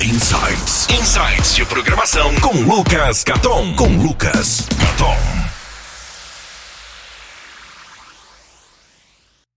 Insights. 0.00 0.86
Insights 0.90 1.56
de 1.56 1.66
programação 1.66 2.30
com 2.40 2.52
Lucas 2.72 3.24
Caton. 3.24 3.74
Com 3.74 3.88
Lucas 4.00 4.68
Caton. 4.68 5.16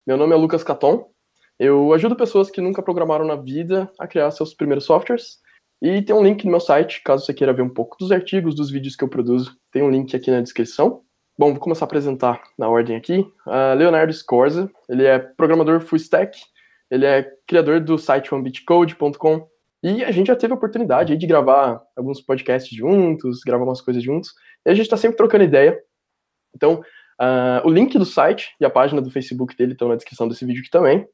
Meu 0.08 0.18
nome 0.18 0.34
é 0.34 0.36
Lucas 0.36 0.64
Caton. 0.64 1.06
Eu 1.60 1.94
ajudo 1.94 2.16
pessoas 2.16 2.50
que 2.50 2.60
nunca 2.60 2.82
programaram 2.82 3.24
na 3.24 3.36
vida 3.36 3.88
a 4.00 4.08
criar 4.08 4.32
seus 4.32 4.52
primeiros 4.56 4.86
softwares. 4.86 5.38
E 5.80 6.02
tem 6.02 6.16
um 6.16 6.24
link 6.24 6.44
no 6.44 6.50
meu 6.50 6.60
site, 6.60 7.04
caso 7.04 7.24
você 7.24 7.36
queira 7.36 7.54
ver 7.54 7.62
um 7.62 7.70
pouco 7.70 7.96
dos 8.00 8.12
artigos, 8.12 8.56
dos 8.56 8.72
vídeos 8.72 8.96
que 8.96 9.04
eu 9.04 9.10
produzo. 9.10 9.56
Tem 9.72 9.84
um 9.84 9.92
link 9.92 10.16
aqui 10.16 10.32
na 10.32 10.42
descrição. 10.42 11.04
Bom, 11.38 11.52
vou 11.52 11.60
começar 11.60 11.86
a 11.86 11.88
apresentar 11.88 12.42
na 12.58 12.68
ordem 12.68 12.96
aqui. 12.96 13.20
Uh, 13.46 13.76
Leonardo 13.78 14.12
Scorza, 14.12 14.72
ele 14.90 15.06
é 15.06 15.20
programador 15.20 15.82
full 15.82 15.98
stack, 15.98 16.36
ele 16.90 17.06
é 17.06 17.30
criador 17.48 17.80
do 17.80 17.96
site 18.00 18.34
onebitcode.com, 18.34 19.48
e 19.84 20.04
a 20.04 20.12
gente 20.12 20.28
já 20.28 20.36
teve 20.36 20.54
a 20.54 20.56
oportunidade 20.56 21.18
de 21.18 21.28
gravar 21.28 21.82
alguns 21.96 22.22
podcasts 22.22 22.76
juntos, 22.76 23.42
gravar 23.46 23.64
umas 23.64 23.82
coisas 23.82 24.04
juntos, 24.04 24.32
e 24.66 24.70
a 24.70 24.74
gente 24.74 24.86
está 24.86 24.98
sempre 24.98 25.18
trocando 25.18 25.44
ideia. 25.44 25.80
Então, 26.56 26.82
uh, 27.20 27.66
o 27.66 27.70
link 27.70 27.98
do 27.98 28.06
site 28.06 28.56
e 28.60 28.66
a 28.66 28.70
página 28.70 29.02
do 29.02 29.10
Facebook 29.10 29.56
dele 29.56 29.74
estão 29.74 29.88
na 29.88 29.96
descrição 29.96 30.28
desse 30.28 30.46
vídeo 30.46 30.62
aqui 30.62 30.70
também. 30.70 31.08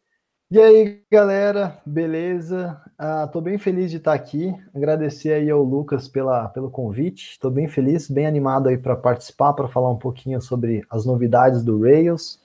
E 0.50 0.60
aí, 0.62 1.02
galera, 1.12 1.78
beleza? 1.86 2.82
Estou 3.26 3.42
uh, 3.42 3.44
bem 3.44 3.58
feliz 3.58 3.92
de 3.92 3.98
estar 3.98 4.14
aqui. 4.14 4.56
Agradecer 4.74 5.34
aí 5.34 5.50
ao 5.50 5.62
Lucas 5.62 6.08
pela, 6.08 6.48
pelo 6.48 6.72
convite. 6.72 7.32
Estou 7.32 7.52
bem 7.52 7.68
feliz, 7.68 8.10
bem 8.10 8.26
animado 8.26 8.70
aí 8.70 8.78
para 8.78 8.96
participar, 8.96 9.52
para 9.54 9.68
falar 9.68 9.92
um 9.92 9.98
pouquinho 9.98 10.40
sobre 10.40 10.86
as 10.90 11.06
novidades 11.06 11.64
do 11.64 11.82
Rails. 11.82 12.42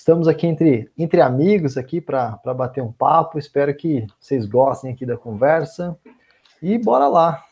Estamos 0.00 0.26
aqui 0.26 0.46
entre, 0.46 0.90
entre 0.96 1.20
amigos 1.20 1.76
aqui 1.76 2.00
para 2.00 2.40
bater 2.56 2.82
um 2.82 2.90
papo. 2.90 3.38
Espero 3.38 3.76
que 3.76 4.06
vocês 4.18 4.46
gostem 4.46 4.90
aqui 4.90 5.04
da 5.04 5.14
conversa. 5.14 5.94
E 6.62 6.78
bora 6.78 7.06
lá. 7.06 7.32
A 7.32 7.44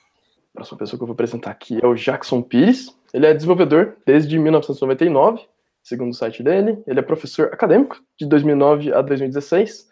próxima 0.55 0.79
pessoa 0.79 0.99
que 0.99 1.03
eu 1.03 1.07
vou 1.07 1.13
apresentar 1.13 1.51
aqui 1.51 1.79
é 1.79 1.87
o 1.87 1.95
Jackson 1.95 2.41
Pires. 2.41 2.99
Ele 3.13 3.27
é 3.27 3.35
desenvolvedor 3.35 3.99
desde 4.07 4.39
1999, 4.39 5.43
segundo 5.83 6.13
o 6.13 6.15
site 6.15 6.43
dele. 6.43 6.83
Ele 6.87 6.99
é 6.99 7.03
professor 7.03 7.51
acadêmico 7.53 8.01
de 8.19 8.25
2009 8.25 8.95
a 8.95 9.03
2016. 9.03 9.87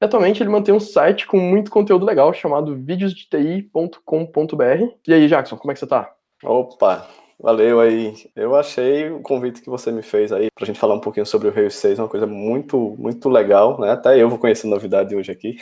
E 0.00 0.04
atualmente 0.06 0.42
ele 0.42 0.48
mantém 0.48 0.74
um 0.74 0.80
site 0.80 1.26
com 1.26 1.38
muito 1.38 1.70
conteúdo 1.70 2.06
legal 2.06 2.32
chamado 2.32 2.74
videosdeti.com.br. 2.74 4.94
E 5.06 5.12
aí, 5.12 5.28
Jackson, 5.28 5.58
como 5.58 5.72
é 5.72 5.74
que 5.74 5.80
você 5.80 5.86
tá? 5.86 6.10
Opa, 6.42 7.06
Valeu 7.40 7.80
aí. 7.80 8.14
Eu 8.34 8.56
achei 8.56 9.10
o 9.10 9.20
convite 9.20 9.62
que 9.62 9.70
você 9.70 9.92
me 9.92 10.02
fez 10.02 10.32
aí 10.32 10.50
pra 10.50 10.66
gente 10.66 10.78
falar 10.78 10.94
um 10.94 11.00
pouquinho 11.00 11.24
sobre 11.24 11.48
o 11.48 11.52
Rails 11.52 11.76
6, 11.76 12.00
uma 12.00 12.08
coisa 12.08 12.26
muito, 12.26 12.96
muito 12.98 13.28
legal, 13.28 13.80
né? 13.80 13.92
Até 13.92 14.20
eu 14.20 14.28
vou 14.28 14.38
conhecer 14.38 14.66
novidade 14.66 15.14
hoje 15.14 15.30
aqui. 15.30 15.58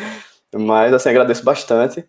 Mas, 0.54 0.92
assim, 0.94 1.10
agradeço 1.10 1.44
bastante. 1.44 2.08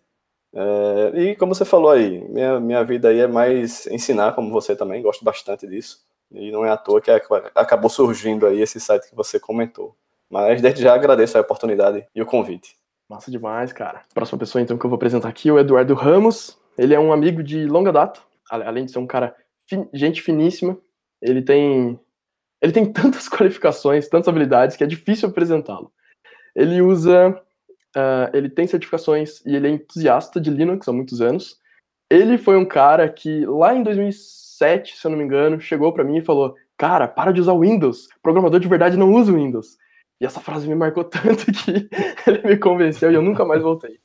É, 0.54 1.20
e 1.20 1.36
como 1.36 1.54
você 1.54 1.64
falou 1.64 1.90
aí, 1.90 2.26
minha, 2.28 2.58
minha 2.58 2.82
vida 2.84 3.08
aí 3.08 3.20
é 3.20 3.26
mais 3.26 3.86
ensinar, 3.86 4.34
como 4.34 4.50
você 4.50 4.74
também, 4.74 5.02
gosto 5.02 5.24
bastante 5.24 5.66
disso. 5.66 5.98
E 6.30 6.50
não 6.50 6.64
é 6.64 6.70
à 6.70 6.76
toa 6.76 7.00
que 7.00 7.10
acabou 7.10 7.90
surgindo 7.90 8.46
aí 8.46 8.62
esse 8.62 8.80
site 8.80 9.10
que 9.10 9.14
você 9.14 9.38
comentou. 9.38 9.94
Mas 10.30 10.62
desde 10.62 10.82
já 10.82 10.94
agradeço 10.94 11.36
a 11.36 11.42
oportunidade 11.42 12.06
e 12.14 12.22
o 12.22 12.26
convite. 12.26 12.76
Massa 13.08 13.30
demais, 13.30 13.72
cara. 13.74 14.00
Próxima 14.14 14.38
pessoa 14.38 14.62
então 14.62 14.78
que 14.78 14.86
eu 14.86 14.88
vou 14.88 14.96
apresentar 14.96 15.28
aqui 15.28 15.50
é 15.50 15.52
o 15.52 15.58
Eduardo 15.58 15.92
Ramos. 15.92 16.58
Ele 16.78 16.94
é 16.94 16.98
um 16.98 17.12
amigo 17.12 17.42
de 17.42 17.66
longa 17.66 17.92
data, 17.92 18.20
além 18.60 18.84
de 18.84 18.92
ser 18.92 18.98
um 18.98 19.06
cara, 19.06 19.34
fin, 19.68 19.88
gente 19.92 20.20
finíssima, 20.20 20.78
ele 21.20 21.42
tem 21.42 21.98
ele 22.60 22.72
tem 22.72 22.84
tantas 22.92 23.28
qualificações, 23.28 24.08
tantas 24.08 24.28
habilidades 24.28 24.76
que 24.76 24.84
é 24.84 24.86
difícil 24.86 25.28
apresentá-lo. 25.28 25.92
Ele 26.54 26.80
usa, 26.80 27.30
uh, 27.96 28.36
ele 28.36 28.48
tem 28.48 28.66
certificações 28.66 29.44
e 29.44 29.56
ele 29.56 29.66
é 29.66 29.70
entusiasta 29.70 30.40
de 30.40 30.50
Linux 30.50 30.86
há 30.86 30.92
muitos 30.92 31.20
anos. 31.20 31.58
Ele 32.10 32.36
foi 32.36 32.56
um 32.56 32.64
cara 32.64 33.08
que 33.08 33.44
lá 33.46 33.74
em 33.74 33.82
2007, 33.82 34.96
se 34.96 35.06
eu 35.06 35.10
não 35.10 35.18
me 35.18 35.24
engano, 35.24 35.60
chegou 35.60 35.92
para 35.92 36.04
mim 36.04 36.18
e 36.18 36.24
falou: 36.24 36.54
"Cara, 36.76 37.08
para 37.08 37.32
de 37.32 37.40
usar 37.40 37.58
Windows. 37.58 38.06
Programador 38.22 38.60
de 38.60 38.68
verdade 38.68 38.96
não 38.96 39.12
usa 39.12 39.32
Windows." 39.32 39.78
E 40.20 40.26
essa 40.26 40.40
frase 40.40 40.68
me 40.68 40.74
marcou 40.74 41.02
tanto 41.04 41.46
que 41.46 41.88
ele 42.26 42.42
me 42.46 42.56
convenceu 42.56 43.10
e 43.10 43.14
eu 43.14 43.22
nunca 43.22 43.44
mais 43.44 43.62
voltei. 43.62 43.98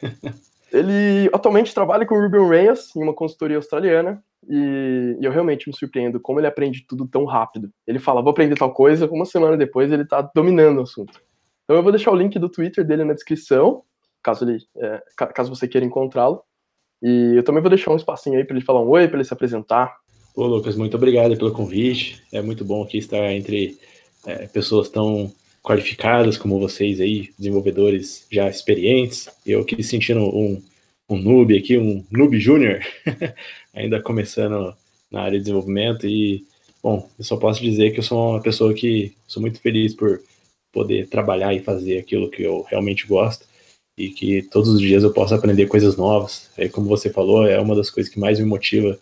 Ele 0.72 1.28
atualmente 1.32 1.74
trabalha 1.74 2.06
com 2.06 2.20
Ruby 2.20 2.38
on 2.38 2.48
Rails 2.48 2.94
em 2.94 3.02
uma 3.02 3.14
consultoria 3.14 3.56
australiana 3.56 4.22
e, 4.48 5.16
eu 5.20 5.30
realmente 5.30 5.68
me 5.68 5.76
surpreendo 5.76 6.20
como 6.20 6.40
ele 6.40 6.46
aprende 6.46 6.84
tudo 6.86 7.06
tão 7.06 7.24
rápido. 7.24 7.70
Ele 7.86 7.98
fala, 7.98 8.22
vou 8.22 8.30
aprender 8.30 8.56
tal 8.56 8.72
coisa, 8.72 9.08
uma 9.10 9.24
semana 9.24 9.56
depois 9.56 9.90
ele 9.90 10.02
está 10.02 10.22
dominando 10.34 10.78
o 10.78 10.82
assunto. 10.82 11.20
Então 11.64 11.76
eu 11.76 11.82
vou 11.82 11.92
deixar 11.92 12.10
o 12.10 12.16
link 12.16 12.38
do 12.38 12.48
Twitter 12.48 12.84
dele 12.84 13.04
na 13.04 13.14
descrição, 13.14 13.82
caso, 14.22 14.48
ele, 14.48 14.58
é, 14.76 15.02
caso 15.16 15.54
você 15.54 15.68
queira 15.68 15.86
encontrá-lo. 15.86 16.42
E 17.02 17.34
eu 17.36 17.42
também 17.42 17.62
vou 17.62 17.70
deixar 17.70 17.92
um 17.92 17.96
espacinho 17.96 18.36
aí 18.36 18.44
para 18.44 18.56
ele 18.56 18.64
falar 18.64 18.82
um 18.82 18.88
oi, 18.88 19.08
para 19.08 19.16
ele 19.16 19.24
se 19.24 19.32
apresentar. 19.32 19.96
Ô 20.36 20.46
Lucas, 20.46 20.76
muito 20.76 20.96
obrigado 20.96 21.36
pelo 21.36 21.52
convite. 21.52 22.22
É 22.32 22.42
muito 22.42 22.64
bom 22.64 22.82
aqui 22.82 22.98
estar 22.98 23.32
entre 23.32 23.78
é, 24.26 24.46
pessoas 24.46 24.88
tão 24.88 25.32
qualificadas 25.62 26.38
como 26.38 26.58
vocês 26.58 27.00
aí, 27.00 27.30
desenvolvedores 27.38 28.26
já 28.30 28.48
experientes. 28.48 29.28
Eu 29.44 29.60
aqui 29.60 29.82
sentindo 29.82 30.20
um, 30.20 30.62
um 31.08 31.18
noob 31.18 31.56
aqui, 31.56 31.76
um 31.76 32.04
noob 32.10 32.38
júnior, 32.38 32.80
ainda 33.74 34.00
começando 34.00 34.74
na 35.10 35.22
área 35.22 35.38
de 35.38 35.44
desenvolvimento 35.44 36.06
e, 36.06 36.46
bom, 36.82 37.08
eu 37.18 37.24
só 37.24 37.36
posso 37.36 37.60
dizer 37.60 37.90
que 37.90 37.98
eu 37.98 38.02
sou 38.02 38.32
uma 38.32 38.42
pessoa 38.42 38.72
que 38.72 39.14
sou 39.26 39.40
muito 39.40 39.60
feliz 39.60 39.94
por 39.94 40.22
poder 40.72 41.08
trabalhar 41.08 41.52
e 41.52 41.60
fazer 41.62 41.98
aquilo 41.98 42.30
que 42.30 42.42
eu 42.42 42.62
realmente 42.62 43.06
gosto 43.06 43.44
e 43.98 44.08
que 44.08 44.42
todos 44.42 44.68
os 44.70 44.80
dias 44.80 45.02
eu 45.02 45.12
posso 45.12 45.34
aprender 45.34 45.66
coisas 45.66 45.96
novas. 45.96 46.50
É, 46.56 46.68
como 46.68 46.88
você 46.88 47.10
falou, 47.10 47.46
é 47.46 47.60
uma 47.60 47.74
das 47.74 47.90
coisas 47.90 48.12
que 48.12 48.20
mais 48.20 48.38
me 48.38 48.46
motiva 48.46 48.98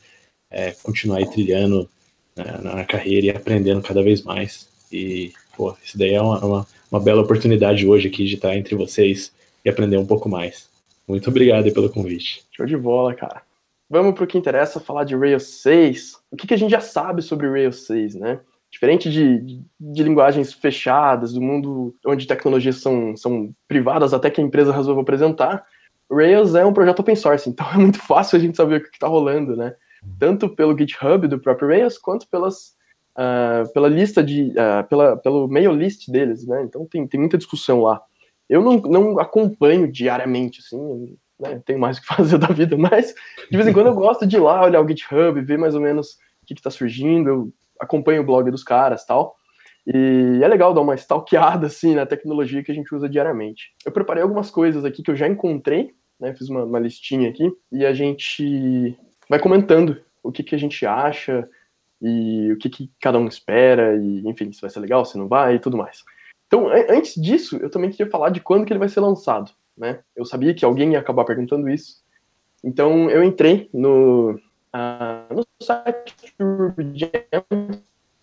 é 0.50 0.72
continuar 0.82 1.24
trilhando 1.26 1.88
na, 2.34 2.58
na 2.62 2.84
carreira 2.84 3.26
e 3.26 3.30
aprendendo 3.30 3.82
cada 3.82 4.02
vez 4.02 4.22
mais. 4.22 4.66
E 4.90 5.32
pô, 5.58 5.76
isso 5.82 5.98
daí 5.98 6.14
é 6.14 6.22
uma, 6.22 6.38
uma, 6.38 6.66
uma, 6.88 7.00
bela 7.00 7.22
oportunidade 7.22 7.84
hoje 7.84 8.06
aqui 8.06 8.24
de 8.24 8.36
estar 8.36 8.56
entre 8.56 8.76
vocês 8.76 9.32
e 9.64 9.68
aprender 9.68 9.96
um 9.96 10.06
pouco 10.06 10.28
mais. 10.28 10.70
Muito 11.06 11.28
obrigado 11.28 11.72
pelo 11.72 11.90
convite. 11.90 12.44
Show 12.52 12.64
de 12.64 12.76
bola, 12.76 13.12
cara. 13.12 13.42
Vamos 13.90 14.14
para 14.14 14.22
o 14.22 14.26
que 14.26 14.38
interessa, 14.38 14.78
falar 14.78 15.02
de 15.02 15.16
Rails 15.16 15.62
6. 15.62 16.12
O 16.30 16.36
que, 16.36 16.46
que, 16.46 16.54
a 16.54 16.56
gente 16.56 16.70
já 16.70 16.80
sabe 16.80 17.22
sobre 17.22 17.48
Rails 17.48 17.86
6, 17.86 18.14
né? 18.14 18.38
Diferente 18.70 19.10
de, 19.10 19.38
de, 19.40 19.62
de, 19.80 20.02
linguagens 20.04 20.52
fechadas, 20.52 21.32
do 21.32 21.40
mundo 21.40 21.94
onde 22.06 22.26
tecnologias 22.26 22.76
são, 22.76 23.16
são 23.16 23.50
privadas 23.66 24.12
até 24.12 24.30
que 24.30 24.40
a 24.40 24.44
empresa 24.44 24.72
resolva 24.72 25.00
apresentar, 25.00 25.64
Rails 26.10 26.54
é 26.54 26.64
um 26.64 26.72
projeto 26.72 27.00
open 27.00 27.16
source, 27.16 27.48
então 27.48 27.66
é 27.72 27.78
muito 27.78 27.98
fácil 27.98 28.36
a 28.36 28.40
gente 28.40 28.56
saber 28.56 28.76
o 28.76 28.82
que 28.82 28.90
está 28.90 29.08
rolando, 29.08 29.56
né? 29.56 29.74
Tanto 30.18 30.48
pelo 30.48 30.76
GitHub 30.78 31.26
do 31.26 31.40
próprio 31.40 31.68
Rails, 31.68 31.98
quanto 31.98 32.28
pelas 32.28 32.77
uh, 33.18 33.70
pela 33.72 33.88
lista 33.88 34.22
de, 34.22 34.52
uh, 34.52 34.86
pela, 34.88 35.16
pelo 35.16 35.48
mail 35.48 35.72
list 35.72 36.08
deles, 36.08 36.46
né? 36.46 36.62
Então 36.62 36.86
tem, 36.86 37.06
tem 37.06 37.18
muita 37.18 37.36
discussão 37.36 37.82
lá. 37.82 38.00
Eu 38.48 38.62
não, 38.62 38.76
não 38.78 39.18
acompanho 39.18 39.90
diariamente, 39.90 40.60
assim, 40.60 41.16
né? 41.38 41.60
tenho 41.66 41.78
mais 41.78 41.98
o 41.98 42.00
que 42.00 42.06
fazer 42.14 42.38
da 42.38 42.48
vida, 42.48 42.76
mas 42.76 43.12
de 43.50 43.56
vez 43.56 43.68
em 43.68 43.72
quando 43.72 43.88
eu 43.88 43.94
gosto 43.94 44.26
de 44.26 44.36
ir 44.36 44.40
lá 44.40 44.64
olhar 44.64 44.80
o 44.80 44.88
GitHub, 44.88 45.40
ver 45.40 45.58
mais 45.58 45.74
ou 45.74 45.80
menos 45.80 46.12
o 46.42 46.46
que 46.46 46.54
está 46.54 46.70
surgindo, 46.70 47.28
eu 47.28 47.52
acompanho 47.80 48.22
o 48.22 48.26
blog 48.26 48.50
dos 48.50 48.62
caras 48.62 49.04
tal. 49.04 49.36
E 49.86 50.40
é 50.42 50.48
legal 50.48 50.74
dar 50.74 50.82
uma 50.82 50.94
stalkeada 50.94 51.66
assim 51.66 51.94
na 51.94 52.04
tecnologia 52.04 52.62
que 52.62 52.70
a 52.70 52.74
gente 52.74 52.94
usa 52.94 53.08
diariamente. 53.08 53.72
Eu 53.86 53.92
preparei 53.92 54.22
algumas 54.22 54.50
coisas 54.50 54.84
aqui 54.84 55.02
que 55.02 55.10
eu 55.10 55.16
já 55.16 55.26
encontrei, 55.26 55.94
né? 56.20 56.34
Fiz 56.34 56.50
uma, 56.50 56.64
uma 56.64 56.78
listinha 56.78 57.30
aqui 57.30 57.50
e 57.72 57.86
a 57.86 57.94
gente 57.94 58.94
vai 59.30 59.38
comentando 59.38 59.98
o 60.22 60.30
que, 60.30 60.42
que 60.42 60.54
a 60.54 60.58
gente 60.58 60.84
acha, 60.84 61.48
e 62.00 62.52
o 62.52 62.58
que, 62.58 62.68
que 62.68 62.90
cada 63.00 63.18
um 63.18 63.26
espera, 63.26 63.96
e 63.96 64.26
enfim, 64.28 64.52
se 64.52 64.60
vai 64.60 64.70
ser 64.70 64.80
legal, 64.80 65.04
se 65.04 65.18
não 65.18 65.28
vai 65.28 65.56
e 65.56 65.58
tudo 65.58 65.76
mais. 65.76 66.04
Então, 66.46 66.68
antes 66.88 67.20
disso, 67.20 67.56
eu 67.56 67.70
também 67.70 67.90
queria 67.90 68.10
falar 68.10 68.30
de 68.30 68.40
quando 68.40 68.64
que 68.64 68.72
ele 68.72 68.78
vai 68.78 68.88
ser 68.88 69.00
lançado, 69.00 69.50
né? 69.76 70.00
Eu 70.16 70.24
sabia 70.24 70.54
que 70.54 70.64
alguém 70.64 70.92
ia 70.92 70.98
acabar 70.98 71.24
perguntando 71.24 71.68
isso, 71.68 72.02
então 72.64 73.10
eu 73.10 73.22
entrei 73.22 73.68
no, 73.72 74.32
uh, 74.32 75.34
no 75.34 75.44
site 75.62 76.34
do 76.38 76.72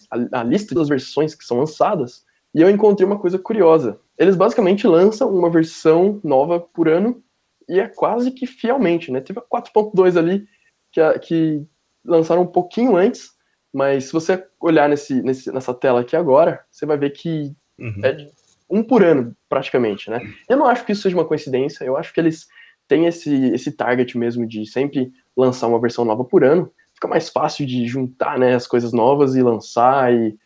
a, 0.10 0.40
a 0.40 0.44
lista 0.44 0.74
das 0.74 0.90
versões 0.90 1.36
que 1.36 1.46
são 1.46 1.60
lançadas, 1.60 2.26
e 2.54 2.62
eu 2.62 2.70
encontrei 2.70 3.06
uma 3.06 3.20
coisa 3.20 3.38
curiosa. 3.38 4.00
Eles 4.18 4.36
basicamente 4.36 4.88
lançam 4.88 5.30
uma 5.30 5.50
versão 5.50 6.20
nova 6.24 6.60
por 6.60 6.88
ano, 6.88 7.22
e 7.68 7.80
é 7.80 7.88
quase 7.88 8.32
que 8.32 8.48
fielmente, 8.48 9.12
né? 9.12 9.20
Teve 9.22 9.40
a 9.40 9.42
4.2 9.42 10.18
ali, 10.18 10.48
que, 10.92 11.20
que 11.20 11.64
lançaram 12.04 12.44
um 12.44 12.48
pouquinho 12.48 12.96
antes, 12.96 13.35
mas 13.76 14.06
se 14.06 14.14
você 14.14 14.42
olhar 14.58 14.88
nesse, 14.88 15.22
nesse, 15.22 15.52
nessa 15.52 15.74
tela 15.74 16.00
aqui 16.00 16.16
agora, 16.16 16.64
você 16.72 16.86
vai 16.86 16.98
ver 16.98 17.10
que 17.10 17.54
uhum. 17.78 18.00
é 18.06 18.32
um 18.70 18.82
por 18.82 19.04
ano, 19.04 19.36
praticamente, 19.50 20.10
né? 20.10 20.22
Eu 20.48 20.56
não 20.56 20.66
acho 20.66 20.86
que 20.86 20.94
isso 20.94 21.02
seja 21.02 21.18
uma 21.18 21.26
coincidência, 21.26 21.84
eu 21.84 21.98
acho 21.98 22.14
que 22.14 22.20
eles 22.22 22.48
têm 22.88 23.06
esse, 23.06 23.48
esse 23.48 23.74
target 23.74 24.18
mesmo 24.18 24.48
de 24.48 24.66
sempre 24.66 25.12
lançar 25.36 25.68
uma 25.68 25.82
versão 25.82 26.06
nova 26.06 26.24
por 26.24 26.46
ano. 26.46 26.72
Fica 26.94 27.06
mais 27.06 27.28
fácil 27.28 27.66
de 27.66 27.86
juntar 27.86 28.40
né, 28.40 28.56
as 28.56 28.66
coisas 28.66 28.94
novas 28.94 29.36
e 29.36 29.42
lançar 29.42 30.14
e 30.14 30.38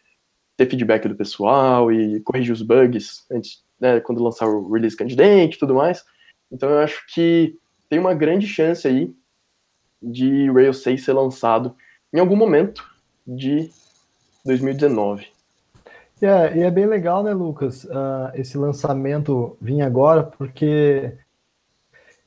ter 0.58 0.68
feedback 0.68 1.08
do 1.08 1.16
pessoal 1.16 1.92
e 1.92 2.22
corrigir 2.22 2.52
os 2.52 2.64
bugs 2.64 3.28
antes, 3.31 3.64
né, 3.80 4.00
quando 4.00 4.24
lançar 4.24 4.48
o 4.48 4.72
release 4.72 4.98
candidate 4.98 5.56
e 5.56 5.60
tudo 5.60 5.76
mais. 5.76 6.04
Então 6.52 6.68
eu 6.68 6.80
acho 6.80 7.06
que 7.14 7.56
tem 7.88 8.00
uma 8.00 8.16
grande 8.16 8.48
chance 8.48 8.88
aí 8.88 9.14
de 10.02 10.50
Rails 10.50 10.81
6 10.81 11.06
ser 11.06 11.14
lançado 11.14 11.76
em 12.12 12.20
algum 12.20 12.36
momento 12.36 12.84
de 13.36 13.70
2019. 14.46 15.28
Yeah, 16.22 16.56
e 16.56 16.64
é 16.64 16.72
bem 16.72 16.86
legal, 16.86 17.24
né, 17.24 17.34
Lucas, 17.34 17.86
uh, 17.86 18.31
esse 18.34 18.58
lançamento 18.58 19.58
vir 19.62 19.81
agora, 19.81 20.24
porque 20.24 21.14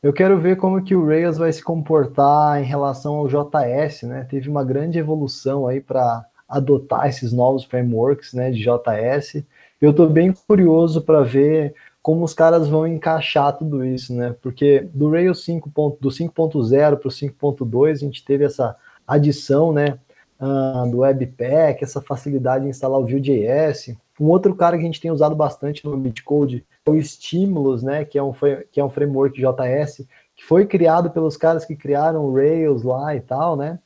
eu 0.03 0.13
quero 0.13 0.41
ver 0.41 0.57
como 0.57 0.83
que 0.83 0.97
o 0.97 1.07
Rails 1.07 1.37
vai 1.37 1.53
se 1.53 1.63
comportar 1.63 2.61
em 2.63 2.65
relação 2.65 3.17
ao 3.17 3.29
JS, 3.29 4.03
né? 4.03 4.27
Teve 4.29 4.49
uma 4.49 4.65
grande 4.65 4.99
evolução 4.99 5.67
aí 5.67 5.81
para 5.81 6.25
adotar 6.49 7.07
esses 7.07 7.33
novos 7.33 7.65
frameworks, 7.65 8.33
né, 8.33 8.51
de 8.51 8.61
JS. 8.61 9.45
Eu 9.81 9.91
estou 9.91 10.09
bem 10.09 10.33
curioso 10.33 11.03
para 11.03 11.23
ver 11.23 11.75
como 12.03 12.25
os 12.25 12.35
caras 12.35 12.69
vão 12.69 12.87
encaixar 12.87 13.57
tudo 13.57 13.85
isso, 13.85 14.15
né? 14.15 14.35
Porque 14.43 14.89
do 14.93 15.11
Rails 15.11 15.45
5. 15.45 15.71
do 16.01 16.09
5.0 16.09 16.97
para 16.97 17.09
o 17.09 17.11
5.2 17.11 17.91
a 17.91 17.95
gente 17.95 18.25
teve 18.25 18.45
essa 18.45 18.75
adição, 19.07 19.73
né? 19.73 19.99
Uh, 20.43 20.91
do 20.91 20.99
Webpack, 20.99 21.85
essa 21.85 22.01
facilidade 22.01 22.65
de 22.65 22.71
instalar 22.71 22.99
o 22.99 23.07
Vue.js. 23.07 23.95
Um 24.21 24.27
outro 24.27 24.55
cara 24.57 24.77
que 24.77 24.83
a 24.83 24.87
gente 24.87 25.01
tem 25.01 25.11
usado 25.11 25.37
bastante 25.37 25.85
no 25.85 25.97
Bitcode 25.97 26.67
é 26.85 26.91
o 26.91 27.01
Stimulus, 27.01 27.83
né? 27.85 28.05
Que 28.05 28.19
é 28.19 28.23
um, 28.23 28.33
que 28.73 28.81
é 28.81 28.85
um 28.85 28.91
framework 28.91 29.41
JS 29.41 30.05
que 30.35 30.45
foi 30.45 30.67
criado 30.67 31.11
pelos 31.11 31.37
caras 31.37 31.65
que 31.65 31.77
criaram 31.77 32.25
o 32.25 32.35
Rails 32.35 32.83
lá 32.83 33.15
e 33.15 33.21
tal, 33.21 33.57
né? 33.57 33.79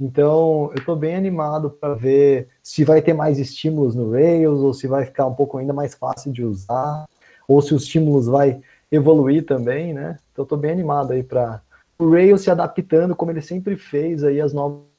Então, 0.00 0.70
eu 0.72 0.78
estou 0.78 0.96
bem 0.96 1.14
animado 1.14 1.70
para 1.70 1.94
ver 1.94 2.48
se 2.60 2.82
vai 2.82 3.00
ter 3.00 3.12
mais 3.12 3.38
estímulos 3.38 3.94
no 3.94 4.10
Rails 4.10 4.60
ou 4.60 4.74
se 4.74 4.88
vai 4.88 5.04
ficar 5.04 5.26
um 5.26 5.34
pouco 5.34 5.58
ainda 5.58 5.72
mais 5.72 5.94
fácil 5.94 6.32
de 6.32 6.44
usar 6.44 7.06
ou 7.46 7.62
se 7.62 7.72
os 7.72 7.84
estímulos 7.84 8.26
vai 8.26 8.60
evoluir 8.90 9.46
também, 9.46 9.94
né? 9.94 10.18
Então 10.32 10.42
estou 10.42 10.58
bem 10.58 10.72
animado 10.72 11.12
aí 11.12 11.22
para 11.22 11.62
o 11.98 12.10
Rails 12.10 12.42
se 12.42 12.50
adaptando 12.50 13.14
como 13.14 13.30
ele 13.30 13.40
sempre 13.40 13.76
fez 13.76 14.24
aí 14.24 14.40
as 14.40 14.52
novas 14.52 14.91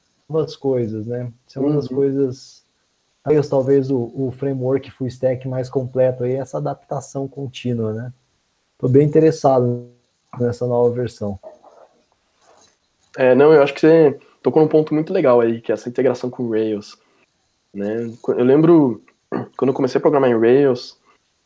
coisas, 0.58 1.06
né? 1.06 1.32
Isso 1.46 1.58
é 1.58 1.62
uma 1.62 1.70
uhum. 1.70 1.76
das 1.76 1.88
coisas 1.88 2.64
Rails 3.24 3.48
talvez 3.48 3.90
o, 3.90 4.12
o 4.14 4.30
framework 4.32 4.90
full 4.90 5.06
stack 5.06 5.48
mais 5.48 5.70
completo 5.70 6.24
aí 6.24 6.34
essa 6.34 6.58
adaptação 6.58 7.26
contínua, 7.26 7.92
né? 7.92 8.12
Estou 8.74 8.90
bem 8.90 9.06
interessado 9.06 9.88
nessa 10.38 10.66
nova 10.66 10.94
versão. 10.94 11.38
É, 13.16 13.34
não, 13.34 13.52
eu 13.52 13.62
acho 13.62 13.72
que 13.72 13.80
você 13.80 14.18
tocou 14.42 14.60
num 14.60 14.68
ponto 14.68 14.92
muito 14.92 15.12
legal 15.12 15.40
aí, 15.40 15.60
que 15.60 15.72
é 15.72 15.74
essa 15.74 15.88
integração 15.88 16.28
com 16.28 16.50
Rails. 16.50 16.98
Né? 17.72 18.12
Eu 18.28 18.44
lembro 18.44 19.02
quando 19.56 19.68
eu 19.68 19.74
comecei 19.74 19.98
a 19.98 20.02
programar 20.02 20.30
em 20.30 20.38
Rails, 20.38 20.98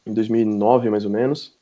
em 0.04 0.12
2009 0.12 0.90
mais 0.90 1.04
ou 1.04 1.10
menos. 1.10 1.56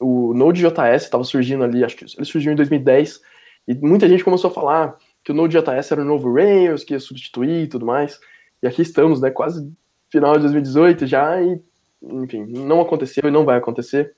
O 0.00 0.32
Node.js 0.32 1.02
estava 1.02 1.24
surgindo 1.24 1.64
ali, 1.64 1.84
acho 1.84 1.96
que 1.96 2.04
ele 2.04 2.24
surgiu 2.24 2.52
em 2.52 2.56
2010, 2.56 3.20
e 3.66 3.74
muita 3.74 4.08
gente 4.08 4.24
começou 4.24 4.48
a 4.48 4.54
falar 4.54 4.96
que 5.28 5.32
o 5.32 5.34
Node.js 5.34 5.92
era 5.92 6.00
o 6.00 6.06
novo 6.06 6.32
Rails, 6.32 6.84
que 6.84 6.94
ia 6.94 7.00
substituir 7.00 7.64
e 7.64 7.66
tudo 7.66 7.84
mais. 7.84 8.18
E 8.62 8.66
aqui 8.66 8.80
estamos, 8.80 9.20
né, 9.20 9.30
quase 9.30 9.70
final 10.10 10.32
de 10.32 10.40
2018 10.40 11.06
já, 11.06 11.38
e 11.42 11.60
enfim, 12.02 12.46
não 12.46 12.80
aconteceu 12.80 13.28
e 13.28 13.30
não 13.30 13.44
vai 13.44 13.58
acontecer. 13.58 14.16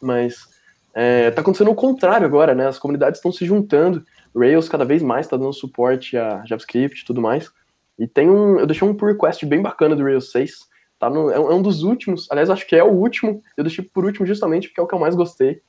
Mas 0.00 0.34
está 0.34 1.00
é, 1.00 1.34
acontecendo 1.36 1.72
o 1.72 1.74
contrário 1.74 2.24
agora, 2.24 2.54
né? 2.54 2.68
As 2.68 2.78
comunidades 2.78 3.18
estão 3.18 3.32
se 3.32 3.44
juntando, 3.44 4.04
Rails 4.32 4.68
cada 4.68 4.84
vez 4.84 5.02
mais 5.02 5.26
está 5.26 5.36
dando 5.36 5.52
suporte 5.52 6.16
a 6.16 6.44
JavaScript 6.46 7.02
e 7.02 7.04
tudo 7.04 7.20
mais. 7.20 7.50
E 7.98 8.06
tem 8.06 8.30
um, 8.30 8.60
eu 8.60 8.66
deixei 8.66 8.86
um 8.86 8.94
pull 8.94 9.08
request 9.08 9.44
bem 9.44 9.60
bacana 9.60 9.96
do 9.96 10.04
Rails 10.04 10.30
6, 10.30 10.68
Tá 11.00 11.10
no, 11.10 11.30
é, 11.30 11.38
um 11.38 11.62
dos 11.62 11.82
últimos, 11.82 12.28
aliás, 12.30 12.48
acho 12.48 12.66
que 12.66 12.76
é 12.76 12.84
o 12.84 12.92
último. 12.92 13.42
Eu 13.56 13.64
deixei 13.64 13.84
por 13.84 14.04
último 14.04 14.24
justamente 14.24 14.68
porque 14.68 14.80
é 14.80 14.84
o 14.84 14.86
que 14.86 14.94
eu 14.94 15.00
mais 15.00 15.16
gostei. 15.16 15.62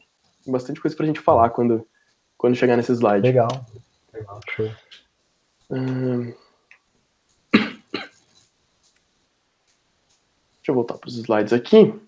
Tem 0.43 0.51
bastante 0.51 0.79
coisa 0.79 0.95
pra 0.95 1.07
gente 1.07 1.19
falar 1.19 1.49
quando, 1.49 1.87
quando 2.37 2.55
chegar 2.55 2.77
nesse 2.77 2.91
slide. 2.91 3.27
Legal. 3.27 3.49
Legal, 4.13 4.39
show. 4.49 4.71
Hum... 5.69 6.33
Deixa 10.69 10.71
eu 10.71 10.75
voltar 10.75 10.97
para 10.97 11.07
os 11.07 11.17
slides 11.17 11.53
aqui. 11.53 11.77
Uhum. 11.77 11.99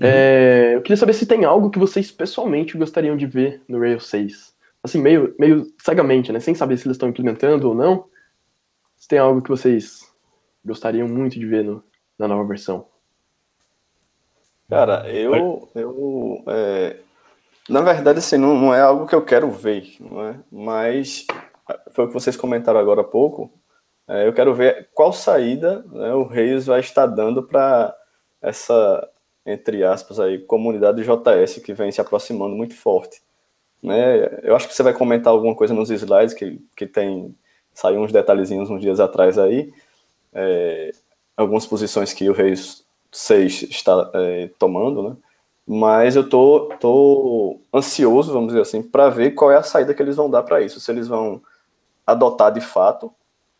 É, 0.00 0.74
eu 0.74 0.82
queria 0.82 0.96
saber 0.96 1.12
se 1.12 1.26
tem 1.26 1.44
algo 1.44 1.70
que 1.70 1.78
vocês 1.78 2.10
pessoalmente 2.10 2.76
gostariam 2.76 3.16
de 3.16 3.26
ver 3.26 3.62
no 3.68 3.78
Rails 3.78 4.06
6. 4.06 4.54
Assim, 4.82 5.00
meio, 5.00 5.34
meio 5.38 5.72
cegamente, 5.78 6.32
né? 6.32 6.40
Sem 6.40 6.54
saber 6.54 6.76
se 6.78 6.86
eles 6.86 6.96
estão 6.96 7.08
implementando 7.08 7.68
ou 7.68 7.74
não. 7.74 8.06
Se 8.96 9.06
tem 9.06 9.18
algo 9.18 9.42
que 9.42 9.50
vocês 9.50 10.10
gostariam 10.64 11.06
muito 11.06 11.38
de 11.38 11.46
ver 11.46 11.64
no, 11.64 11.84
na 12.18 12.26
nova 12.26 12.44
versão? 12.44 12.86
Cara, 14.68 15.08
eu, 15.10 15.68
eu 15.74 16.44
é, 16.48 16.96
na 17.68 17.80
verdade, 17.80 18.18
assim, 18.18 18.36
não, 18.36 18.54
não 18.54 18.74
é 18.74 18.80
algo 18.80 19.06
que 19.06 19.14
eu 19.14 19.24
quero 19.24 19.50
ver, 19.50 19.96
não 20.00 20.26
é? 20.26 20.40
Mas 20.50 21.26
foi 21.92 22.04
o 22.04 22.08
que 22.08 22.14
vocês 22.14 22.36
comentaram 22.36 22.80
agora 22.80 23.02
há 23.02 23.04
pouco. 23.04 23.52
É, 24.08 24.26
eu 24.26 24.32
quero 24.32 24.54
ver 24.54 24.88
qual 24.92 25.12
saída 25.12 25.84
né, 25.92 26.12
o 26.14 26.24
Reis 26.24 26.66
vai 26.66 26.80
estar 26.80 27.06
dando 27.06 27.42
para 27.42 27.94
essa, 28.42 29.08
entre 29.46 29.84
aspas, 29.84 30.18
aí, 30.18 30.38
comunidade 30.38 31.02
JS 31.02 31.58
que 31.64 31.72
vem 31.72 31.92
se 31.92 32.00
aproximando 32.00 32.56
muito 32.56 32.74
forte. 32.74 33.22
Né? 33.82 34.40
Eu 34.42 34.56
acho 34.56 34.68
que 34.68 34.74
você 34.74 34.82
vai 34.82 34.92
comentar 34.92 35.32
alguma 35.32 35.54
coisa 35.54 35.72
nos 35.72 35.90
slides 35.90 36.34
que, 36.34 36.60
que 36.76 36.86
tem 36.86 37.34
saiu 37.72 38.00
uns 38.00 38.12
detalhezinhos 38.12 38.68
uns 38.68 38.80
dias 38.80 39.00
atrás 39.00 39.38
aí. 39.38 39.72
É, 40.32 40.92
algumas 41.36 41.66
posições 41.66 42.12
que 42.12 42.28
o 42.28 42.32
Reis 42.32 42.84
6 43.12 43.62
está 43.70 44.10
é, 44.14 44.50
tomando, 44.58 45.02
né? 45.02 45.16
Mas 45.66 46.16
eu 46.16 46.28
tô, 46.28 46.70
tô 46.80 47.60
ansioso, 47.72 48.32
vamos 48.32 48.48
dizer 48.48 48.62
assim, 48.62 48.82
para 48.82 49.08
ver 49.08 49.32
qual 49.32 49.52
é 49.52 49.56
a 49.56 49.62
saída 49.62 49.94
que 49.94 50.02
eles 50.02 50.16
vão 50.16 50.28
dar 50.28 50.42
para 50.42 50.60
isso. 50.60 50.80
Se 50.80 50.90
eles 50.90 51.06
vão 51.06 51.40
adotar 52.06 52.52
de 52.52 52.60
fato 52.60 53.12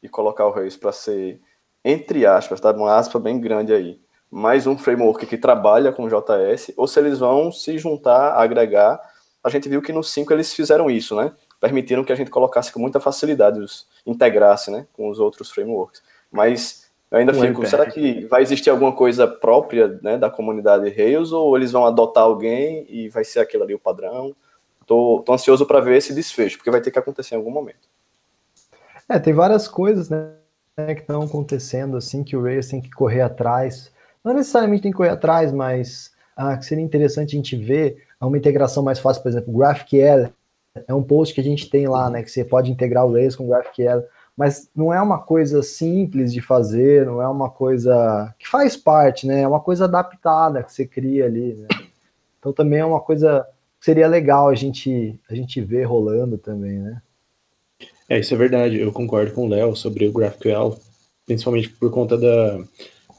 e 0.02 0.08
colocar 0.08 0.47
o 0.47 0.52
Reis 0.52 0.76
para 0.76 0.93
ser, 0.93 1.41
entre 1.85 2.26
aspas, 2.26 2.61
tá? 2.61 2.73
Uma 2.73 2.97
aspa 2.97 3.19
bem 3.19 3.41
grande 3.41 3.73
aí, 3.73 4.00
mais 4.31 4.67
um 4.67 4.76
framework 4.76 5.26
que 5.26 5.37
trabalha 5.37 5.93
com 5.93 6.08
JS, 6.08 6.73
ou 6.76 6.87
se 6.87 6.99
eles 6.99 7.19
vão 7.19 7.52
se 7.52 7.79
juntar, 7.79 8.35
agregar. 8.35 9.00
A 9.43 9.49
gente 9.49 9.69
viu 9.69 9.82
que 9.82 9.93
no 9.93 10.03
5 10.03 10.32
eles 10.32 10.53
fizeram 10.55 10.91
isso, 10.91 11.17
né? 11.17 11.32
Permitiram 11.61 12.05
que 12.05 12.12
a 12.12 12.17
gente 12.17 12.31
colocasse 12.31 12.73
com 12.73 12.81
muita 12.81 13.00
facilidade, 13.00 13.61
os, 13.61 13.87
integrasse 14.06 14.70
né, 14.70 14.87
com 14.93 15.08
os 15.11 15.19
outros 15.19 15.50
frameworks. 15.50 16.03
Mas 16.31 16.80
eu 17.11 17.19
ainda 17.19 17.35
fico, 17.35 17.67
será 17.67 17.87
que 17.87 18.25
vai 18.27 18.41
existir 18.41 18.71
alguma 18.71 18.93
coisa 18.93 19.27
própria 19.27 19.99
né, 20.01 20.17
da 20.17 20.31
comunidade 20.31 20.89
Rails 20.91 21.33
ou 21.33 21.57
eles 21.57 21.73
vão 21.73 21.85
adotar 21.85 22.23
alguém 22.23 22.87
e 22.89 23.09
vai 23.09 23.25
ser 23.25 23.41
aquilo 23.41 23.65
ali 23.65 23.75
o 23.75 23.81
padrão? 23.81 24.35
Tô, 24.87 25.23
tô 25.27 25.33
ansioso 25.33 25.67
para 25.67 25.81
ver 25.81 25.97
esse 25.97 26.15
desfecho, 26.15 26.57
porque 26.57 26.71
vai 26.71 26.81
ter 26.81 26.91
que 26.91 26.99
acontecer 26.99 27.34
em 27.34 27.39
algum 27.39 27.51
momento. 27.51 27.89
É, 29.08 29.19
tem 29.19 29.32
várias 29.32 29.67
coisas 29.67 30.08
né, 30.08 30.31
que 30.77 31.01
estão 31.01 31.23
acontecendo 31.23 31.96
assim 31.96 32.23
que 32.23 32.37
o 32.37 32.43
Rails 32.43 32.69
tem 32.69 32.81
que 32.81 32.91
correr 32.91 33.23
atrás. 33.23 33.93
Não 34.23 34.32
necessariamente 34.32 34.82
tem 34.82 34.93
que 34.93 34.96
correr 34.96 35.11
atrás, 35.11 35.53
mas 35.53 36.13
ah, 36.37 36.56
que 36.56 36.65
seria 36.65 36.84
interessante 36.84 37.34
a 37.34 37.37
gente 37.37 37.56
ver 37.56 38.05
uma 38.20 38.39
integração 38.39 38.84
mais 38.84 39.01
fácil, 39.01 39.23
por 39.23 39.31
exemplo, 39.31 39.53
GraphQL 39.53 40.31
é 40.87 40.94
um 40.94 41.03
post 41.03 41.34
que 41.34 41.41
a 41.41 41.44
gente 41.44 41.69
tem 41.69 41.89
lá, 41.89 42.08
né, 42.08 42.23
que 42.23 42.31
você 42.31 42.44
pode 42.44 42.70
integrar 42.70 43.05
o 43.05 43.13
Rails 43.13 43.34
com 43.34 43.44
o 43.44 43.49
GraphQL 43.49 44.05
mas 44.41 44.70
não 44.75 44.91
é 44.91 44.99
uma 45.03 45.19
coisa 45.19 45.63
simples 45.63 46.32
de 46.32 46.41
fazer, 46.41 47.05
não 47.05 47.20
é 47.20 47.29
uma 47.29 47.51
coisa 47.51 48.35
que 48.39 48.49
faz 48.49 48.75
parte, 48.75 49.27
né? 49.27 49.43
É 49.43 49.47
uma 49.47 49.61
coisa 49.61 49.85
adaptada 49.85 50.63
que 50.63 50.73
você 50.73 50.87
cria 50.87 51.27
ali, 51.27 51.53
né? 51.53 51.69
Então 52.39 52.51
também 52.51 52.79
é 52.79 52.85
uma 52.87 53.03
coisa 53.03 53.47
que 53.79 53.85
seria 53.85 54.09
legal 54.09 54.49
a 54.49 54.55
gente 54.55 55.20
a 55.29 55.35
gente 55.35 55.61
ver 55.61 55.85
rolando 55.85 56.39
também, 56.39 56.79
né? 56.79 57.03
É, 58.09 58.19
isso 58.19 58.32
é 58.32 58.37
verdade. 58.39 58.81
Eu 58.81 58.91
concordo 58.91 59.31
com 59.35 59.44
o 59.44 59.49
Léo 59.51 59.77
sobre 59.77 60.09
o 60.09 60.13
GraphQL, 60.13 60.75
principalmente 61.27 61.69
por 61.69 61.91
conta 61.91 62.17
da, 62.17 62.65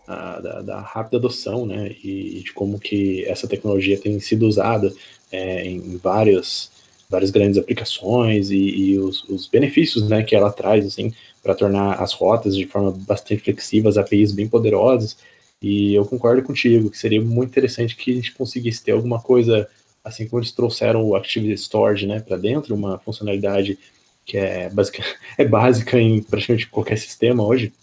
a, 0.08 0.40
da, 0.40 0.62
da, 0.64 0.80
rápida 0.80 1.18
adoção, 1.18 1.68
né? 1.68 1.92
E 2.04 2.42
de 2.44 2.52
como 2.52 2.80
que 2.80 3.26
essa 3.26 3.48
tecnologia 3.48 4.02
tem 4.02 4.20
sido 4.20 4.48
usada 4.48 4.92
é, 5.32 5.68
em 5.68 5.98
vários 5.98 6.72
várias 7.12 7.30
grandes 7.30 7.60
aplicações 7.60 8.50
e, 8.50 8.56
e 8.58 9.00
os, 9.00 9.24
os, 9.26 9.46
benefícios 9.46 10.08
né, 10.08 10.24
que 10.24 10.34
ela 10.34 10.50
traz 10.50 10.86
assim, 10.86 11.14
para 11.44 11.54
tornar 11.54 12.02
as 12.02 12.14
rotas 12.14 12.56
de 12.56 12.66
forma 12.66 12.92
bastante 12.92 13.44
flexível, 13.44 13.90
as 13.90 13.98
APIs 13.98 14.32
bem 14.32 14.48
poderosas. 14.48 15.18
E 15.62 15.94
eu 15.94 16.06
concordo 16.06 16.42
contigo 16.42 16.90
que 16.90 16.98
seria 16.98 17.22
muito 17.22 17.50
interessante 17.50 17.98
que 17.98 18.12
a 18.12 18.16
gente 18.16 18.34
conseguisse 18.34 18.82
ter 18.82 18.94
alguma 18.94 19.22
coisa, 19.22 19.68
assim 20.04 20.26
como 20.26 20.42
eles 20.42 20.54
trouxeram 20.54 21.04
o 21.04 21.16
Activity 21.16 21.54
Storage 21.54 22.08
né, 22.08 22.22
para 22.22 22.38
dentro, 22.38 22.74
uma 22.74 22.98
funcionalidade 23.00 23.78
que 24.26 24.38
é 24.38 24.70
básica, 24.70 25.04
é 25.38 25.46
básica 25.46 26.00
em 26.00 26.24
praticamente 26.24 26.68
qualquer 26.68 26.98
sistema 26.98 27.46
hoje, 27.46 27.74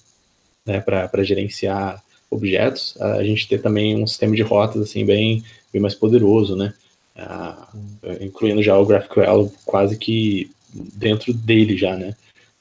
né, 0.66 0.80
para 0.80 1.22
gerenciar 1.22 2.02
objetos, 2.30 2.94
a 3.00 3.22
gente 3.22 3.48
ter 3.48 3.60
também 3.60 4.02
um 4.02 4.06
sistema 4.06 4.34
de 4.34 4.42
rotas 4.42 4.82
assim 4.82 5.04
bem, 5.04 5.42
bem 5.72 5.80
mais 5.80 5.94
poderoso, 5.94 6.56
né? 6.56 6.74
Uh, 7.18 8.24
incluindo 8.24 8.62
já 8.62 8.78
o 8.78 8.86
GraphQL 8.86 9.52
quase 9.64 9.96
que 9.96 10.50
dentro 10.72 11.32
dele 11.32 11.76
já, 11.76 11.96
né? 11.96 12.14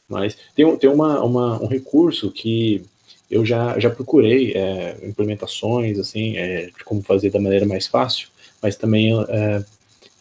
Mas 0.10 0.38
tem, 0.56 0.78
tem 0.78 0.90
uma, 0.90 1.22
uma, 1.24 1.62
um 1.62 1.68
recurso 1.68 2.32
que 2.32 2.84
eu 3.30 3.46
já, 3.46 3.78
já 3.78 3.90
procurei 3.90 4.54
é, 4.54 4.98
implementações, 5.04 6.00
assim, 6.00 6.38
é, 6.38 6.68
de 6.68 6.84
como 6.86 7.02
fazer 7.02 7.30
da 7.30 7.42
maneira 7.42 7.66
mais 7.66 7.86
fácil, 7.86 8.30
mas 8.62 8.78
também 8.78 9.14
é, 9.28 9.64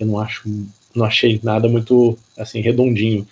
eu 0.00 0.06
não 0.06 0.18
acho 0.18 0.48
não 0.94 1.04
achei 1.04 1.38
nada 1.42 1.68
muito 1.68 2.18
assim 2.36 2.60
redondinho. 2.60 3.26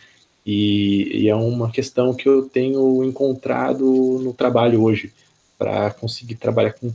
E, 0.47 1.23
e, 1.23 1.29
é 1.29 1.35
uma 1.35 1.71
questão 1.71 2.13
que 2.13 2.29
eu 2.29 2.43
tenho 2.43 3.03
encontrado 3.03 4.21
no 4.23 4.35
trabalho 4.35 4.83
hoje, 4.83 5.11
para 5.57 5.91
conseguir 5.93 6.35
trabalhar 6.35 6.75
com 6.75 6.93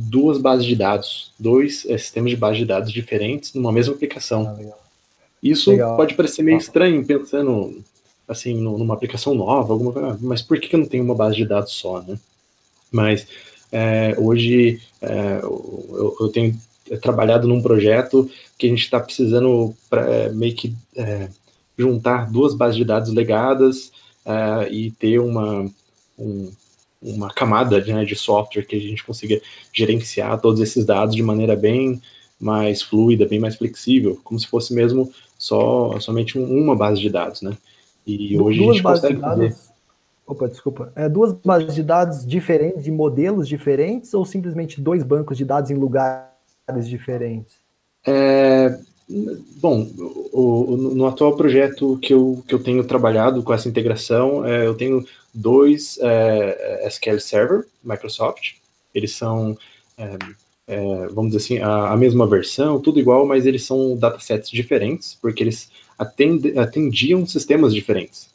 duas 0.00 0.38
bases 0.38 0.64
de 0.64 0.74
dados, 0.74 1.32
dois 1.38 1.84
é, 1.86 1.98
sistemas 1.98 2.30
de 2.30 2.36
base 2.36 2.58
de 2.58 2.64
dados 2.64 2.92
diferentes 2.92 3.52
numa 3.54 3.72
mesma 3.72 3.94
aplicação. 3.94 4.46
Ah, 4.48 4.76
Isso 5.42 5.70
legal. 5.70 5.96
pode 5.96 6.14
parecer 6.14 6.42
meio 6.42 6.58
estranho, 6.58 7.04
pensando 7.04 7.82
assim, 8.26 8.54
numa 8.54 8.94
aplicação 8.94 9.34
nova, 9.34 9.72
alguma 9.72 9.92
coisa, 9.92 10.18
mas 10.20 10.40
por 10.40 10.58
que 10.60 10.74
eu 10.74 10.80
não 10.80 10.86
tenho 10.86 11.02
uma 11.02 11.14
base 11.14 11.36
de 11.36 11.44
dados 11.44 11.72
só, 11.72 12.00
né? 12.00 12.18
Mas 12.90 13.26
é, 13.72 14.14
hoje 14.18 14.80
é, 15.02 15.40
eu, 15.42 16.16
eu, 16.20 16.28
tenho 16.28 16.56
trabalhado 17.02 17.48
num 17.48 17.60
projeto 17.60 18.30
que 18.56 18.66
a 18.66 18.70
gente 18.70 18.82
está 18.82 19.00
precisando 19.00 19.74
pra, 19.88 20.28
meio 20.30 20.54
que 20.54 20.74
juntar 21.76 22.30
duas 22.30 22.54
bases 22.54 22.76
de 22.76 22.84
dados 22.84 23.12
legadas 23.12 23.92
e 24.70 24.90
ter 24.92 25.18
uma, 25.18 25.68
um, 26.18 26.52
uma 27.02 27.28
camada 27.32 27.82
né, 27.84 28.04
de 28.04 28.14
software 28.14 28.64
que 28.64 28.76
a 28.76 28.80
gente 28.80 29.04
consiga 29.04 29.40
gerenciar 29.72 30.40
todos 30.40 30.60
esses 30.60 30.84
dados 30.84 31.14
de 31.14 31.22
maneira 31.22 31.56
bem 31.56 32.00
mais 32.38 32.82
fluida, 32.82 33.26
bem 33.26 33.38
mais 33.38 33.56
flexível, 33.56 34.18
como 34.22 34.38
se 34.38 34.46
fosse 34.46 34.74
mesmo 34.74 35.12
só 35.38 35.98
somente 36.00 36.38
uma 36.38 36.76
base 36.76 37.00
de 37.00 37.08
dados, 37.08 37.42
né? 37.42 37.56
E 38.06 38.38
hoje 38.38 38.58
duas 38.58 38.70
a 38.70 38.72
gente 38.74 38.82
bases 38.82 39.00
consegue 39.02 39.14
de 39.14 39.20
dados, 39.20 39.48
fazer... 39.48 39.70
Opa, 40.26 40.48
desculpa. 40.48 40.92
É, 40.94 41.08
duas 41.08 41.32
bases 41.32 41.74
de 41.74 41.82
dados 41.82 42.26
diferentes, 42.26 42.84
de 42.84 42.90
modelos 42.90 43.48
diferentes, 43.48 44.14
ou 44.14 44.24
simplesmente 44.24 44.80
dois 44.80 45.02
bancos 45.02 45.36
de 45.36 45.44
dados 45.44 45.70
em 45.70 45.74
lugares 45.74 46.88
diferentes? 46.88 47.56
É, 48.06 48.78
bom, 49.56 49.88
o, 50.32 50.72
o, 50.72 50.76
no 50.76 51.06
atual 51.06 51.36
projeto 51.36 51.98
que 52.00 52.14
eu, 52.14 52.42
que 52.46 52.54
eu 52.54 52.62
tenho 52.62 52.84
trabalhado 52.84 53.42
com 53.42 53.52
essa 53.52 53.68
integração, 53.68 54.46
é, 54.46 54.66
eu 54.66 54.74
tenho 54.74 55.04
dois 55.34 55.98
é, 56.00 56.86
SQL 56.86 57.18
Server, 57.18 57.66
Microsoft. 57.82 58.54
Eles 58.94 59.12
são, 59.12 59.56
é, 59.98 60.16
é, 60.68 61.06
vamos 61.08 61.32
dizer 61.32 61.38
assim, 61.38 61.58
a, 61.58 61.92
a, 61.92 61.96
mesma 61.96 62.26
versão, 62.26 62.80
tudo 62.80 63.00
igual, 63.00 63.26
mas 63.26 63.46
eles 63.46 63.64
são 63.64 63.96
datasets 63.96 64.50
diferentes, 64.50 65.18
porque 65.20 65.42
eles 65.42 65.70
atendiam 66.56 67.26
sistemas 67.26 67.74
diferentes. 67.74 68.30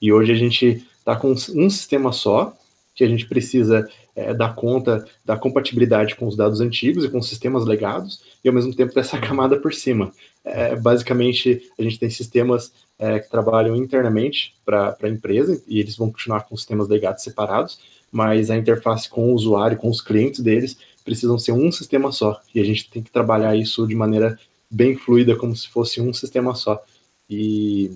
E 0.00 0.12
hoje 0.12 0.32
a 0.32 0.36
gente 0.36 0.86
está 0.98 1.16
com 1.16 1.32
um 1.32 1.70
sistema 1.70 2.12
só, 2.12 2.56
que 2.94 3.02
a 3.02 3.08
gente 3.08 3.26
precisa 3.26 3.88
é, 4.20 4.34
dar 4.34 4.54
conta 4.54 5.04
da 5.24 5.36
compatibilidade 5.36 6.14
com 6.14 6.26
os 6.26 6.36
dados 6.36 6.60
antigos 6.60 7.04
e 7.04 7.08
com 7.08 7.18
os 7.18 7.28
sistemas 7.28 7.64
legados, 7.64 8.20
e 8.44 8.48
ao 8.48 8.54
mesmo 8.54 8.74
tempo 8.74 8.94
dessa 8.94 9.18
camada 9.18 9.58
por 9.58 9.72
cima. 9.72 10.12
É, 10.44 10.76
basicamente, 10.76 11.70
a 11.78 11.82
gente 11.82 11.98
tem 11.98 12.10
sistemas 12.10 12.72
é, 12.98 13.18
que 13.18 13.30
trabalham 13.30 13.74
internamente 13.76 14.54
para 14.64 14.96
a 15.02 15.08
empresa, 15.08 15.62
e 15.66 15.80
eles 15.80 15.96
vão 15.96 16.10
continuar 16.10 16.42
com 16.42 16.56
sistemas 16.56 16.88
legados 16.88 17.22
separados, 17.22 17.78
mas 18.12 18.50
a 18.50 18.56
interface 18.56 19.08
com 19.08 19.30
o 19.30 19.34
usuário, 19.34 19.76
com 19.76 19.88
os 19.88 20.00
clientes 20.00 20.40
deles, 20.40 20.76
precisam 21.04 21.38
ser 21.38 21.52
um 21.52 21.72
sistema 21.72 22.12
só, 22.12 22.40
e 22.54 22.60
a 22.60 22.64
gente 22.64 22.90
tem 22.90 23.02
que 23.02 23.10
trabalhar 23.10 23.56
isso 23.56 23.86
de 23.86 23.94
maneira 23.94 24.38
bem 24.70 24.96
fluida, 24.96 25.34
como 25.34 25.56
se 25.56 25.68
fosse 25.68 26.00
um 26.00 26.12
sistema 26.12 26.54
só. 26.54 26.82
E 27.28 27.90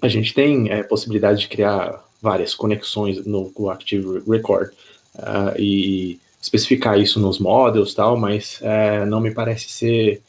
a 0.00 0.08
gente 0.08 0.34
tem 0.34 0.70
é, 0.70 0.82
possibilidade 0.82 1.40
de 1.40 1.48
criar 1.48 2.04
várias 2.20 2.54
conexões 2.54 3.24
no, 3.24 3.52
no 3.56 3.70
Active 3.70 4.22
Record 4.28 4.70
uh, 5.16 5.58
e 5.58 6.18
especificar 6.40 6.98
isso 6.98 7.20
nos 7.20 7.38
models 7.38 7.94
tal, 7.94 8.16
mas 8.16 8.60
uh, 8.60 9.06
não 9.06 9.20
me 9.20 9.30
parece 9.30 9.68
ser 9.68 10.22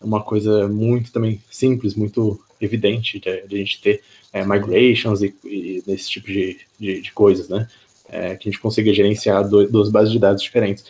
uma 0.00 0.22
coisa 0.22 0.68
muito 0.68 1.10
também 1.10 1.42
simples, 1.50 1.94
muito 1.94 2.40
evidente 2.60 3.18
de, 3.18 3.46
de 3.46 3.54
a 3.54 3.58
gente 3.58 3.80
ter 3.80 4.02
uh, 4.32 4.48
migrations 4.48 5.22
e, 5.22 5.34
e 5.44 5.96
tipo 5.96 6.26
de, 6.26 6.58
de, 6.78 7.00
de 7.00 7.12
coisas, 7.12 7.48
né? 7.48 7.68
É, 8.06 8.36
que 8.36 8.48
a 8.48 8.52
gente 8.52 8.60
consiga 8.60 8.92
gerenciar 8.92 9.48
duas 9.48 9.88
bases 9.88 10.12
de 10.12 10.18
dados 10.18 10.42
diferentes. 10.42 10.84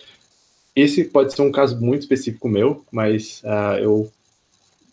Esse 0.75 1.05
pode 1.05 1.33
ser 1.33 1.43
um 1.43 1.53
caso 1.53 1.81
muito 1.81 2.03
específico 2.03 2.49
meu, 2.49 2.85
mas 2.91 3.41
uh, 3.45 3.79
eu 3.79 4.13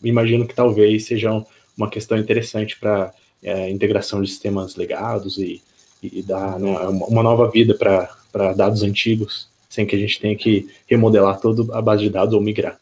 imagino 0.02 0.46
que 0.46 0.54
talvez 0.54 1.04
sejam 1.04 1.44
uma 1.76 1.90
questão 1.90 2.16
interessante 2.16 2.78
para 2.78 3.12
é, 3.42 3.68
integração 3.68 4.22
de 4.22 4.28
sistemas 4.28 4.76
legados 4.76 5.36
e, 5.36 5.60
e 6.00 6.22
dar 6.22 6.58
né, 6.60 6.78
uma 7.08 7.22
nova 7.22 7.50
vida 7.50 7.74
para 7.74 8.08
dados 8.32 8.82
antigos, 8.82 9.48
sem 9.68 9.86
que 9.86 9.96
a 9.96 9.98
gente 9.98 10.20
tenha 10.20 10.36
que 10.36 10.68
remodelar 10.86 11.40
toda 11.40 11.76
a 11.76 11.82
base 11.82 12.02
de 12.02 12.10
dados 12.10 12.34
ou 12.34 12.40
migrar. 12.40 12.78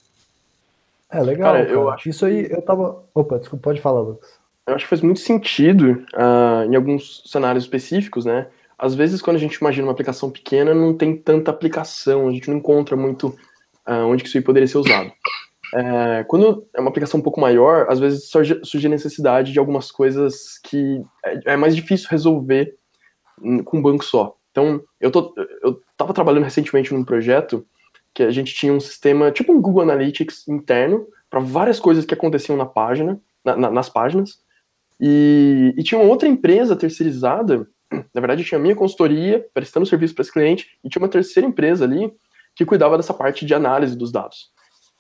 É 1.11 1.21
legal. 1.23 1.53
Cara, 1.53 1.69
eu 1.69 1.91
acho 1.91 2.09
isso 2.09 2.25
aí 2.25 2.47
eu 2.51 2.63
tava. 2.63 3.03
Opa, 3.15 3.39
desculpa, 3.39 3.65
pode 3.65 3.81
falar, 3.81 4.01
Lucas. 4.01 4.31
Eu 4.67 4.75
acho 4.75 4.85
que 4.85 4.91
faz 4.91 5.03
muito 5.03 5.21
sentido 5.21 6.05
uh, 6.15 6.71
em 6.71 6.77
alguns 6.77 7.25
cenários 7.27 7.65
específicos, 7.65 8.25
né? 8.25 8.47
Às 8.79 8.95
vezes, 8.95 9.21
quando 9.21 9.37
a 9.37 9.41
gente 9.41 9.57
imagina 9.57 9.87
uma 9.87 9.93
aplicação 9.93 10.31
pequena, 10.31 10.73
não 10.73 10.95
tem 10.95 11.17
tanta 11.17 11.51
aplicação, 11.51 12.29
a 12.29 12.33
gente 12.33 12.49
não 12.49 12.57
encontra 12.57 12.97
muito 12.97 13.29
uh, 13.87 14.07
onde 14.07 14.23
que 14.23 14.29
isso 14.29 14.39
aí 14.39 14.45
poderia 14.45 14.69
ser 14.69 14.79
usado. 14.79 15.13
É, 15.73 16.25
quando 16.25 16.67
é 16.75 16.81
uma 16.81 16.91
aplicação 16.91 17.21
um 17.21 17.23
pouco 17.23 17.41
maior, 17.41 17.87
às 17.89 18.01
vezes 18.01 18.29
surge, 18.29 18.61
surge 18.65 18.87
a 18.87 18.91
necessidade 18.91 19.53
de 19.53 19.59
algumas 19.59 19.91
coisas 19.93 20.59
que 20.59 21.01
é, 21.25 21.53
é 21.53 21.57
mais 21.57 21.77
difícil 21.77 22.09
resolver 22.11 22.75
com 23.65 23.79
um 23.79 23.83
banco 23.83 24.05
só. 24.05 24.37
Então, 24.51 24.83
eu, 25.01 25.11
tô, 25.11 25.35
eu 25.63 25.81
tava 25.97 26.13
trabalhando 26.13 26.45
recentemente 26.45 26.93
num 26.93 27.05
projeto 27.05 27.67
que 28.13 28.23
a 28.23 28.31
gente 28.31 28.55
tinha 28.55 28.73
um 28.73 28.81
sistema, 28.81 29.31
tipo 29.31 29.53
um 29.53 29.61
Google 29.61 29.83
Analytics 29.83 30.49
interno, 30.49 31.07
para 31.29 31.41
várias 31.41 31.79
coisas 31.79 32.05
que 32.05 32.15
aconteciam 32.15 32.57
na 32.57 32.67
página, 32.67 33.21
na, 33.45 33.57
na, 33.57 33.71
nas 33.71 33.89
páginas, 33.89 34.41
e, 35.01 35.73
e, 35.79 35.83
tinha 35.83 35.99
uma 35.99 36.11
outra 36.11 36.29
empresa 36.29 36.77
terceirizada, 36.77 37.67
na 38.13 38.21
verdade 38.21 38.45
tinha 38.45 38.59
a 38.59 38.63
minha 38.63 38.77
consultoria, 38.77 39.47
prestando 39.55 39.87
serviço 39.87 40.15
para 40.15 40.23
esse 40.23 40.33
cliente, 40.33 40.79
e 40.85 40.89
tinha 40.89 41.01
uma 41.01 41.09
terceira 41.09 41.49
empresa 41.49 41.85
ali 41.85 42.13
que 42.55 42.67
cuidava 42.67 42.97
dessa 42.97 43.15
parte 43.15 43.47
de 43.47 43.55
análise 43.55 43.97
dos 43.97 44.13
dados. 44.13 44.51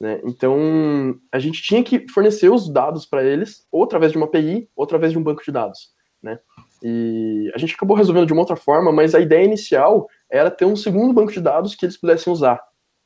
Né? 0.00 0.20
Então, 0.24 1.18
a 1.30 1.38
gente 1.38 1.62
tinha 1.62 1.84
que 1.84 2.08
fornecer 2.08 2.48
os 2.48 2.72
dados 2.72 3.04
para 3.04 3.22
eles, 3.22 3.66
ou 3.70 3.84
através 3.84 4.12
de 4.12 4.18
uma 4.18 4.26
API, 4.26 4.68
ou 4.74 4.84
através 4.84 5.12
de 5.12 5.18
um 5.18 5.22
banco 5.22 5.44
de 5.44 5.52
dados. 5.52 5.90
Né? 6.22 6.38
E 6.82 7.50
a 7.54 7.58
gente 7.58 7.74
acabou 7.74 7.96
resolvendo 7.96 8.26
de 8.26 8.32
uma 8.32 8.42
outra 8.42 8.56
forma, 8.56 8.90
mas 8.90 9.14
a 9.14 9.20
ideia 9.20 9.44
inicial 9.44 10.08
era 10.30 10.50
ter 10.50 10.64
um 10.64 10.76
segundo 10.76 11.12
banco 11.12 11.32
de 11.32 11.40
dados 11.40 11.74
que 11.74 11.84
eles 11.84 11.96
pudessem 11.96 12.32
usar. 12.32 12.60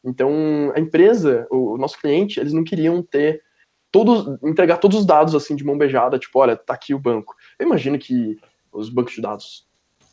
Então, 0.05 0.73
a 0.75 0.81
empresa, 0.81 1.47
o 1.51 1.79
nosso 1.79 1.99
cliente, 1.99 2.39
eles 2.39 2.53
não 2.53 2.63
queriam 2.63 3.03
ter 3.03 3.43
todos, 3.91 4.39
entregar 4.43 4.77
todos 4.79 4.99
os 4.99 5.07
dados 5.07 5.35
assim 5.35 5.57
de 5.57 5.65
mão 5.65 5.79
beijada, 5.79 6.19
tipo, 6.19 6.39
olha, 6.39 6.57
tá 6.57 6.75
aqui 6.75 6.93
o 6.93 6.99
banco. 6.99 7.35
Eu 7.59 7.67
imagino 7.67 7.99
que 7.99 8.37
os 8.73 8.91
bancos 8.91 9.15
de 9.15 9.23
dados, 9.23 9.67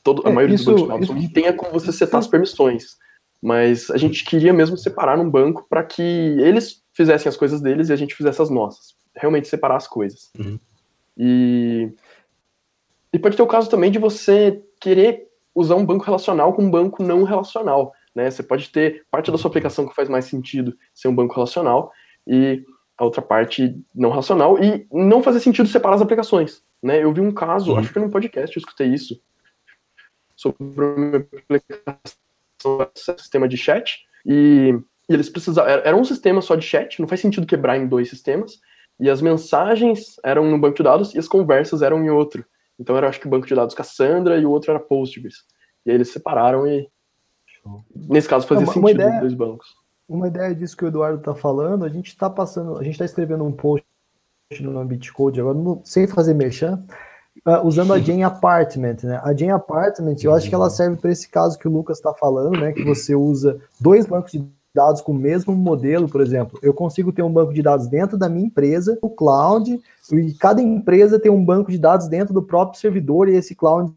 todo, 0.03 0.25
a 0.25 0.29
é, 0.29 0.33
maioria 0.33 0.55
isso, 0.55 0.71
dos 0.71 0.81
bancos 0.87 1.07
de 1.07 1.13
dados, 1.13 1.23
isso, 1.23 1.33
tenha 1.33 1.51
como 1.51 1.71
você 1.71 1.91
setar 1.91 2.19
as 2.19 2.27
permissões. 2.27 2.97
Mas 3.41 3.89
a 3.89 3.97
gente 3.97 4.23
queria 4.23 4.53
mesmo 4.53 4.77
separar 4.77 5.17
num 5.17 5.29
banco 5.29 5.65
para 5.67 5.83
que 5.83 6.01
eles 6.01 6.83
fizessem 6.93 7.27
as 7.27 7.35
coisas 7.35 7.59
deles 7.59 7.89
e 7.89 7.93
a 7.93 7.95
gente 7.95 8.15
fizesse 8.15 8.41
as 8.41 8.49
nossas. 8.49 8.95
Realmente 9.15 9.47
separar 9.47 9.77
as 9.77 9.87
coisas. 9.87 10.29
Uhum. 10.37 10.59
E, 11.17 11.91
e 13.13 13.19
pode 13.19 13.35
ter 13.35 13.43
o 13.43 13.47
caso 13.47 13.69
também 13.69 13.91
de 13.91 13.99
você 13.99 14.61
querer 14.79 15.27
usar 15.53 15.75
um 15.75 15.85
banco 15.85 16.05
relacional 16.05 16.53
com 16.53 16.63
um 16.63 16.71
banco 16.71 17.03
não 17.03 17.23
relacional. 17.23 17.93
Né? 18.15 18.29
Você 18.29 18.41
pode 18.43 18.69
ter 18.69 19.05
parte 19.11 19.31
da 19.31 19.37
sua 19.37 19.49
aplicação 19.49 19.87
que 19.87 19.95
faz 19.95 20.07
mais 20.07 20.25
sentido 20.25 20.77
ser 20.93 21.07
um 21.07 21.15
banco 21.15 21.33
relacional 21.33 21.91
e 22.25 22.63
a 22.97 23.03
outra 23.03 23.21
parte 23.21 23.75
não 23.93 24.09
relacional 24.09 24.61
e 24.63 24.87
não 24.91 25.23
fazer 25.23 25.39
sentido 25.39 25.67
separar 25.67 25.95
as 25.95 26.01
aplicações. 26.01 26.63
Né? 26.81 27.03
Eu 27.03 27.13
vi 27.13 27.21
um 27.21 27.31
caso, 27.31 27.71
uhum. 27.71 27.79
acho 27.79 27.91
que 27.91 27.99
num 27.99 28.09
podcast 28.09 28.55
eu 28.55 28.59
escutei 28.59 28.87
isso, 28.87 29.19
sobre 30.35 30.63
uma 30.63 31.17
aplicação 31.17 31.95
sistema 32.95 33.47
de 33.47 33.57
chat, 33.57 34.05
e, 34.25 34.77
e 35.09 35.13
eles 35.13 35.29
precisavam. 35.29 35.71
Era 35.71 35.95
um 35.95 36.03
sistema 36.03 36.41
só 36.41 36.55
de 36.55 36.65
chat, 36.65 36.99
não 36.99 37.07
faz 37.07 37.21
sentido 37.21 37.47
quebrar 37.47 37.77
em 37.77 37.87
dois 37.87 38.09
sistemas, 38.09 38.59
e 38.99 39.09
as 39.09 39.21
mensagens 39.21 40.15
eram 40.23 40.49
no 40.49 40.59
banco 40.59 40.77
de 40.77 40.83
dados 40.83 41.15
e 41.15 41.19
as 41.19 41.27
conversas 41.27 41.81
eram 41.81 42.03
em 42.03 42.09
outro. 42.09 42.45
Então 42.81 42.97
era 42.97 43.07
acho 43.07 43.19
que 43.19 43.27
o 43.27 43.29
banco 43.29 43.45
de 43.45 43.53
dados 43.53 43.75
Cassandra 43.75 44.39
e 44.39 44.45
o 44.45 44.49
outro 44.49 44.71
era 44.71 44.79
Postgres. 44.79 45.45
E 45.85 45.91
aí 45.91 45.95
eles 45.95 46.11
separaram 46.11 46.67
e. 46.67 46.89
Nesse 47.95 48.27
caso 48.27 48.47
fazia 48.47 48.65
uma, 48.65 48.73
sentido 48.73 48.83
uma 48.83 48.91
ideia, 48.91 49.19
dois 49.19 49.33
bancos. 49.35 49.67
Uma 50.09 50.27
ideia 50.27 50.55
disso 50.55 50.75
que 50.75 50.83
o 50.83 50.87
Eduardo 50.87 51.19
está 51.19 51.35
falando, 51.35 51.85
a 51.85 51.89
gente 51.89 52.07
está 52.07 52.27
passando, 52.27 52.77
a 52.77 52.83
gente 52.83 52.93
está 52.93 53.05
escrevendo 53.05 53.43
um 53.43 53.51
post 53.51 53.85
no 54.59 54.79
Ambitcode 54.79 55.39
agora, 55.39 55.57
no, 55.57 55.79
sem 55.85 56.07
fazer 56.07 56.33
merchan, 56.33 56.83
uh, 57.45 57.65
usando 57.65 57.93
a 57.93 57.99
Jane 58.01 58.23
Apartment, 58.23 58.97
né? 59.03 59.21
A 59.23 59.31
Jane 59.31 59.51
Apartment, 59.51 60.15
eu 60.23 60.33
acho 60.33 60.49
que 60.49 60.55
ela 60.55 60.71
serve 60.71 60.97
para 60.97 61.11
esse 61.11 61.29
caso 61.29 61.57
que 61.59 61.67
o 61.67 61.71
Lucas 61.71 61.97
está 61.97 62.13
falando, 62.15 62.59
né? 62.59 62.73
Que 62.73 62.83
você 62.83 63.13
usa 63.13 63.61
dois 63.79 64.07
bancos 64.07 64.31
de 64.31 64.43
dados 64.73 65.01
com 65.01 65.11
o 65.11 65.15
mesmo 65.15 65.53
modelo, 65.55 66.07
por 66.07 66.21
exemplo. 66.21 66.59
Eu 66.61 66.73
consigo 66.73 67.11
ter 67.11 67.21
um 67.21 67.31
banco 67.31 67.53
de 67.53 67.61
dados 67.61 67.87
dentro 67.87 68.17
da 68.17 68.29
minha 68.29 68.45
empresa, 68.45 68.97
o 69.01 69.09
cloud, 69.09 69.79
e 70.11 70.33
cada 70.33 70.61
empresa 70.61 71.19
tem 71.19 71.31
um 71.31 71.43
banco 71.43 71.71
de 71.71 71.77
dados 71.77 72.07
dentro 72.07 72.33
do 72.33 72.41
próprio 72.41 72.79
servidor 72.79 73.27
e 73.27 73.35
esse 73.35 73.53
cloud 73.55 73.93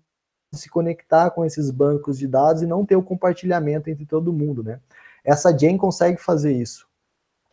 se 0.52 0.68
conectar 0.68 1.30
com 1.30 1.44
esses 1.44 1.70
bancos 1.70 2.18
de 2.18 2.26
dados 2.26 2.62
e 2.62 2.66
não 2.66 2.84
ter 2.84 2.96
o 2.96 3.02
compartilhamento 3.02 3.90
entre 3.90 4.06
todo 4.06 4.32
mundo, 4.32 4.62
né? 4.62 4.78
Essa 5.24 5.56
Jane 5.56 5.78
consegue 5.78 6.20
fazer 6.20 6.52
isso. 6.52 6.86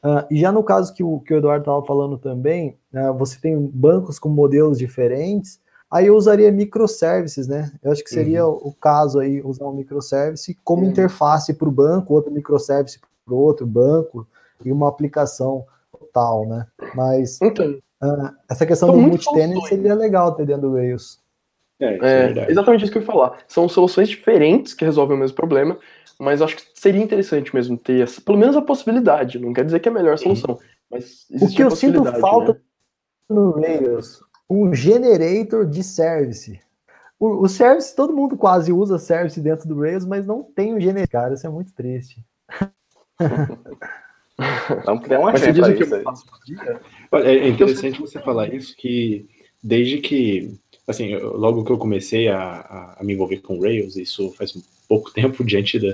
Uh, 0.04 0.26
e 0.32 0.40
já 0.40 0.52
no 0.52 0.64
caso 0.64 0.94
que 0.94 1.04
o, 1.04 1.20
que 1.20 1.34
o 1.34 1.38
Eduardo 1.38 1.62
estava 1.62 1.86
falando 1.86 2.18
também, 2.18 2.78
uh, 2.94 3.14
você 3.14 3.40
tem 3.40 3.58
bancos 3.58 4.18
com 4.18 4.30
modelos 4.30 4.78
diferentes, 4.78 5.60
aí 5.90 6.08
eu 6.08 6.16
usaria 6.16 6.52
microservices, 6.52 7.48
né? 7.48 7.72
Eu 7.84 7.92
acho 7.92 8.04
que 8.04 8.10
seria 8.10 8.46
uhum. 8.46 8.60
o 8.64 8.74
caso 8.74 9.20
aí 9.20 9.42
usar 9.44 9.66
um 9.66 9.74
microservice 9.74 10.58
como 10.64 10.84
uhum. 10.84 10.90
interface 10.90 11.54
para 11.54 11.70
o 11.70 11.72
banco, 11.72 12.14
outro 12.14 12.32
microservice 12.32 13.00
para 13.32 13.36
o 13.36 13.40
outro 13.40 13.66
banco 13.66 14.28
e 14.64 14.72
uma 14.72 14.90
aplicação 14.90 15.66
total, 15.98 16.46
né? 16.46 16.68
Mas 16.94 17.42
então, 17.42 17.72
uh, 18.04 18.30
essa 18.50 18.66
questão 18.66 18.92
do 18.92 19.00
multitenant 19.00 19.66
seria 19.68 19.96
legal 19.96 20.34
ter 20.34 20.46
dentro 20.46 20.70
do 20.70 20.76
Rails. 20.76 21.20
É, 21.80 21.86
é, 21.86 22.40
é 22.40 22.52
exatamente 22.52 22.84
isso 22.84 22.92
que 22.92 22.98
eu 22.98 23.02
ia 23.02 23.08
falar. 23.08 23.38
São 23.48 23.68
soluções 23.68 24.10
diferentes 24.10 24.74
que 24.74 24.86
resolvem 24.86 25.16
o 25.16 25.20
mesmo 25.20 25.36
problema, 25.36 25.78
mas 26.20 26.42
acho 26.42 26.58
que 26.58 26.64
seria 26.76 27.02
interessante 27.02 27.56
mesmo 27.56 27.78
ter 27.78 28.04
essa, 28.04 28.22
pelo 28.22 28.38
menos 28.38 28.56
a 28.56 28.62
possibilidade. 28.62 29.40
Não 29.40 29.54
quer 29.54 29.66
dizer 29.66 29.80
que 29.80 29.88
é 29.88 29.92
a 29.92 29.96
melhor 29.96 30.18
solução, 30.18 30.60
mas 30.90 31.26
o 31.32 31.48
que 31.48 31.64
eu 31.64 31.72
sinto 31.72 32.04
falta 32.20 32.54
né? 32.54 32.60
no 33.30 33.52
Rails, 33.54 34.22
um 34.50 34.74
generator 34.74 35.66
de 35.66 35.82
service. 35.82 36.60
O, 37.18 37.44
o, 37.44 37.48
service, 37.48 37.96
todo 37.96 38.14
mundo 38.14 38.36
quase 38.36 38.74
usa 38.74 39.00
service 39.00 39.40
dentro 39.40 39.68
do 39.68 39.80
Rails, 39.80 40.06
mas 40.06 40.26
não 40.26 40.44
tem 40.44 40.76
um 40.76 40.80
generator. 40.80 41.12
Cara, 41.12 41.34
isso 41.34 41.48
é 41.48 41.50
muito 41.50 41.74
triste. 41.74 42.24
Vamos 44.86 45.04
criar 45.04 45.20
uma 45.20 45.32
agenda 45.32 45.68
Olha, 47.12 47.28
é 47.28 47.48
interessante 47.48 48.00
você 48.00 48.20
falar 48.20 48.54
isso, 48.54 48.76
que 48.76 49.28
desde 49.64 50.00
que, 50.00 50.58
assim, 50.88 51.16
logo 51.18 51.64
que 51.64 51.72
eu 51.72 51.78
comecei 51.78 52.28
a, 52.28 52.96
a 52.98 53.04
me 53.04 53.14
envolver 53.14 53.38
com 53.38 53.60
Rails, 53.60 53.96
isso 53.96 54.32
faz 54.32 54.54
pouco 54.88 55.12
tempo 55.14 55.44
diante 55.44 55.80
da, 55.80 55.94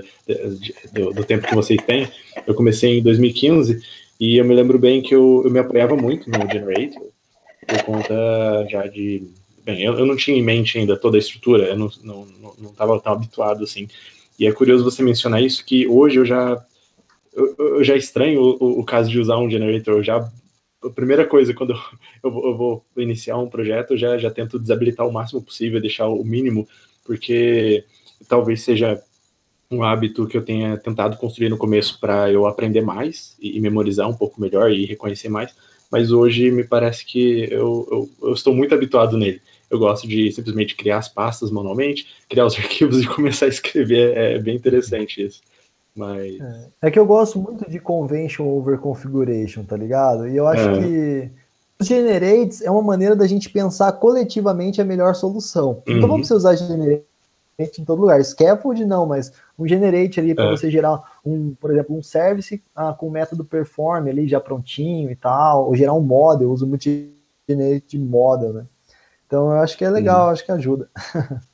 do, 0.92 1.12
do, 1.12 1.24
tempo 1.24 1.46
que 1.46 1.54
vocês 1.54 1.80
têm. 1.82 2.08
Eu 2.46 2.54
comecei 2.54 2.98
em 2.98 3.02
2015 3.02 3.80
e 4.18 4.36
eu 4.36 4.44
me 4.44 4.54
lembro 4.54 4.78
bem 4.78 5.02
que 5.02 5.14
eu, 5.14 5.42
eu 5.44 5.50
me 5.50 5.58
apoiava 5.58 5.96
muito 5.96 6.30
no 6.30 6.50
Generator 6.50 7.08
por 7.66 7.82
conta 7.82 8.66
já 8.70 8.86
de. 8.86 9.22
Bem, 9.64 9.82
eu, 9.82 9.98
eu 9.98 10.06
não 10.06 10.16
tinha 10.16 10.36
em 10.36 10.42
mente 10.42 10.78
ainda 10.78 10.96
toda 10.96 11.18
a 11.18 11.20
estrutura, 11.20 11.64
eu 11.64 11.76
não 11.76 11.88
estava 11.88 12.06
não, 12.06 12.26
não, 12.40 12.54
não 12.58 12.98
tão 12.98 13.12
habituado 13.12 13.62
assim. 13.62 13.86
E 14.38 14.46
é 14.46 14.52
curioso 14.52 14.84
você 14.84 15.02
mencionar 15.02 15.42
isso, 15.42 15.64
que 15.64 15.86
hoje 15.86 16.18
eu 16.18 16.24
já 16.24 16.64
eu, 17.38 17.76
eu 17.76 17.84
já 17.84 17.96
estranho 17.96 18.40
o, 18.40 18.80
o, 18.80 18.84
caso 18.84 19.10
de 19.10 19.18
usar 19.18 19.38
um 19.38 19.50
generator. 19.50 19.94
Eu 19.94 20.02
já 20.02 20.30
a 20.82 20.90
primeira 20.90 21.26
coisa 21.26 21.54
quando 21.54 21.72
eu, 21.72 21.78
eu, 22.22 22.56
vou, 22.56 22.84
iniciar 22.96 23.38
um 23.38 23.48
projeto, 23.48 23.92
eu 23.92 23.98
já, 23.98 24.18
já 24.18 24.30
tento 24.30 24.58
desabilitar 24.58 25.06
o 25.06 25.12
máximo 25.12 25.42
possível, 25.42 25.80
deixar 25.80 26.08
o 26.08 26.24
mínimo, 26.24 26.68
porque 27.04 27.84
talvez 28.28 28.62
seja 28.62 29.00
um 29.70 29.82
hábito 29.82 30.26
que 30.26 30.36
eu 30.36 30.44
tenha 30.44 30.76
tentado 30.78 31.16
construir 31.16 31.48
no 31.50 31.58
começo 31.58 32.00
para 32.00 32.30
eu 32.32 32.46
aprender 32.46 32.80
mais 32.80 33.36
e, 33.40 33.56
e, 33.56 33.60
memorizar 33.60 34.08
um 34.08 34.16
pouco 34.16 34.40
melhor 34.40 34.70
e 34.72 34.86
reconhecer 34.86 35.28
mais, 35.28 35.54
mas 35.90 36.10
hoje 36.10 36.50
me 36.50 36.64
parece 36.64 37.04
que 37.04 37.48
eu, 37.50 37.86
eu, 37.90 38.10
eu, 38.22 38.32
estou 38.32 38.54
muito 38.54 38.74
habituado 38.74 39.16
nele. 39.16 39.42
Eu 39.70 39.78
gosto 39.78 40.08
de 40.08 40.32
simplesmente 40.32 40.74
criar 40.74 40.98
as 40.98 41.08
pastas 41.08 41.50
manualmente, 41.50 42.06
criar 42.28 42.46
os 42.46 42.56
arquivos 42.58 43.02
e 43.02 43.06
começar 43.06 43.46
a 43.46 43.50
escrever. 43.50 44.16
É, 44.16 44.34
é 44.34 44.38
bem 44.38 44.56
interessante 44.56 45.22
isso. 45.22 45.42
Mas... 45.98 46.40
É, 46.40 46.68
é, 46.82 46.90
que 46.90 46.98
eu 46.98 47.04
gosto 47.04 47.38
muito 47.38 47.68
de 47.68 47.80
convention 47.80 48.46
over 48.46 48.78
configuration, 48.78 49.64
tá 49.64 49.76
ligado? 49.76 50.28
E 50.28 50.36
eu 50.36 50.46
acho 50.46 50.68
é. 50.68 50.78
que 50.78 51.30
os 51.80 51.86
generates 51.86 52.62
é 52.62 52.70
uma 52.70 52.82
maneira 52.82 53.16
da 53.16 53.26
gente 53.26 53.50
pensar 53.50 53.90
coletivamente 53.92 54.80
a 54.80 54.84
melhor 54.84 55.14
solução. 55.14 55.82
Então 55.82 56.02
uhum. 56.02 56.08
vamos 56.08 56.30
usar 56.30 56.54
generates 56.54 57.04
em 57.78 57.84
todo 57.84 58.00
lugar. 58.00 58.22
Scaffold 58.24 58.84
não, 58.84 59.06
mas 59.06 59.32
um 59.58 59.66
generate 59.66 60.20
ali 60.20 60.34
para 60.34 60.46
é. 60.46 60.50
você 60.50 60.70
gerar 60.70 61.02
um, 61.24 61.54
por 61.54 61.72
exemplo, 61.72 61.96
um 61.96 62.02
service 62.02 62.62
ah, 62.74 62.92
com 62.92 63.08
o 63.08 63.10
método 63.10 63.44
perform 63.44 64.08
ali 64.08 64.28
já 64.28 64.40
prontinho 64.40 65.10
e 65.10 65.16
tal, 65.16 65.66
ou 65.66 65.74
gerar 65.74 65.94
um 65.94 66.00
model, 66.00 66.50
uso 66.50 66.66
multi-generate 66.66 67.98
model, 67.98 68.52
né? 68.52 68.66
Então 69.26 69.50
eu 69.50 69.58
acho 69.58 69.76
que 69.76 69.84
é 69.84 69.90
legal, 69.90 70.26
uhum. 70.26 70.30
acho 70.30 70.44
que 70.44 70.52
ajuda. 70.52 70.88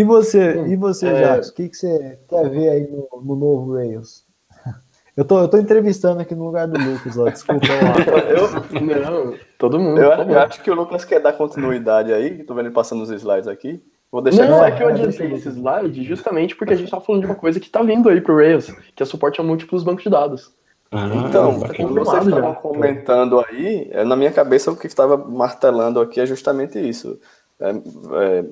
e 0.00 0.04
você, 0.04 0.64
e 0.66 0.76
você, 0.76 1.08
é... 1.08 1.20
Jacques, 1.24 1.48
o 1.48 1.54
que, 1.54 1.68
que 1.68 1.76
você 1.76 2.18
quer 2.28 2.48
ver 2.48 2.68
aí 2.68 2.88
no, 2.88 3.20
no 3.22 3.36
novo 3.36 3.74
Rails? 3.74 4.24
Eu 5.16 5.24
tô, 5.24 5.40
eu 5.40 5.48
tô 5.48 5.58
entrevistando 5.58 6.20
aqui 6.20 6.32
no 6.32 6.44
lugar 6.44 6.68
do 6.68 6.78
Lucas, 6.78 7.18
ó. 7.18 7.28
Desculpa. 7.28 7.66
eu, 8.30 8.80
não, 9.00 9.34
todo 9.58 9.80
mundo. 9.80 10.00
Eu, 10.00 10.12
eu, 10.12 10.38
acho 10.38 10.62
que 10.62 10.70
o 10.70 10.74
Lucas 10.76 11.04
quer 11.04 11.18
dar 11.18 11.32
continuidade 11.32 12.12
aí, 12.12 12.44
tô 12.44 12.54
vendo 12.54 12.66
ele 12.66 12.74
passando 12.74 13.02
os 13.02 13.10
slides 13.10 13.48
aqui. 13.48 13.82
Vou 14.12 14.22
deixar 14.22 14.48
Não, 14.48 14.64
é 14.64 14.70
que 14.70 14.80
eu 14.80 14.86
adiantei 14.86 15.32
esse 15.32 15.48
slide 15.48 16.04
justamente 16.04 16.54
porque 16.54 16.72
a 16.72 16.76
gente 16.76 16.88
tá 16.88 17.00
falando 17.00 17.22
de 17.22 17.26
uma 17.26 17.34
coisa 17.34 17.58
que 17.58 17.68
tá 17.68 17.82
vindo 17.82 18.08
aí 18.08 18.20
pro 18.20 18.36
Rails, 18.36 18.72
que 18.94 19.02
é 19.02 19.06
suporte 19.06 19.40
a 19.40 19.44
múltimos 19.44 19.82
bancos 19.82 20.04
de 20.04 20.10
dados. 20.10 20.52
Ah, 20.90 21.06
então, 21.28 21.60
tá 21.60 21.74
como 21.74 21.94
vocês 21.94 22.24
estavam 22.24 22.54
comentando 22.54 23.40
aí, 23.40 23.88
é, 23.90 24.04
na 24.04 24.16
minha 24.16 24.32
cabeça 24.32 24.70
o 24.70 24.76
que 24.76 24.86
estava 24.86 25.18
martelando 25.18 26.00
aqui 26.00 26.20
é 26.20 26.26
justamente 26.26 26.78
isso. 26.78 27.18
É, 27.60 27.70
é, 27.70 28.44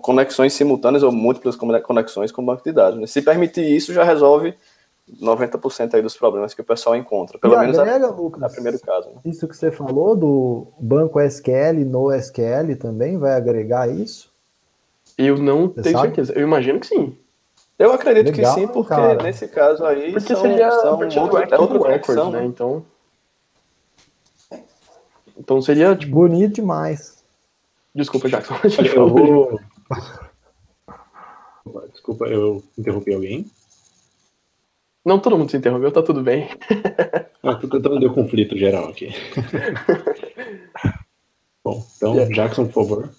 conexões 0.00 0.52
simultâneas 0.52 1.02
ou 1.02 1.10
múltiplas 1.10 1.56
conexões 1.56 2.30
com 2.30 2.42
o 2.42 2.46
banco 2.46 2.62
de 2.62 2.72
dados. 2.72 3.00
Né? 3.00 3.06
Se 3.06 3.20
permitir 3.20 3.64
isso, 3.64 3.92
já 3.92 4.04
resolve 4.04 4.54
90% 5.20 5.94
aí 5.94 6.02
dos 6.02 6.16
problemas 6.16 6.54
que 6.54 6.60
o 6.60 6.64
pessoal 6.64 6.94
encontra. 6.94 7.38
Pelo 7.38 7.54
e 7.54 7.58
menos 7.58 7.78
agrega, 7.78 8.06
a, 8.06 8.10
Lucas, 8.10 8.40
na 8.40 8.48
primeiro 8.48 8.78
caso. 8.80 9.08
Né? 9.08 9.16
Isso 9.24 9.48
que 9.48 9.56
você 9.56 9.70
falou 9.70 10.14
do 10.14 10.66
banco 10.78 11.20
SQL, 11.20 11.84
no 11.84 12.12
SQL 12.12 12.76
também 12.78 13.18
vai 13.18 13.32
agregar 13.32 13.88
isso? 13.88 14.32
Eu 15.16 15.36
não 15.36 15.68
Você 15.68 15.82
tenho 15.82 15.96
sabe? 15.96 16.08
certeza. 16.08 16.32
Eu 16.34 16.42
imagino 16.42 16.78
que 16.78 16.86
sim. 16.86 17.16
Eu 17.78 17.92
acredito 17.92 18.36
Legal, 18.36 18.54
que 18.54 18.60
sim, 18.60 18.66
porque 18.68 18.88
cara. 18.88 19.22
nesse 19.22 19.46
caso 19.48 19.84
aí 19.84 20.12
porque 20.12 20.34
são, 20.34 20.42
seria 20.42 20.70
são 20.70 20.92
outro, 20.92 21.38
é 21.38 21.58
outra 21.58 21.78
conexão, 21.78 22.30
né? 22.30 22.44
Então, 22.44 22.84
então 25.38 25.62
seria 25.62 25.94
tipo... 25.94 26.12
bonito 26.12 26.54
demais. 26.54 27.17
Desculpa, 27.98 28.28
Jackson. 28.28 28.54
Eu 28.94 29.08
vou... 29.08 29.60
Desculpa, 31.92 32.24
eu 32.26 32.62
interrompi 32.78 33.12
alguém? 33.12 33.44
Não, 35.04 35.18
todo 35.18 35.36
mundo 35.36 35.50
se 35.50 35.58
interrompeu, 35.58 35.92
tá 35.92 36.02
tudo 36.02 36.22
bem. 36.22 36.48
ah, 37.42 37.56
tô 37.56 37.68
tentando 37.68 38.00
ter 38.00 38.14
conflito 38.14 38.56
geral 38.56 38.88
aqui. 38.88 39.10
Bom, 41.62 41.84
então, 41.96 42.14
yeah. 42.14 42.34
Jackson, 42.34 42.66
por 42.68 42.72
favor. 42.72 43.10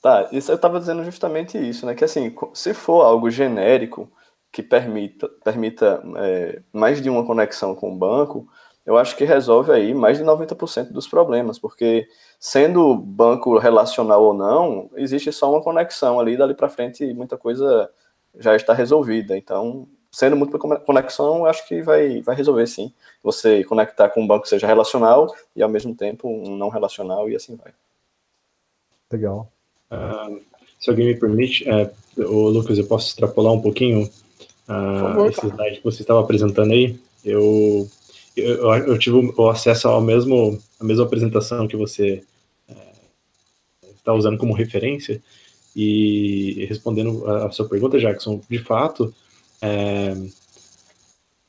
Tá, 0.00 0.30
isso 0.32 0.50
eu 0.50 0.56
estava 0.56 0.80
dizendo 0.80 1.04
justamente 1.04 1.58
isso, 1.58 1.84
né? 1.84 1.94
Que 1.94 2.04
assim, 2.04 2.34
se 2.54 2.72
for 2.72 3.02
algo 3.02 3.30
genérico 3.30 4.10
que 4.50 4.62
permita, 4.62 5.28
permita 5.44 6.02
é, 6.16 6.62
mais 6.72 7.02
de 7.02 7.10
uma 7.10 7.26
conexão 7.26 7.74
com 7.74 7.92
o 7.92 7.98
banco, 7.98 8.48
eu 8.90 8.98
acho 8.98 9.16
que 9.16 9.24
resolve 9.24 9.70
aí 9.70 9.94
mais 9.94 10.18
de 10.18 10.24
90% 10.24 10.90
dos 10.90 11.06
problemas, 11.06 11.60
porque 11.60 12.08
sendo 12.40 12.96
banco 12.96 13.56
relacional 13.56 14.20
ou 14.24 14.34
não, 14.34 14.90
existe 14.96 15.30
só 15.30 15.48
uma 15.52 15.62
conexão 15.62 16.18
ali, 16.18 16.36
dali 16.36 16.54
para 16.54 16.68
frente 16.68 17.14
muita 17.14 17.38
coisa 17.38 17.88
já 18.36 18.56
está 18.56 18.74
resolvida. 18.74 19.38
Então, 19.38 19.86
sendo 20.10 20.34
muito 20.34 20.58
conexão, 20.58 21.38
eu 21.38 21.46
acho 21.46 21.68
que 21.68 21.80
vai, 21.82 22.20
vai 22.20 22.34
resolver 22.34 22.66
sim. 22.66 22.92
Você 23.22 23.62
conectar 23.62 24.08
com 24.08 24.22
um 24.22 24.26
banco 24.26 24.42
que 24.42 24.48
seja 24.48 24.66
relacional 24.66 25.32
e 25.54 25.62
ao 25.62 25.68
mesmo 25.68 25.94
tempo 25.94 26.28
um 26.28 26.56
não 26.56 26.68
relacional 26.68 27.30
e 27.30 27.36
assim 27.36 27.54
vai. 27.54 27.72
Legal. 29.12 29.48
Uh, 29.88 30.40
se 30.80 30.90
alguém 30.90 31.06
me 31.06 31.14
permite, 31.14 31.64
uh, 31.70 31.92
o 32.24 32.48
Lucas, 32.48 32.76
eu 32.76 32.88
posso 32.88 33.06
extrapolar 33.06 33.52
um 33.52 33.60
pouquinho 33.60 34.10
uh, 34.68 35.26
esse 35.26 35.46
slide 35.46 35.76
que 35.76 35.84
você 35.84 36.02
estava 36.02 36.18
apresentando 36.18 36.72
aí. 36.72 36.98
Eu, 37.24 37.88
eu, 38.36 38.74
eu, 38.74 38.98
tive 38.98 39.16
o 39.36 39.48
acesso 39.48 39.88
ao 39.88 40.00
mesmo, 40.00 40.58
a 40.78 40.84
mesma 40.84 41.04
apresentação 41.04 41.66
que 41.66 41.76
você 41.76 42.22
está 44.00 44.12
usando 44.12 44.38
como 44.38 44.52
referência. 44.52 45.22
E 45.74 46.66
respondendo 46.68 47.26
a, 47.30 47.50
sua 47.50 47.68
pergunta, 47.68 47.98
Jackson, 47.98 48.40
de 48.50 48.58
fato, 48.58 49.14
é, 49.62 50.16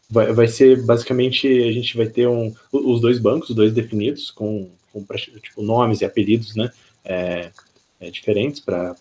vai, 0.10 0.32
vai 0.32 0.48
ser 0.48 0.84
basicamente 0.84 1.48
a 1.48 1.72
gente 1.72 1.98
vai 1.98 2.06
ter 2.06 2.28
um, 2.28 2.54
os 2.72 3.02
dois 3.02 3.18
bancos, 3.18 3.50
os 3.50 3.56
dois 3.56 3.74
definidos 3.74 4.30
com, 4.30 4.70
com 4.94 5.04
tipo, 5.42 5.64
nomes 5.64 6.02
e 6.02 6.06
apelidos, 6.06 6.56
né? 6.56 6.70
É, 7.04 7.52
é, 8.00 8.12
diferentes 8.12 8.60
para 8.60 8.96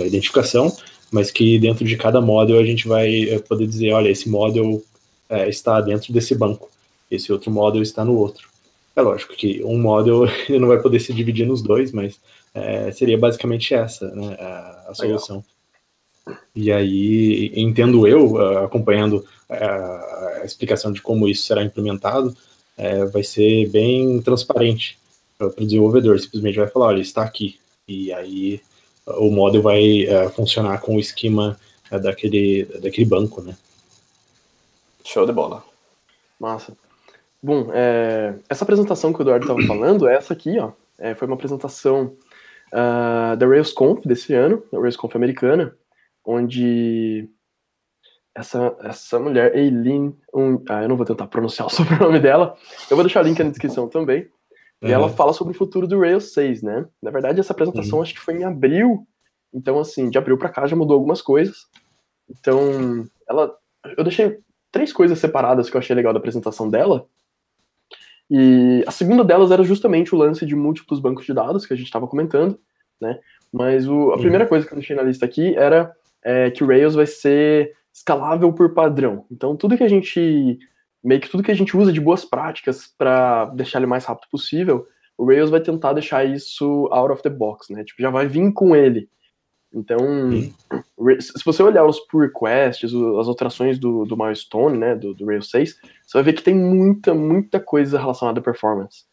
identificação, 0.00 0.74
mas 1.10 1.30
que 1.30 1.58
dentro 1.58 1.84
de 1.84 1.96
cada 1.96 2.20
model 2.20 2.58
a 2.58 2.64
gente 2.64 2.86
vai 2.86 3.30
é, 3.30 3.38
poder 3.38 3.66
dizer, 3.66 3.92
olha, 3.92 4.10
esse 4.10 4.28
model 4.28 4.82
é, 5.30 5.48
está 5.48 5.80
dentro 5.80 6.12
desse 6.12 6.34
banco, 6.34 6.68
esse 7.10 7.32
outro 7.32 7.50
model 7.50 7.82
está 7.82 8.04
no 8.04 8.16
outro. 8.16 8.48
É 8.94 9.02
lógico 9.02 9.34
que 9.34 9.62
um 9.62 9.78
model 9.78 10.24
não 10.58 10.68
vai 10.68 10.80
poder 10.80 11.00
se 11.00 11.12
dividir 11.12 11.46
nos 11.46 11.62
dois, 11.62 11.92
mas 11.92 12.18
é, 12.54 12.90
seria 12.92 13.18
basicamente 13.18 13.74
essa 13.74 14.08
né, 14.14 14.36
a, 14.40 14.86
a 14.88 14.94
solução. 14.94 15.36
Legal. 15.36 15.56
E 16.54 16.72
aí, 16.72 17.52
entendo 17.54 18.06
eu, 18.08 18.36
acompanhando 18.64 19.24
a, 19.48 20.40
a, 20.40 20.44
explicação 20.44 20.90
de 20.90 21.00
como 21.00 21.28
isso 21.28 21.46
será 21.46 21.62
implementado, 21.62 22.36
é, 22.76 23.04
vai 23.04 23.22
ser 23.22 23.68
bem 23.68 24.20
transparente 24.22 24.98
para 25.38 25.48
o 25.48 25.64
desenvolvedor. 25.64 26.18
Simplesmente 26.18 26.58
vai 26.58 26.66
falar, 26.66 26.86
olha, 26.86 27.00
está 27.00 27.22
aqui, 27.22 27.60
e 27.86 28.12
aí 28.12 28.60
o 29.06 29.30
model 29.30 29.62
vai 29.62 30.04
uh, 30.04 30.28
funcionar 30.30 30.80
com 30.80 30.96
o 30.96 31.00
esquema 31.00 31.56
daquele, 32.02 32.64
daquele 32.64 33.06
banco, 33.06 33.40
né? 33.40 33.56
Show 35.04 35.24
de 35.24 35.32
bola. 35.32 35.62
Massa. 36.40 36.76
Bom, 37.42 37.68
é, 37.72 38.34
essa 38.48 38.64
apresentação 38.64 39.12
que 39.12 39.20
o 39.20 39.22
Eduardo 39.22 39.44
estava 39.44 39.62
falando, 39.62 40.08
essa 40.08 40.32
aqui, 40.32 40.58
ó, 40.58 40.72
é, 40.98 41.14
foi 41.14 41.26
uma 41.26 41.34
apresentação 41.34 42.16
uh, 42.72 43.36
da 43.36 43.46
RailsConf 43.46 44.04
desse 44.06 44.34
ano, 44.34 44.62
da 44.72 44.80
RailsConf 44.80 45.14
americana, 45.14 45.76
onde 46.24 47.28
essa, 48.34 48.76
essa 48.80 49.18
mulher, 49.18 49.56
Eileen, 49.56 50.16
um, 50.34 50.62
ah, 50.68 50.82
eu 50.82 50.88
não 50.88 50.96
vou 50.96 51.06
tentar 51.06 51.26
pronunciar 51.26 51.66
o 51.68 51.70
sobrenome 51.70 52.18
dela, 52.18 52.56
eu 52.90 52.96
vou 52.96 53.04
deixar 53.04 53.24
o 53.24 53.26
link 53.26 53.38
na 53.42 53.50
descrição 53.50 53.88
também, 53.88 54.28
e 54.82 54.92
ela 54.92 55.08
fala 55.08 55.32
sobre 55.32 55.54
o 55.54 55.56
futuro 55.56 55.86
do 55.86 55.98
Rails 55.98 56.32
6, 56.32 56.62
né? 56.62 56.86
Na 57.02 57.10
verdade, 57.10 57.40
essa 57.40 57.52
apresentação 57.52 57.98
uhum. 57.98 58.02
acho 58.02 58.14
que 58.14 58.20
foi 58.20 58.34
em 58.34 58.44
abril, 58.44 59.06
então, 59.52 59.78
assim, 59.80 60.10
de 60.10 60.18
abril 60.18 60.36
para 60.36 60.50
cá 60.50 60.66
já 60.66 60.76
mudou 60.76 60.94
algumas 60.94 61.22
coisas. 61.22 61.66
Então, 62.28 63.08
ela, 63.28 63.56
eu 63.96 64.04
deixei 64.04 64.38
três 64.70 64.92
coisas 64.92 65.18
separadas 65.18 65.70
que 65.70 65.76
eu 65.76 65.78
achei 65.78 65.96
legal 65.96 66.12
da 66.12 66.18
apresentação 66.18 66.68
dela. 66.68 67.06
E 68.30 68.84
a 68.86 68.90
segunda 68.90 69.24
delas 69.24 69.50
era 69.50 69.62
justamente 69.62 70.14
o 70.14 70.18
lance 70.18 70.44
de 70.44 70.56
múltiplos 70.56 71.00
bancos 71.00 71.24
de 71.24 71.32
dados 71.32 71.64
que 71.64 71.72
a 71.72 71.76
gente 71.76 71.86
estava 71.86 72.08
comentando, 72.08 72.58
né? 73.00 73.18
Mas 73.52 73.88
o, 73.88 74.12
a 74.12 74.18
primeira 74.18 74.46
coisa 74.46 74.66
que 74.66 74.72
eu 74.72 74.78
deixei 74.78 74.96
na 74.96 75.02
lista 75.02 75.24
aqui 75.24 75.54
era 75.54 75.92
é, 76.24 76.50
que 76.50 76.64
o 76.64 76.66
Rails 76.66 76.94
vai 76.94 77.06
ser 77.06 77.72
escalável 77.94 78.52
por 78.52 78.74
padrão. 78.74 79.24
Então, 79.30 79.56
tudo 79.56 79.76
que 79.76 79.84
a 79.84 79.88
gente 79.88 80.58
meio 81.02 81.20
que 81.20 81.30
tudo 81.30 81.42
que 81.42 81.52
a 81.52 81.54
gente 81.54 81.76
usa 81.76 81.92
de 81.92 82.00
boas 82.00 82.24
práticas 82.24 82.92
para 82.98 83.44
deixar 83.46 83.78
ele 83.78 83.86
mais 83.86 84.04
rápido 84.04 84.28
possível, 84.28 84.88
o 85.16 85.24
Rails 85.24 85.50
vai 85.50 85.60
tentar 85.60 85.92
deixar 85.92 86.24
isso 86.24 86.88
out 86.90 87.12
of 87.12 87.22
the 87.22 87.30
box, 87.30 87.72
né? 87.72 87.84
Tipo, 87.84 88.02
já 88.02 88.10
vai 88.10 88.26
vir 88.26 88.52
com 88.52 88.74
ele. 88.74 89.08
Então, 89.72 89.98
se 91.20 91.44
você 91.44 91.62
olhar 91.62 91.84
os 91.84 92.00
pull 92.00 92.20
requests, 92.20 92.92
as 92.92 93.28
alterações 93.28 93.78
do, 93.78 94.04
do 94.04 94.16
Milestone, 94.16 94.78
né, 94.78 94.94
do, 94.94 95.12
do 95.12 95.26
Rails 95.26 95.50
6, 95.50 95.78
você 96.04 96.18
vai 96.18 96.22
ver 96.22 96.32
que 96.32 96.42
tem 96.42 96.54
muita, 96.54 97.14
muita 97.14 97.60
coisa 97.60 97.98
relacionada 97.98 98.40
à 98.40 98.42
performance. 98.42 99.04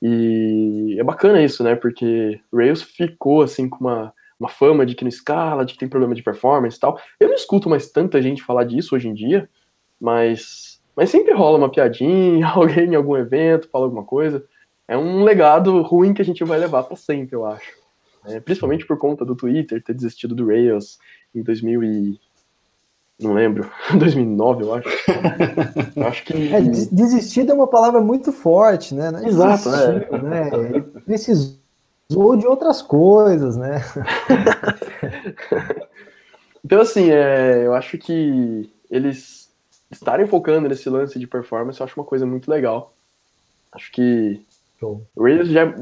E 0.00 0.96
é 0.98 1.02
bacana 1.02 1.42
isso, 1.42 1.64
né, 1.64 1.74
porque 1.74 2.40
Rails 2.52 2.82
ficou, 2.82 3.42
assim, 3.42 3.68
com 3.68 3.80
uma, 3.80 4.12
uma 4.38 4.48
fama 4.48 4.86
de 4.86 4.94
que 4.94 5.04
não 5.04 5.08
escala, 5.08 5.64
de 5.64 5.72
que 5.72 5.78
tem 5.78 5.88
problema 5.88 6.14
de 6.14 6.22
performance 6.22 6.76
e 6.76 6.80
tal. 6.80 7.00
Eu 7.18 7.28
não 7.28 7.34
escuto 7.34 7.68
mais 7.68 7.90
tanta 7.90 8.22
gente 8.22 8.42
falar 8.42 8.64
disso 8.64 8.94
hoje 8.94 9.08
em 9.08 9.14
dia, 9.14 9.48
mas 10.00 10.74
mas 10.96 11.10
sempre 11.10 11.34
rola 11.34 11.58
uma 11.58 11.70
piadinha, 11.70 12.46
alguém 12.54 12.90
em 12.90 12.94
algum 12.94 13.16
evento 13.16 13.68
fala 13.68 13.84
alguma 13.84 14.04
coisa. 14.04 14.44
É 14.86 14.96
um 14.96 15.24
legado 15.24 15.80
ruim 15.82 16.12
que 16.12 16.22
a 16.22 16.24
gente 16.24 16.44
vai 16.44 16.58
levar 16.58 16.84
para 16.84 16.96
sempre, 16.96 17.34
eu 17.34 17.46
acho. 17.46 17.83
É, 18.26 18.40
principalmente 18.40 18.86
por 18.86 18.98
conta 18.98 19.24
do 19.24 19.36
Twitter 19.36 19.82
ter 19.82 19.94
desistido 19.94 20.34
do 20.34 20.46
Rails 20.46 20.98
em 21.34 21.42
2000 21.42 21.84
e... 21.84 22.20
não 23.20 23.34
lembro, 23.34 23.70
2009, 23.98 24.64
eu 24.64 24.74
acho. 24.74 24.88
eu 25.96 26.06
acho 26.06 26.24
que... 26.24 26.32
É, 26.54 26.60
desistido 26.60 27.52
é 27.52 27.54
uma 27.54 27.66
palavra 27.66 28.00
muito 28.00 28.32
forte, 28.32 28.94
né? 28.94 29.12
É 29.22 29.28
Exato, 29.28 29.68
é. 29.68 30.22
Né? 30.22 30.50
Ele 30.52 30.80
precisou 30.80 31.56
de 32.36 32.46
outras 32.46 32.80
coisas, 32.80 33.56
né? 33.56 33.82
então, 36.64 36.80
assim, 36.80 37.10
é, 37.10 37.66
eu 37.66 37.74
acho 37.74 37.98
que 37.98 38.70
eles 38.90 39.50
estarem 39.90 40.26
focando 40.26 40.68
nesse 40.68 40.88
lance 40.88 41.18
de 41.18 41.26
performance, 41.26 41.80
eu 41.80 41.84
acho 41.84 41.98
uma 41.98 42.06
coisa 42.06 42.26
muito 42.26 42.50
legal. 42.50 42.94
Acho 43.72 43.90
que 43.92 44.40
o 44.80 45.00
Rails 45.16 45.48
já 45.48 45.74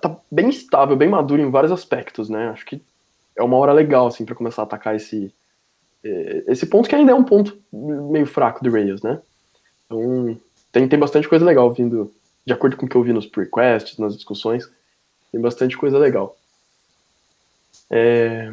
tá, 0.00 0.16
bem 0.30 0.48
estável, 0.48 0.96
bem 0.96 1.08
maduro 1.08 1.42
em 1.42 1.50
vários 1.50 1.72
aspectos, 1.72 2.28
né? 2.28 2.48
Acho 2.48 2.64
que 2.64 2.80
é 3.36 3.42
uma 3.42 3.56
hora 3.56 3.72
legal, 3.72 4.06
assim, 4.06 4.24
para 4.24 4.34
começar 4.34 4.62
a 4.62 4.64
atacar 4.64 4.96
esse, 4.96 5.32
é, 6.04 6.44
esse 6.48 6.66
ponto 6.66 6.88
que 6.88 6.94
ainda 6.94 7.12
é 7.12 7.14
um 7.14 7.24
ponto 7.24 7.58
meio 7.72 8.26
fraco 8.26 8.62
do 8.62 8.70
Rails, 8.70 9.02
né? 9.02 9.20
Então, 9.84 10.38
tem, 10.72 10.88
tem 10.88 10.98
bastante 10.98 11.28
coisa 11.28 11.44
legal 11.44 11.70
vindo, 11.72 12.12
de 12.44 12.52
acordo 12.52 12.76
com 12.76 12.86
o 12.86 12.88
que 12.88 12.96
eu 12.96 13.02
vi 13.02 13.12
nos 13.12 13.30
requests, 13.34 13.98
nas 13.98 14.14
discussões, 14.14 14.70
tem 15.32 15.40
bastante 15.40 15.76
coisa 15.76 15.98
legal. 15.98 16.36
É... 17.90 18.50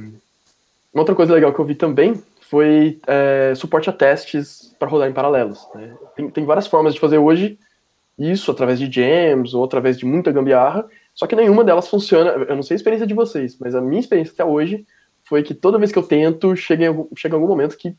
Uma 0.93 1.01
outra 1.01 1.15
coisa 1.15 1.33
legal 1.33 1.53
que 1.53 1.59
eu 1.59 1.65
vi 1.65 1.75
também 1.75 2.21
foi 2.41 2.99
é, 3.07 3.53
suporte 3.55 3.89
a 3.89 3.93
testes 3.93 4.75
para 4.77 4.87
rodar 4.87 5.09
em 5.09 5.13
paralelos. 5.13 5.67
Né? 5.73 5.97
Tem, 6.15 6.29
tem, 6.29 6.45
várias 6.45 6.67
formas 6.67 6.93
de 6.93 6.99
fazer 6.99 7.17
hoje 7.17 7.57
isso, 8.17 8.51
através 8.51 8.77
de 8.77 8.91
jams 8.91 9.55
ou 9.55 9.63
através 9.63 9.97
de 9.97 10.05
muita 10.05 10.31
gambiarra, 10.31 10.85
só 11.13 11.27
que 11.27 11.35
nenhuma 11.35 11.63
delas 11.63 11.87
funciona. 11.87 12.31
Eu 12.31 12.55
não 12.55 12.63
sei 12.63 12.75
a 12.75 12.77
experiência 12.77 13.07
de 13.07 13.13
vocês, 13.13 13.57
mas 13.59 13.75
a 13.75 13.81
minha 13.81 13.99
experiência 13.99 14.33
até 14.33 14.43
hoje 14.43 14.85
foi 15.23 15.43
que 15.43 15.53
toda 15.53 15.77
vez 15.77 15.91
que 15.91 15.99
eu 15.99 16.03
tento, 16.03 16.55
chega 16.55 16.85
em, 16.85 17.07
chega 17.15 17.35
em 17.35 17.39
algum 17.39 17.47
momento 17.47 17.77
que 17.77 17.95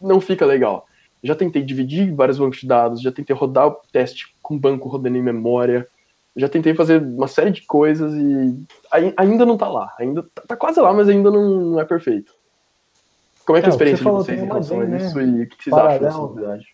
não 0.00 0.20
fica 0.20 0.44
legal. 0.46 0.86
Já 1.22 1.34
tentei 1.34 1.62
dividir 1.62 2.14
vários 2.14 2.38
bancos 2.38 2.60
de 2.60 2.66
dados, 2.66 3.00
já 3.00 3.12
tentei 3.12 3.34
rodar 3.34 3.68
o 3.68 3.80
teste 3.92 4.34
com 4.42 4.58
banco 4.58 4.88
rodando 4.88 5.16
em 5.16 5.22
memória, 5.22 5.86
já 6.36 6.48
tentei 6.48 6.74
fazer 6.74 7.00
uma 7.00 7.28
série 7.28 7.50
de 7.50 7.62
coisas 7.62 8.12
e 8.14 8.66
ainda 9.16 9.46
não 9.46 9.56
tá 9.56 9.68
lá. 9.68 9.94
Ainda 9.98 10.22
tá, 10.34 10.42
tá 10.48 10.56
quase 10.56 10.80
lá, 10.80 10.92
mas 10.92 11.08
ainda 11.08 11.30
não, 11.30 11.60
não 11.60 11.80
é 11.80 11.84
perfeito. 11.84 12.34
Como 13.46 13.58
é 13.58 13.60
que 13.60 13.66
é 13.66 13.70
a 13.70 13.72
experiência 13.72 14.04
de 14.04 14.10
vocês 14.10 14.42
em 14.42 14.46
relação 14.46 14.80
a 14.80 14.84
isso 14.84 15.18
né? 15.18 15.24
e 15.24 15.42
o 15.42 15.48
que 15.48 15.62
vocês 15.62 15.74
Paralelo. 15.74 16.06
acham 16.06 16.08
dessa 16.08 16.18
novidade? 16.18 16.66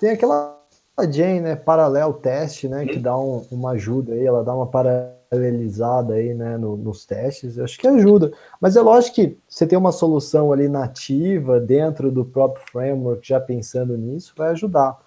Tem 0.00 0.10
aquela 0.10 0.55
Jane, 1.04 1.40
né, 1.40 1.56
paralelo 1.56 2.14
teste, 2.14 2.68
né, 2.68 2.86
que 2.86 2.98
dá 2.98 3.16
um, 3.18 3.46
uma 3.50 3.72
ajuda 3.72 4.14
aí, 4.14 4.24
ela 4.24 4.42
dá 4.42 4.54
uma 4.54 4.66
paralelizada 4.66 6.14
aí, 6.14 6.32
né, 6.32 6.56
no, 6.56 6.76
nos 6.76 7.04
testes, 7.04 7.58
eu 7.58 7.64
acho 7.64 7.78
que 7.78 7.86
ajuda. 7.86 8.32
Mas 8.60 8.76
é 8.76 8.80
lógico 8.80 9.16
que 9.16 9.38
você 9.46 9.66
tem 9.66 9.78
uma 9.78 9.92
solução 9.92 10.52
ali 10.52 10.68
nativa 10.68 11.60
dentro 11.60 12.10
do 12.10 12.24
próprio 12.24 12.64
framework, 12.70 13.26
já 13.26 13.38
pensando 13.38 13.96
nisso, 13.96 14.32
vai 14.36 14.50
ajudar. 14.50 14.98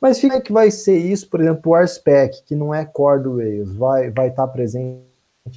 Mas 0.00 0.18
fica 0.18 0.40
que 0.40 0.52
vai 0.52 0.70
ser 0.70 0.96
isso, 0.96 1.28
por 1.28 1.40
exemplo, 1.40 1.72
o 1.72 1.76
RSpec, 1.76 2.42
que 2.44 2.54
não 2.54 2.74
é 2.74 2.84
core 2.84 3.22
do 3.22 3.36
Rails, 3.36 3.74
vai 3.74 4.10
vai 4.10 4.28
estar 4.28 4.46
tá 4.46 4.52
presente 4.52 5.02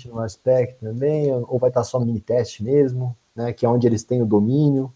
no 0.06 0.20
RSpec 0.24 0.76
também, 0.80 1.32
ou 1.32 1.60
vai 1.60 1.70
estar 1.70 1.82
tá 1.82 1.84
só 1.84 2.00
no 2.00 2.06
mini 2.06 2.20
teste 2.20 2.64
mesmo? 2.64 3.16
né, 3.36 3.54
que 3.54 3.66
é 3.66 3.70
onde 3.70 3.88
eles 3.88 4.04
têm 4.04 4.22
o 4.22 4.26
domínio. 4.26 4.92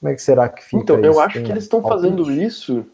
Como 0.00 0.12
é 0.12 0.14
que 0.14 0.22
será 0.22 0.48
que 0.48 0.62
fica 0.62 0.82
Então, 0.82 0.98
eu 0.98 1.18
acho 1.18 1.42
que 1.42 1.50
eles 1.50 1.64
estão 1.64 1.80
fazendo 1.80 2.30
isso 2.30 2.84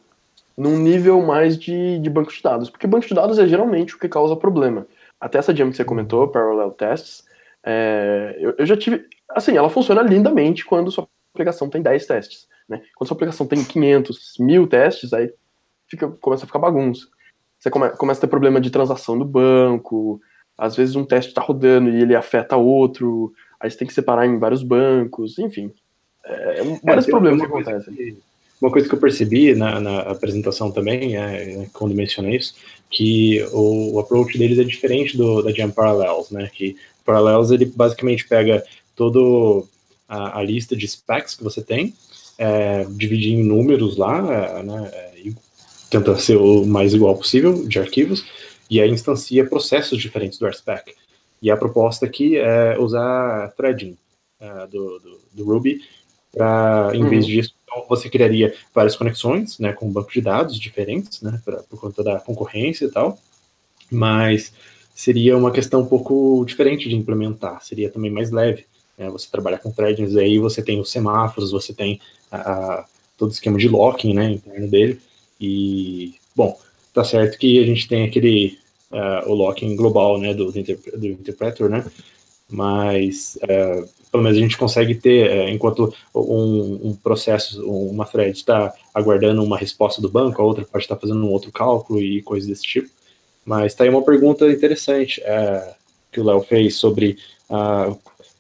num 0.60 0.78
nível 0.78 1.22
mais 1.22 1.58
de, 1.58 1.98
de 1.98 2.10
banco 2.10 2.30
de 2.30 2.42
dados, 2.42 2.68
porque 2.68 2.86
banco 2.86 3.06
de 3.06 3.14
dados 3.14 3.38
é 3.38 3.46
geralmente 3.46 3.94
o 3.94 3.98
que 3.98 4.06
causa 4.06 4.36
problema. 4.36 4.86
Até 5.18 5.38
essa 5.38 5.56
jam 5.56 5.70
que 5.70 5.76
você 5.76 5.84
comentou, 5.86 6.28
Parallel 6.28 6.70
Tests, 6.72 7.24
é, 7.64 8.36
eu, 8.38 8.54
eu, 8.58 8.66
já 8.66 8.76
tive. 8.76 9.06
Assim, 9.30 9.56
ela 9.56 9.70
funciona 9.70 10.02
lindamente 10.02 10.66
quando 10.66 10.90
sua 10.90 11.08
aplicação 11.32 11.70
tem 11.70 11.80
10 11.80 12.04
testes. 12.04 12.46
Né? 12.68 12.82
Quando 12.94 13.08
sua 13.08 13.14
aplicação 13.14 13.46
tem 13.46 13.64
500, 13.64 14.34
mil 14.38 14.66
testes, 14.66 15.14
aí 15.14 15.32
fica, 15.88 16.08
começa 16.20 16.44
a 16.44 16.46
ficar 16.46 16.58
bagunça. 16.58 17.06
Você 17.58 17.70
come, 17.70 17.88
começa 17.90 18.20
a 18.20 18.22
ter 18.22 18.26
problema 18.26 18.60
de 18.60 18.70
transação 18.70 19.18
do 19.18 19.24
banco, 19.24 20.20
às 20.58 20.76
vezes 20.76 20.94
um 20.94 21.06
teste 21.06 21.30
está 21.30 21.40
rodando 21.40 21.88
e 21.88 22.02
ele 22.02 22.14
afeta 22.14 22.56
outro, 22.56 23.32
aí 23.58 23.70
você 23.70 23.78
tem 23.78 23.88
que 23.88 23.94
separar 23.94 24.26
em 24.26 24.38
vários 24.38 24.62
bancos, 24.62 25.38
enfim. 25.38 25.72
É, 26.22 26.60
é 26.60 26.80
vários 26.84 27.08
é, 27.08 27.10
problemas 27.10 27.40
que 27.40 27.46
acontecem. 27.46 27.94
Que, 27.94 28.29
uma 28.60 28.70
coisa 28.70 28.88
que 28.88 28.94
eu 28.94 28.98
percebi 29.00 29.54
na, 29.54 29.80
na 29.80 30.00
apresentação 30.00 30.70
também, 30.70 31.16
é, 31.16 31.66
quando 31.72 31.94
mencionei 31.94 32.36
isso, 32.36 32.54
que 32.90 33.42
o, 33.52 33.94
o, 33.94 34.00
approach 34.00 34.36
deles 34.36 34.58
é 34.58 34.64
diferente 34.64 35.16
do 35.16 35.42
da 35.42 35.52
Jam 35.52 35.70
Parallels, 35.70 36.30
né? 36.30 36.50
Que 36.52 36.76
Parallels 37.04 37.50
ele 37.50 37.64
basicamente 37.64 38.26
pega 38.28 38.62
todo 38.94 39.66
a, 40.08 40.42
lista 40.42 40.76
de 40.76 40.86
specs 40.86 41.34
que 41.34 41.44
você 41.44 41.62
tem, 41.62 41.94
é, 42.36 42.84
dividir 42.90 43.32
em 43.32 43.44
números 43.44 43.96
lá, 43.96 44.18
é, 44.32 44.62
né? 44.62 44.90
E 45.16 45.34
tenta 45.88 46.16
ser 46.18 46.36
o 46.36 46.66
mais 46.66 46.92
igual 46.94 47.16
possível 47.16 47.66
de 47.66 47.78
arquivos, 47.78 48.24
e 48.68 48.80
aí 48.80 48.90
instancia 48.90 49.46
processos 49.46 49.98
diferentes 50.00 50.38
do 50.38 50.46
RSpec. 50.46 50.94
E 51.42 51.50
a 51.50 51.56
proposta 51.56 52.06
aqui 52.06 52.36
é 52.36 52.78
usar 52.78 53.52
threading 53.56 53.96
uh, 54.40 54.68
do, 54.68 54.98
do, 54.98 55.20
do, 55.32 55.44
Ruby 55.44 55.80
para, 56.32 56.90
em 56.94 57.02
uhum. 57.02 57.08
vez 57.08 57.26
disso, 57.26 57.54
então, 57.70 57.84
você 57.88 58.10
criaria 58.10 58.52
várias 58.74 58.96
conexões, 58.96 59.58
né, 59.58 59.72
com 59.72 59.86
um 59.86 59.92
banco 59.92 60.12
de 60.12 60.20
dados 60.20 60.58
diferentes, 60.58 61.22
né, 61.22 61.40
pra, 61.44 61.58
por 61.62 61.80
conta 61.80 62.02
da 62.02 62.18
concorrência 62.18 62.86
e 62.86 62.90
tal, 62.90 63.16
mas 63.90 64.52
seria 64.94 65.36
uma 65.36 65.52
questão 65.52 65.82
um 65.82 65.86
pouco 65.86 66.44
diferente 66.44 66.88
de 66.88 66.96
implementar, 66.96 67.62
seria 67.62 67.88
também 67.88 68.10
mais 68.10 68.30
leve. 68.30 68.66
Né, 68.98 69.08
você 69.08 69.30
trabalhar 69.30 69.58
com 69.58 69.70
threadings, 69.70 70.16
aí 70.16 70.38
você 70.38 70.62
tem 70.62 70.80
os 70.80 70.90
semáforos, 70.90 71.52
você 71.52 71.72
tem 71.72 72.00
a, 72.30 72.36
a, 72.36 72.84
todo 73.16 73.30
o 73.30 73.32
esquema 73.32 73.56
de 73.56 73.68
locking, 73.68 74.14
né, 74.14 74.32
interno 74.32 74.68
dele, 74.68 75.00
e, 75.40 76.14
bom, 76.34 76.58
tá 76.92 77.04
certo 77.04 77.38
que 77.38 77.62
a 77.62 77.66
gente 77.66 77.88
tem 77.88 78.04
aquele 78.04 78.58
uh, 78.90 79.30
o 79.30 79.34
locking 79.34 79.76
global, 79.76 80.18
né, 80.18 80.34
do, 80.34 80.50
do 80.50 80.58
interpreter, 80.58 81.70
né, 81.70 81.84
mas 82.50 83.38
uh, 83.42 83.88
pelo 84.10 84.22
menos 84.22 84.38
a 84.38 84.40
gente 84.40 84.58
consegue 84.58 84.94
ter, 84.94 85.30
uh, 85.30 85.48
enquanto 85.48 85.94
um, 86.14 86.90
um, 86.90 86.94
processo, 86.94 87.64
uma 87.64 88.04
thread 88.04 88.36
está 88.36 88.72
aguardando 88.94 89.42
uma 89.42 89.56
resposta 89.56 90.02
do 90.02 90.10
banco, 90.10 90.40
a 90.40 90.44
outra 90.44 90.64
pode 90.64 90.84
estar 90.84 90.96
fazendo 90.96 91.24
um 91.24 91.30
outro 91.30 91.52
cálculo 91.52 92.00
e 92.00 92.22
coisas 92.22 92.48
desse 92.48 92.62
tipo. 92.62 92.88
Mas 93.44 93.72
está 93.72 93.84
aí 93.84 93.90
uma 93.90 94.02
pergunta 94.02 94.50
interessante 94.50 95.22
que 96.12 96.20
o 96.20 96.24
Léo 96.24 96.42
fez 96.42 96.76
sobre 96.76 97.16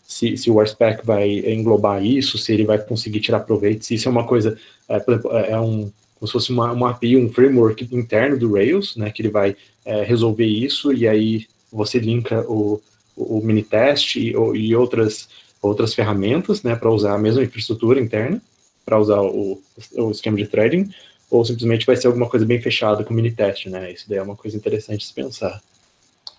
se, 0.06 0.36
se, 0.36 0.50
o 0.50 0.60
RSpec 0.60 1.04
vai 1.06 1.30
englobar 1.50 2.04
isso, 2.04 2.36
se 2.36 2.52
ele 2.52 2.64
vai 2.64 2.78
conseguir 2.78 3.20
tirar 3.20 3.40
proveito, 3.40 3.84
se 3.84 3.94
isso 3.94 4.08
é 4.08 4.10
uma 4.10 4.26
coisa, 4.26 4.58
por 5.06 5.14
exemplo, 5.14 5.30
é 5.32 5.58
um 5.58 5.90
como 6.20 6.26
se 6.26 6.32
fosse 6.34 6.52
uma, 6.52 6.70
uma 6.70 6.90
API, 6.90 7.16
um 7.16 7.32
framework 7.32 7.88
interno 7.90 8.38
do 8.38 8.52
Rails, 8.52 8.94
né, 8.94 9.10
que 9.10 9.22
ele 9.22 9.30
vai 9.30 9.56
é, 9.86 10.02
resolver 10.02 10.44
isso 10.44 10.92
e 10.92 11.08
aí 11.08 11.46
você 11.72 11.98
linka 11.98 12.42
o, 12.42 12.80
o, 13.16 13.40
Minitest 13.40 14.16
e, 14.16 14.30
e 14.30 14.76
outras, 14.76 15.28
outras 15.60 15.94
ferramentas, 15.94 16.62
né, 16.62 16.74
para 16.74 16.90
usar 16.90 17.14
a 17.14 17.18
mesma 17.18 17.42
infraestrutura 17.42 18.00
interna, 18.00 18.40
para 18.84 18.98
usar 18.98 19.20
o, 19.20 19.60
o 19.94 20.10
esquema 20.10 20.36
de 20.36 20.46
threading, 20.46 20.90
ou 21.30 21.44
simplesmente 21.44 21.86
vai 21.86 21.96
ser 21.96 22.08
alguma 22.08 22.28
coisa 22.28 22.44
bem 22.44 22.60
fechada 22.60 23.04
com 23.04 23.14
Minitest, 23.14 23.66
né, 23.66 23.92
isso 23.92 24.08
daí 24.08 24.18
é 24.18 24.22
uma 24.22 24.36
coisa 24.36 24.56
interessante 24.56 25.00
de 25.00 25.06
se 25.06 25.14
pensar. 25.14 25.60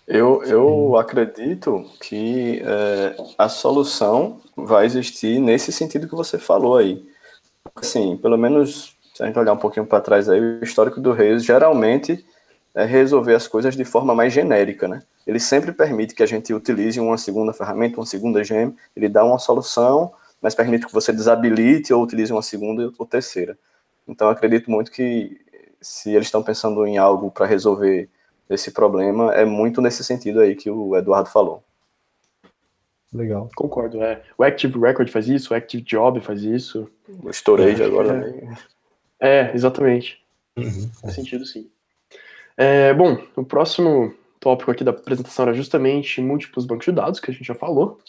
Eu, 0.08 0.44
eu 0.44 0.98
acredito 0.98 1.86
que 2.02 2.62
é, 2.66 3.16
a 3.38 3.48
solução 3.48 4.42
vai 4.58 4.86
existir 4.86 5.40
nesse 5.40 5.72
sentido 5.72 6.08
que 6.08 6.16
você 6.16 6.38
falou 6.38 6.76
aí. 6.76 7.02
Assim, 7.76 8.18
pelo 8.18 8.38
menos 8.38 8.94
se 9.14 9.24
a 9.24 9.28
gente 9.28 9.38
olhar 9.40 9.54
um 9.54 9.58
pouquinho 9.58 9.86
para 9.86 10.02
trás 10.02 10.28
aí, 10.28 10.40
o 10.40 10.64
histórico 10.64 11.00
do 11.00 11.12
Reis 11.12 11.44
geralmente 11.44 12.26
é 12.74 12.86
resolver 12.86 13.36
as 13.36 13.48
coisas 13.48 13.76
de 13.76 13.86
forma 13.86 14.16
mais 14.16 14.34
genérica, 14.34 14.88
né? 14.88 15.04
Ele 15.26 15.40
sempre 15.40 15.72
permite 15.72 16.16
que 16.16 16.24
a 16.24 16.26
gente 16.26 16.54
utilize 16.54 17.00
uma 17.00 17.18
segunda 17.18 17.54
ferramenta, 17.54 18.00
uma 18.00 18.06
segunda 18.06 18.44
gem, 18.44 18.76
ele 18.96 19.08
dá 19.08 19.24
uma 19.24 19.40
solução, 19.40 20.14
mas 20.42 20.56
permite 20.56 20.88
que 20.88 20.94
você 20.94 21.14
desabilite 21.14 21.94
ou 21.94 22.04
utilize 22.04 22.32
uma 22.32 22.42
segunda 22.42 22.92
ou 22.98 23.06
terceira. 23.06 23.58
Então, 24.08 24.30
acredito 24.30 24.70
muito 24.70 24.92
que 24.92 25.40
se 25.80 26.12
eles 26.12 26.28
estão 26.28 26.44
pensando 26.44 26.86
em 26.86 26.98
algo 26.98 27.32
para 27.32 27.46
resolver 27.46 28.10
esse 28.50 28.72
problema, 28.72 29.34
é 29.34 29.46
muito 29.46 29.82
nesse 29.82 30.04
sentido 30.04 30.42
aí 30.42 30.56
que 30.56 30.70
o 30.70 30.96
Eduardo 30.96 31.30
falou. 31.30 31.64
Legal. 33.14 33.50
Concordo, 33.56 34.02
é. 34.02 34.22
O 34.38 34.44
Active 34.44 34.80
Record 34.80 35.10
faz 35.10 35.28
isso, 35.28 35.54
o 35.54 35.58
Active 35.58 35.84
Job 35.84 36.20
faz 36.22 36.44
isso. 36.44 36.90
O 37.24 37.30
Storage 37.30 37.82
é, 37.82 37.86
agora 37.86 38.08
também. 38.08 38.50
É, 39.20 39.52
exatamente. 39.54 40.22
Uhum. 40.58 40.90
Faz 41.02 41.16
sentido, 41.16 41.46
sim. 41.46 41.70
É, 42.56 42.94
bom, 42.94 43.22
o 43.36 43.44
próximo 43.44 44.14
tópico 44.42 44.72
aqui 44.72 44.84
da 44.84 44.92
apresentação 44.92 45.44
era 45.44 45.54
justamente 45.54 46.20
múltiplos 46.20 46.66
bancos 46.66 46.86
de 46.86 46.92
dados, 46.92 47.20
que 47.22 47.32
a 47.32 47.34
gente 47.34 47.46
já 47.46 47.56
falou. 47.56 48.00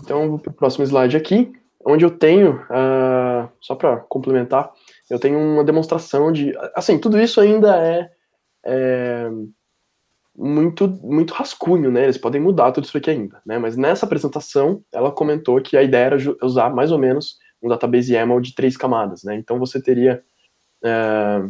Então, 0.00 0.30
vou 0.30 0.38
para 0.38 0.50
o 0.50 0.54
próximo 0.54 0.84
slide 0.84 1.16
aqui, 1.16 1.52
onde 1.84 2.04
eu 2.04 2.10
tenho, 2.10 2.54
uh, 2.54 3.50
só 3.60 3.74
para 3.74 3.98
complementar, 3.98 4.72
eu 5.10 5.18
tenho 5.18 5.38
uma 5.38 5.64
demonstração 5.64 6.32
de. 6.32 6.54
Assim, 6.74 6.98
tudo 6.98 7.20
isso 7.20 7.40
ainda 7.40 7.76
é, 7.76 8.10
é, 8.64 9.30
muito, 10.34 10.88
muito 11.02 11.34
rascunho, 11.34 11.90
né? 11.90 12.04
Eles 12.04 12.18
podem 12.18 12.40
mudar 12.40 12.72
tudo 12.72 12.84
isso 12.84 12.96
aqui 12.96 13.10
ainda, 13.10 13.40
né? 13.44 13.58
Mas 13.58 13.76
nessa 13.76 14.06
apresentação, 14.06 14.82
ela 14.92 15.10
comentou 15.10 15.60
que 15.60 15.76
a 15.76 15.82
ideia 15.82 16.04
era 16.06 16.16
usar 16.42 16.70
mais 16.70 16.92
ou 16.92 16.98
menos 16.98 17.38
um 17.62 17.68
database 17.68 18.12
YAML 18.12 18.40
de 18.40 18.54
três 18.54 18.76
camadas, 18.76 19.24
né? 19.24 19.34
Então 19.34 19.58
você 19.58 19.82
teria. 19.82 20.22
É... 20.84 21.42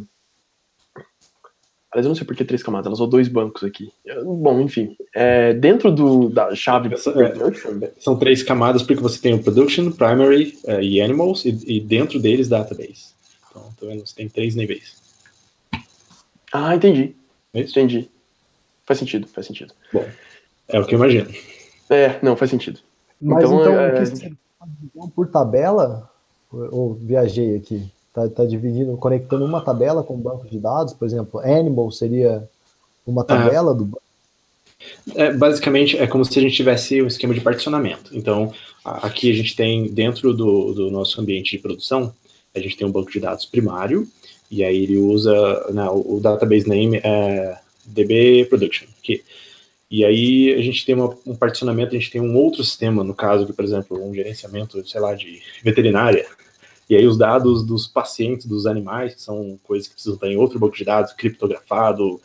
Aliás, 1.96 2.04
eu 2.04 2.10
não 2.10 2.14
sei 2.14 2.26
por 2.26 2.36
que 2.36 2.44
três 2.44 2.62
camadas, 2.62 2.84
ela 2.84 2.92
usou 2.92 3.06
dois 3.06 3.26
bancos 3.26 3.64
aqui. 3.64 3.90
Bom, 4.22 4.60
enfim. 4.60 4.94
É, 5.14 5.54
dentro 5.54 5.90
do, 5.90 6.28
da 6.28 6.54
chave. 6.54 6.94
É, 6.94 7.92
são 7.98 8.18
três 8.18 8.42
camadas 8.42 8.82
porque 8.82 9.02
você 9.02 9.18
tem 9.18 9.32
o 9.32 9.42
Production, 9.42 9.90
Primary 9.90 10.58
uh, 10.64 10.78
e 10.82 11.00
Animals, 11.00 11.46
e, 11.46 11.58
e, 11.66 11.80
dentro 11.80 12.20
deles 12.20 12.50
Database. 12.50 13.14
Então, 13.50 13.98
você 13.98 14.14
tem 14.14 14.28
três 14.28 14.54
níveis. 14.54 15.00
Ah, 16.52 16.76
entendi. 16.76 17.16
É 17.54 17.60
entendi. 17.60 18.10
Faz 18.84 18.98
sentido, 18.98 19.26
faz 19.28 19.46
sentido. 19.46 19.72
Bom, 19.90 20.04
é 20.68 20.78
o 20.78 20.84
que 20.84 20.94
eu 20.94 20.98
imagino. 20.98 21.30
É, 21.88 22.18
não, 22.22 22.36
faz 22.36 22.50
sentido. 22.50 22.78
Mas 23.18 23.42
então, 23.42 23.62
então 23.62 25.06
é... 25.06 25.10
por 25.14 25.28
tabela, 25.28 26.10
ou 26.50 26.92
viajei 26.92 27.56
aqui, 27.56 27.90
tá, 28.16 28.26
tá 28.30 28.44
dividindo, 28.46 28.96
conectando 28.96 29.44
uma 29.44 29.60
tabela 29.60 30.02
com 30.02 30.14
um 30.14 30.20
banco 30.20 30.48
de 30.48 30.58
dados, 30.58 30.94
por 30.94 31.06
exemplo, 31.06 31.38
Animal 31.40 31.92
seria 31.92 32.48
uma 33.06 33.22
tabela 33.22 33.74
do 33.74 33.84
banco? 33.84 34.02
É, 35.14 35.32
basicamente, 35.34 35.98
é 35.98 36.06
como 36.06 36.24
se 36.24 36.38
a 36.38 36.42
gente 36.42 36.54
tivesse 36.54 37.02
um 37.02 37.06
esquema 37.06 37.34
de 37.34 37.42
particionamento. 37.42 38.16
Então, 38.16 38.52
aqui 38.82 39.30
a 39.30 39.34
gente 39.34 39.54
tem, 39.54 39.92
dentro 39.92 40.32
do, 40.32 40.72
do 40.72 40.90
nosso 40.90 41.20
ambiente 41.20 41.50
de 41.50 41.62
produção, 41.62 42.14
a 42.54 42.58
gente 42.58 42.76
tem 42.76 42.86
um 42.86 42.92
banco 42.92 43.10
de 43.10 43.20
dados 43.20 43.44
primário, 43.44 44.08
e 44.50 44.64
aí 44.64 44.84
ele 44.84 44.96
usa, 44.96 45.34
né, 45.72 45.86
o, 45.90 46.16
o 46.16 46.20
database 46.20 46.66
name 46.66 47.00
é 47.04 47.58
DB 47.84 48.46
Production, 48.46 48.86
que 49.02 49.22
e 49.88 50.04
aí 50.04 50.52
a 50.52 50.60
gente 50.62 50.84
tem 50.84 50.96
uma, 50.96 51.16
um 51.24 51.36
particionamento, 51.36 51.94
a 51.94 51.98
gente 51.98 52.10
tem 52.10 52.20
um 52.20 52.36
outro 52.36 52.64
sistema, 52.64 53.04
no 53.04 53.14
caso 53.14 53.46
de, 53.46 53.52
por 53.52 53.64
exemplo, 53.64 54.04
um 54.04 54.12
gerenciamento, 54.12 54.84
sei 54.88 55.00
lá, 55.00 55.14
de 55.14 55.40
veterinária. 55.62 56.26
E 56.88 56.94
aí 56.94 57.06
os 57.06 57.18
dados 57.18 57.64
dos 57.64 57.86
pacientes, 57.86 58.46
dos 58.46 58.66
animais, 58.66 59.14
que 59.14 59.22
são 59.22 59.58
coisas 59.64 59.88
que 59.88 59.94
precisam 59.94 60.14
estar 60.14 60.28
em 60.28 60.36
outro 60.36 60.58
banco 60.58 60.76
de 60.76 60.84
dados, 60.84 61.12
criptografado, 61.12 62.20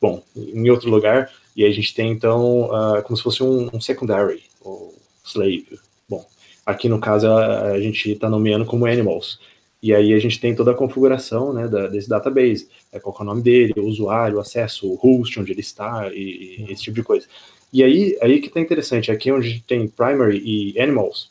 bom, 0.00 0.22
em 0.34 0.70
outro 0.70 0.90
lugar. 0.90 1.30
E 1.54 1.64
aí 1.64 1.70
a 1.70 1.74
gente 1.74 1.94
tem, 1.94 2.10
então, 2.10 2.64
uh, 2.64 3.02
como 3.02 3.16
se 3.16 3.22
fosse 3.22 3.42
um, 3.42 3.68
um, 3.72 3.80
secondary, 3.80 4.42
ou 4.60 4.94
slave. 5.24 5.78
Bom, 6.08 6.24
aqui 6.64 6.88
no 6.88 6.98
caso 6.98 7.28
a, 7.28 7.72
a 7.72 7.80
gente 7.80 8.12
está 8.12 8.28
nomeando 8.28 8.64
como 8.64 8.86
animals. 8.86 9.38
E 9.82 9.94
aí 9.94 10.14
a 10.14 10.18
gente 10.18 10.40
tem 10.40 10.54
toda 10.54 10.70
a 10.70 10.74
configuração 10.74 11.52
né, 11.52 11.68
da, 11.68 11.86
desse 11.86 12.08
database, 12.08 12.68
é, 12.90 12.98
qual 12.98 13.14
é 13.18 13.22
o 13.22 13.24
nome 13.24 13.42
dele, 13.42 13.74
o 13.76 13.84
usuário, 13.84 14.38
o 14.38 14.40
acesso, 14.40 14.90
o 14.90 14.94
host, 14.94 15.38
onde 15.38 15.52
ele 15.52 15.60
está, 15.60 16.10
e, 16.12 16.64
e 16.66 16.72
esse 16.72 16.82
tipo 16.82 16.96
de 16.96 17.02
coisa. 17.02 17.26
E 17.72 17.84
aí, 17.84 18.16
aí 18.22 18.40
que 18.40 18.48
está 18.48 18.58
interessante, 18.58 19.12
aqui 19.12 19.30
onde 19.30 19.62
tem 19.66 19.86
primary 19.86 20.38
e 20.44 20.80
animals, 20.80 21.30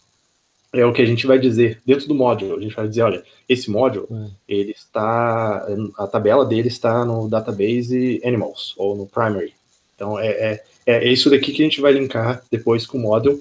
é 0.75 0.85
o 0.85 0.93
que 0.93 1.01
a 1.01 1.05
gente 1.05 1.25
vai 1.25 1.39
dizer 1.39 1.81
dentro 1.85 2.07
do 2.07 2.15
módulo. 2.15 2.57
A 2.57 2.61
gente 2.61 2.75
vai 2.75 2.87
dizer, 2.87 3.01
olha, 3.01 3.23
esse 3.47 3.69
módulo, 3.69 4.07
é. 4.11 4.27
ele 4.47 4.71
está, 4.71 5.67
a 5.97 6.07
tabela 6.07 6.45
dele 6.45 6.67
está 6.67 7.05
no 7.05 7.29
database 7.29 8.21
animals, 8.25 8.73
ou 8.77 8.95
no 8.95 9.05
primary. 9.05 9.53
Então, 9.95 10.19
é, 10.19 10.27
é, 10.27 10.63
é 10.85 11.07
isso 11.07 11.29
daqui 11.29 11.51
que 11.51 11.61
a 11.61 11.65
gente 11.65 11.81
vai 11.81 11.93
linkar 11.93 12.43
depois 12.51 12.85
com 12.85 12.97
o 12.97 13.01
módulo 13.01 13.39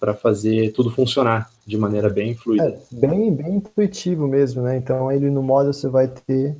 para 0.00 0.14
fazer 0.14 0.72
tudo 0.72 0.90
funcionar 0.90 1.48
de 1.64 1.78
maneira 1.78 2.10
bem 2.10 2.34
fluida. 2.34 2.64
É, 2.64 2.78
bem, 2.90 3.32
bem 3.32 3.54
intuitivo 3.56 4.26
mesmo, 4.26 4.62
né? 4.62 4.76
Então, 4.76 5.12
ele 5.12 5.30
no 5.30 5.42
módulo 5.42 5.72
você 5.72 5.88
vai 5.88 6.08
ter 6.08 6.56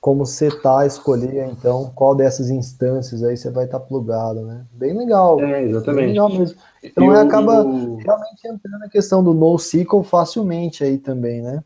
como 0.00 0.26
setar, 0.26 0.86
escolher, 0.86 1.48
então, 1.50 1.90
qual 1.94 2.14
dessas 2.14 2.50
instâncias 2.50 3.24
aí 3.24 3.38
você 3.38 3.50
vai 3.50 3.64
estar 3.64 3.80
tá 3.80 3.84
plugado, 3.86 4.42
né? 4.42 4.64
Bem 4.72 4.96
legal. 4.96 5.40
É, 5.40 5.64
exatamente. 5.64 6.04
Bem 6.04 6.08
legal 6.08 6.28
mesmo. 6.28 6.58
Então, 6.84 7.06
eu, 7.06 7.18
acaba 7.18 7.54
eu... 7.54 7.96
realmente 7.96 8.46
entrando 8.46 8.78
na 8.78 8.88
questão 8.88 9.24
do 9.24 9.32
NoSQL 9.32 10.02
facilmente 10.02 10.84
aí 10.84 10.98
também, 10.98 11.40
né? 11.40 11.64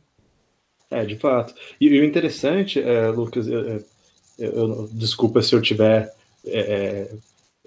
É, 0.91 1.05
de 1.05 1.17
fato. 1.17 1.55
E, 1.81 1.87
e 1.87 2.01
o 2.01 2.05
interessante, 2.05 2.81
é, 2.81 3.09
Lucas, 3.09 3.47
eu, 3.49 3.85
eu, 4.39 4.89
desculpa 4.93 5.43
se 5.43 5.55
eu 5.55 5.61
estiver 5.61 6.13
é, 6.47 6.59
é, 6.59 7.11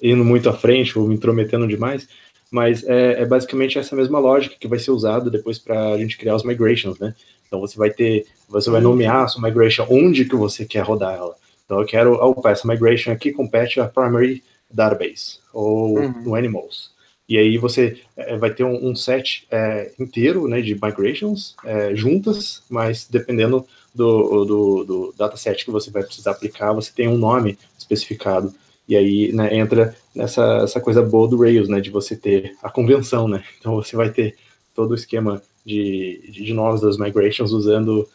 indo 0.01 0.23
muito 0.23 0.49
à 0.49 0.53
frente 0.53 0.97
ou 0.97 1.07
me 1.07 1.15
intrometendo 1.15 1.67
demais, 1.67 2.07
mas 2.49 2.83
é, 2.85 3.21
é, 3.21 3.25
basicamente 3.25 3.77
essa 3.77 3.95
mesma 3.95 4.17
lógica 4.17 4.55
que 4.59 4.67
vai 4.67 4.79
ser 4.79 4.91
usada 4.91 5.29
depois 5.29 5.59
para 5.59 5.89
a 5.89 5.97
gente 5.97 6.17
criar 6.17 6.35
os 6.35 6.43
migrations, 6.43 6.97
né? 6.99 7.13
Então 7.47 7.59
você 7.59 7.77
vai 7.77 7.89
ter, 7.89 8.25
você 8.47 8.69
vai 8.69 8.81
nomear 8.81 9.23
a 9.23 9.27
sua 9.27 9.41
migration 9.41 9.85
onde 9.89 10.25
que 10.25 10.35
você 10.35 10.65
quer 10.65 10.83
rodar 10.83 11.15
ela. 11.15 11.35
Então 11.65 11.79
eu 11.79 11.85
quero, 11.85 12.13
opa, 12.13 12.49
essa 12.49 12.67
migration 12.67 13.11
aqui 13.11 13.31
compete 13.31 13.79
a 13.79 13.87
primary 13.87 14.43
database 14.69 15.39
ou 15.53 15.99
uhum. 15.99 16.21
no 16.23 16.35
animals. 16.35 16.91
E 17.31 17.37
aí 17.37 17.57
você 17.57 17.97
é, 18.17 18.35
vai 18.35 18.53
ter 18.53 18.65
um, 18.65 18.89
um 18.89 18.93
set 18.93 19.47
é, 19.49 19.93
inteiro 19.97 20.49
né, 20.49 20.59
de 20.59 20.73
migrations 20.75 21.55
é, 21.63 21.95
juntas, 21.95 22.61
mas 22.69 23.07
dependendo 23.09 23.65
do, 23.95 24.43
do, 24.43 24.83
do 24.83 25.13
dataset 25.17 25.63
que 25.63 25.71
você 25.71 25.89
vai 25.89 26.03
precisar 26.03 26.31
aplicar, 26.31 26.73
você 26.73 26.91
tem 26.93 27.07
um 27.07 27.17
nome 27.17 27.57
especificado. 27.79 28.53
E 28.85 28.97
aí 28.97 29.31
né, 29.31 29.55
entra 29.55 29.95
nessa 30.13 30.57
essa 30.57 30.81
coisa 30.81 31.01
boa 31.01 31.25
do 31.25 31.39
Rails, 31.39 31.69
né, 31.69 31.79
de 31.79 31.89
você 31.89 32.17
ter 32.17 32.53
a 32.61 32.69
convenção, 32.69 33.29
né? 33.29 33.41
Então 33.57 33.75
você 33.75 33.95
vai 33.95 34.09
ter 34.09 34.35
todo 34.75 34.91
o 34.91 34.95
esquema 34.95 35.41
de, 35.65 36.21
de, 36.29 36.43
de 36.43 36.53
novas 36.53 36.81
das 36.81 36.97
migrations 36.97 37.53
usando 37.53 38.09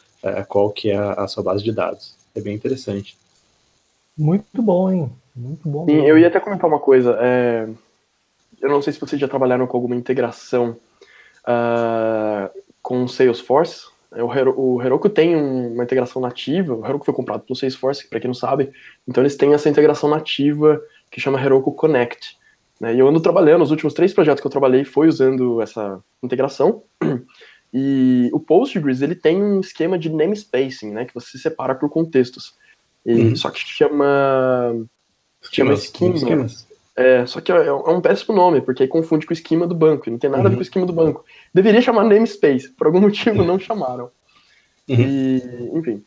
qual 0.46 0.70
que 0.70 0.90
é 0.90 0.96
a, 0.96 1.12
a, 1.12 1.28
sua 1.28 1.42
base 1.42 1.64
de 1.64 1.72
dados. 1.72 2.14
É 2.34 2.40
bem 2.42 2.54
interessante. 2.54 3.16
Muito 4.18 4.60
bom, 4.60 4.92
hein? 4.92 5.10
Muito 5.34 5.66
bom. 5.66 5.86
Sim, 5.86 6.04
eu 6.04 6.18
ia 6.18 6.26
até 6.26 6.38
comentar 6.38 6.68
uma 6.68 6.80
coisa. 6.80 7.16
É... 7.18 7.66
Eu 8.66 8.72
não 8.72 8.82
sei 8.82 8.92
se 8.92 9.00
vocês 9.00 9.20
já 9.20 9.28
trabalharam 9.28 9.64
com 9.66 9.76
alguma 9.76 9.94
integração 9.94 10.76
uh, 11.46 12.50
com 12.82 13.06
Salesforce. 13.06 13.86
É, 14.12 14.22
o, 14.24 14.32
Hero, 14.32 14.58
o 14.58 14.82
Heroku 14.82 15.08
tem 15.08 15.36
uma 15.36 15.84
integração 15.84 16.20
nativa. 16.20 16.74
O 16.74 16.84
Heroku 16.84 17.04
foi 17.04 17.14
comprado 17.14 17.42
pelo 17.42 17.56
Salesforce, 17.56 18.08
para 18.08 18.18
quem 18.18 18.26
não 18.26 18.34
sabe. 18.34 18.72
Então 19.06 19.22
eles 19.22 19.36
têm 19.36 19.54
essa 19.54 19.68
integração 19.68 20.10
nativa 20.10 20.82
que 21.12 21.20
chama 21.20 21.40
Heroku 21.40 21.70
Connect. 21.72 22.36
Né? 22.80 22.96
E 22.96 22.98
eu 22.98 23.06
ando 23.06 23.20
trabalhando, 23.20 23.62
os 23.62 23.70
últimos 23.70 23.94
três 23.94 24.12
projetos 24.12 24.40
que 24.40 24.46
eu 24.48 24.50
trabalhei 24.50 24.84
foi 24.84 25.06
usando 25.06 25.62
essa 25.62 26.02
integração. 26.20 26.82
E 27.72 28.30
o 28.32 28.40
Postgres, 28.40 29.02
ele 29.02 29.14
tem 29.14 29.42
um 29.42 29.60
esquema 29.60 29.98
de 29.98 30.08
namespacing, 30.08 30.92
né, 30.92 31.04
que 31.04 31.12
você 31.12 31.36
separa 31.36 31.74
por 31.74 31.90
contextos. 31.90 32.54
E, 33.04 33.12
uhum. 33.12 33.36
Só 33.36 33.50
que 33.50 33.60
chama... 33.60 34.86
Chama 35.42 35.74
esquema. 35.74 36.46
É, 36.96 37.26
só 37.26 37.42
que 37.42 37.52
é, 37.52 37.66
é, 37.66 37.72
um 37.72 38.00
péssimo 38.00 38.34
nome, 38.34 38.62
porque 38.62 38.82
aí 38.82 38.88
confunde 38.88 39.26
com 39.26 39.32
o 39.32 39.36
esquema 39.36 39.66
do 39.66 39.74
banco, 39.74 40.10
não 40.10 40.18
tem 40.18 40.30
nada 40.30 40.42
uhum. 40.42 40.46
a 40.46 40.48
ver 40.48 40.54
uhum. 40.54 40.56
com 40.56 40.60
o 40.60 40.62
esquema 40.62 40.86
do 40.86 40.92
banco. 40.94 41.24
Deveria 41.52 41.82
chamar 41.82 42.04
namespace, 42.04 42.70
por 42.70 42.86
algum 42.86 43.00
motivo 43.02 43.44
não 43.44 43.58
chamaram. 43.58 44.10
Uhum. 44.88 44.96
E, 44.98 45.70
enfim. 45.74 46.04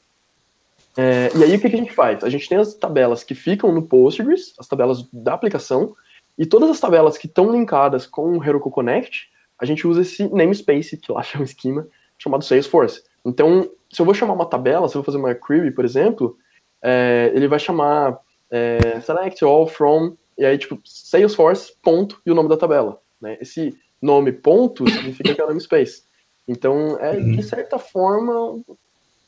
É, 0.97 1.30
e 1.36 1.43
aí 1.43 1.56
o 1.56 1.62
que, 1.62 1.69
que 1.69 1.75
a 1.75 1.80
gente 1.80 1.93
faz? 1.93 2.23
A 2.23 2.30
gente 2.30 2.49
tem 2.49 2.58
as 2.58 2.73
tabelas 2.73 3.23
que 3.23 3.36
ficam 3.36 3.71
no 3.71 3.84
Postgres, 3.84 4.54
as 4.58 4.67
tabelas 4.67 5.08
da 5.13 5.34
aplicação, 5.34 5.95
e 6.38 6.45
todas 6.45 6.69
as 6.69 6.80
tabelas 6.80 7.17
que 7.17 7.28
estão 7.28 7.52
linkadas 7.52 8.08
com 8.08 8.38
o 8.38 8.43
Heroku 8.43 8.71
Connect, 8.71 9.30
a 9.60 9.65
gente 9.65 9.86
usa 9.86 10.02
esse 10.02 10.28
namespace, 10.34 10.97
que 10.97 11.12
lá 11.12 11.21
chama 11.21 11.45
esquema, 11.45 11.86
chamado 12.17 12.43
Salesforce. 12.43 13.04
Então, 13.23 13.69
se 13.91 14.02
eu 14.02 14.06
vou 14.06 14.13
chamar 14.13 14.34
uma 14.34 14.45
tabela, 14.45 14.88
se 14.88 14.95
eu 14.95 15.02
vou 15.02 15.06
fazer 15.06 15.17
uma 15.17 15.36
query, 15.36 15.71
por 15.71 15.86
exemplo, 15.86 16.38
é, 16.82 17.32
ele 17.36 17.47
vai 17.47 17.60
chamar 17.60 18.19
é, 18.49 18.99
select 19.02 19.43
all 19.43 19.67
from, 19.67 20.15
e 20.39 20.45
aí, 20.45 20.58
tipo, 20.58 20.80
Salesforce, 20.86 21.73
ponto, 21.84 22.21
e 22.25 22.32
o 22.32 22.36
nome 22.36 22.47
da 22.47 22.56
tabela. 22.56 23.02
Né? 23.21 23.38
Esse 23.41 23.78
nome 24.02 24.32
ponto 24.32 24.89
significa 24.89 25.36
que 25.36 25.41
é 25.41 25.43
o 25.43 25.47
namespace. 25.47 26.04
Então, 26.47 26.97
é, 26.97 27.17
de 27.17 27.36
uhum. 27.36 27.43
certa 27.43 27.78
forma, 27.78 28.63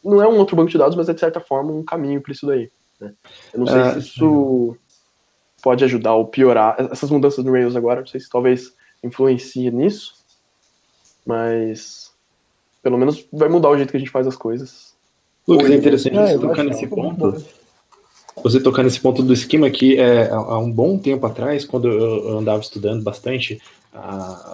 não 0.01 0.21
é 0.21 0.27
um 0.27 0.37
outro 0.37 0.55
banco 0.55 0.71
de 0.71 0.77
dados, 0.77 0.95
mas 0.95 1.09
é, 1.09 1.13
de 1.13 1.19
certa 1.19 1.41
forma, 1.41 1.73
um 1.73 1.83
caminho 1.83 2.21
para 2.21 2.31
isso 2.31 2.47
daí. 2.47 2.71
Né? 2.97 3.13
Eu 3.53 3.59
não 3.59 3.67
sei 3.67 3.81
ah, 3.81 3.91
se 3.91 3.99
isso 3.99 4.77
pode 5.61 5.83
ajudar 5.83 6.15
ou 6.15 6.25
piorar. 6.25 6.77
Essas 6.89 7.11
mudanças 7.11 7.43
no 7.43 7.51
Rails 7.51 7.75
agora, 7.75 7.99
não 7.99 8.07
sei 8.07 8.21
se 8.21 8.29
talvez 8.29 8.73
influencie 9.03 9.69
nisso, 9.69 10.15
mas 11.25 12.13
pelo 12.81 12.97
menos 12.97 13.27
vai 13.33 13.49
mudar 13.49 13.69
o 13.69 13.75
jeito 13.75 13.91
que 13.91 13.97
a 13.97 13.99
gente 13.99 14.11
faz 14.11 14.25
as 14.25 14.37
coisas. 14.37 14.95
Lucas, 15.45 15.69
é 15.69 15.75
interessante 15.75 16.17
é, 16.17 16.27
você 16.27 16.39
tocar 16.39 16.63
nesse 16.63 16.87
ponto. 16.87 17.60
Você 18.43 18.59
tocar 18.59 18.83
nesse 18.83 18.99
ponto 18.99 19.21
do 19.21 19.33
esquema 19.33 19.69
que 19.69 19.99
é, 19.99 20.29
há 20.29 20.57
um 20.57 20.71
bom 20.71 20.97
tempo 20.97 21.25
atrás, 21.25 21.65
quando 21.65 21.87
eu 21.87 22.37
andava 22.39 22.61
estudando 22.61 23.03
bastante 23.03 23.61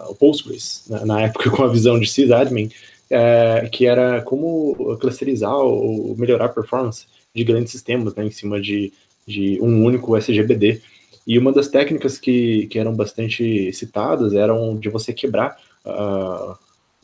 o 0.09 0.15
Postgres, 0.15 0.83
na, 0.89 1.05
na, 1.05 1.21
época 1.21 1.49
com 1.51 1.63
a 1.63 1.67
visão 1.67 1.99
de 1.99 2.07
sysadmin, 2.07 2.69
é, 3.09 3.69
que 3.71 3.85
era 3.85 4.21
como 4.21 4.97
clusterizar 4.99 5.55
ou 5.55 6.15
melhorar 6.17 6.45
a 6.45 6.49
performance 6.49 7.05
de 7.33 7.43
grandes 7.43 7.71
sistemas 7.71 8.15
né, 8.15 8.25
em 8.25 8.31
cima 8.31 8.59
de, 8.59 8.91
de 9.25 9.59
um 9.61 9.83
único 9.83 10.17
SGBD. 10.17 10.81
E 11.25 11.37
uma 11.37 11.51
das 11.51 11.67
técnicas 11.67 12.17
que, 12.17 12.67
que 12.67 12.79
eram 12.79 12.95
bastante 12.95 13.71
citadas 13.73 14.33
eram 14.33 14.77
de 14.77 14.89
você 14.89 15.13
quebrar 15.13 15.57
uh, 15.85 16.57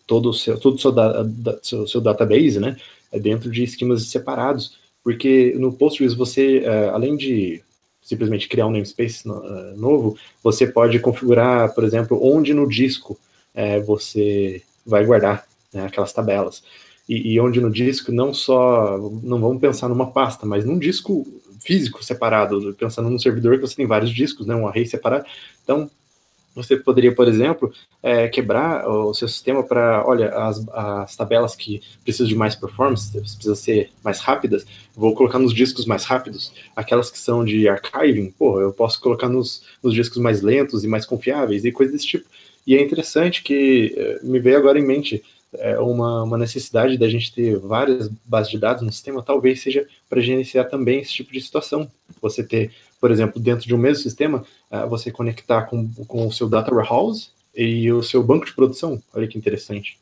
todo 0.07 0.29
o 0.29 0.33
seu, 0.33 0.57
todo 0.59 0.75
o 0.75 0.79
seu, 0.79 0.91
da, 0.91 1.23
da, 1.23 1.59
seu, 1.61 1.85
seu, 1.87 2.01
database 2.01 2.59
né, 2.59 2.77
dentro 3.11 3.51
de 3.51 3.63
esquemas 3.63 4.07
separados, 4.07 4.77
porque 5.03 5.53
no 5.57 5.73
Postgres 5.73 6.13
você, 6.13 6.59
uh, 6.59 6.93
além 6.93 7.15
de 7.15 7.61
simplesmente 8.01 8.47
criar 8.47 8.67
um 8.67 8.71
namespace 8.71 9.27
uh, 9.27 9.77
novo, 9.77 10.17
você 10.43 10.67
pode 10.67 10.99
configurar, 10.99 11.73
por 11.73 11.83
exemplo, 11.83 12.19
onde 12.21 12.53
no 12.53 12.67
disco 12.67 13.17
eh, 13.53 13.79
você 13.79 14.61
vai 14.85 15.05
guardar 15.05 15.45
né, 15.73 15.85
aquelas 15.85 16.11
tabelas. 16.11 16.63
E, 17.07 17.33
e, 17.33 17.39
onde 17.39 17.59
no 17.59 17.69
disco 17.69 18.11
não 18.11 18.33
só, 18.33 18.97
não 19.21 19.39
vamos 19.39 19.59
pensar 19.59 19.89
numa 19.89 20.09
pasta, 20.11 20.45
mas 20.45 20.65
num 20.65 20.79
disco 20.79 21.25
físico 21.59 22.03
separado, 22.03 22.73
pensando 22.77 23.09
num 23.09 23.19
servidor 23.19 23.55
que 23.55 23.61
você 23.61 23.75
tem 23.75 23.85
vários 23.85 24.11
discos, 24.11 24.45
né, 24.45 24.55
um 24.55 24.67
array 24.67 24.85
separado. 24.85 25.25
Então, 25.63 25.89
você 26.55 26.77
poderia, 26.77 27.13
por 27.13 27.27
exemplo, 27.27 27.73
é, 28.01 28.27
quebrar 28.27 28.87
o 28.87 29.13
seu 29.13 29.27
sistema 29.27 29.63
para, 29.63 30.03
olha, 30.05 30.29
as, 30.29 30.67
as, 30.69 31.15
tabelas 31.15 31.55
que 31.55 31.81
precisam 32.03 32.27
de 32.27 32.35
mais 32.35 32.55
performance, 32.55 33.11
precisam 33.11 33.55
ser 33.55 33.91
mais 34.03 34.19
rápidas, 34.19 34.65
vou 34.95 35.15
colocar 35.15 35.39
nos 35.39 35.53
discos 35.53 35.85
mais 35.85 36.03
rápidos. 36.03 36.53
Aquelas 36.75 37.09
que 37.09 37.17
são 37.17 37.43
de 37.43 37.67
archiving, 37.67 38.31
pô, 38.31 38.61
eu 38.61 38.71
posso 38.71 39.01
colocar 39.01 39.29
nos, 39.29 39.63
nos 39.81 39.93
discos 39.93 40.17
mais 40.17 40.41
lentos 40.41 40.83
e 40.83 40.87
mais 40.87 41.05
confiáveis 41.05 41.65
e 41.65 41.71
coisas 41.71 41.93
desse 41.93 42.07
tipo. 42.07 42.25
E 42.65 42.75
é 42.75 42.81
interessante 42.81 43.43
que 43.43 43.93
é, 43.97 44.19
me 44.23 44.39
veio 44.39 44.57
agora 44.57 44.79
em 44.79 44.85
mente 44.85 45.23
é, 45.55 45.79
uma, 45.79 46.23
uma 46.23 46.37
necessidade 46.37 46.97
da 46.97 47.07
gente 47.07 47.33
ter 47.33 47.57
várias 47.57 48.07
bases 48.25 48.51
de 48.51 48.57
dados 48.57 48.81
no 48.81 48.91
sistema, 48.91 49.21
talvez 49.21 49.61
seja 49.61 49.87
para 50.09 50.21
gerenciar 50.21 50.69
também 50.69 50.99
esse 50.99 51.13
tipo 51.13 51.31
de 51.31 51.41
situação. 51.41 51.89
Você 52.21 52.43
ter, 52.43 52.71
por 52.99 53.11
exemplo, 53.11 53.41
dentro 53.41 53.67
de 53.67 53.73
um 53.73 53.77
mesmo 53.77 54.03
sistema, 54.03 54.43
uh, 54.71 54.87
você 54.87 55.11
conectar 55.11 55.63
com, 55.63 55.87
com 56.07 56.27
o 56.27 56.31
seu 56.31 56.49
data 56.49 56.73
warehouse 56.73 57.29
e 57.55 57.91
o 57.91 58.01
seu 58.01 58.23
banco 58.23 58.45
de 58.45 58.53
produção. 58.53 59.01
Olha 59.13 59.27
que 59.27 59.37
interessante. 59.37 59.97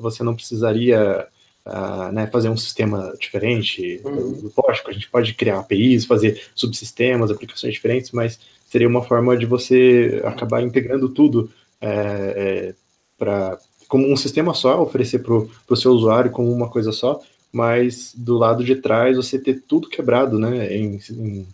Você 0.00 0.22
não 0.22 0.34
precisaria 0.34 1.26
uh, 1.66 2.12
né, 2.12 2.26
fazer 2.26 2.48
um 2.48 2.56
sistema 2.56 3.14
diferente. 3.18 4.00
Uhum. 4.04 4.50
Lógico, 4.56 4.90
a 4.90 4.92
gente 4.92 5.08
pode 5.08 5.34
criar 5.34 5.58
APIs, 5.60 6.04
fazer 6.04 6.42
subsistemas, 6.54 7.30
aplicações 7.30 7.74
diferentes, 7.74 8.10
mas 8.12 8.38
seria 8.68 8.88
uma 8.88 9.02
forma 9.02 9.36
de 9.36 9.46
você 9.46 10.22
acabar 10.24 10.62
integrando 10.62 11.08
tudo 11.08 11.50
é, 11.80 11.88
é, 11.88 12.74
para 13.18 13.58
como 13.92 14.10
um 14.10 14.16
sistema 14.16 14.54
só, 14.54 14.82
oferecer 14.82 15.18
para 15.18 15.34
o 15.34 15.76
seu 15.76 15.92
usuário 15.92 16.30
como 16.30 16.50
uma 16.50 16.66
coisa 16.66 16.92
só, 16.92 17.20
mas 17.52 18.14
do 18.16 18.38
lado 18.38 18.64
de 18.64 18.76
trás 18.76 19.18
você 19.18 19.38
ter 19.38 19.60
tudo 19.68 19.86
quebrado, 19.86 20.38
né, 20.38 20.74
em, 20.74 20.98
em, 21.10 21.46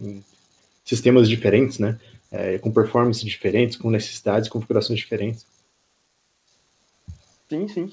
em 0.00 0.24
sistemas 0.84 1.28
diferentes, 1.28 1.80
né, 1.80 1.98
é, 2.30 2.56
com 2.58 2.70
performances 2.70 3.24
diferentes, 3.24 3.76
com 3.76 3.90
necessidades, 3.90 4.48
configurações 4.48 5.00
diferentes. 5.00 5.44
Sim, 7.48 7.66
sim. 7.66 7.92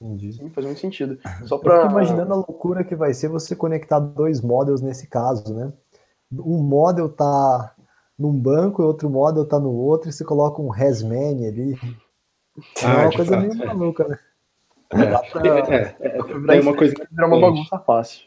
Entendi. 0.00 0.32
Sim, 0.32 0.50
faz 0.50 0.66
muito 0.66 0.80
sentido. 0.80 1.16
Só 1.46 1.58
para 1.58 1.88
imaginando 1.88 2.32
a 2.32 2.36
loucura 2.38 2.82
que 2.82 2.96
vai 2.96 3.14
ser 3.14 3.28
você 3.28 3.54
conectar 3.54 4.00
dois 4.00 4.40
models 4.40 4.80
nesse 4.80 5.06
caso, 5.06 5.54
né? 5.54 5.72
Um 6.32 6.60
model 6.60 7.08
tá 7.08 7.72
num 8.18 8.36
banco 8.36 8.82
e 8.82 8.84
outro 8.84 9.08
model 9.08 9.46
tá 9.46 9.60
no 9.60 9.70
outro 9.70 10.08
e 10.08 10.12
você 10.12 10.24
coloca 10.24 10.60
um 10.60 10.70
resman 10.70 11.46
ali. 11.46 11.78
É 12.82 12.86
ah, 12.86 13.02
uma 13.02 13.12
coisa 13.12 13.30
fato, 13.30 13.48
meio 13.48 13.62
é. 13.62 13.66
maluca, 13.66 14.08
né? 14.08 14.18
É, 14.92 14.98
é, 15.74 15.96
é, 16.00 16.56
é 16.56 16.60
uma 16.60 16.76
coisa 16.76 16.94
que 16.94 17.06
virar 17.10 17.26
uma 17.28 17.40
bagunça 17.40 17.78
fácil. 17.78 18.26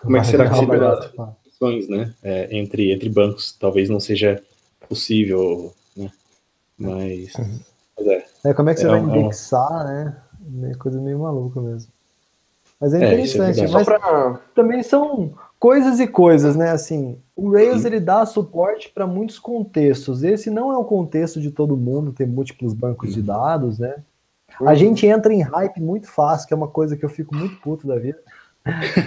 Como 0.00 0.16
é 0.16 0.20
que 0.20 0.26
será 0.26 0.48
que 0.48 0.56
se 0.56 0.64
as 0.64 1.12
opções, 1.46 1.88
né? 1.88 2.14
É, 2.22 2.56
entre, 2.56 2.90
entre 2.92 3.08
bancos, 3.08 3.52
talvez 3.52 3.90
não 3.90 4.00
seja 4.00 4.42
possível, 4.88 5.74
né? 5.94 6.10
Mas, 6.78 7.32
mas 7.96 8.06
é. 8.06 8.24
é. 8.46 8.54
Como 8.54 8.70
é 8.70 8.74
que 8.74 8.80
você 8.80 8.88
vai 8.88 9.00
indexar, 9.00 9.84
né? 9.84 10.16
É 10.70 10.74
coisa 10.76 10.98
meio 10.98 11.18
maluca 11.18 11.60
mesmo. 11.60 11.92
Mas 12.80 12.94
é 12.94 12.96
interessante. 12.96 13.70
mas 13.70 13.84
pra... 13.84 14.40
também 14.54 14.82
são 14.82 15.34
coisas 15.60 16.00
e 16.00 16.08
coisas, 16.08 16.56
né? 16.56 16.70
Assim, 16.70 17.18
o 17.36 17.52
Rails 17.52 17.84
ele 17.84 18.00
dá 18.00 18.24
suporte 18.24 18.90
para 18.92 19.06
muitos 19.06 19.38
contextos. 19.38 20.24
Esse 20.24 20.50
não 20.50 20.72
é 20.72 20.78
o 20.78 20.84
contexto 20.84 21.38
de 21.38 21.50
todo 21.50 21.76
mundo 21.76 22.12
ter 22.12 22.26
múltiplos 22.26 22.72
bancos 22.72 23.12
de 23.12 23.20
dados, 23.20 23.78
né? 23.78 23.96
A 24.66 24.74
gente 24.74 25.06
entra 25.06 25.32
em 25.32 25.42
hype 25.42 25.80
muito 25.80 26.08
fácil, 26.10 26.48
que 26.48 26.54
é 26.54 26.56
uma 26.56 26.68
coisa 26.68 26.96
que 26.96 27.04
eu 27.04 27.08
fico 27.08 27.34
muito 27.34 27.60
puto 27.60 27.86
da 27.86 27.98
vida. 27.98 28.18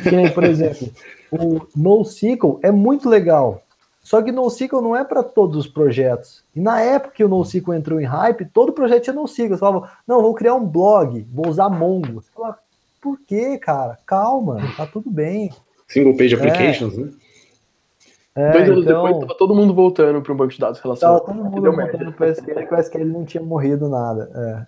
Que 0.04 0.12
nem, 0.12 0.32
por 0.32 0.44
exemplo, 0.44 0.90
o 1.32 1.62
NoSQL 1.76 2.60
é 2.62 2.72
muito 2.72 3.10
legal. 3.10 3.62
Só 4.02 4.22
que 4.22 4.32
NoSQL 4.32 4.82
não 4.82 4.96
é 4.96 5.04
para 5.04 5.24
todos 5.24 5.58
os 5.58 5.68
projetos. 5.68 6.44
E 6.56 6.60
na 6.60 6.82
época 6.82 7.16
que 7.16 7.24
o 7.24 7.28
NoSQL 7.28 7.74
entrou 7.74 8.00
em 8.00 8.06
hype, 8.06 8.46
todo 8.46 8.74
projeto 8.74 9.04
tinha 9.04 9.16
NoSQL. 9.16 9.50
Você 9.50 9.58
falava, 9.58 9.92
não, 10.08 10.22
vou 10.22 10.34
criar 10.34 10.56
um 10.56 10.66
blog, 10.66 11.26
vou 11.32 11.48
usar 11.48 11.70
Mongo. 11.70 12.22
Você 12.22 12.32
falava, 12.32 12.60
por 13.02 13.20
quê, 13.26 13.58
cara? 13.58 13.98
Calma, 14.06 14.60
tá 14.76 14.86
tudo 14.86 15.10
bem. 15.10 15.52
Single 15.88 16.16
Page 16.16 16.36
Applications, 16.36 16.94
é. 16.98 17.02
né? 17.02 17.12
É, 18.36 18.52
Dois 18.52 18.68
anos 18.68 18.84
então, 18.84 19.04
depois, 19.04 19.20
tava 19.20 19.38
todo 19.38 19.54
mundo 19.54 19.76
voltando 19.76 20.20
para 20.20 20.34
um 20.34 20.36
banco 20.36 20.52
de 20.52 20.60
dados 20.60 20.80
relacionado. 20.80 21.20
Tava 21.20 21.34
todo 21.34 21.44
mundo 21.44 21.72
voltando 21.72 22.12
para 22.14 22.28
o 22.28 22.30
SQL, 22.32 22.66
que 22.68 22.74
o 22.74 22.80
SQL 22.80 23.06
não 23.06 23.26
tinha 23.26 23.44
morrido 23.44 23.88
nada. 23.88 24.68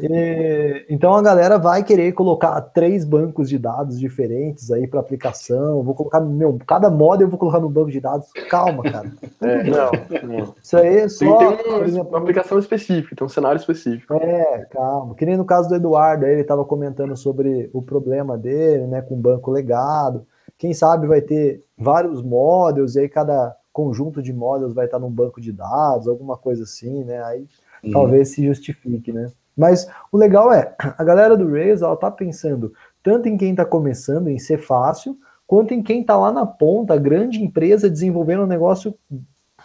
e, 0.08 0.86
então 0.88 1.14
a 1.14 1.20
galera 1.20 1.58
vai 1.58 1.84
querer 1.84 2.12
colocar 2.12 2.58
três 2.62 3.04
bancos 3.04 3.50
de 3.50 3.58
dados 3.58 4.00
diferentes 4.00 4.70
aí 4.70 4.86
para 4.86 4.98
aplicação. 4.98 5.82
Vou 5.82 5.94
colocar 5.94 6.20
meu, 6.20 6.58
cada 6.66 6.88
model 6.88 7.26
eu 7.26 7.30
vou 7.30 7.38
colocar 7.38 7.60
no 7.60 7.68
banco 7.68 7.90
de 7.90 8.00
dados. 8.00 8.28
Calma, 8.48 8.82
cara. 8.82 9.12
É, 9.42 9.62
não, 9.64 9.90
não. 10.26 10.54
Isso 10.62 10.76
aí 10.78 10.96
é 11.00 11.08
só. 11.08 11.36
Tem, 11.36 11.56
tem 11.58 11.72
um, 11.72 11.84
exemplo, 11.84 12.08
uma 12.08 12.18
aplicação 12.18 12.58
específica, 12.58 13.14
tem 13.14 13.26
um 13.26 13.28
cenário 13.28 13.58
específico. 13.58 14.14
É, 14.14 14.66
calma. 14.70 15.14
Que 15.14 15.26
nem 15.26 15.36
no 15.36 15.44
caso 15.44 15.68
do 15.68 15.74
Eduardo, 15.74 16.24
aí 16.24 16.32
ele 16.32 16.40
estava 16.40 16.64
comentando 16.64 17.14
sobre 17.14 17.68
o 17.74 17.82
problema 17.82 18.38
dele, 18.38 18.86
né, 18.86 19.02
com 19.02 19.14
o 19.14 19.18
banco 19.18 19.50
legado. 19.50 20.26
Quem 20.58 20.72
sabe 20.72 21.06
vai 21.06 21.20
ter 21.20 21.62
vários 21.76 22.22
models, 22.22 22.94
e 22.94 23.00
aí 23.00 23.08
cada 23.08 23.56
conjunto 23.72 24.22
de 24.22 24.32
models 24.32 24.72
vai 24.72 24.84
estar 24.84 24.98
num 24.98 25.10
banco 25.10 25.40
de 25.40 25.52
dados, 25.52 26.06
alguma 26.06 26.36
coisa 26.36 26.62
assim, 26.62 27.02
né? 27.04 27.22
Aí 27.24 27.46
uhum. 27.82 27.90
talvez 27.90 28.30
se 28.30 28.46
justifique, 28.46 29.12
né? 29.12 29.30
Mas 29.56 29.88
o 30.10 30.16
legal 30.16 30.52
é, 30.52 30.74
a 30.78 31.04
galera 31.04 31.36
do 31.36 31.50
Rails, 31.50 31.82
ela 31.82 31.96
tá 31.96 32.10
pensando 32.10 32.72
tanto 33.02 33.28
em 33.28 33.36
quem 33.36 33.50
está 33.50 33.64
começando, 33.64 34.28
em 34.28 34.38
ser 34.38 34.58
fácil, 34.58 35.18
quanto 35.46 35.74
em 35.74 35.82
quem 35.82 36.00
está 36.00 36.16
lá 36.16 36.32
na 36.32 36.46
ponta, 36.46 36.96
grande 36.96 37.42
empresa 37.42 37.90
desenvolvendo 37.90 38.44
um 38.44 38.46
negócio 38.46 38.94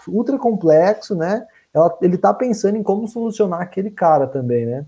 ultra 0.07 0.37
complexo, 0.37 1.15
né? 1.15 1.45
Ela, 1.73 1.95
ele 2.01 2.15
está 2.15 2.33
pensando 2.33 2.77
em 2.77 2.83
como 2.83 3.07
solucionar 3.07 3.61
aquele 3.61 3.91
cara 3.91 4.27
também, 4.27 4.65
né? 4.65 4.85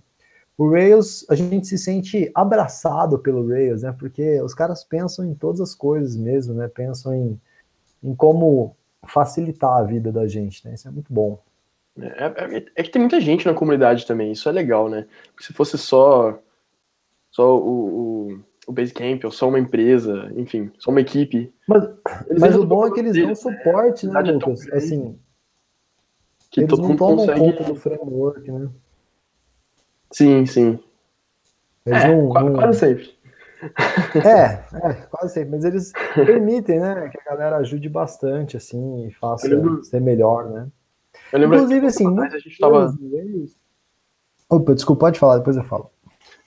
O 0.62 0.70
Rails, 0.70 1.26
a 1.28 1.34
gente 1.34 1.66
se 1.66 1.76
sente 1.76 2.30
abraçado 2.36 3.18
pelo 3.18 3.48
Rails, 3.48 3.82
né? 3.82 3.92
Porque 3.98 4.40
os 4.44 4.54
caras 4.54 4.84
pensam 4.84 5.26
em 5.26 5.34
todas 5.34 5.60
as 5.60 5.74
coisas 5.74 6.16
mesmo, 6.16 6.54
né? 6.54 6.68
Pensam 6.68 7.16
em, 7.16 7.42
em 8.04 8.14
como 8.14 8.76
facilitar 9.08 9.80
a 9.80 9.82
vida 9.82 10.12
da 10.12 10.28
gente, 10.28 10.64
né? 10.64 10.76
Isso 10.76 10.88
é 10.88 10.92
muito 10.92 11.12
bom. 11.12 11.42
É, 12.00 12.58
é, 12.58 12.66
é, 12.76 12.84
que 12.84 12.92
tem 12.92 13.02
muita 13.02 13.20
gente 13.20 13.44
na 13.48 13.56
comunidade 13.56 14.06
também, 14.06 14.34
isso 14.34 14.48
é 14.48 14.52
legal, 14.52 14.88
né? 14.88 15.08
Porque 15.32 15.44
se 15.44 15.52
fosse 15.52 15.80
só 15.80 16.40
só 17.32 17.58
o, 17.58 18.28
o 18.28 18.40
o 18.68 18.72
Basecamp, 18.72 19.26
ou 19.26 19.32
só 19.32 19.50
uma 19.50 19.58
empresa, 19.58 20.32
enfim, 20.36 20.72
só 20.78 20.92
uma 20.92 21.02
equipe. 21.02 21.52
Mas, 21.68 21.90
mas 22.40 22.56
o 22.56 22.64
bom 22.68 22.86
é 22.86 22.92
que 22.92 23.00
eles 23.00 23.18
dão 23.18 23.34
suporte, 23.34 24.06
né, 24.06 24.20
é 24.20 24.32
Lucas? 24.32 24.72
Assim, 24.72 25.18
que 26.52 26.60
eles 26.60 26.70
todo 26.70 26.88
não 26.88 26.96
tomam 26.96 27.26
consegue... 27.26 27.40
conta 27.40 27.64
do 27.64 27.76
framework, 27.76 28.52
né? 28.52 28.70
Sim, 30.12 30.46
sim. 30.46 30.80
Eles 31.86 32.04
é, 32.04 32.16
não, 32.16 32.30
quase, 32.30 32.54
quase 32.54 32.80
sempre. 32.80 33.22
É, 34.16 34.88
é, 34.88 34.94
quase 35.10 35.34
sempre. 35.34 35.52
Mas 35.52 35.64
eles 35.64 35.92
permitem, 36.16 36.80
né, 36.80 37.10
que 37.10 37.20
a 37.20 37.32
galera 37.32 37.58
ajude 37.58 37.88
bastante, 37.88 38.58
assim, 38.58 39.08
e 39.08 39.12
faça 39.12 39.48
lembro... 39.48 39.84
ser 39.84 40.02
melhor, 40.02 40.50
né? 40.50 40.68
Inclusive, 41.34 41.86
assim, 41.86 42.20
a 42.20 42.40
gente 42.40 42.58
tava... 42.58 42.94
Opa, 44.50 44.74
desculpa, 44.74 45.02
pode 45.02 45.20
falar, 45.20 45.38
depois 45.38 45.56
eu 45.56 45.64
falo. 45.64 45.92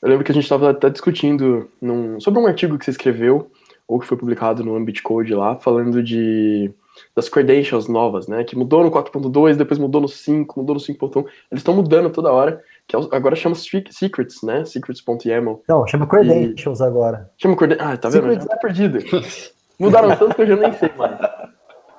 Eu 0.03 0.09
lembro 0.11 0.25
que 0.25 0.33
a 0.33 0.35
gente 0.35 0.45
estava 0.45 0.71
até 0.71 0.91
discutindo 0.91 1.71
num, 1.81 2.21
sobre 2.21 2.41
um 2.41 2.47
artigo 2.47 2.77
que 2.77 2.85
você 2.85 2.91
escreveu, 2.91 3.51
ou 3.89 3.99
que 3.99 4.07
foi 4.07 4.19
publicado 4.19 4.65
no 4.65 4.77
Ambit 4.77 5.03
Code 5.03 5.35
lá, 5.35 5.57
falando 5.57 6.03
de 6.03 6.71
das 7.15 7.29
credentials 7.29 7.89
novas, 7.89 8.29
né? 8.29 8.45
Que 8.45 8.57
mudou 8.57 8.85
no 8.85 8.91
4.2, 8.91 9.57
depois 9.57 9.79
mudou 9.79 10.01
no 10.01 10.09
5, 10.09 10.61
mudou 10.61 10.75
no 10.75 10.81
5.1. 10.81 11.21
Eles 11.51 11.61
estão 11.61 11.75
mudando 11.75 12.11
toda 12.11 12.33
hora, 12.33 12.63
que 12.87 12.97
é 12.97 12.99
agora 13.13 13.35
chama 13.35 13.55
Secrets, 13.55 14.43
né? 14.43 14.65
Secrets.yaml. 14.65 15.63
Não, 15.69 15.87
chama 15.87 16.07
Credentials 16.07 16.81
e... 16.81 16.85
agora. 16.85 17.31
Chama 17.37 17.57
Credentials. 17.57 17.93
Ah, 17.93 17.97
tá 17.97 18.09
vendo? 18.09 18.23
Secrets... 18.23 18.45
Já 18.45 18.51
tá 18.51 18.57
perdido. 18.57 18.99
Mudaram 19.79 20.17
tanto 20.17 20.35
que 20.35 20.43
eu 20.43 20.47
já 20.47 20.57
nem 20.57 20.73
sei 20.73 20.91
mais. 20.97 21.19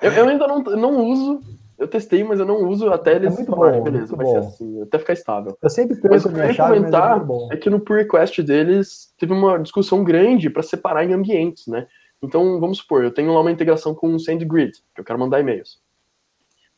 Eu, 0.02 0.12
eu 0.12 0.30
ainda 0.30 0.48
não, 0.48 0.62
não 0.62 1.06
uso 1.08 1.42
eu 1.78 1.88
testei, 1.88 2.24
mas 2.24 2.40
eu 2.40 2.46
não 2.46 2.68
uso 2.70 2.90
até 2.90 3.16
eles 3.16 3.34
é 3.34 3.36
muito 3.36 3.52
falarem, 3.52 3.80
bom, 3.80 3.84
beleza, 3.84 4.16
vai 4.16 4.26
bom. 4.26 4.32
ser 4.32 4.48
assim, 4.48 4.82
até 4.82 4.98
ficar 4.98 5.14
estável. 5.14 5.58
Eu 5.62 5.70
sempre 5.70 5.96
penso 5.98 6.30
mas, 6.30 6.34
minha 6.40 6.54
chave, 6.54 6.76
comentar 6.76 7.26
mas 7.26 7.52
é, 7.52 7.56
é, 7.56 7.58
que 7.58 7.70
no 7.70 7.80
pull 7.80 7.98
request 7.98 8.42
deles 8.42 9.14
teve 9.18 9.34
uma 9.34 9.60
discussão 9.60 10.04
grande 10.04 10.50
para 10.50 10.64
separar 10.64 11.04
em 11.04 11.14
ambientes, 11.14 11.68
né? 11.68 11.86
Então, 12.22 12.60
vamos 12.60 12.78
supor, 12.78 13.04
eu 13.04 13.12
tenho 13.12 13.34
lá 13.34 13.42
uma 13.42 13.52
integração 13.52 13.94
com 13.94 14.08
o 14.16 14.20
SendGrid, 14.20 14.72
que 14.94 15.02
eu 15.02 15.06
quero 15.06 15.20
mandar 15.20 15.42
e-mails. 15.42 15.80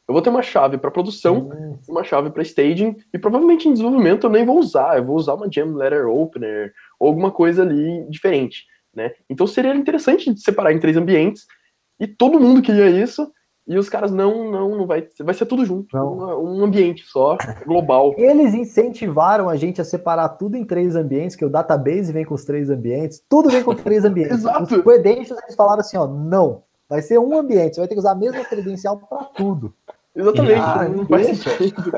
Eu 0.08 0.14
vou 0.14 0.22
ter 0.22 0.30
uma 0.30 0.42
chave 0.42 0.78
para 0.78 0.90
produção, 0.90 1.50
hum. 1.50 1.78
uma 1.90 2.04
chave 2.04 2.30
para 2.30 2.42
staging, 2.42 2.96
e 3.14 3.20
provavelmente 3.20 3.68
em 3.68 3.74
desenvolvimento 3.74 4.26
eu 4.26 4.30
nem 4.30 4.46
vou 4.46 4.58
usar, 4.58 4.98
eu 4.98 5.04
vou 5.04 5.18
usar 5.18 5.34
uma 5.34 5.52
Gem 5.52 5.74
Letter 5.74 6.08
Opener, 6.08 6.74
ou 6.98 7.10
alguma 7.10 7.30
coisa 7.30 7.64
ali 7.64 8.06
diferente, 8.10 8.66
né? 8.96 9.12
Então 9.30 9.46
seria 9.46 9.76
interessante 9.76 10.34
separar 10.40 10.72
em 10.72 10.80
três 10.80 10.96
ambientes, 10.96 11.46
e 12.00 12.08
todo 12.08 12.40
mundo 12.40 12.62
queria 12.62 12.90
isso, 12.90 13.30
e 13.68 13.78
os 13.78 13.90
caras 13.90 14.10
não, 14.12 14.50
não, 14.50 14.78
não 14.78 14.88
vai, 14.88 15.06
vai 15.20 15.34
ser 15.34 15.46
tudo 15.46 15.66
junto, 15.66 15.98
um, 15.98 16.60
um, 16.60 16.64
ambiente 16.64 17.04
só, 17.04 17.38
global. 17.66 18.16
Eles 18.18 18.54
incentivaram 18.54 19.50
a 19.50 19.58
gente 19.58 19.82
a 19.82 19.84
separar 19.84 20.30
tudo 20.30 20.56
em 20.56 20.64
três 20.64 20.96
ambientes, 20.96 21.36
que 21.36 21.44
o 21.44 21.50
database 21.50 22.14
vem 22.14 22.24
com 22.24 22.34
os 22.34 22.46
três 22.46 22.70
ambientes, 22.70 23.22
tudo 23.28 23.50
vem 23.50 23.62
com 23.62 23.76
três 23.76 24.06
ambientes. 24.06 24.38
Exato. 24.40 24.74
Os 24.74 24.82
credentials 24.82 25.42
eles 25.44 25.56
falaram 25.56 25.82
assim, 25.82 25.98
ó, 25.98 26.08
não, 26.08 26.64
vai 26.90 27.02
ser 27.02 27.20
um 27.20 27.38
ambiente, 27.38 27.76
você 27.76 27.82
vai 27.82 27.90
ter 27.90 27.96
que 27.96 28.00
usar 28.00 28.12
a 28.12 28.16
mesma 28.16 28.46
credencial 28.46 28.98
para 28.98 29.26
tudo. 29.26 29.74
Exatamente, 30.18 30.60
ah, 30.60 30.90
não 30.90 31.06
faz 31.06 31.38
sentido. 31.38 31.92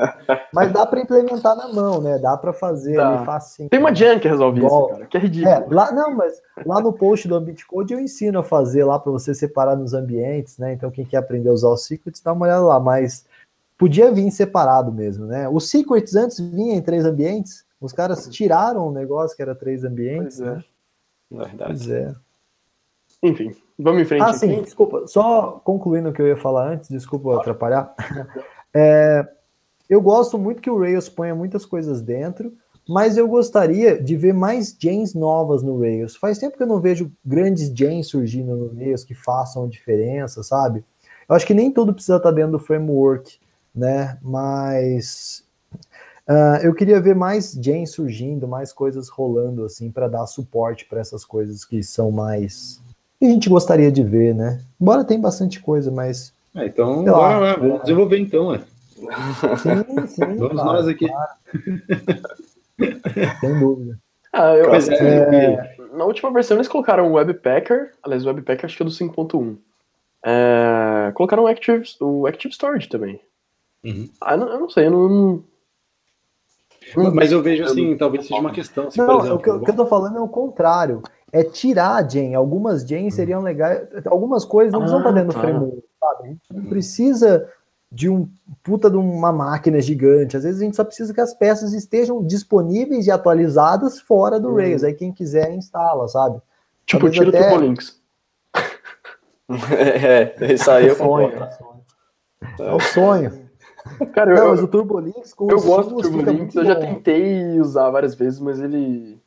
Mas 0.52 0.70
dá 0.70 0.84
para 0.84 1.00
implementar 1.00 1.56
na 1.56 1.68
mão, 1.68 2.02
né? 2.02 2.18
Dá 2.18 2.36
para 2.36 2.52
fazer 2.52 2.96
dá. 2.96 3.16
ali 3.16 3.24
facinho. 3.24 3.70
Tem 3.70 3.80
uma 3.80 3.94
jam 3.94 4.20
que 4.20 4.28
resolve 4.28 4.58
Igual, 4.58 4.82
isso, 4.82 4.92
cara, 4.92 5.06
que 5.06 5.16
é 5.16 5.20
ridículo. 5.20 5.50
É, 5.50 5.66
lá, 5.70 5.90
não, 5.90 6.14
mas 6.14 6.42
lá 6.66 6.82
no 6.82 6.92
post 6.92 7.26
do 7.26 7.34
Ambit 7.34 7.66
Code 7.66 7.94
eu 7.94 7.98
ensino 7.98 8.40
a 8.40 8.42
fazer 8.42 8.84
lá 8.84 8.98
para 8.98 9.10
você 9.10 9.34
separar 9.34 9.74
nos 9.74 9.94
ambientes, 9.94 10.58
né? 10.58 10.74
Então 10.74 10.90
quem 10.90 11.06
quer 11.06 11.16
aprender 11.16 11.48
a 11.48 11.54
usar 11.54 11.70
os 11.70 11.86
secrets, 11.86 12.20
dá 12.20 12.34
uma 12.34 12.44
olhada 12.44 12.62
lá, 12.62 12.78
mas 12.78 13.24
podia 13.78 14.12
vir 14.12 14.30
separado 14.30 14.92
mesmo, 14.92 15.24
né? 15.24 15.48
Os 15.48 15.70
secrets 15.70 16.14
antes 16.14 16.38
vinha 16.38 16.74
em 16.74 16.82
três 16.82 17.06
ambientes, 17.06 17.64
os 17.80 17.94
caras 17.94 18.28
tiraram 18.28 18.86
o 18.86 18.92
negócio 18.92 19.34
que 19.34 19.42
era 19.42 19.54
três 19.54 19.82
ambientes, 19.82 20.38
pois 20.38 20.50
né? 20.50 20.64
É. 21.32 21.36
Verdade. 21.36 21.72
Pois 21.72 21.90
é. 21.90 22.14
Enfim, 23.22 23.54
vamos 23.82 24.02
em 24.02 24.04
frente. 24.04 24.22
Ah, 24.22 24.30
aqui. 24.30 24.38
sim, 24.38 24.62
desculpa. 24.62 25.06
Só 25.06 25.60
concluindo 25.64 26.08
o 26.08 26.12
que 26.12 26.22
eu 26.22 26.26
ia 26.26 26.36
falar 26.36 26.72
antes, 26.72 26.88
desculpa 26.88 27.36
atrapalhar. 27.36 27.94
É, 28.72 29.26
eu 29.88 30.00
gosto 30.00 30.38
muito 30.38 30.62
que 30.62 30.70
o 30.70 30.78
Rails 30.78 31.08
ponha 31.08 31.34
muitas 31.34 31.66
coisas 31.66 32.00
dentro, 32.00 32.52
mas 32.88 33.16
eu 33.16 33.26
gostaria 33.26 34.00
de 34.00 34.16
ver 34.16 34.32
mais 34.32 34.76
gens 34.78 35.14
novas 35.14 35.62
no 35.62 35.80
Rails. 35.80 36.14
Faz 36.14 36.38
tempo 36.38 36.56
que 36.56 36.62
eu 36.62 36.68
não 36.68 36.80
vejo 36.80 37.10
grandes 37.24 37.68
gens 37.68 38.06
surgindo 38.06 38.54
no 38.54 38.72
Rails 38.72 39.02
que 39.02 39.14
façam 39.14 39.68
diferença, 39.68 40.44
sabe? 40.44 40.84
Eu 41.28 41.34
acho 41.34 41.46
que 41.46 41.54
nem 41.54 41.72
tudo 41.72 41.92
precisa 41.92 42.16
estar 42.16 42.30
dentro 42.30 42.52
do 42.52 42.58
framework, 42.58 43.38
né? 43.74 44.18
Mas 44.22 45.44
uh, 46.28 46.62
eu 46.62 46.74
queria 46.74 47.00
ver 47.00 47.14
mais 47.14 47.52
gens 47.52 47.90
surgindo, 47.90 48.48
mais 48.48 48.72
coisas 48.72 49.08
rolando, 49.08 49.64
assim, 49.64 49.90
para 49.90 50.08
dar 50.08 50.26
suporte 50.26 50.86
para 50.86 51.00
essas 51.00 51.24
coisas 51.24 51.64
que 51.64 51.82
são 51.82 52.10
mais 52.10 52.80
que 53.20 53.26
a 53.26 53.28
gente 53.28 53.48
gostaria 53.50 53.92
de 53.92 54.02
ver, 54.02 54.34
né? 54.34 54.62
Embora 54.80 55.04
tem 55.04 55.20
bastante 55.20 55.60
coisa, 55.60 55.90
mas. 55.90 56.32
É, 56.54 56.66
então, 56.66 57.04
bora 57.04 57.38
lá, 57.38 57.54
vamos 57.54 57.80
é. 57.80 57.82
desenvolver 57.82 58.18
então, 58.18 58.48
ué. 58.48 58.60
Sim, 58.96 60.06
sim. 60.06 60.24
Vamos 60.36 60.60
claro, 60.60 60.72
nós 60.72 60.88
aqui. 60.88 61.06
Claro. 61.06 61.30
Sem 63.40 63.60
dúvida. 63.60 63.98
Ah, 64.32 64.54
eu, 64.54 64.74
é, 64.74 64.78
é, 64.78 65.76
na 65.92 66.04
última 66.04 66.32
versão 66.32 66.56
eles 66.56 66.68
colocaram 66.68 67.10
o 67.10 67.14
Webpacker, 67.14 67.94
aliás, 68.02 68.24
o 68.24 68.28
Webpacker 68.28 68.66
acho 68.66 68.76
que 68.76 68.82
é 68.82 68.86
do 68.86 68.92
5.1. 68.92 69.56
É, 70.24 71.12
colocaram 71.14 71.44
o 71.44 71.46
Active, 71.46 71.84
o 72.00 72.26
Active 72.26 72.52
Storage 72.52 72.88
também. 72.88 73.20
Uhum. 73.84 74.08
Ah, 74.20 74.34
eu 74.34 74.38
não, 74.38 74.48
eu 74.48 74.60
não 74.60 74.68
sei, 74.70 74.86
eu 74.86 74.90
não, 74.90 75.44
não, 76.96 77.14
Mas 77.14 77.32
eu 77.32 77.42
vejo 77.42 77.64
assim, 77.64 77.96
talvez 77.96 78.26
seja 78.26 78.40
uma 78.40 78.52
questão. 78.52 78.88
Assim, 78.88 79.00
não, 79.00 79.20
exemplo, 79.20 79.36
o, 79.36 79.38
que, 79.38 79.50
o 79.50 79.60
que 79.60 79.70
eu 79.70 79.76
tô 79.76 79.86
falando 79.86 80.18
é 80.18 80.20
o 80.20 80.28
contrário 80.28 81.02
é 81.32 81.44
tirar 81.44 81.96
a 81.96 82.08
gen. 82.08 82.34
Algumas 82.34 82.82
gen 82.82 83.06
hum. 83.06 83.10
seriam 83.10 83.42
legais, 83.42 83.88
algumas 84.06 84.44
coisas 84.44 84.72
não 84.72 84.80
ah, 84.80 84.82
precisam 84.82 85.00
estar 85.00 85.12
dentro 85.12 85.28
do 85.28 85.34
tá. 85.34 85.40
framework, 85.40 85.82
sabe? 85.98 86.38
não 86.52 86.64
precisa 86.64 87.48
de 87.92 88.08
um 88.08 88.28
puta 88.62 88.88
de 88.88 88.96
uma 88.96 89.32
máquina 89.32 89.80
gigante. 89.80 90.36
Às 90.36 90.44
vezes 90.44 90.60
a 90.60 90.64
gente 90.64 90.76
só 90.76 90.84
precisa 90.84 91.12
que 91.12 91.20
as 91.20 91.34
peças 91.34 91.72
estejam 91.72 92.24
disponíveis 92.24 93.06
e 93.06 93.10
atualizadas 93.10 94.00
fora 94.00 94.38
do 94.38 94.54
Rails. 94.54 94.82
Hum. 94.82 94.86
Aí 94.86 94.94
quem 94.94 95.12
quiser 95.12 95.52
instala, 95.52 96.06
sabe? 96.08 96.40
Tipo, 96.86 97.10
Talvez 97.10 97.14
tira 97.14 97.28
até... 97.28 97.40
o 97.40 97.50
Turbolinks. 97.50 98.00
é, 99.76 100.52
isso 100.52 100.70
aí 100.70 100.86
eu 100.86 100.96
sonho. 100.96 101.32
É 102.58 102.72
o 102.72 102.80
sonho. 102.80 103.50
Cara, 104.12 104.34
não, 104.34 104.42
eu, 104.42 104.48
mas 104.50 104.62
o 104.62 104.68
Turbolinks 104.68 105.34
com 105.34 105.50
Eu 105.50 105.60
gosto 105.60 105.94
do 105.94 106.02
Turbolinks, 106.02 106.54
eu 106.54 106.64
já 106.64 106.76
tentei 106.76 107.60
usar 107.60 107.90
várias 107.90 108.14
vezes, 108.14 108.38
mas 108.38 108.60
ele 108.60 109.19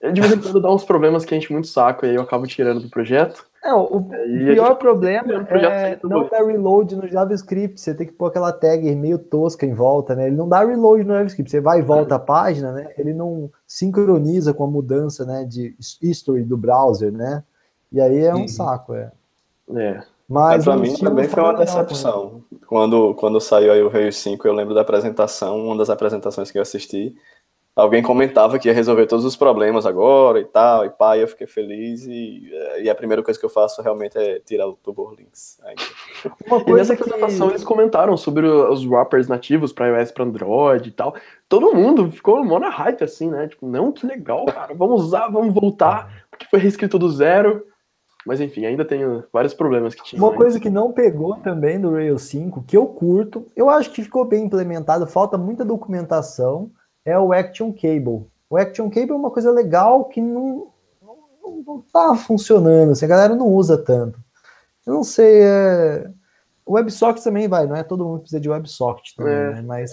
de 0.00 0.20
vez 0.20 0.32
em 0.32 0.40
quando 0.40 0.60
dá 0.60 0.72
uns 0.72 0.84
problemas 0.84 1.24
que 1.24 1.34
a 1.34 1.38
gente 1.38 1.52
muito 1.52 1.68
saco 1.68 2.06
e 2.06 2.08
aí 2.08 2.14
eu 2.14 2.22
acabo 2.22 2.46
tirando 2.46 2.80
do 2.80 2.88
projeto. 2.88 3.44
É, 3.62 3.74
o 3.74 4.00
pior 4.00 4.76
problema 4.76 5.46
é 5.50 5.98
não 6.02 6.26
dar 6.26 6.42
reload 6.42 6.96
no 6.96 7.06
JavaScript. 7.06 7.78
Você 7.78 7.94
tem 7.94 8.06
que 8.06 8.12
pôr 8.14 8.26
aquela 8.26 8.50
tag 8.50 8.94
meio 8.96 9.18
tosca 9.18 9.66
em 9.66 9.74
volta, 9.74 10.14
né? 10.14 10.28
Ele 10.28 10.36
não 10.36 10.48
dá 10.48 10.64
reload 10.64 11.04
no 11.04 11.12
JavaScript. 11.12 11.50
Você 11.50 11.60
vai 11.60 11.80
e 11.80 11.82
volta 11.82 12.14
a 12.14 12.18
página, 12.18 12.72
né? 12.72 12.90
Ele 12.96 13.12
não 13.12 13.50
sincroniza 13.66 14.54
com 14.54 14.64
a 14.64 14.66
mudança, 14.66 15.26
né, 15.26 15.44
de 15.44 15.76
history 16.00 16.42
do 16.42 16.56
browser, 16.56 17.12
né? 17.12 17.44
E 17.92 18.00
aí 18.00 18.24
é 18.24 18.34
um 18.34 18.40
uhum. 18.40 18.48
saco, 18.48 18.94
é. 18.94 19.12
É. 19.76 20.02
Mas 20.26 20.64
para 20.64 20.76
mim 20.76 20.94
também 20.94 21.28
foi 21.28 21.42
uma 21.42 21.54
decepção. 21.54 22.42
Quando, 22.66 23.14
quando 23.14 23.40
saiu 23.40 23.72
aí 23.72 23.82
o 23.82 23.88
Rails 23.88 24.16
5, 24.16 24.46
eu 24.46 24.54
lembro 24.54 24.74
da 24.74 24.80
apresentação, 24.80 25.58
uma 25.58 25.76
das 25.76 25.90
apresentações 25.90 26.50
que 26.50 26.56
eu 26.56 26.62
assisti, 26.62 27.14
alguém 27.80 28.02
comentava 28.02 28.58
que 28.58 28.68
ia 28.68 28.74
resolver 28.74 29.06
todos 29.06 29.24
os 29.24 29.36
problemas 29.36 29.86
agora 29.86 30.38
e 30.40 30.44
tal, 30.44 30.84
e 30.84 30.90
pá, 30.90 31.16
eu 31.16 31.26
fiquei 31.26 31.46
feliz 31.46 32.06
e, 32.06 32.50
e 32.82 32.90
a 32.90 32.94
primeira 32.94 33.22
coisa 33.22 33.38
que 33.38 33.46
eu 33.46 33.50
faço 33.50 33.80
realmente 33.82 34.16
é 34.18 34.38
tirar 34.40 34.66
o 34.66 34.74
Tuborlinks. 34.74 35.58
Uma 36.46 36.62
coisa 36.62 36.70
e 36.70 36.74
nessa 36.74 36.96
que... 36.96 37.02
apresentação 37.02 37.48
eles 37.50 37.64
comentaram 37.64 38.16
sobre 38.16 38.46
os 38.46 38.84
wrappers 38.84 39.28
nativos 39.28 39.72
para 39.72 39.98
iOS 39.98 40.10
para 40.10 40.24
Android 40.24 40.88
e 40.88 40.92
tal. 40.92 41.14
Todo 41.48 41.74
mundo 41.74 42.10
ficou 42.10 42.44
mó 42.44 42.58
na 42.58 42.70
hype 42.70 43.02
assim, 43.02 43.30
né? 43.30 43.48
Tipo, 43.48 43.66
não, 43.66 43.90
que 43.90 44.06
legal, 44.06 44.44
cara, 44.46 44.74
vamos 44.74 45.02
usar, 45.02 45.28
vamos 45.28 45.54
voltar, 45.54 46.26
porque 46.30 46.46
foi 46.46 46.58
reescrito 46.58 46.98
do 46.98 47.10
zero. 47.10 47.66
Mas 48.26 48.38
enfim, 48.38 48.66
ainda 48.66 48.84
tem 48.84 49.00
vários 49.32 49.54
problemas 49.54 49.94
que 49.94 50.04
tinha. 50.04 50.22
Uma 50.22 50.34
coisa 50.34 50.60
que 50.60 50.68
não 50.68 50.92
pegou 50.92 51.36
também 51.36 51.80
do 51.80 51.90
Rails 51.90 52.22
5, 52.22 52.64
que 52.64 52.76
eu 52.76 52.84
curto, 52.86 53.46
eu 53.56 53.70
acho 53.70 53.90
que 53.90 54.02
ficou 54.02 54.26
bem 54.26 54.44
implementado, 54.44 55.06
falta 55.06 55.38
muita 55.38 55.64
documentação 55.64 56.70
é 57.04 57.18
o 57.18 57.32
Action 57.32 57.72
Cable. 57.72 58.26
O 58.48 58.56
Action 58.56 58.90
Cable 58.90 59.12
é 59.12 59.14
uma 59.14 59.30
coisa 59.30 59.50
legal 59.50 60.04
que 60.04 60.20
não, 60.20 60.68
não, 61.02 61.62
não 61.66 61.84
tá 61.92 62.14
funcionando, 62.16 62.92
assim, 62.92 63.04
a 63.04 63.08
galera 63.08 63.34
não 63.34 63.48
usa 63.48 63.78
tanto. 63.78 64.18
Eu 64.86 64.94
não 64.94 65.04
sei, 65.04 65.42
é... 65.42 66.10
o 66.66 66.72
WebSocket 66.72 67.22
também 67.22 67.46
vai, 67.46 67.66
não 67.66 67.76
é 67.76 67.82
todo 67.82 68.04
mundo 68.04 68.20
precisa 68.20 68.40
de 68.40 68.48
WebSocket 68.48 69.14
também, 69.16 69.32
é, 69.32 69.50
né? 69.54 69.62
mas 69.62 69.92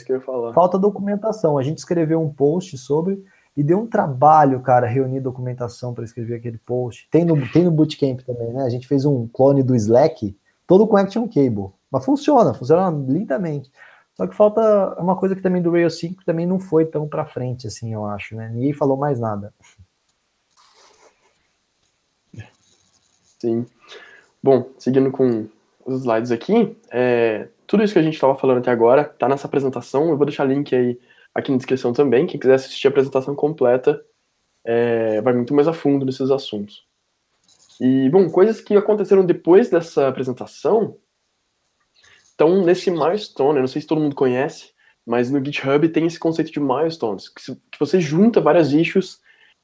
falta 0.53 0.77
documentação. 0.79 1.57
A 1.57 1.63
gente 1.63 1.77
escreveu 1.77 2.21
um 2.21 2.33
post 2.33 2.77
sobre 2.77 3.23
e 3.55 3.63
deu 3.63 3.79
um 3.79 3.87
trabalho, 3.87 4.59
cara, 4.61 4.85
reunir 4.85 5.19
documentação 5.19 5.93
para 5.93 6.03
escrever 6.03 6.35
aquele 6.35 6.59
post. 6.59 7.07
Tem 7.11 7.25
no, 7.25 7.35
tem 7.51 7.63
no 7.63 7.71
Bootcamp 7.71 8.21
também, 8.21 8.53
né? 8.53 8.63
A 8.63 8.69
gente 8.69 8.87
fez 8.87 9.03
um 9.03 9.27
clone 9.27 9.63
do 9.63 9.75
Slack, 9.75 10.37
todo 10.67 10.85
com 10.85 10.95
Action 10.95 11.27
Cable. 11.27 11.71
Mas 11.91 12.05
funciona, 12.05 12.53
funciona 12.53 12.89
lindamente. 12.89 13.71
Só 14.17 14.25
que 14.25 14.35
falta 14.35 14.99
uma 14.99 15.15
coisa 15.15 15.35
que 15.35 15.43
também 15.43 15.61
do 15.61 15.71
Rails 15.71 15.99
5 15.99 16.25
também 16.25 16.47
não 16.47 16.59
foi 16.59 16.85
tão 16.85 17.07
para 17.07 17.25
frente, 17.25 17.67
assim, 17.67 17.93
eu 17.93 18.03
acho, 18.03 18.35
né? 18.35 18.49
Ninguém 18.51 18.73
falou 18.73 18.97
mais 18.97 19.19
nada. 19.19 19.53
Sim. 23.39 23.67
Bom, 24.41 24.71
seguindo 24.79 25.11
com 25.11 25.47
os 25.85 25.99
slides 25.99 26.31
aqui, 26.31 26.75
é, 26.89 27.47
tudo 27.67 27.83
isso 27.83 27.93
que 27.93 27.99
a 27.99 28.03
gente 28.03 28.15
estava 28.15 28.35
falando 28.35 28.57
até 28.57 28.71
agora 28.71 29.03
está 29.03 29.29
nessa 29.29 29.45
apresentação. 29.45 30.09
Eu 30.09 30.17
vou 30.17 30.25
deixar 30.25 30.45
link 30.45 30.75
aí 30.75 30.99
aqui 31.33 31.51
na 31.51 31.57
descrição 31.57 31.93
também. 31.93 32.25
Quem 32.25 32.39
quiser 32.39 32.55
assistir 32.55 32.87
a 32.87 32.89
apresentação 32.89 33.35
completa 33.35 34.03
é, 34.65 35.21
vai 35.21 35.33
muito 35.33 35.53
mais 35.53 35.67
a 35.67 35.73
fundo 35.73 36.05
nesses 36.05 36.31
assuntos. 36.31 36.87
E, 37.79 38.09
bom, 38.09 38.27
coisas 38.31 38.59
que 38.59 38.75
aconteceram 38.75 39.23
depois 39.23 39.69
dessa 39.69 40.07
apresentação 40.07 40.97
estão 42.37 42.63
nesse 42.63 42.91
milestone. 42.91 43.57
Eu 43.57 43.61
não 43.61 43.67
sei 43.67 43.81
se 43.81 43.87
todo 43.87 43.99
mundo 43.99 44.15
conhece, 44.15 44.71
mas 45.05 45.31
no 45.31 45.43
GitHub 45.43 45.89
tem 45.89 46.05
esse 46.05 46.19
conceito 46.19 46.51
de 46.51 46.59
milestones, 46.59 47.29
que, 47.29 47.43
que 47.43 47.79
você 47.79 47.99
junta 47.99 48.39
várias 48.39 48.71
issues 48.71 49.15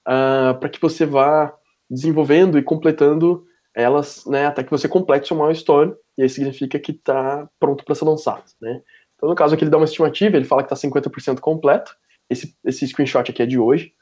uh, 0.07 0.57
para 0.59 0.69
que 0.69 0.81
você 0.81 1.05
vá 1.05 1.53
desenvolvendo 1.89 2.57
e 2.57 2.63
completando 2.63 3.45
elas, 3.75 4.25
né, 4.25 4.45
até 4.45 4.63
que 4.63 4.71
você 4.71 4.87
complete 4.87 5.27
seu 5.27 5.37
milestone, 5.37 5.93
e 6.17 6.23
aí 6.23 6.29
significa 6.29 6.79
que 6.79 6.91
está 6.91 7.49
pronto 7.59 7.83
para 7.83 7.95
ser 7.95 8.05
lançado, 8.05 8.43
né. 8.61 8.81
Então, 9.15 9.29
no 9.29 9.35
caso 9.35 9.53
aqui, 9.53 9.63
ele 9.63 9.71
dá 9.71 9.77
uma 9.77 9.85
estimativa, 9.85 10.35
ele 10.35 10.45
fala 10.45 10.63
que 10.63 10.73
está 10.73 10.87
50% 10.87 11.39
completo, 11.39 11.95
esse, 12.29 12.55
esse 12.63 12.87
screenshot 12.87 13.29
aqui 13.29 13.41
é 13.41 13.45
de 13.45 13.57
hoje, 13.57 13.93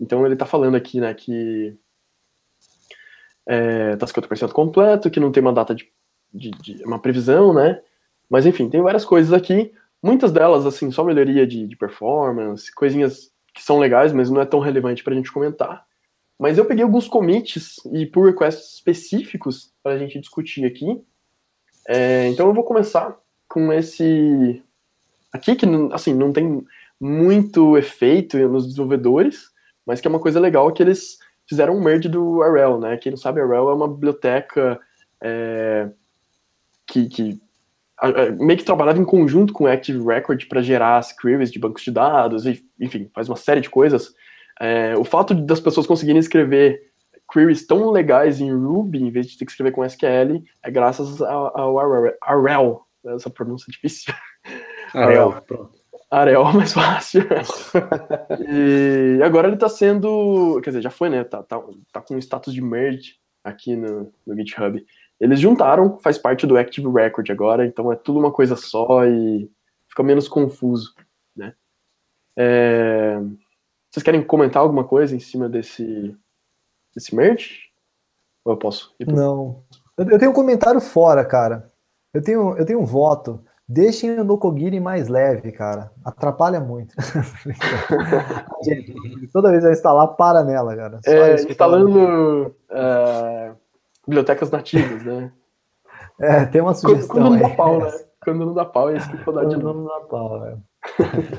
então 0.00 0.24
ele 0.24 0.34
está 0.34 0.46
falando 0.46 0.76
aqui, 0.76 1.00
né, 1.00 1.12
que 1.14 1.76
está 3.46 4.06
é, 4.06 4.08
50% 4.08 4.52
completo, 4.52 5.10
que 5.10 5.20
não 5.20 5.32
tem 5.32 5.42
uma 5.42 5.52
data 5.52 5.74
de, 5.74 5.90
de, 6.32 6.50
de, 6.50 6.84
uma 6.84 7.00
previsão, 7.00 7.52
né, 7.52 7.80
mas 8.28 8.46
enfim, 8.46 8.68
tem 8.68 8.80
várias 8.80 9.04
coisas 9.04 9.32
aqui, 9.32 9.72
muitas 10.02 10.32
delas, 10.32 10.66
assim, 10.66 10.90
só 10.90 11.04
melhoria 11.04 11.46
de, 11.46 11.66
de 11.66 11.76
performance, 11.76 12.74
coisinhas 12.74 13.32
que 13.54 13.62
são 13.62 13.78
legais, 13.78 14.12
mas 14.12 14.30
não 14.30 14.40
é 14.40 14.46
tão 14.46 14.60
relevante 14.60 15.02
para 15.02 15.12
a 15.12 15.16
gente 15.16 15.32
comentar, 15.32 15.84
mas 16.38 16.56
eu 16.56 16.64
peguei 16.64 16.84
alguns 16.84 17.08
commits 17.08 17.80
e 17.92 18.06
pull 18.06 18.26
requests 18.26 18.74
específicos 18.74 19.72
para 19.82 19.94
a 19.94 19.98
gente 19.98 20.20
discutir 20.20 20.64
aqui. 20.64 21.02
É, 21.88 22.28
então 22.28 22.46
eu 22.46 22.54
vou 22.54 22.62
começar 22.62 23.18
com 23.48 23.72
esse 23.72 24.62
aqui, 25.32 25.56
que 25.56 25.66
assim, 25.92 26.14
não 26.14 26.32
tem 26.32 26.64
muito 27.00 27.76
efeito 27.76 28.38
nos 28.48 28.66
desenvolvedores, 28.66 29.50
mas 29.84 30.00
que 30.00 30.06
é 30.06 30.10
uma 30.10 30.20
coisa 30.20 30.38
legal 30.38 30.72
que 30.72 30.82
eles 30.82 31.18
fizeram 31.48 31.76
um 31.76 31.82
merge 31.82 32.08
do 32.08 32.42
Arel, 32.42 32.78
né? 32.78 32.96
Quem 32.98 33.10
não 33.10 33.16
sabe, 33.16 33.40
Arel 33.40 33.70
é 33.70 33.74
uma 33.74 33.88
biblioteca 33.88 34.78
é, 35.20 35.88
que, 36.86 37.08
que 37.08 37.40
meio 38.38 38.58
que 38.58 38.64
trabalhava 38.64 38.98
em 38.98 39.04
conjunto 39.04 39.52
com 39.52 39.64
o 39.64 39.66
Active 39.66 40.04
Record 40.04 40.46
para 40.48 40.62
gerar 40.62 40.98
as 40.98 41.12
queries 41.12 41.50
de 41.50 41.58
bancos 41.58 41.82
de 41.82 41.90
dados, 41.90 42.46
e, 42.46 42.64
enfim, 42.80 43.10
faz 43.14 43.28
uma 43.28 43.36
série 43.36 43.60
de 43.60 43.70
coisas. 43.70 44.14
É, 44.60 44.96
o 44.96 45.04
fato 45.04 45.34
das 45.34 45.60
pessoas 45.60 45.86
conseguirem 45.86 46.20
escrever 46.20 46.88
queries 47.32 47.66
tão 47.66 47.90
legais 47.90 48.40
em 48.40 48.52
Ruby, 48.52 49.02
em 49.02 49.10
vez 49.10 49.26
de 49.26 49.38
ter 49.38 49.44
que 49.44 49.50
escrever 49.50 49.72
com 49.72 49.84
SQL, 49.84 50.42
é 50.62 50.70
graças 50.70 51.20
ao, 51.20 51.78
Arel. 52.22 52.82
Essa 53.06 53.30
pronúncia 53.30 53.66
é 53.68 53.72
difícil. 53.72 54.12
Arel, 54.94 55.42
pronto. 55.46 55.78
Arel, 56.10 56.44
mais 56.52 56.72
fácil. 56.72 57.22
e 58.48 59.22
agora 59.22 59.46
ele 59.46 59.56
está 59.56 59.68
sendo. 59.68 60.60
Quer 60.62 60.70
dizer, 60.70 60.82
já 60.82 60.90
foi, 60.90 61.10
né? 61.10 61.22
Tá, 61.24 61.42
tá, 61.42 61.60
tá 61.92 62.00
com 62.00 62.16
status 62.18 62.54
de 62.54 62.62
merge 62.62 63.16
aqui 63.44 63.76
no, 63.76 64.10
no 64.26 64.36
GitHub. 64.36 64.84
Eles 65.20 65.40
juntaram, 65.40 65.98
faz 65.98 66.16
parte 66.16 66.46
do 66.46 66.56
Active 66.56 66.88
Record 66.88 67.28
agora, 67.30 67.66
então 67.66 67.92
é 67.92 67.96
tudo 67.96 68.18
uma 68.18 68.32
coisa 68.32 68.54
só 68.54 69.04
e 69.04 69.50
fica 69.88 70.02
menos 70.02 70.28
confuso, 70.28 70.94
né? 71.34 71.54
É... 72.36 73.20
Vocês 73.90 74.02
querem 74.02 74.22
comentar 74.22 74.62
alguma 74.62 74.84
coisa 74.84 75.16
em 75.16 75.20
cima 75.20 75.48
desse, 75.48 76.14
desse 76.94 77.14
merge? 77.14 77.68
Ou 78.44 78.52
eu 78.52 78.56
posso? 78.56 78.94
Não. 79.06 79.64
Eu 79.96 80.18
tenho 80.18 80.30
um 80.30 80.34
comentário 80.34 80.80
fora, 80.80 81.24
cara. 81.24 81.72
Eu 82.14 82.22
tenho, 82.22 82.56
eu 82.56 82.64
tenho 82.64 82.80
um 82.80 82.84
voto. 82.84 83.44
Deixem 83.68 84.18
o 84.18 84.24
Nokogiri 84.24 84.80
mais 84.80 85.08
leve, 85.08 85.52
cara. 85.52 85.92
Atrapalha 86.04 86.58
muito. 86.58 86.94
toda 89.32 89.50
vez 89.50 89.62
eu 89.62 89.72
instalar, 89.72 90.08
para 90.16 90.42
nela, 90.42 90.74
cara. 90.74 91.00
Só 91.04 91.10
é, 91.10 91.34
instalando 91.34 92.54
uh, 92.70 93.54
bibliotecas 94.08 94.50
nativas, 94.50 95.04
né? 95.04 95.30
É, 96.20 96.44
tem 96.46 96.60
uma 96.60 96.74
sugestão. 96.74 97.06
Quando, 97.06 97.38
quando 97.38 97.40
não 97.40 97.48
dá 97.48 97.54
pau, 97.54 97.78
né? 97.78 97.92
Quando 98.24 98.46
não 98.46 98.54
dá 98.54 98.64
pau, 98.64 98.90
é 98.90 98.96
isso 98.96 99.08
que 99.08 99.16
eu 99.18 99.24
vou 99.24 99.34
dar 99.34 99.44
de. 99.44 99.54
Quando 99.54 99.72
não 99.72 99.84
dá 99.84 100.00
pau, 100.00 100.40
né? 100.40 100.58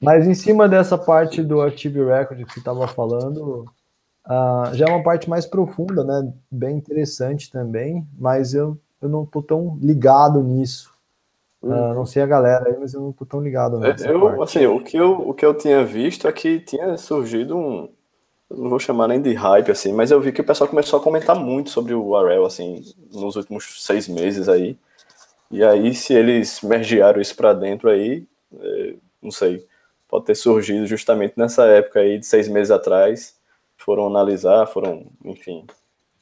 Mas 0.00 0.28
em 0.28 0.34
cima 0.34 0.68
dessa 0.68 0.96
parte 0.96 1.42
do 1.42 1.60
Active 1.60 2.04
Record 2.04 2.44
que 2.44 2.52
você 2.52 2.60
estava 2.60 2.86
falando, 2.86 3.66
uh, 4.26 4.72
já 4.74 4.86
é 4.86 4.88
uma 4.88 5.02
parte 5.02 5.28
mais 5.28 5.44
profunda, 5.44 6.04
né? 6.04 6.32
Bem 6.48 6.76
interessante 6.76 7.50
também, 7.50 8.06
mas 8.16 8.54
eu, 8.54 8.78
eu 9.02 9.08
não 9.08 9.26
tô 9.26 9.42
tão 9.42 9.76
ligado 9.82 10.40
nisso. 10.40 10.90
Uh, 11.60 11.92
não 11.92 12.06
sei 12.06 12.22
a 12.22 12.26
galera 12.26 12.68
aí, 12.68 12.76
mas 12.78 12.94
eu 12.94 13.00
não 13.00 13.12
tô 13.12 13.26
tão 13.26 13.42
ligado 13.42 13.78
nessa 13.78 14.08
eu, 14.08 14.20
parte. 14.20 14.42
Assim, 14.42 14.66
o 14.66 14.80
que, 14.80 14.96
eu, 14.96 15.28
o 15.28 15.34
que 15.34 15.44
eu 15.44 15.52
tinha 15.52 15.84
visto 15.84 16.28
é 16.28 16.32
que 16.32 16.60
tinha 16.60 16.96
surgido 16.96 17.58
um, 17.58 17.90
não 18.50 18.68
vou 18.68 18.80
chamar 18.80 19.08
nem 19.08 19.22
de 19.22 19.32
hype, 19.32 19.70
assim, 19.70 19.92
mas 19.92 20.10
eu 20.10 20.20
vi 20.20 20.32
que 20.32 20.40
o 20.40 20.44
pessoal 20.44 20.68
começou 20.68 20.98
a 20.98 21.02
comentar 21.02 21.36
muito 21.36 21.70
sobre 21.70 21.94
o 21.94 22.16
Arel, 22.16 22.44
assim, 22.44 22.82
nos 23.12 23.36
últimos 23.36 23.84
seis 23.84 24.08
meses 24.08 24.48
aí. 24.48 24.76
E 25.50 25.62
aí, 25.62 25.94
se 25.94 26.12
eles 26.14 26.60
mergearam 26.62 27.20
isso 27.20 27.36
para 27.36 27.52
dentro 27.52 27.88
aí, 27.88 28.24
é, 28.60 28.94
não 29.22 29.30
sei, 29.30 29.64
pode 30.08 30.26
ter 30.26 30.34
surgido 30.34 30.86
justamente 30.86 31.34
nessa 31.36 31.64
época 31.66 32.00
aí 32.00 32.18
de 32.18 32.26
seis 32.26 32.48
meses 32.48 32.70
atrás. 32.70 33.38
Foram 33.76 34.06
analisar, 34.06 34.66
foram, 34.66 35.06
enfim, 35.24 35.64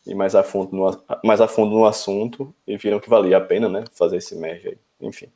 ir 0.07 0.15
mais 0.15 0.35
a 0.35 0.43
fundo 0.43 0.75
no, 0.75 1.03
mais 1.25 1.41
a 1.41 1.49
fundo 1.49 1.75
no 1.75 1.87
assunto 1.87 2.55
e 2.67 2.77
viram 2.77 3.01
que 3.01 3.11
valia 3.11 3.39
a 3.39 3.41
pena, 3.41 3.69
né, 3.69 3.85
fazer 3.93 4.19
esse 4.19 4.37
merge 4.37 4.69
aí. 4.69 4.79
Enfim. 5.01 5.27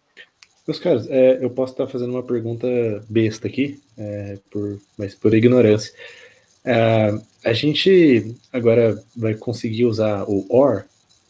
Meus 0.67 0.79
caros, 0.79 1.09
é, 1.11 1.45
eu 1.45 1.51
posso 1.51 1.73
estar 1.73 1.89
fazendo 1.89 2.11
uma 2.11 2.23
pergunta 2.23 2.67
besta 3.09 3.49
aqui, 3.49 3.83
é, 3.99 4.39
por, 4.51 4.79
mas 4.97 5.15
por 5.15 5.35
ignorância. 5.35 5.93
É, 6.65 7.13
a 7.45 7.53
gente 7.53 8.37
agora 8.53 9.03
vai 9.17 9.35
conseguir 9.35 9.85
usar 9.85 10.25
o 10.29 10.47
OR, 10.49 10.85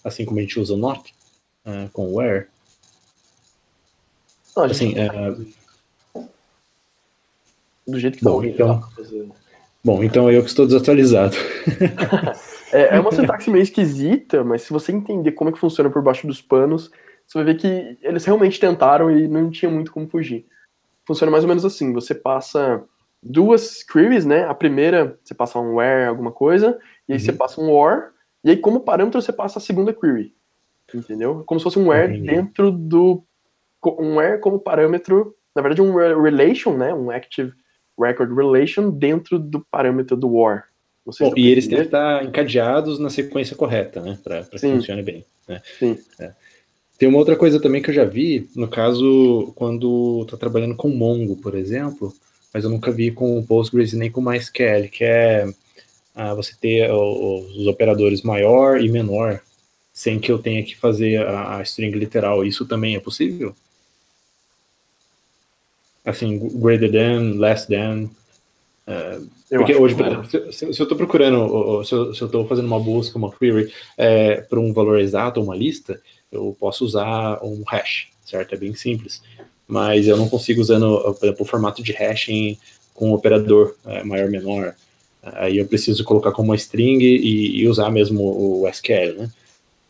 assim 0.04 0.24
como 0.24 0.38
a 0.38 0.42
gente 0.42 0.60
usa 0.60 0.74
o 0.74 0.76
NOT, 0.76 1.14
é, 1.64 1.88
com 1.92 2.06
o 2.08 2.14
WHERE. 2.14 2.46
Assim, 4.56 4.94
é, 4.98 5.08
do 7.86 7.98
jeito 7.98 8.18
que 8.18 8.24
tá 8.24 8.30
bom, 8.30 8.44
então, 8.44 8.82
Bom, 9.84 10.04
então 10.04 10.30
eu 10.30 10.42
que 10.42 10.48
estou 10.48 10.66
desatualizado. 10.66 11.36
é, 12.72 12.96
é 12.96 13.00
uma 13.00 13.10
sintaxe 13.10 13.50
meio 13.50 13.62
esquisita, 13.62 14.44
mas 14.44 14.62
se 14.62 14.72
você 14.72 14.92
entender 14.92 15.32
como 15.32 15.50
é 15.50 15.52
que 15.52 15.58
funciona 15.58 15.90
por 15.90 16.02
baixo 16.02 16.26
dos 16.26 16.40
panos, 16.40 16.90
você 17.26 17.38
vai 17.38 17.44
ver 17.52 17.56
que 17.56 17.98
eles 18.02 18.24
realmente 18.24 18.60
tentaram 18.60 19.10
e 19.10 19.26
não 19.26 19.50
tinha 19.50 19.70
muito 19.70 19.90
como 19.90 20.08
fugir. 20.08 20.46
Funciona 21.04 21.32
mais 21.32 21.42
ou 21.42 21.48
menos 21.48 21.64
assim, 21.64 21.92
você 21.92 22.14
passa 22.14 22.84
duas 23.22 23.82
queries, 23.82 24.26
né? 24.26 24.44
A 24.44 24.54
primeira, 24.54 25.18
você 25.22 25.34
passa 25.34 25.58
um 25.58 25.74
where, 25.74 26.06
alguma 26.06 26.32
coisa, 26.32 26.78
e 27.08 27.12
aí 27.12 27.18
uhum. 27.18 27.24
você 27.24 27.32
passa 27.32 27.60
um 27.60 27.70
or, 27.70 28.12
e 28.42 28.50
aí 28.50 28.56
como 28.56 28.80
parâmetro 28.80 29.22
você 29.22 29.32
passa 29.32 29.58
a 29.58 29.62
segunda 29.62 29.92
query. 29.92 30.34
Entendeu? 30.94 31.42
Como 31.46 31.60
se 31.60 31.64
fosse 31.64 31.78
um 31.78 31.88
where 31.88 32.12
uhum. 32.12 32.24
dentro 32.24 32.70
do... 32.70 33.22
Um 33.84 34.16
where 34.16 34.38
como 34.38 34.60
parâmetro, 34.60 35.34
na 35.54 35.60
verdade 35.60 35.82
um 35.82 35.94
relation, 35.94 36.76
né? 36.76 36.94
Um 36.94 37.10
active 37.10 37.52
record 37.98 38.32
relation 38.32 38.90
dentro 38.90 39.38
do 39.38 39.60
parâmetro 39.70 40.16
do 40.16 40.32
war. 40.32 40.68
Bom, 41.04 41.32
e 41.36 41.48
eles 41.48 41.66
têm 41.66 41.78
que 41.78 41.84
estar 41.84 42.24
encadeados 42.24 43.00
na 43.00 43.10
sequência 43.10 43.56
correta, 43.56 44.00
né? 44.00 44.18
Para 44.22 44.44
que 44.44 44.58
funcione 44.58 45.02
bem. 45.02 45.24
Né? 45.48 45.60
Sim. 45.78 45.98
É. 46.20 46.32
Tem 46.96 47.08
uma 47.08 47.18
outra 47.18 47.34
coisa 47.34 47.60
também 47.60 47.82
que 47.82 47.90
eu 47.90 47.94
já 47.94 48.04
vi, 48.04 48.48
no 48.54 48.68
caso, 48.68 49.52
quando 49.56 50.22
está 50.22 50.36
trabalhando 50.36 50.76
com 50.76 50.88
Mongo, 50.88 51.36
por 51.36 51.56
exemplo, 51.56 52.12
mas 52.52 52.64
eu 52.64 52.70
nunca 52.70 52.90
vi 52.90 53.10
com 53.10 53.38
o 53.38 53.46
Postgres 53.46 53.92
nem 53.92 54.10
com 54.10 54.20
MySQL, 54.20 54.88
que 54.90 55.04
é 55.04 55.46
ah, 56.14 56.34
você 56.34 56.54
ter 56.60 56.90
os 56.90 57.66
operadores 57.66 58.22
maior 58.22 58.80
e 58.80 58.88
menor, 58.90 59.40
sem 59.92 60.18
que 60.18 60.30
eu 60.30 60.38
tenha 60.38 60.62
que 60.62 60.76
fazer 60.76 61.26
a, 61.26 61.58
a 61.58 61.62
string 61.62 61.96
literal. 61.96 62.44
Isso 62.44 62.66
também 62.66 62.94
é 62.94 63.00
possível? 63.00 63.54
assim, 66.04 66.38
greater 66.60 66.90
than, 66.90 67.38
less 67.38 67.66
than. 67.66 68.10
Uh, 68.86 69.28
porque 69.48 69.74
hoje, 69.74 69.94
se, 70.50 70.72
se, 70.72 70.80
eu 70.80 70.84
estou 70.84 70.96
procurando, 70.96 71.84
se 71.84 71.94
eu 71.94 72.10
estou 72.10 72.46
fazendo 72.46 72.66
uma 72.66 72.80
busca, 72.80 73.18
uma 73.18 73.30
query 73.30 73.70
é, 73.98 74.40
para 74.40 74.58
um 74.58 74.72
valor 74.72 74.98
exato, 74.98 75.42
uma 75.42 75.54
lista, 75.54 76.00
eu 76.30 76.56
posso 76.58 76.84
usar 76.84 77.38
um 77.44 77.62
hash, 77.66 78.08
certo? 78.24 78.54
É 78.54 78.58
bem 78.58 78.74
simples. 78.74 79.22
Mas 79.66 80.06
eu 80.06 80.16
não 80.16 80.28
consigo 80.28 80.60
usando, 80.60 81.00
por 81.14 81.24
exemplo, 81.26 81.42
o 81.42 81.48
formato 81.48 81.82
de 81.82 81.92
hashing 81.92 82.58
com 82.94 83.10
um 83.10 83.14
operador 83.14 83.74
é, 83.86 84.02
maior 84.04 84.28
menor. 84.28 84.74
Aí 85.22 85.58
eu 85.58 85.66
preciso 85.66 86.04
colocar 86.04 86.32
como 86.32 86.50
uma 86.50 86.56
string 86.56 87.02
e, 87.02 87.60
e 87.60 87.68
usar 87.68 87.90
mesmo 87.90 88.22
o 88.22 88.68
SQL, 88.68 89.14
né? 89.18 89.30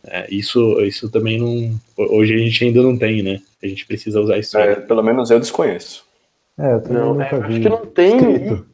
É, 0.04 0.26
isso, 0.34 0.80
isso 0.80 1.08
também 1.08 1.38
não. 1.38 1.78
Hoje 1.96 2.34
a 2.34 2.38
gente 2.38 2.64
ainda 2.64 2.82
não 2.82 2.96
tem, 2.98 3.22
né? 3.22 3.40
A 3.62 3.66
gente 3.66 3.86
precisa 3.86 4.20
usar 4.20 4.38
isso. 4.38 4.58
É, 4.58 4.74
pelo 4.76 5.02
menos 5.02 5.30
eu 5.30 5.38
desconheço. 5.38 6.04
É, 6.58 6.74
eu 6.74 6.82
também 6.82 6.98
não, 6.98 7.14
nunca 7.14 7.36
é, 7.36 7.40
vi. 7.40 7.44
Acho 7.44 7.60
que 7.60 7.68
não 7.68 7.86
tem. 7.86 8.16
E, 8.20 8.64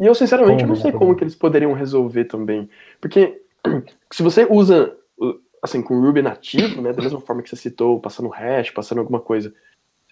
e, 0.00 0.06
eu, 0.06 0.14
sinceramente, 0.14 0.64
como, 0.64 0.74
não 0.74 0.80
sei 0.80 0.92
como 0.92 1.14
que 1.14 1.22
eles 1.22 1.36
poderiam 1.36 1.72
resolver 1.72 2.24
também. 2.24 2.68
Porque 3.00 3.40
se 4.12 4.22
você 4.22 4.46
usa, 4.50 4.92
assim, 5.62 5.80
com 5.80 6.00
Ruby 6.00 6.20
nativo, 6.20 6.82
né, 6.82 6.92
da 6.92 7.02
mesma 7.02 7.20
forma 7.20 7.42
que 7.42 7.48
você 7.48 7.56
citou, 7.56 8.00
passando 8.00 8.28
hash, 8.28 8.70
passando 8.70 8.98
alguma 8.98 9.20
coisa, 9.20 9.54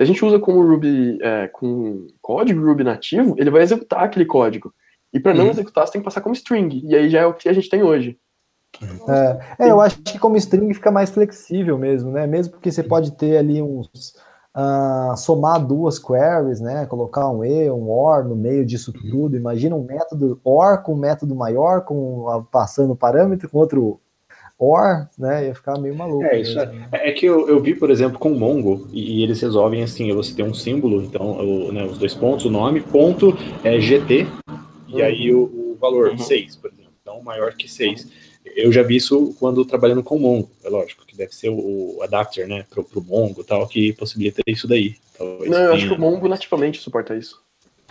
se 0.01 0.05
a 0.05 0.07
gente 0.07 0.25
usa 0.25 0.39
com 0.39 0.63
Ruby, 0.63 1.19
é, 1.21 1.47
com 1.49 2.07
código 2.23 2.65
Ruby 2.65 2.83
nativo, 2.83 3.35
ele 3.37 3.51
vai 3.51 3.61
executar 3.61 4.03
aquele 4.03 4.25
código. 4.25 4.73
E 5.13 5.21
para 5.21 5.35
não 5.35 5.45
uhum. 5.45 5.51
executar, 5.51 5.87
você 5.87 5.93
tem 5.93 6.01
que 6.01 6.07
passar 6.07 6.23
como 6.23 6.35
string. 6.35 6.81
E 6.87 6.97
aí 6.97 7.11
já 7.11 7.21
é 7.21 7.27
o 7.27 7.35
que 7.35 7.51
a 7.51 7.53
gente 7.53 7.69
tem 7.69 7.83
hoje. 7.83 8.19
É, 8.81 9.67
é, 9.67 9.71
eu 9.71 9.79
acho 9.79 9.99
que 9.99 10.19
como 10.19 10.39
string 10.39 10.73
fica 10.73 10.91
mais 10.91 11.11
flexível 11.11 11.77
mesmo, 11.77 12.11
né? 12.13 12.27
Mesmo 12.27 12.53
porque 12.53 12.73
você 12.73 12.83
pode 12.83 13.13
ter 13.13 13.37
ali 13.37 13.61
uns. 13.61 14.15
Uh, 14.57 15.15
somar 15.19 15.65
duas 15.65 15.99
queries, 15.99 16.61
né? 16.61 16.87
Colocar 16.87 17.29
um 17.29 17.45
e, 17.45 17.71
um 17.71 17.91
or 17.91 18.25
no 18.25 18.35
meio 18.35 18.65
disso 18.65 18.95
tudo. 18.95 19.37
Imagina 19.37 19.77
um 19.77 19.85
método 19.85 20.41
or 20.43 20.83
com 20.83 20.95
um 20.95 20.99
método 20.99 21.35
maior, 21.35 21.83
com 21.83 22.47
passando 22.51 22.97
parâmetro, 22.97 23.51
com 23.51 23.59
outro 23.59 24.01
or, 24.61 25.09
né? 25.19 25.47
Ia 25.47 25.55
ficar 25.55 25.79
meio 25.79 25.97
maluco. 25.97 26.25
É, 26.25 26.39
isso 26.39 26.61
é, 26.61 26.71
é, 26.93 27.13
que 27.13 27.25
eu, 27.25 27.49
eu 27.49 27.59
vi, 27.61 27.75
por 27.75 27.91
exemplo, 27.91 28.19
com 28.19 28.31
o 28.31 28.39
Mongo, 28.39 28.87
e, 28.93 29.19
e 29.19 29.23
eles 29.23 29.41
resolvem 29.41 29.83
assim: 29.83 30.13
você 30.13 30.35
tem 30.35 30.45
um 30.45 30.53
símbolo, 30.53 31.03
então, 31.03 31.39
o, 31.41 31.73
né, 31.73 31.85
os 31.85 31.97
dois 31.97 32.15
pontos, 32.15 32.45
o 32.45 32.51
nome, 32.51 32.83
ponto 32.83 33.37
é 33.65 33.81
GT, 33.81 34.27
e 34.87 34.95
uhum. 34.95 35.03
aí 35.03 35.35
o, 35.35 35.43
o 35.45 35.79
valor, 35.81 36.17
6, 36.17 36.55
uhum. 36.55 36.61
por 36.61 36.71
exemplo. 36.71 36.93
Então, 37.01 37.23
maior 37.23 37.55
que 37.55 37.67
6. 37.67 38.31
Eu 38.57 38.73
já 38.73 38.83
vi 38.83 38.97
isso 38.97 39.35
quando 39.39 39.65
trabalhando 39.65 40.03
com 40.03 40.19
Mongo, 40.19 40.51
é 40.65 40.69
lógico, 40.69 41.07
que 41.07 41.17
deve 41.17 41.35
ser 41.35 41.51
o, 41.51 41.97
o 41.97 42.03
adapter, 42.03 42.47
né, 42.47 42.65
pro, 42.69 42.85
pro 42.85 43.03
Mongo 43.03 43.45
tal, 43.45 43.67
que 43.67 43.93
possibilita 43.93 44.43
isso 44.47 44.67
daí. 44.67 44.97
Talvez 45.17 45.51
Não, 45.51 45.59
eu 45.59 45.73
acho 45.73 45.89
que 45.89 45.95
o 45.95 45.99
Mongo 45.99 46.29
nativamente 46.29 46.81
suporta 46.81 47.15
isso. 47.15 47.41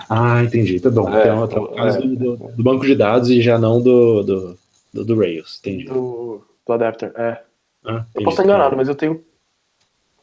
Ah, 0.10 0.44
entendi, 0.44 0.80
tá 0.80 0.90
bom. 0.90 1.10
É, 1.14 1.22
então, 1.22 1.62
no 1.64 1.76
caso 1.76 1.98
é, 1.98 2.02
do, 2.02 2.38
do, 2.38 2.64
banco 2.64 2.86
de 2.86 2.96
dados 2.96 3.30
e 3.30 3.42
já 3.42 3.58
não 3.58 3.82
do, 3.82 4.24
do, 4.24 4.60
do, 4.94 5.06
do 5.06 5.20
Rails, 5.20 5.60
entendi. 5.60 5.86
Do, 5.86 6.42
do 6.70 6.74
adapter, 6.74 7.12
é. 7.16 7.42
Ah, 7.84 8.06
eu 8.14 8.24
posso 8.24 8.42
estar 8.42 8.44
enganado, 8.44 8.76
mas 8.76 8.88
eu 8.88 8.96
tenho. 8.96 9.24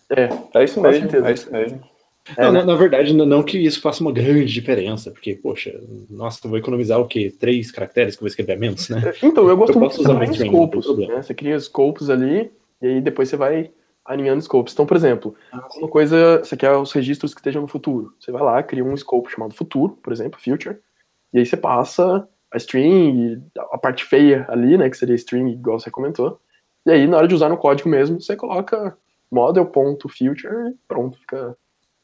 É, 0.09 0.29
é 0.55 0.65
isso 0.65 0.81
mesmo, 0.81 1.27
é 1.27 1.33
isso 1.33 1.51
mesmo. 1.51 1.81
É, 2.37 2.45
não, 2.45 2.53
né? 2.53 2.61
na, 2.61 2.67
na, 2.67 2.75
verdade, 2.75 3.13
não 3.13 3.43
que 3.43 3.59
isso 3.59 3.81
faça 3.81 4.01
uma 4.01 4.13
grande 4.13 4.53
diferença, 4.53 5.11
porque, 5.11 5.35
poxa, 5.35 5.81
nossa, 6.11 6.41
eu 6.45 6.51
vou 6.51 6.59
economizar 6.59 7.01
o 7.01 7.07
quê? 7.07 7.33
Três 7.37 7.71
caracteres 7.71 8.17
que 8.17 8.21
eu 8.21 8.25
vou 8.25 8.29
escrever 8.29 8.59
menos, 8.59 8.89
né? 8.89 9.01
Então, 9.23 9.49
eu 9.49 9.57
gosto 9.57 9.75
eu 9.75 9.81
muito 9.81 9.95
de 9.95 10.01
usar 10.01 10.35
scopes, 10.35 10.97
né? 10.97 11.23
Você 11.23 11.35
cria 11.35 11.59
scopes 11.59 12.11
ali, 12.11 12.51
e 12.83 12.87
aí 12.87 13.01
depois 13.01 13.29
você 13.29 13.37
vai 13.37 13.71
alinhando 14.05 14.43
scopes. 14.43 14.73
Então, 14.73 14.87
por 14.87 14.97
exemplo, 14.97 15.35
ah, 15.53 15.69
uma 15.77 15.89
coisa, 15.89 16.39
você 16.39 16.57
quer 16.57 16.73
os 16.73 16.93
registros 16.93 17.33
que 17.33 17.41
estejam 17.41 17.63
no 17.63 17.69
futuro. 17.69 18.13
Você 18.19 18.33
vai 18.33 18.43
lá, 18.43 18.63
cria 18.63 18.85
um 18.85 18.97
scope 18.97 19.31
chamado 19.31 19.55
futuro, 19.55 19.97
por 20.03 20.13
exemplo, 20.13 20.41
future, 20.41 20.79
e 21.33 21.39
aí 21.39 21.47
você 21.47 21.57
passa 21.57 22.29
a 22.57 22.59
string, 22.59 23.43
a 23.73 23.79
parte 23.79 24.05
feia 24.05 24.47
ali, 24.49 24.77
né, 24.79 24.89
que 24.89 24.97
seria 24.97 25.15
string, 25.15 25.53
igual 25.53 25.79
você 25.79 25.91
comentou, 25.91 26.41
e 26.87 26.91
aí 26.91 27.07
na 27.07 27.19
hora 27.19 27.29
de 27.29 27.35
usar 27.35 27.49
no 27.49 27.59
código 27.59 27.89
mesmo, 27.89 28.21
você 28.21 28.35
coloca 28.35 28.97
model.future 29.31 30.71
e 30.71 30.75
pronto, 30.89 31.19
fica 31.19 31.57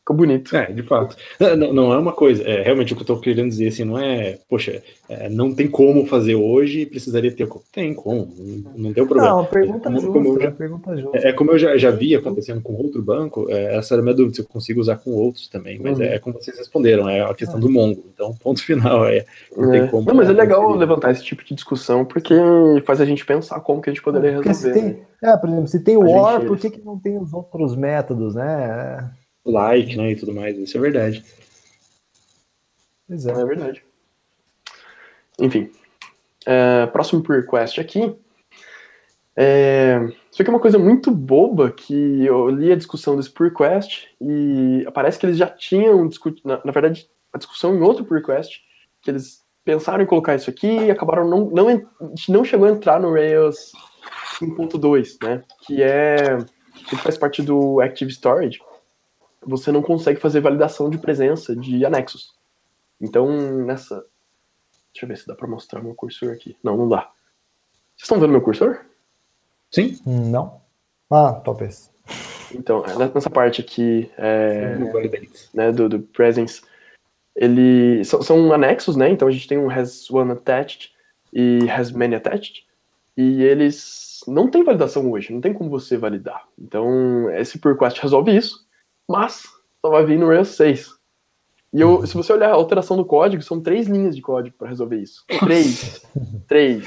Ficou 0.03 0.17
bonito. 0.17 0.57
É, 0.57 0.67
de 0.67 0.83
fato. 0.83 1.17
Não, 1.57 1.73
não, 1.73 1.93
é 1.93 1.99
uma 1.99 2.13
coisa, 2.13 2.43
é 2.43 2.61
realmente 2.61 2.93
o 2.93 2.97
que 2.97 3.03
eu 3.03 3.05
estou 3.05 3.21
querendo 3.21 3.49
dizer 3.49 3.69
assim, 3.69 3.85
não 3.85 3.97
é, 3.97 4.37
poxa, 4.49 4.83
é, 5.09 5.29
não 5.29 5.55
tem 5.55 5.69
como 5.69 6.05
fazer 6.07 6.35
hoje 6.35 6.81
e 6.81 6.87
precisaria 6.87 7.31
ter. 7.31 7.49
Tem 7.71 7.95
como, 7.95 8.29
não 8.77 8.93
tem 8.93 9.07
problema. 9.07 9.37
Não, 9.37 9.45
pergunta 9.45 9.89
é, 9.89 9.93
como, 9.93 10.25
justa, 10.25 10.43
já, 10.43 10.51
pergunta 10.51 10.97
justa. 10.97 11.19
É, 11.19 11.29
é, 11.29 11.33
como 11.33 11.53
eu 11.53 11.59
já, 11.59 11.77
já 11.77 11.93
vi 11.93 12.17
acontecendo 12.17 12.61
com 12.61 12.75
outro 12.75 13.01
banco, 13.01 13.47
é, 13.49 13.77
essa 13.77 13.95
era 13.95 14.03
a 14.03 14.03
minha 14.03 14.15
dúvida, 14.15 14.35
se 14.35 14.41
eu 14.41 14.45
consigo 14.45 14.81
usar 14.81 14.97
com 14.97 15.13
outros 15.13 15.47
também, 15.47 15.79
mas 15.79 15.97
uhum. 15.99 16.05
é, 16.05 16.19
como 16.19 16.35
vocês 16.35 16.59
responderam, 16.59 17.09
é 17.09 17.21
a 17.21 17.33
questão 17.33 17.61
do 17.61 17.71
Mongo. 17.71 18.03
Então, 18.13 18.35
ponto 18.43 18.59
final, 18.65 19.07
é. 19.07 19.25
Não 19.57 19.71
tem 19.71 19.87
como. 19.87 20.09
Não, 20.09 20.17
mas 20.17 20.29
é 20.29 20.33
legal 20.33 20.75
levantar 20.75 21.13
esse 21.13 21.23
tipo 21.23 21.45
de 21.45 21.55
discussão, 21.55 22.05
porque 22.05 22.35
faz 22.85 23.01
a 23.01 23.05
gente 23.05 23.25
pensar 23.25 23.61
como 23.61 23.81
que 23.81 23.89
a 23.89 23.93
gente 23.93 24.03
poderia 24.03 24.41
resolver. 24.41 24.73
Tem, 24.73 24.99
é, 25.23 25.37
por 25.37 25.49
exemplo, 25.49 25.69
se 25.69 25.79
tem 25.79 25.97
o 25.97 26.11
OR, 26.11 26.45
por 26.45 26.59
que, 26.59 26.71
que 26.71 26.85
não 26.85 26.99
tem 26.99 27.17
os 27.17 27.33
outros 27.33 27.77
métodos, 27.77 28.35
né? 28.35 29.09
Like, 29.45 29.97
né, 29.97 30.13
e 30.13 30.17
tudo 30.17 30.35
mais, 30.35 30.57
isso 30.57 30.77
é 30.77 30.81
verdade. 30.81 31.25
Pois 33.09 33.27
é. 33.27 33.33
É 33.33 33.45
verdade. 33.45 33.85
Enfim, 35.41 35.71
é, 36.47 36.87
próximo 36.87 37.23
pull 37.23 37.37
request 37.37 37.81
aqui. 37.81 38.15
É, 39.35 39.99
isso 40.31 40.43
aqui 40.43 40.51
é 40.51 40.55
uma 40.55 40.61
coisa 40.61 40.79
muito 40.79 41.11
boba 41.11 41.71
que 41.71 42.25
eu 42.25 42.49
li 42.51 42.71
a 42.71 42.77
discussão 42.77 43.17
desse 43.17 43.31
pull 43.31 43.49
request 43.49 44.09
e 44.21 44.87
parece 44.95 45.19
que 45.19 45.27
eles 45.27 45.39
já 45.39 45.47
tinham 45.47 46.07
discutido, 46.07 46.49
na, 46.49 46.61
na, 46.65 46.73
verdade, 46.73 47.09
a 47.33 47.39
discussão 47.39 47.75
em 47.75 47.81
outro 47.81 48.05
pull 48.05 48.19
request, 48.19 48.61
que 49.01 49.11
eles 49.11 49.43
pensaram 49.65 50.03
em 50.03 50.07
colocar 50.07 50.35
isso 50.35 50.51
aqui 50.51 50.67
e 50.67 50.91
acabaram 50.91 51.29
não, 51.29 51.51
não, 51.51 51.89
não 52.29 52.45
chegou 52.45 52.67
a 52.67 52.71
entrar 52.71 53.01
no 53.01 53.13
Rails 53.13 53.73
1.2, 54.41 55.17
né, 55.23 55.43
que 55.67 55.83
é, 55.83 56.39
que 56.89 56.97
faz 56.97 57.17
parte 57.17 57.43
do 57.43 57.81
Active 57.81 58.11
Storage, 58.11 58.61
você 59.45 59.73
não 59.73 59.83
consegue 59.83 60.21
fazer 60.21 60.41
validação 60.41 60.89
de 60.89 60.99
presença 60.99 61.55
de 61.55 61.85
anexos. 61.85 62.35
Então, 63.01 63.29
nessa. 63.65 64.05
Deixa 64.93 65.05
eu 65.05 65.09
ver 65.09 65.17
se 65.17 65.27
dá 65.27 65.35
para 65.35 65.49
mostrar 65.49 65.83
meu 65.83 65.95
cursor 65.95 66.33
aqui. 66.33 66.57
Não, 66.63 66.77
não 66.77 66.89
dá. 66.89 67.11
Vocês 67.97 68.03
estão 68.03 68.21
vendo 68.21 68.31
meu 68.31 68.43
cursor? 68.43 68.85
Sim? 69.71 69.99
Não. 70.05 70.61
Ah, 71.11 71.33
talvez. 71.45 71.91
Então, 72.55 72.85
é, 72.85 72.97
nessa 73.15 73.31
parte 73.31 73.61
aqui 73.61 74.11
é, 74.17 74.77
né, 75.55 75.73
do, 75.73 75.89
do 75.89 76.01
presence, 76.01 76.63
ele 77.35 78.05
são, 78.05 78.23
são, 78.23 78.53
anexos, 78.53 78.97
né? 78.97 79.09
Então 79.09 79.27
a 79.27 79.31
gente 79.31 79.49
tem 79.49 79.59
um 79.59 79.71
has 79.71 80.11
one 80.11 80.33
attached 80.33 80.93
e 81.33 81.69
has 81.71 81.91
many 81.91 82.15
attached, 82.15 82.67
e 83.17 83.43
eles 83.43 84.21
não 84.27 84.51
têm 84.51 84.63
validação 84.63 85.11
hoje, 85.11 85.33
não 85.33 85.41
tem 85.41 85.55
como 85.55 85.71
você 85.71 85.97
validar. 85.97 86.47
Então 86.59 87.31
esse 87.31 87.59
request 87.59 88.01
resolve 88.01 88.37
isso 88.37 88.67
mas 89.13 89.43
só 89.83 89.91
vai 89.91 90.07
vir 90.07 90.19
no 90.19 90.29
Rails 90.29 90.49
6. 90.49 90.91
E 91.75 91.81
eu, 91.81 92.07
se 92.07 92.15
você 92.15 92.33
olhar 92.33 92.51
a 92.51 92.55
alteração 92.55 92.97
do 92.97 93.05
código, 93.05 93.43
são 93.43 93.61
três 93.61 93.87
linhas 93.87 94.17
de 94.17 94.23
código 94.23 94.57
para 94.57 94.69
resolver 94.69 94.97
isso. 94.97 95.25
Três. 95.41 96.03
três. 96.49 96.87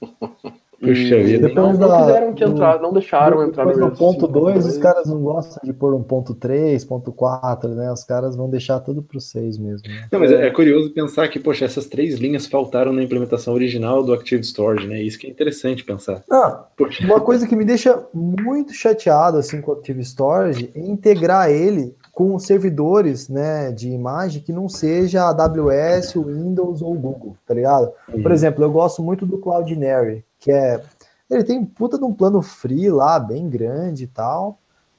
Puxa 0.82 1.22
vida. 1.22 1.46
Depois 1.46 1.78
não, 1.78 1.88
não 1.88 2.00
quiseram 2.00 2.34
que 2.34 2.44
entrar, 2.44 2.80
não 2.80 2.92
deixaram 2.92 3.46
depois 3.46 3.48
entrar 3.48 3.76
no 3.76 3.96
ponto 3.96 4.26
2, 4.26 4.66
os 4.66 4.78
caras 4.78 5.06
não 5.06 5.20
gostam 5.22 5.60
de 5.62 5.72
pôr 5.72 5.94
um 5.94 6.02
ponto 6.02 6.34
3, 6.34 6.84
ponto 6.84 7.12
4, 7.12 7.70
né? 7.70 7.92
Os 7.92 8.02
caras 8.02 8.34
vão 8.34 8.50
deixar 8.50 8.80
tudo 8.80 9.00
pro 9.00 9.20
6 9.20 9.58
mesmo. 9.58 9.88
Né? 9.88 10.08
Não, 10.10 10.18
mas 10.18 10.32
é, 10.32 10.48
é, 10.48 10.50
curioso 10.50 10.92
pensar 10.92 11.28
que, 11.28 11.38
poxa, 11.38 11.64
essas 11.64 11.86
três 11.86 12.18
linhas 12.18 12.46
faltaram 12.46 12.92
na 12.92 13.02
implementação 13.02 13.54
original 13.54 14.02
do 14.02 14.12
Active 14.12 14.42
Storage, 14.42 14.88
né? 14.88 15.00
Isso 15.00 15.18
que 15.18 15.28
é 15.28 15.30
interessante 15.30 15.84
pensar. 15.84 16.24
Ah, 16.28 16.64
uma 17.02 17.20
coisa 17.20 17.46
que 17.46 17.54
me 17.54 17.64
deixa 17.64 18.04
muito 18.12 18.72
chateado 18.72 19.38
assim 19.38 19.60
com 19.60 19.70
o 19.70 19.74
Active 19.74 20.00
Storage 20.00 20.70
é 20.74 20.80
integrar 20.80 21.48
ele 21.48 21.94
com 22.12 22.38
servidores 22.38 23.28
né, 23.28 23.72
de 23.72 23.88
imagem 23.88 24.42
que 24.42 24.52
não 24.52 24.68
seja 24.68 25.28
AWS, 25.28 26.14
Windows 26.14 26.82
ou 26.82 26.94
Google, 26.94 27.36
tá 27.46 27.54
ligado? 27.54 27.90
Uhum. 28.12 28.22
Por 28.22 28.32
exemplo, 28.32 28.62
eu 28.62 28.70
gosto 28.70 29.02
muito 29.02 29.24
do 29.24 29.38
Cloudinary, 29.38 30.22
que 30.42 30.50
é. 30.50 30.82
Ele 31.30 31.44
tem 31.44 31.64
puta 31.64 31.96
de 31.96 32.04
um 32.04 32.12
plano 32.12 32.42
free 32.42 32.90
lá, 32.90 33.18
bem 33.18 33.48
grande 33.48 34.04
e 34.04 34.06
tal. 34.06 34.58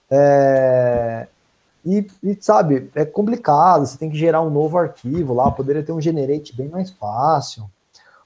É, 0.09 1.27
e, 1.85 2.07
e, 2.23 2.37
sabe, 2.39 2.89
é 2.95 3.05
complicado, 3.05 3.85
você 3.85 3.97
tem 3.97 4.09
que 4.09 4.17
gerar 4.17 4.41
um 4.41 4.49
novo 4.49 4.77
arquivo 4.77 5.33
lá, 5.33 5.51
poderia 5.51 5.83
ter 5.83 5.91
um 5.91 6.01
generate 6.01 6.55
bem 6.55 6.69
mais 6.69 6.89
fácil. 6.89 7.69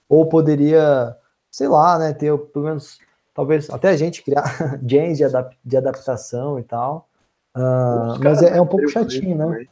Ou 0.07 0.25
poderia, 0.27 1.17
sei 1.51 1.67
lá, 1.67 1.99
né, 1.99 2.13
ter 2.13 2.37
pelo 2.37 2.65
menos, 2.65 2.99
talvez 3.33 3.69
até 3.69 3.89
a 3.89 3.97
gente 3.97 4.23
criar 4.23 4.79
gens 4.87 5.17
de, 5.17 5.23
adap 5.25 5.57
de 5.65 5.75
adaptação 5.75 6.59
e 6.59 6.63
tal. 6.63 7.09
Uh, 7.55 8.23
mas 8.23 8.41
é, 8.41 8.57
é, 8.57 8.61
um 8.61 8.67
pouco 8.67 8.87
chatinho, 8.87 9.35
né? 9.35 9.65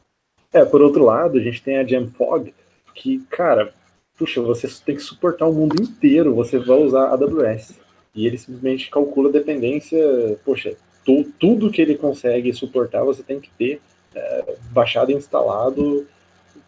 É, 0.52 0.64
por 0.64 0.82
outro 0.82 1.04
lado, 1.04 1.38
a 1.38 1.40
gente 1.40 1.62
tem 1.62 1.78
a 1.78 1.86
Jamfog, 1.86 2.52
que, 2.94 3.20
cara, 3.30 3.72
puxa, 4.18 4.40
você 4.40 4.68
tem 4.84 4.96
que 4.96 5.02
suportar 5.02 5.46
o 5.46 5.52
mundo 5.52 5.80
inteiro, 5.80 6.34
você 6.34 6.58
vai 6.58 6.78
usar 6.78 7.08
AWS. 7.08 7.74
E 8.14 8.26
ele 8.26 8.38
simplesmente 8.38 8.90
calcula 8.90 9.28
a 9.28 9.32
dependência, 9.32 9.98
poxa, 10.44 10.74
tu, 11.04 11.24
tudo 11.38 11.70
que 11.70 11.82
ele 11.82 11.96
consegue 11.96 12.52
suportar, 12.52 13.04
você 13.04 13.22
tem 13.22 13.38
que 13.38 13.50
ter 13.58 13.80
é, 14.14 14.54
baixado 14.70 15.10
e 15.10 15.14
instalado. 15.14 16.06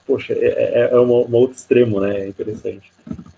Poxa, 0.07 0.35
é, 0.35 0.47
é, 0.47 0.89
é 0.93 1.01
um 1.01 1.11
outro 1.11 1.57
extremo, 1.57 2.01
né? 2.01 2.21
É 2.21 2.29
interessante. 2.29 2.93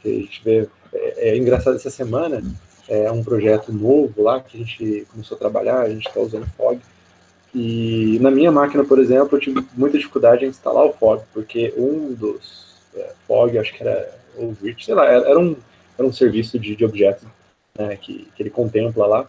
A 0.04 0.08
gente 0.08 0.42
vê, 0.44 0.68
é, 0.92 1.30
é 1.30 1.36
engraçado 1.36 1.76
essa 1.76 1.90
semana, 1.90 2.42
é 2.88 3.10
um 3.12 3.22
projeto 3.22 3.72
novo 3.72 4.22
lá 4.22 4.40
que 4.40 4.56
a 4.56 4.64
gente 4.64 5.06
começou 5.12 5.36
a 5.36 5.38
trabalhar, 5.38 5.80
a 5.80 5.88
gente 5.88 6.08
está 6.08 6.20
usando 6.20 6.46
Fog. 6.56 6.80
E 7.54 8.18
na 8.20 8.30
minha 8.30 8.50
máquina, 8.50 8.84
por 8.84 8.98
exemplo, 8.98 9.36
eu 9.36 9.40
tive 9.40 9.64
muita 9.76 9.98
dificuldade 9.98 10.44
em 10.44 10.48
instalar 10.48 10.84
o 10.84 10.92
Fog, 10.92 11.22
porque 11.32 11.72
um 11.76 12.12
dos 12.12 12.69
é, 12.94 13.12
Fog, 13.26 13.56
acho 13.58 13.72
que 13.72 13.82
era 13.82 14.18
o 14.36 14.54
Rich, 14.62 14.86
sei 14.86 14.94
lá, 14.94 15.06
era 15.06 15.38
um, 15.38 15.56
era 15.98 16.06
um 16.06 16.12
serviço 16.12 16.58
de, 16.58 16.74
de 16.74 16.84
objetos 16.84 17.26
né, 17.78 17.96
que, 17.96 18.28
que 18.34 18.42
ele 18.42 18.50
contempla 18.50 19.06
lá. 19.06 19.28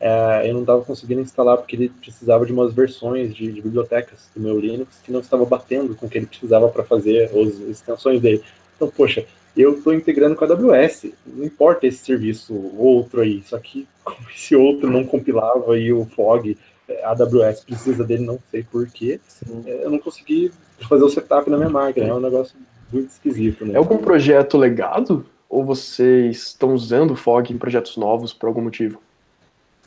É, 0.00 0.48
eu 0.48 0.54
não 0.54 0.62
estava 0.62 0.82
conseguindo 0.82 1.20
instalar 1.20 1.56
porque 1.56 1.76
ele 1.76 1.88
precisava 1.88 2.44
de 2.44 2.52
umas 2.52 2.74
versões 2.74 3.32
de, 3.34 3.52
de, 3.52 3.62
bibliotecas 3.62 4.28
do 4.34 4.42
meu 4.42 4.58
Linux 4.58 5.00
que 5.04 5.12
não 5.12 5.20
estava 5.20 5.44
batendo 5.44 5.94
com 5.94 6.06
o 6.06 6.08
que 6.08 6.18
ele 6.18 6.26
precisava 6.26 6.68
para 6.68 6.82
fazer 6.82 7.26
as 7.26 7.60
extensões 7.68 8.20
dele. 8.20 8.42
Então, 8.74 8.88
poxa, 8.88 9.24
eu 9.56 9.74
estou 9.74 9.94
integrando 9.94 10.34
com 10.34 10.44
a 10.44 10.48
AWS, 10.48 11.12
não 11.24 11.44
importa 11.44 11.86
esse 11.86 11.98
serviço 11.98 12.52
outro 12.76 13.20
aí, 13.20 13.44
só 13.46 13.58
que 13.58 13.86
esse 14.34 14.56
outro 14.56 14.90
não 14.90 15.04
compilava 15.04 15.78
e 15.78 15.92
o 15.92 16.04
Fog, 16.04 16.58
é, 16.88 17.04
a 17.04 17.10
AWS 17.10 17.60
precisa 17.64 18.02
dele, 18.02 18.24
não 18.24 18.40
sei 18.50 18.64
porquê, 18.64 19.20
é, 19.66 19.84
eu 19.84 19.90
não 19.90 19.98
consegui 19.98 20.50
fazer 20.88 21.04
o 21.04 21.10
setup 21.10 21.48
na 21.48 21.56
minha 21.56 21.70
máquina, 21.70 22.08
é 22.08 22.14
um 22.14 22.20
negócio 22.20 22.56
muito 22.92 23.10
esquisito. 23.10 23.64
Né? 23.64 23.74
É 23.74 23.76
algum 23.76 23.98
projeto 23.98 24.56
legado? 24.56 25.26
Ou 25.48 25.64
vocês 25.64 26.48
estão 26.48 26.74
usando 26.74 27.12
o 27.12 27.16
Fog 27.16 27.52
em 27.52 27.58
projetos 27.58 27.96
novos 27.96 28.32
por 28.32 28.46
algum 28.46 28.62
motivo? 28.62 29.00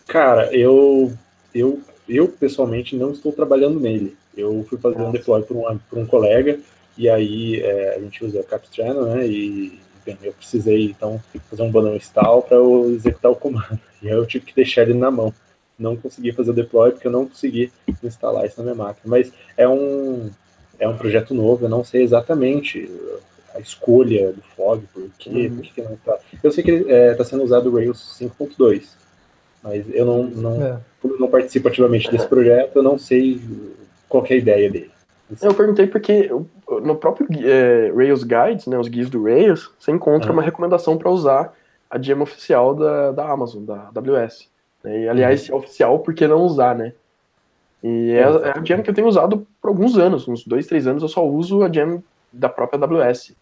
Cara, 0.08 0.56
eu, 0.56 1.12
eu, 1.53 1.82
eu 2.08 2.28
pessoalmente 2.28 2.95
não 2.95 3.12
estou 3.12 3.32
trabalhando 3.32 3.80
nele. 3.80 4.16
Eu 4.38 4.66
fui 4.70 4.78
fazer 4.78 5.01
um 5.01 5.12
deploy 5.12 5.41
por 5.41 5.58
um, 5.58 5.78
por 5.89 5.97
um 5.97 6.06
colega, 6.06 6.60
e 6.97 7.10
aí 7.10 7.62
é, 7.62 7.95
a 7.95 7.99
gente 7.99 8.24
usa 8.24 8.43
Capistrano, 8.43 9.08
né? 9.08 9.26
E 9.26 9.80
bem, 10.06 10.18
eu 10.22 10.34
precisei 10.34 10.86
então 10.86 11.22
fazer 11.49 11.64
um 11.64 11.72
banão 11.72 11.95
install 11.95 12.43
para 12.43 12.58
eu 12.58 12.91
executar 12.91 13.32
o 13.32 13.36
comando. 13.36 13.80
E 14.03 14.08
aí 14.08 14.14
eu 14.14 14.26
tive 14.28 14.45
que 14.45 14.56
deixar 14.56 14.84
ele 14.84 14.93
na 14.93 15.10
mão. 15.10 15.34
Não 15.80 15.95
consegui 15.95 16.32
fazer 16.32 16.51
o 16.51 16.53
deploy 16.53 16.91
porque 16.91 17.08
eu 17.08 17.12
não 17.12 17.26
consegui 17.26 17.72
instalar 18.03 18.45
isso 18.45 18.56
na 18.60 18.64
minha 18.64 18.76
máquina. 18.76 19.01
Mas 19.03 19.34
é 19.58 19.68
um, 19.68 20.30
é 20.80 20.88
um 20.88 20.97
projeto 20.97 21.34
novo, 21.34 21.65
eu 21.65 21.69
não 21.69 21.84
sei 21.84 22.03
exatamente 22.03 22.89
a 23.53 23.59
escolha 23.59 24.34
do 24.34 24.41
Fog, 24.55 24.84
por 24.93 25.09
quê, 25.17 25.47
uhum. 25.47 25.55
por 25.55 25.63
que 25.63 25.82
não 25.82 25.93
está. 25.93 26.17
Eu 26.43 26.51
sei 26.51 26.63
que 26.63 26.71
está 26.71 26.93
é, 26.93 27.13
tá 27.13 27.23
sendo 27.23 27.43
usado 27.43 27.69
o 27.69 27.76
Rails 27.76 28.17
5.2, 28.19 28.84
mas 29.63 29.86
eu 29.93 30.05
não, 30.05 30.23
não, 30.23 30.65
é. 30.65 30.78
não 31.19 31.28
participo 31.30 31.67
ativamente 31.67 32.11
desse 32.11 32.28
projeto, 32.28 32.76
eu 32.76 32.84
não 32.84 32.97
sei 32.97 33.39
qual 34.09 34.26
é 34.30 34.34
a 34.34 34.38
ideia 34.38 34.69
dele. 34.69 34.91
Eu 35.41 35.53
perguntei 35.53 35.88
porque 35.88 36.30
no 36.84 36.95
próprio 36.95 37.28
é, 37.43 37.91
Rails 37.95 38.23
Guides, 38.23 38.67
né, 38.67 38.78
os 38.78 38.88
guias 38.88 39.09
do 39.09 39.23
Rails, 39.23 39.71
você 39.80 39.91
encontra 39.91 40.30
uhum. 40.30 40.38
uma 40.38 40.43
recomendação 40.43 40.97
para 40.97 41.09
usar 41.09 41.53
a 41.89 41.99
gem 41.99 42.19
oficial 42.21 42.76
da, 42.76 43.11
da 43.11 43.28
Amazon, 43.28 43.63
da 43.63 43.89
AWS. 43.95 44.49
Né? 44.84 45.01
E, 45.01 45.09
aliás, 45.09 45.49
uhum. 45.49 45.55
é 45.55 45.57
oficial, 45.57 45.99
por 45.99 46.13
que 46.13 46.28
não 46.28 46.43
usar, 46.43 46.76
né? 46.76 46.93
E 47.88 48.13
é, 48.13 48.21
é 48.21 48.57
a 48.57 48.63
gem 48.63 48.81
que 48.81 48.89
eu 48.89 48.93
tenho 48.95 49.07
usado 49.07 49.45
por 49.61 49.67
alguns 49.67 49.95
anos, 49.95 50.27
uns 50.27 50.43
dois, 50.43 50.65
três 50.65 50.88
anos 50.88 51.03
eu 51.03 51.07
só 51.07 51.23
uso 51.23 51.61
a 51.61 51.71
gem 51.71 52.03
da 52.33 52.49
própria 52.49 52.83
AWS. 52.83 53.36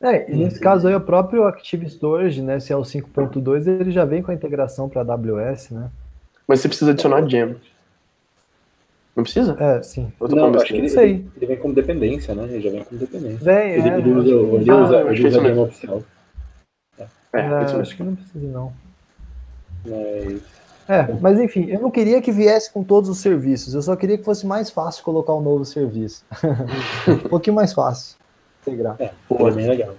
É, 0.00 0.30
e 0.30 0.36
nesse 0.36 0.60
caso 0.60 0.86
aí, 0.86 0.94
o 0.94 1.00
próprio 1.00 1.44
Active 1.44 1.86
Storage, 1.86 2.40
né, 2.40 2.60
se 2.60 2.72
é 2.72 2.76
o 2.76 2.82
5.2, 2.82 3.66
ele 3.66 3.90
já 3.90 4.04
vem 4.04 4.22
com 4.22 4.30
a 4.30 4.34
integração 4.34 4.88
para 4.88 5.02
AWS, 5.02 5.70
né? 5.70 5.90
Mas 6.46 6.60
você 6.60 6.68
precisa 6.68 6.92
adicionar 6.92 7.28
gem. 7.28 7.56
Não 9.16 9.24
precisa? 9.24 9.56
É, 9.58 9.82
sim. 9.82 10.12
Eu 10.20 10.28
não, 10.28 10.54
acho 10.54 10.66
que 10.66 10.76
ele, 10.76 10.86
ele, 10.86 11.30
ele, 11.36 11.46
vem 11.46 11.56
como 11.56 11.74
dependência, 11.74 12.32
né? 12.32 12.44
Ele 12.44 12.60
já 12.60 12.70
vem 12.70 12.84
como 12.84 13.00
dependência. 13.00 13.38
Vem, 13.38 13.72
ele, 13.72 13.88
é, 13.88 13.98
ele 13.98 14.12
usa, 14.12 14.30
ele 14.30 14.72
usa, 14.72 14.96
ah, 14.96 15.12
ele 15.12 15.26
usa 15.26 15.40
a 15.40 15.42
gem 15.42 15.58
oficial. 15.58 16.02
É, 16.96 17.06
é, 17.32 17.40
é 17.40 17.80
acho 17.80 17.96
que 17.96 18.02
não 18.04 18.14
precisa, 18.14 18.46
não. 18.46 18.72
Mas... 19.84 20.60
É, 20.90 21.14
mas 21.20 21.38
enfim, 21.38 21.66
eu 21.70 21.80
não 21.80 21.90
queria 21.90 22.20
que 22.20 22.32
viesse 22.32 22.72
com 22.72 22.82
todos 22.82 23.08
os 23.08 23.18
serviços, 23.18 23.74
eu 23.74 23.82
só 23.82 23.94
queria 23.94 24.18
que 24.18 24.24
fosse 24.24 24.44
mais 24.44 24.70
fácil 24.70 25.04
colocar 25.04 25.32
um 25.34 25.40
novo 25.40 25.64
serviço. 25.64 26.24
um 27.06 27.28
pouquinho 27.28 27.54
mais 27.54 27.72
fácil 27.72 28.16
integrar. 28.62 28.96
É, 28.98 29.12
Pô, 29.28 29.48
é 29.48 29.52
bem 29.52 29.68
legal. 29.68 29.94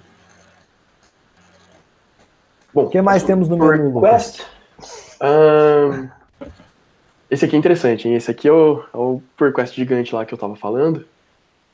Bom, 2.74 2.84
o 2.84 2.90
que 2.90 3.02
mais 3.02 3.24
temos 3.24 3.48
no 3.48 3.58
menu, 3.58 3.90
Lucas? 3.90 4.46
Um, 5.22 6.10
esse 7.30 7.46
aqui 7.46 7.56
é 7.56 7.60
interessante, 7.60 8.10
hein? 8.10 8.16
Esse 8.16 8.30
aqui 8.30 8.50
é 8.50 8.52
o, 8.52 8.84
é 8.94 8.98
o 8.98 9.22
request 9.40 9.76
gigante 9.76 10.14
lá 10.14 10.26
que 10.26 10.34
eu 10.34 10.38
tava 10.38 10.56
falando, 10.56 11.06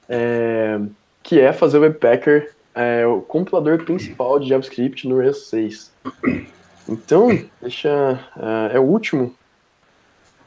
é, 0.07 0.79
que 1.23 1.39
é 1.39 1.51
fazer 1.51 1.79
o 1.79 1.81
Webpacker 1.81 2.55
é, 2.77 3.07
o 3.07 3.21
compilador 3.21 3.83
principal 3.83 4.39
de 4.39 4.47
JavaScript 4.47 5.07
no 5.07 5.17
Rails 5.17 5.47
6. 5.47 5.91
Então, 6.87 7.27
deixa. 7.61 8.19
Uh, 8.35 8.75
é 8.75 8.79
o 8.79 8.83
último. 8.83 9.35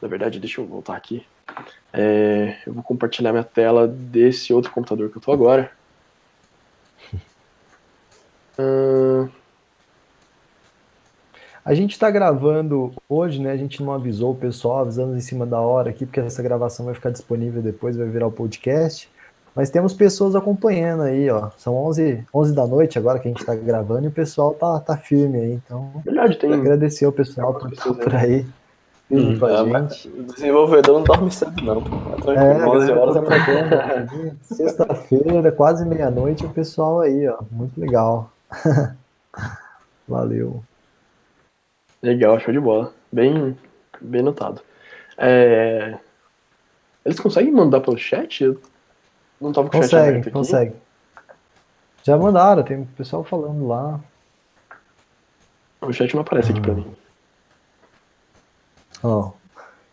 Na 0.01 0.07
verdade, 0.07 0.39
deixa 0.39 0.59
eu 0.59 0.65
voltar 0.65 0.95
aqui. 0.95 1.25
É, 1.93 2.57
eu 2.65 2.73
vou 2.73 2.81
compartilhar 2.81 3.31
minha 3.31 3.43
tela 3.43 3.87
desse 3.87 4.53
outro 4.53 4.71
computador 4.71 5.09
que 5.09 5.17
eu 5.17 5.21
tô 5.21 5.31
agora. 5.31 5.71
A 11.63 11.75
gente 11.75 11.91
está 11.91 12.09
gravando 12.09 12.91
hoje, 13.07 13.39
né? 13.39 13.51
A 13.51 13.57
gente 13.57 13.83
não 13.83 13.93
avisou 13.93 14.31
o 14.31 14.35
pessoal, 14.35 14.79
avisamos 14.79 15.15
em 15.15 15.21
cima 15.21 15.45
da 15.45 15.61
hora 15.61 15.91
aqui, 15.91 16.05
porque 16.05 16.19
essa 16.19 16.41
gravação 16.41 16.85
vai 16.85 16.95
ficar 16.95 17.11
disponível 17.11 17.61
depois, 17.61 17.95
vai 17.95 18.07
virar 18.07 18.27
o 18.27 18.31
podcast. 18.31 19.09
Mas 19.55 19.69
temos 19.69 19.93
pessoas 19.93 20.35
acompanhando 20.35 21.03
aí, 21.03 21.29
ó. 21.29 21.49
São 21.57 21.75
11, 21.75 22.25
11 22.33 22.55
da 22.55 22.65
noite 22.65 22.97
agora 22.97 23.19
que 23.19 23.27
a 23.27 23.31
gente 23.31 23.41
está 23.41 23.53
gravando 23.53 24.05
e 24.05 24.07
o 24.07 24.11
pessoal 24.11 24.53
tá, 24.53 24.79
tá 24.79 24.95
firme 24.95 25.37
aí. 25.37 25.53
Então, 25.53 25.91
Verdade, 26.05 26.37
tem. 26.37 26.53
Agradecer 26.53 27.05
ao 27.05 27.11
pessoal 27.11 27.53
por 27.53 27.71
estar 27.71 27.93
por 27.93 28.15
aí. 28.15 28.45
Hum, 29.11 29.37
é, 29.45 30.21
o 30.21 30.23
desenvolvedor 30.23 30.99
não 30.99 31.03
dorme 31.03 31.29
cedo, 31.29 31.61
não. 31.61 31.83
É, 32.33 32.65
11 32.65 32.91
horas 32.93 33.15
é 33.17 33.21
pra 33.21 34.07
Sexta-feira, 34.41 35.51
quase 35.51 35.85
meia-noite, 35.85 36.45
o 36.45 36.49
pessoal 36.49 37.01
aí, 37.01 37.27
ó. 37.27 37.39
Muito 37.51 37.77
legal. 37.77 38.31
Valeu. 40.07 40.63
Legal, 42.01 42.39
show 42.39 42.53
de 42.53 42.59
bola. 42.59 42.93
Bem, 43.11 43.57
bem 43.99 44.21
notado. 44.21 44.61
É... 45.17 45.97
Eles 47.03 47.19
conseguem 47.19 47.51
mandar 47.51 47.81
pelo 47.81 47.97
chat? 47.97 48.43
Eu 48.43 48.57
não 49.41 49.51
tava 49.51 49.69
com 49.69 49.77
consegue, 49.77 49.85
o 49.85 49.89
chat 49.89 50.09
aberto 50.09 50.21
aqui. 50.21 50.31
Consegue, 50.31 50.75
Já 52.03 52.17
mandaram, 52.17 52.63
tem 52.63 52.83
pessoal 52.83 53.23
falando 53.23 53.67
lá. 53.67 53.99
O 55.81 55.91
chat 55.91 56.13
não 56.13 56.21
aparece 56.21 56.51
aqui 56.51 56.61
pra 56.61 56.73
mim. 56.73 56.95
Ó, 59.03 59.31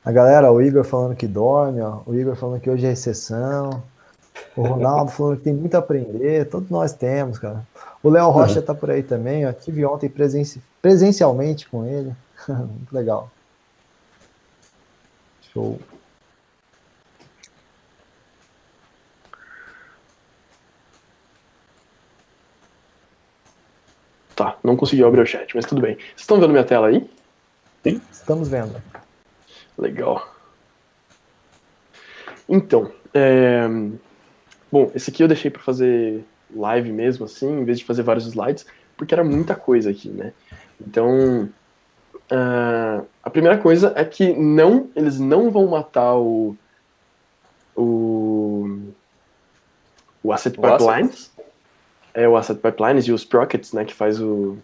a 0.04 0.12
galera, 0.12 0.52
o 0.52 0.60
Igor 0.60 0.84
falando 0.84 1.16
que 1.16 1.26
dorme, 1.26 1.80
ó, 1.80 2.00
o 2.06 2.14
Igor 2.14 2.36
falando 2.36 2.60
que 2.60 2.68
hoje 2.68 2.86
é 2.86 2.92
exceção, 2.92 3.82
o 4.54 4.62
Ronaldo 4.62 5.10
falando 5.12 5.38
que 5.38 5.44
tem 5.44 5.54
muito 5.54 5.74
a 5.74 5.78
aprender, 5.78 6.48
todos 6.48 6.68
nós 6.68 6.92
temos, 6.92 7.38
cara. 7.38 7.66
O 8.02 8.10
Léo 8.10 8.28
Rocha 8.30 8.60
uhum. 8.60 8.66
tá 8.66 8.74
por 8.74 8.90
aí 8.90 9.02
também, 9.02 9.46
ó, 9.46 9.52
tive 9.52 9.84
ontem 9.84 10.08
presenci 10.08 10.62
presencialmente 10.80 11.68
com 11.68 11.84
ele, 11.84 12.14
muito 12.48 12.92
legal. 12.92 13.30
Show. 15.52 15.78
Tá, 24.38 24.56
não 24.62 24.76
consegui 24.76 25.02
abrir 25.02 25.20
o 25.20 25.26
chat, 25.26 25.52
mas 25.56 25.66
tudo 25.66 25.80
bem. 25.80 25.96
Vocês 25.96 26.20
estão 26.20 26.38
vendo 26.38 26.50
minha 26.50 26.62
tela 26.62 26.86
aí? 26.86 27.04
Sim, 27.82 28.00
estamos 28.12 28.48
vendo. 28.48 28.80
Legal. 29.76 30.32
Então, 32.48 32.88
é... 33.12 33.66
bom, 34.70 34.92
esse 34.94 35.10
aqui 35.10 35.24
eu 35.24 35.26
deixei 35.26 35.50
para 35.50 35.60
fazer 35.60 36.24
live 36.54 36.92
mesmo, 36.92 37.24
assim, 37.24 37.50
em 37.50 37.64
vez 37.64 37.80
de 37.80 37.84
fazer 37.84 38.04
vários 38.04 38.28
slides, 38.28 38.64
porque 38.96 39.12
era 39.12 39.24
muita 39.24 39.56
coisa 39.56 39.90
aqui, 39.90 40.08
né? 40.08 40.32
Então, 40.80 41.50
uh, 42.30 43.04
a 43.20 43.30
primeira 43.30 43.58
coisa 43.58 43.92
é 43.96 44.04
que 44.04 44.32
não, 44.34 44.88
eles 44.94 45.18
não 45.18 45.50
vão 45.50 45.66
matar 45.66 46.14
o 46.14 46.56
o, 47.74 48.92
o 50.22 50.32
Asset 50.32 50.56
Pipelines, 50.56 51.32
é 52.18 52.28
o 52.28 52.36
Asset 52.36 52.60
Pipelines 52.60 53.06
e 53.06 53.12
os 53.12 53.20
Sprockets, 53.20 53.72
né, 53.72 53.84
que 53.84 53.94
faz 53.94 54.20
o 54.20 54.58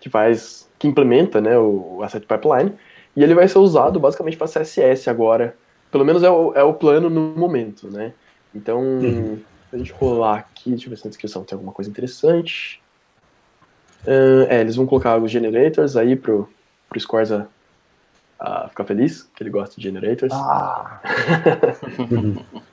que 0.00 0.10
faz 0.10 0.68
que 0.78 0.88
implementa, 0.88 1.40
né, 1.40 1.56
o, 1.56 1.98
o 1.98 2.02
Asset 2.02 2.26
Pipeline, 2.26 2.72
e 3.14 3.22
ele 3.22 3.34
vai 3.34 3.46
ser 3.48 3.58
usado 3.58 4.00
basicamente 4.00 4.36
para 4.36 4.48
CSS 4.48 5.08
agora. 5.08 5.56
Pelo 5.90 6.04
menos 6.04 6.22
é 6.22 6.30
o, 6.30 6.52
é 6.54 6.62
o 6.62 6.74
plano 6.74 7.08
no 7.08 7.20
momento, 7.20 7.88
né? 7.88 8.12
Então, 8.54 8.80
uhum. 8.80 9.38
a 9.72 9.76
gente 9.78 9.92
rolar 9.92 10.38
aqui, 10.38 10.70
deixa 10.70 10.86
eu 10.86 10.90
ver 10.90 10.96
se 10.96 11.04
na 11.04 11.08
descrição 11.08 11.44
tem 11.44 11.54
alguma 11.54 11.72
coisa 11.72 11.90
interessante. 11.90 12.82
Uh, 14.02 14.46
é, 14.48 14.60
eles 14.60 14.76
vão 14.76 14.86
colocar 14.86 15.16
os 15.16 15.30
generators 15.30 15.96
aí 15.96 16.16
pro, 16.16 16.48
pro 16.88 17.00
Scores 17.00 17.32
a, 17.32 17.46
a 18.38 18.68
ficar 18.68 18.84
feliz, 18.84 19.22
que 19.34 19.42
ele 19.42 19.50
gosta 19.50 19.76
de 19.76 19.82
generators. 19.82 20.32
Ah! 20.34 21.00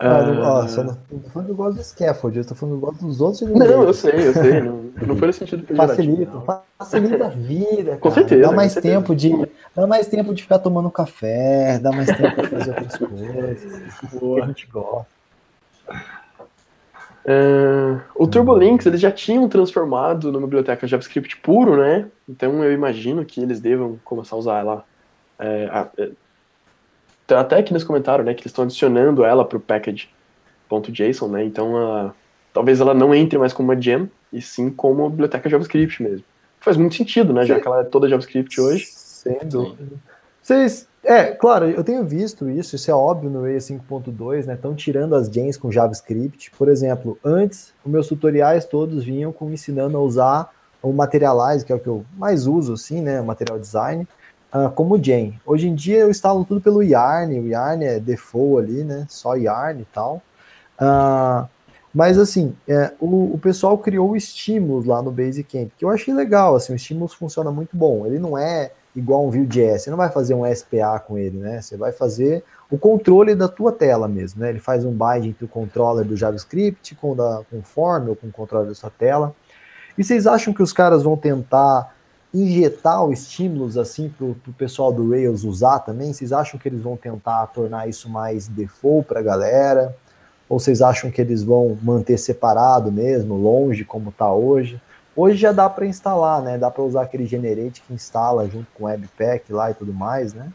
Ah, 0.00 0.20
ó, 0.44 0.68
só 0.68 0.84
não, 0.84 0.96
não 1.10 1.18
tô 1.18 1.30
falando 1.30 1.46
que 1.46 1.52
eu 1.52 1.56
gosto 1.56 1.76
do 1.76 1.82
scaffold, 1.82 2.38
eu 2.38 2.44
tô 2.44 2.54
falando 2.54 2.78
que 2.78 2.84
eu 2.84 2.88
gosto 2.88 3.04
dos 3.04 3.20
outros 3.20 3.40
Não, 3.50 3.82
eu 3.82 3.92
sei, 3.92 4.28
eu 4.28 4.32
sei. 4.32 4.60
Não, 4.60 4.84
não 5.08 5.16
foi 5.16 5.26
no 5.26 5.32
sentido 5.32 5.74
Facilita, 5.74 6.40
facilita 6.78 7.26
a 7.26 7.28
vida. 7.28 7.96
Com 7.96 8.10
certeza. 8.12 8.42
Dá 8.42 8.52
mais 8.52 8.74
tempo 8.74 9.16
de. 9.16 9.32
Dá 9.74 9.86
mais 9.88 10.06
tempo 10.06 10.32
de 10.32 10.42
ficar 10.42 10.60
tomando 10.60 10.88
café, 10.88 11.80
dá 11.80 11.90
mais 11.90 12.06
tempo 12.06 12.42
de 12.42 12.48
fazer 12.48 12.70
outras 12.70 12.96
coisas. 12.96 13.64
que 14.10 14.40
a 14.40 14.46
gente 14.46 14.66
gosta. 14.68 15.06
Uh, 17.28 18.00
o 18.14 18.26
TurboLinks 18.26 18.86
eles 18.86 19.00
já 19.00 19.10
tinham 19.10 19.46
transformado 19.48 20.32
numa 20.32 20.46
biblioteca 20.46 20.86
JavaScript 20.86 21.36
puro, 21.38 21.76
né? 21.76 22.06
Então 22.26 22.64
eu 22.64 22.72
imagino 22.72 23.24
que 23.24 23.42
eles 23.42 23.60
devam 23.60 23.98
começar 24.04 24.36
a 24.36 24.38
usar 24.38 24.60
ela 24.60 24.84
é, 25.38 25.86
é, 25.98 26.10
até 27.30 27.58
aqui 27.58 27.72
nos 27.72 27.84
comentários, 27.84 28.26
né, 28.26 28.34
que 28.34 28.42
eles 28.42 28.50
estão 28.50 28.64
adicionando 28.64 29.24
ela 29.24 29.44
para 29.44 29.58
o 29.58 29.60
package.json, 29.60 31.28
né, 31.28 31.44
então 31.44 31.74
uh, 31.74 32.12
talvez 32.52 32.80
ela 32.80 32.94
não 32.94 33.14
entre 33.14 33.38
mais 33.38 33.52
como 33.52 33.70
uma 33.70 33.80
gem, 33.80 34.10
e 34.32 34.40
sim 34.40 34.70
como 34.70 35.02
uma 35.02 35.10
biblioteca 35.10 35.48
JavaScript 35.48 36.02
mesmo. 36.02 36.24
Faz 36.60 36.76
muito 36.76 36.94
sentido, 36.94 37.32
né? 37.32 37.44
Já 37.44 37.60
que 37.60 37.66
ela 37.66 37.80
é 37.80 37.84
toda 37.84 38.08
JavaScript 38.08 38.60
hoje. 38.60 38.86
Sem 38.88 39.38
dúvida. 39.44 39.96
Vocês. 40.42 40.88
É, 41.04 41.26
claro, 41.26 41.66
eu 41.70 41.84
tenho 41.84 42.04
visto 42.04 42.50
isso, 42.50 42.74
isso 42.74 42.90
é 42.90 42.94
óbvio 42.94 43.30
no 43.30 43.42
Rails 43.42 43.64
5.2, 43.64 44.44
né? 44.44 44.54
Estão 44.54 44.74
tirando 44.74 45.14
as 45.14 45.28
gens 45.28 45.56
com 45.56 45.70
JavaScript. 45.70 46.50
Por 46.58 46.68
exemplo, 46.68 47.18
antes, 47.24 47.72
os 47.84 47.90
meus 47.90 48.08
tutoriais 48.08 48.64
todos 48.64 49.04
vinham 49.04 49.32
com 49.32 49.50
ensinando 49.50 49.96
a 49.96 50.00
usar 50.00 50.50
o 50.82 50.92
Materialize, 50.92 51.64
que 51.64 51.72
é 51.72 51.76
o 51.76 51.78
que 51.78 51.86
eu 51.86 52.04
mais 52.16 52.46
uso, 52.46 52.74
assim, 52.74 53.00
né? 53.00 53.20
O 53.20 53.24
Material 53.24 53.58
Design, 53.58 54.06
uh, 54.52 54.70
como 54.70 55.02
gen. 55.02 55.40
Hoje 55.44 55.68
em 55.68 55.74
dia 55.74 55.98
eu 55.98 56.10
instalo 56.10 56.44
tudo 56.44 56.60
pelo 56.60 56.82
Yarn, 56.82 57.38
o 57.40 57.48
Yarn 57.48 57.84
é 57.84 57.98
default 57.98 58.58
ali, 58.58 58.84
né? 58.84 59.06
Só 59.08 59.34
Yarn 59.34 59.80
e 59.80 59.84
tal. 59.86 60.22
Uh, 60.80 61.48
mas 61.92 62.18
assim, 62.18 62.54
é, 62.68 62.92
o, 63.00 63.34
o, 63.34 63.38
pessoal 63.38 63.76
criou 63.78 64.12
o 64.12 64.20
Stimulus 64.20 64.84
lá 64.84 65.02
no 65.02 65.10
Basecamp, 65.10 65.70
que 65.76 65.84
eu 65.84 65.90
achei 65.90 66.12
legal, 66.14 66.54
assim, 66.54 66.74
o 66.74 66.78
Stimulus 66.78 67.14
funciona 67.14 67.50
muito 67.50 67.76
bom. 67.76 68.06
Ele 68.06 68.18
não 68.18 68.36
é 68.36 68.70
igual 68.94 69.26
um 69.26 69.30
Vue.js, 69.30 69.82
você 69.82 69.90
não 69.90 69.96
vai 69.96 70.10
fazer 70.10 70.34
um 70.34 70.44
SPA 70.54 70.98
com 71.00 71.16
ele, 71.16 71.38
né? 71.38 71.60
Você 71.60 71.76
vai 71.76 71.92
fazer 71.92 72.44
o 72.70 72.78
controle 72.78 73.34
da 73.34 73.48
tua 73.48 73.72
tela 73.72 74.06
mesmo, 74.06 74.40
né? 74.40 74.50
Ele 74.50 74.58
faz 74.58 74.84
um 74.84 74.92
bind 74.92 75.26
entre 75.26 75.44
o 75.44 75.48
controller 75.48 76.04
do 76.04 76.16
JavaScript 76.16 76.94
com, 76.96 77.16
da, 77.16 77.42
com 77.50 77.58
o 77.58 77.62
form 77.62 78.08
ou 78.08 78.16
com 78.16 78.26
o 78.26 78.32
controller 78.32 78.68
da 78.68 78.74
sua 78.74 78.90
tela. 78.90 79.34
E 79.96 80.04
vocês 80.04 80.26
acham 80.26 80.52
que 80.52 80.62
os 80.62 80.72
caras 80.72 81.02
vão 81.02 81.16
tentar 81.16 81.96
injetar 82.32 83.04
o 83.04 83.12
estímulos 83.12 83.78
assim 83.78 84.08
para 84.08 84.26
o 84.26 84.54
pessoal 84.56 84.92
do 84.92 85.10
Rails 85.10 85.44
usar 85.44 85.80
também? 85.80 86.12
Vocês 86.12 86.32
acham 86.32 86.58
que 86.58 86.68
eles 86.68 86.82
vão 86.82 86.96
tentar 86.96 87.46
tornar 87.48 87.88
isso 87.88 88.08
mais 88.08 88.48
default 88.48 89.06
para 89.06 89.20
a 89.20 89.22
galera? 89.22 89.96
Ou 90.48 90.58
vocês 90.58 90.80
acham 90.80 91.10
que 91.10 91.20
eles 91.20 91.42
vão 91.42 91.76
manter 91.82 92.18
separado 92.18 92.90
mesmo, 92.90 93.36
longe 93.36 93.84
como 93.84 94.10
está 94.10 94.32
hoje? 94.32 94.80
Hoje 95.14 95.36
já 95.36 95.52
dá 95.52 95.68
para 95.68 95.84
instalar, 95.84 96.42
né? 96.42 96.56
Dá 96.56 96.70
para 96.70 96.82
usar 96.82 97.02
aquele 97.02 97.26
generate 97.26 97.82
que 97.82 97.92
instala 97.92 98.48
junto 98.48 98.66
com 98.74 98.84
o 98.84 98.86
Webpack 98.86 99.52
lá 99.52 99.70
e 99.70 99.74
tudo 99.74 99.92
mais, 99.92 100.32
né? 100.32 100.50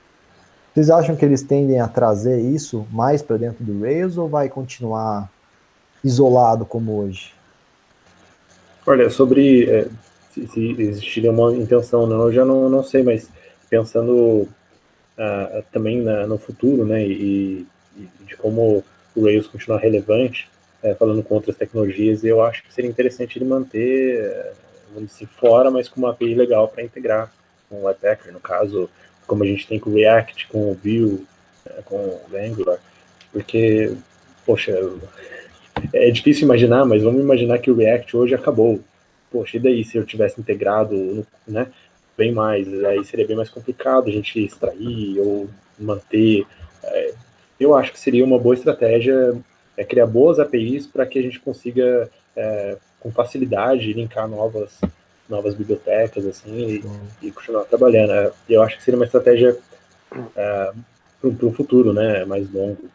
Vocês 0.73 0.89
acham 0.89 1.15
que 1.15 1.23
eles 1.23 1.43
tendem 1.43 1.79
a 1.79 1.87
trazer 1.87 2.39
isso 2.39 2.87
mais 2.91 3.21
para 3.21 3.37
dentro 3.37 3.63
do 3.63 3.81
Rails 3.81 4.17
ou 4.17 4.27
vai 4.27 4.49
continuar 4.49 5.29
isolado 6.03 6.65
como 6.65 6.97
hoje? 6.97 7.33
Olha, 8.85 9.09
sobre 9.09 9.69
é, 9.69 9.87
se, 10.33 10.47
se, 10.47 10.81
existiria 10.81 11.31
uma 11.31 11.53
intenção 11.53 12.07
não, 12.07 12.23
eu 12.23 12.33
já 12.33 12.43
não, 12.43 12.69
não 12.69 12.83
sei, 12.83 13.03
mas 13.03 13.29
pensando 13.69 14.47
uh, 15.17 15.63
também 15.71 16.01
na, 16.01 16.25
no 16.25 16.37
futuro, 16.37 16.85
né, 16.85 17.05
e, 17.05 17.65
e 17.95 18.07
de 18.25 18.35
como 18.35 18.83
o 19.15 19.25
Rails 19.25 19.47
continuar 19.47 19.77
relevante, 19.77 20.49
é, 20.81 20.93
falando 20.95 21.23
com 21.23 21.35
outras 21.35 21.55
tecnologias, 21.55 22.23
eu 22.23 22.41
acho 22.41 22.63
que 22.63 22.73
seria 22.73 22.89
interessante 22.89 23.37
ele 23.37 23.45
manter, 23.45 24.19
é, 24.19 24.53
vamos 24.93 25.11
dizer, 25.11 25.27
fora, 25.27 25.71
mas 25.71 25.87
com 25.87 25.99
uma 26.01 26.09
API 26.09 26.33
legal 26.33 26.67
para 26.67 26.83
integrar 26.83 27.31
com 27.69 27.77
o 27.77 27.83
Webpacker, 27.85 28.33
no 28.33 28.39
caso, 28.39 28.89
como 29.25 29.43
a 29.43 29.47
gente 29.47 29.67
tem 29.67 29.79
com 29.79 29.91
o 29.91 29.93
React, 29.93 30.47
com 30.47 30.71
o 30.71 30.73
Vue, 30.73 31.25
é, 31.65 31.81
com 31.83 31.95
o 31.95 32.21
Angular, 32.35 32.79
porque, 33.31 33.93
poxa, 34.45 34.77
é 35.93 36.11
difícil 36.11 36.43
imaginar, 36.43 36.85
mas 36.85 37.01
vamos 37.01 37.21
imaginar 37.21 37.59
que 37.59 37.71
o 37.71 37.75
React 37.75 38.17
hoje 38.17 38.35
acabou. 38.35 38.81
Poxa, 39.33 39.57
e 39.57 39.59
daí 39.59 39.83
se 39.83 39.97
eu 39.97 40.05
tivesse 40.05 40.39
integrado, 40.39 41.25
né, 41.47 41.65
bem 42.15 42.31
mais, 42.31 42.71
aí 42.83 43.03
seria 43.03 43.25
bem 43.25 43.35
mais 43.35 43.49
complicado 43.49 44.07
a 44.07 44.11
gente 44.11 44.39
extrair 44.39 45.19
ou 45.19 45.49
manter. 45.79 46.45
É, 46.83 47.15
eu 47.59 47.73
acho 47.75 47.91
que 47.91 47.99
seria 47.99 48.23
uma 48.23 48.37
boa 48.37 48.53
estratégia 48.53 49.35
é, 49.75 49.83
criar 49.83 50.05
boas 50.05 50.37
APIs 50.37 50.85
para 50.85 51.03
que 51.07 51.17
a 51.17 51.21
gente 51.23 51.39
consiga, 51.39 52.07
é, 52.35 52.77
com 52.99 53.11
facilidade, 53.11 53.91
linkar 53.91 54.27
novas, 54.27 54.79
novas 55.27 55.55
bibliotecas 55.55 56.27
assim 56.27 56.83
e, 57.21 57.27
e 57.27 57.31
continuar 57.31 57.63
trabalhando. 57.63 58.11
É, 58.11 58.31
eu 58.47 58.61
acho 58.61 58.77
que 58.77 58.83
seria 58.83 58.99
uma 58.99 59.05
estratégia 59.05 59.57
é, 60.35 60.73
para 61.19 61.47
o 61.47 61.51
futuro, 61.51 61.91
né, 61.91 62.23
mais 62.23 62.47
longo. 62.51 62.87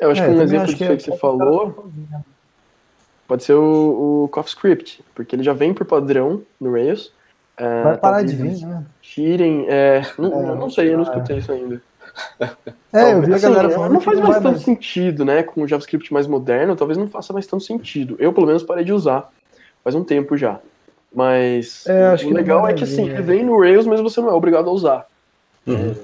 Eu 0.00 0.10
acho 0.10 0.22
é, 0.22 0.26
que 0.26 0.32
um 0.32 0.40
exemplo 0.40 0.66
disso 0.68 0.78
que, 0.78 0.96
que, 0.96 1.02
você 1.02 1.18
falou 1.18 1.92
pode 3.26 3.44
ser 3.44 3.54
o, 3.54 4.24
o 4.24 4.28
CoffeeScript, 4.28 5.04
porque 5.14 5.34
ele 5.34 5.42
já 5.42 5.52
vem 5.52 5.72
por 5.72 5.86
padrão 5.86 6.42
no 6.60 6.72
Rails. 6.72 7.12
É, 7.56 7.82
vai 7.82 7.98
parar 7.98 8.22
de 8.22 8.34
vir, 8.34 8.66
né? 8.66 8.84
Tirem. 9.00 9.66
É, 9.68 10.02
não, 10.18 10.52
é, 10.52 10.54
não 10.56 10.70
sei, 10.70 10.92
eu 10.92 10.96
não 10.96 11.04
escutei 11.04 11.38
isso 11.38 11.52
ainda. 11.52 11.80
É, 12.92 13.12
eu 13.12 13.22
vi 13.22 13.32
a 13.32 13.36
assim, 13.36 13.46
galera 13.48 13.70
falando. 13.70 13.92
Não 13.92 14.00
faz 14.00 14.20
mais 14.20 14.36
tanto 14.36 14.52
mais. 14.52 14.62
sentido, 14.62 15.24
né? 15.24 15.42
Com 15.42 15.62
o 15.62 15.68
JavaScript 15.68 16.12
mais 16.12 16.26
moderno, 16.26 16.76
talvez 16.76 16.96
não 16.96 17.08
faça 17.08 17.32
mais 17.32 17.46
tanto 17.46 17.64
sentido. 17.64 18.16
Eu, 18.18 18.32
pelo 18.32 18.46
menos, 18.46 18.62
parei 18.62 18.84
de 18.84 18.92
usar. 18.92 19.30
Faz 19.82 19.96
um 19.96 20.04
tempo 20.04 20.36
já. 20.36 20.60
Mas 21.12 21.86
é, 21.86 22.14
o 22.24 22.32
legal 22.32 22.66
é 22.66 22.72
que 22.72 22.84
assim, 22.84 23.08
ele 23.08 23.22
vem 23.22 23.44
no 23.44 23.58
Rails, 23.60 23.86
mas 23.86 24.00
você 24.00 24.20
não 24.20 24.30
é 24.30 24.32
obrigado 24.32 24.68
a 24.68 24.72
usar. 24.72 25.06
Uhum. 25.66 25.94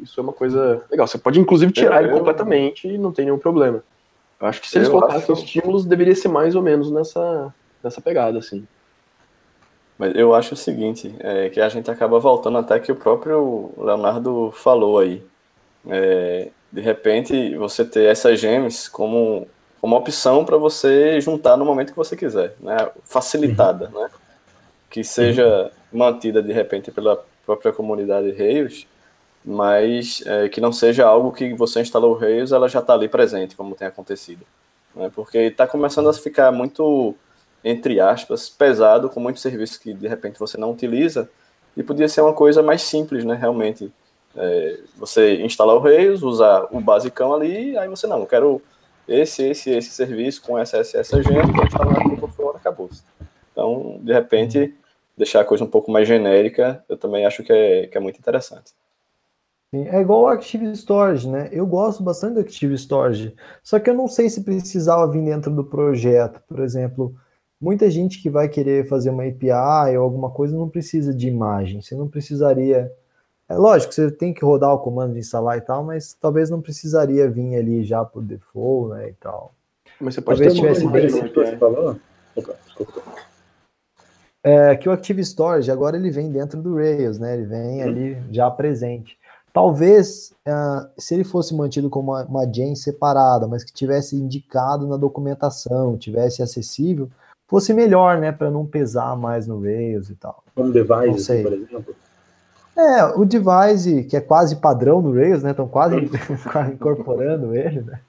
Isso 0.00 0.18
é 0.18 0.22
uma 0.22 0.32
coisa 0.32 0.82
legal. 0.90 1.06
Você 1.06 1.18
pode, 1.18 1.38
inclusive, 1.40 1.72
tirar 1.72 2.02
ele 2.02 2.12
completamente 2.12 2.88
e 2.88 2.98
não 2.98 3.12
tem 3.12 3.24
nenhum 3.24 3.38
problema. 3.38 3.82
Eu 4.42 4.48
acho 4.48 4.60
que 4.60 4.68
se 4.68 4.76
eles 4.76 4.88
eu 4.88 4.94
colocassem 4.94 5.32
acho... 5.32 5.44
estímulos, 5.44 5.84
deveria 5.84 6.16
ser 6.16 6.26
mais 6.26 6.56
ou 6.56 6.62
menos 6.62 6.90
nessa, 6.90 7.54
nessa 7.82 8.00
pegada, 8.00 8.40
assim. 8.40 8.66
Mas 9.96 10.16
eu 10.16 10.34
acho 10.34 10.54
o 10.54 10.56
seguinte, 10.56 11.14
é, 11.20 11.48
que 11.48 11.60
a 11.60 11.68
gente 11.68 11.88
acaba 11.88 12.18
voltando 12.18 12.58
até 12.58 12.80
que 12.80 12.90
o 12.90 12.96
próprio 12.96 13.70
Leonardo 13.78 14.52
falou 14.56 14.98
aí. 14.98 15.22
É, 15.88 16.48
de 16.72 16.80
repente, 16.80 17.54
você 17.56 17.84
ter 17.84 18.06
essas 18.06 18.40
gems 18.40 18.88
como 18.88 19.46
uma 19.80 19.96
opção 19.96 20.44
para 20.44 20.56
você 20.56 21.20
juntar 21.20 21.56
no 21.56 21.64
momento 21.64 21.90
que 21.90 21.96
você 21.96 22.16
quiser, 22.16 22.56
né? 22.58 22.90
facilitada, 23.04 23.92
uhum. 23.94 24.02
né? 24.02 24.10
que 24.90 25.04
seja 25.04 25.70
uhum. 25.92 25.98
mantida 25.98 26.42
de 26.42 26.52
repente 26.52 26.90
pela 26.90 27.24
própria 27.46 27.72
comunidade 27.72 28.32
Rails, 28.32 28.88
mas 29.44 30.22
é, 30.26 30.48
que 30.48 30.60
não 30.60 30.72
seja 30.72 31.06
algo 31.06 31.32
que 31.32 31.54
você 31.54 31.80
instalou 31.80 32.14
o 32.14 32.18
Rails, 32.18 32.52
ela 32.52 32.68
já 32.68 32.80
está 32.80 32.94
ali 32.94 33.08
presente, 33.08 33.56
como 33.56 33.74
tem 33.74 33.88
acontecido. 33.88 34.44
Né? 34.94 35.10
Porque 35.14 35.38
está 35.38 35.66
começando 35.66 36.08
a 36.08 36.12
ficar 36.12 36.52
muito, 36.52 37.14
entre 37.64 38.00
aspas, 38.00 38.48
pesado 38.48 39.08
com 39.08 39.20
muitos 39.20 39.42
serviços 39.42 39.76
que 39.76 39.92
de 39.92 40.06
repente 40.06 40.38
você 40.38 40.56
não 40.56 40.70
utiliza, 40.70 41.28
e 41.76 41.82
podia 41.82 42.08
ser 42.08 42.20
uma 42.20 42.34
coisa 42.34 42.62
mais 42.62 42.82
simples, 42.82 43.24
né, 43.24 43.34
realmente. 43.34 43.92
É, 44.34 44.80
você 44.96 45.42
instalar 45.42 45.76
o 45.76 45.78
Rails, 45.78 46.22
usar 46.22 46.66
o 46.70 46.80
basicão 46.80 47.34
ali, 47.34 47.76
aí 47.76 47.88
você 47.88 48.06
não, 48.06 48.20
eu 48.20 48.26
quero 48.26 48.62
esse, 49.06 49.42
esse, 49.48 49.70
esse 49.70 49.90
serviço 49.90 50.42
com 50.42 50.58
essa, 50.58 50.78
essa, 50.78 50.98
essa 50.98 51.22
gente, 51.22 51.52
vou 51.52 51.64
instalar 51.64 52.00
aqui 52.00 52.16
por 52.16 52.30
fora, 52.30 52.56
acabou. 52.56 52.88
Então, 53.52 53.98
de 54.02 54.12
repente, 54.12 54.74
deixar 55.16 55.40
a 55.40 55.44
coisa 55.44 55.64
um 55.64 55.68
pouco 55.68 55.90
mais 55.90 56.08
genérica, 56.08 56.82
eu 56.88 56.96
também 56.96 57.26
acho 57.26 57.42
que 57.42 57.52
é, 57.52 57.86
que 57.86 57.96
é 57.96 58.00
muito 58.00 58.18
interessante. 58.18 58.72
Sim, 59.74 59.88
é 59.88 60.02
igual 60.02 60.22
o 60.22 60.26
Active 60.26 60.70
Storage, 60.72 61.26
né? 61.26 61.48
Eu 61.50 61.66
gosto 61.66 62.02
bastante 62.02 62.34
do 62.34 62.40
Active 62.40 62.74
Storage, 62.74 63.34
só 63.62 63.80
que 63.80 63.88
eu 63.88 63.94
não 63.94 64.06
sei 64.06 64.28
se 64.28 64.42
precisava 64.42 65.10
vir 65.10 65.24
dentro 65.24 65.50
do 65.50 65.64
projeto. 65.64 66.42
Por 66.46 66.60
exemplo, 66.60 67.14
muita 67.58 67.90
gente 67.90 68.20
que 68.20 68.28
vai 68.28 68.50
querer 68.50 68.86
fazer 68.86 69.08
uma 69.08 69.24
API 69.24 69.96
ou 69.96 70.04
alguma 70.04 70.30
coisa 70.30 70.54
não 70.54 70.68
precisa 70.68 71.14
de 71.14 71.26
imagem. 71.26 71.80
Você 71.80 71.94
não 71.94 72.06
precisaria. 72.06 72.92
É 73.48 73.56
lógico, 73.56 73.94
você 73.94 74.10
tem 74.10 74.34
que 74.34 74.44
rodar 74.44 74.74
o 74.74 74.78
comando 74.78 75.14
de 75.14 75.20
instalar 75.20 75.56
e 75.56 75.62
tal, 75.62 75.82
mas 75.82 76.12
talvez 76.12 76.50
não 76.50 76.60
precisaria 76.60 77.30
vir 77.30 77.56
ali 77.56 77.82
já 77.82 78.04
por 78.04 78.22
default, 78.22 78.94
né? 78.94 79.08
E 79.08 79.14
tal. 79.14 79.54
Mas 79.98 80.14
você 80.14 80.20
pode 80.20 80.38
talvez 80.38 80.52
ter 80.52 80.60
tivesse 80.60 80.86
bem. 80.86 81.30
Que 81.30 81.34
você 81.34 81.56
falou? 81.56 81.96
Opa, 82.36 82.54
desculpa. 82.66 83.02
É, 84.44 84.74
que 84.76 84.88
o 84.88 84.92
Active 84.92 85.22
Storage 85.22 85.70
agora 85.70 85.96
ele 85.96 86.10
vem 86.10 86.30
dentro 86.30 86.60
do 86.60 86.74
Rails, 86.74 87.18
né? 87.18 87.34
Ele 87.34 87.46
vem 87.46 87.82
ali 87.82 88.22
já 88.30 88.50
presente. 88.50 89.16
Talvez, 89.52 90.32
uh, 90.48 90.88
se 90.96 91.14
ele 91.14 91.24
fosse 91.24 91.54
mantido 91.54 91.90
como 91.90 92.12
uma, 92.12 92.24
uma 92.24 92.52
gen 92.52 92.74
separada, 92.74 93.46
mas 93.46 93.62
que 93.62 93.72
tivesse 93.72 94.16
indicado 94.16 94.86
na 94.86 94.96
documentação, 94.96 95.96
tivesse 95.98 96.42
acessível, 96.42 97.10
fosse 97.46 97.74
melhor, 97.74 98.16
né, 98.16 98.32
para 98.32 98.50
não 98.50 98.64
pesar 98.64 99.14
mais 99.14 99.46
no 99.46 99.60
Rails 99.60 100.08
e 100.08 100.14
tal. 100.14 100.42
Como 100.54 100.72
device, 100.72 101.42
por 101.42 101.52
exemplo? 101.52 101.94
É, 102.74 103.04
o 103.04 103.26
device, 103.26 104.04
que 104.04 104.16
é 104.16 104.20
quase 104.22 104.56
padrão 104.56 105.02
no 105.02 105.12
Rails, 105.12 105.42
né, 105.42 105.50
estão 105.50 105.68
quase 105.68 105.96
incorporando 106.72 107.54
ele, 107.54 107.82
né, 107.82 108.00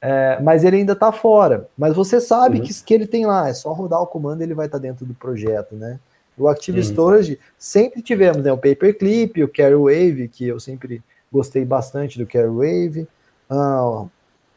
é, 0.00 0.40
mas 0.40 0.64
ele 0.64 0.78
ainda 0.78 0.94
está 0.94 1.12
fora. 1.12 1.68
Mas 1.76 1.94
você 1.94 2.18
sabe 2.18 2.60
uhum. 2.60 2.64
que, 2.64 2.82
que 2.82 2.94
ele 2.94 3.06
tem 3.06 3.26
lá, 3.26 3.50
é 3.50 3.52
só 3.52 3.70
rodar 3.74 4.00
o 4.00 4.06
comando 4.06 4.40
e 4.40 4.44
ele 4.44 4.54
vai 4.54 4.64
estar 4.64 4.78
tá 4.78 4.82
dentro 4.82 5.04
do 5.04 5.12
projeto, 5.12 5.74
né. 5.74 6.00
O 6.36 6.48
Active 6.48 6.78
uhum. 6.78 6.84
Storage 6.84 7.38
sempre 7.58 8.02
tivemos, 8.02 8.42
né? 8.42 8.52
O 8.52 8.56
Paperclip, 8.56 9.42
o 9.42 9.48
Carry 9.48 9.74
Wave, 9.74 10.28
que 10.28 10.48
eu 10.48 10.58
sempre 10.58 11.02
gostei 11.30 11.64
bastante 11.64 12.18
do 12.18 12.26
Carry 12.26 12.48
Wave. 12.48 13.08
Uh, 13.50 14.08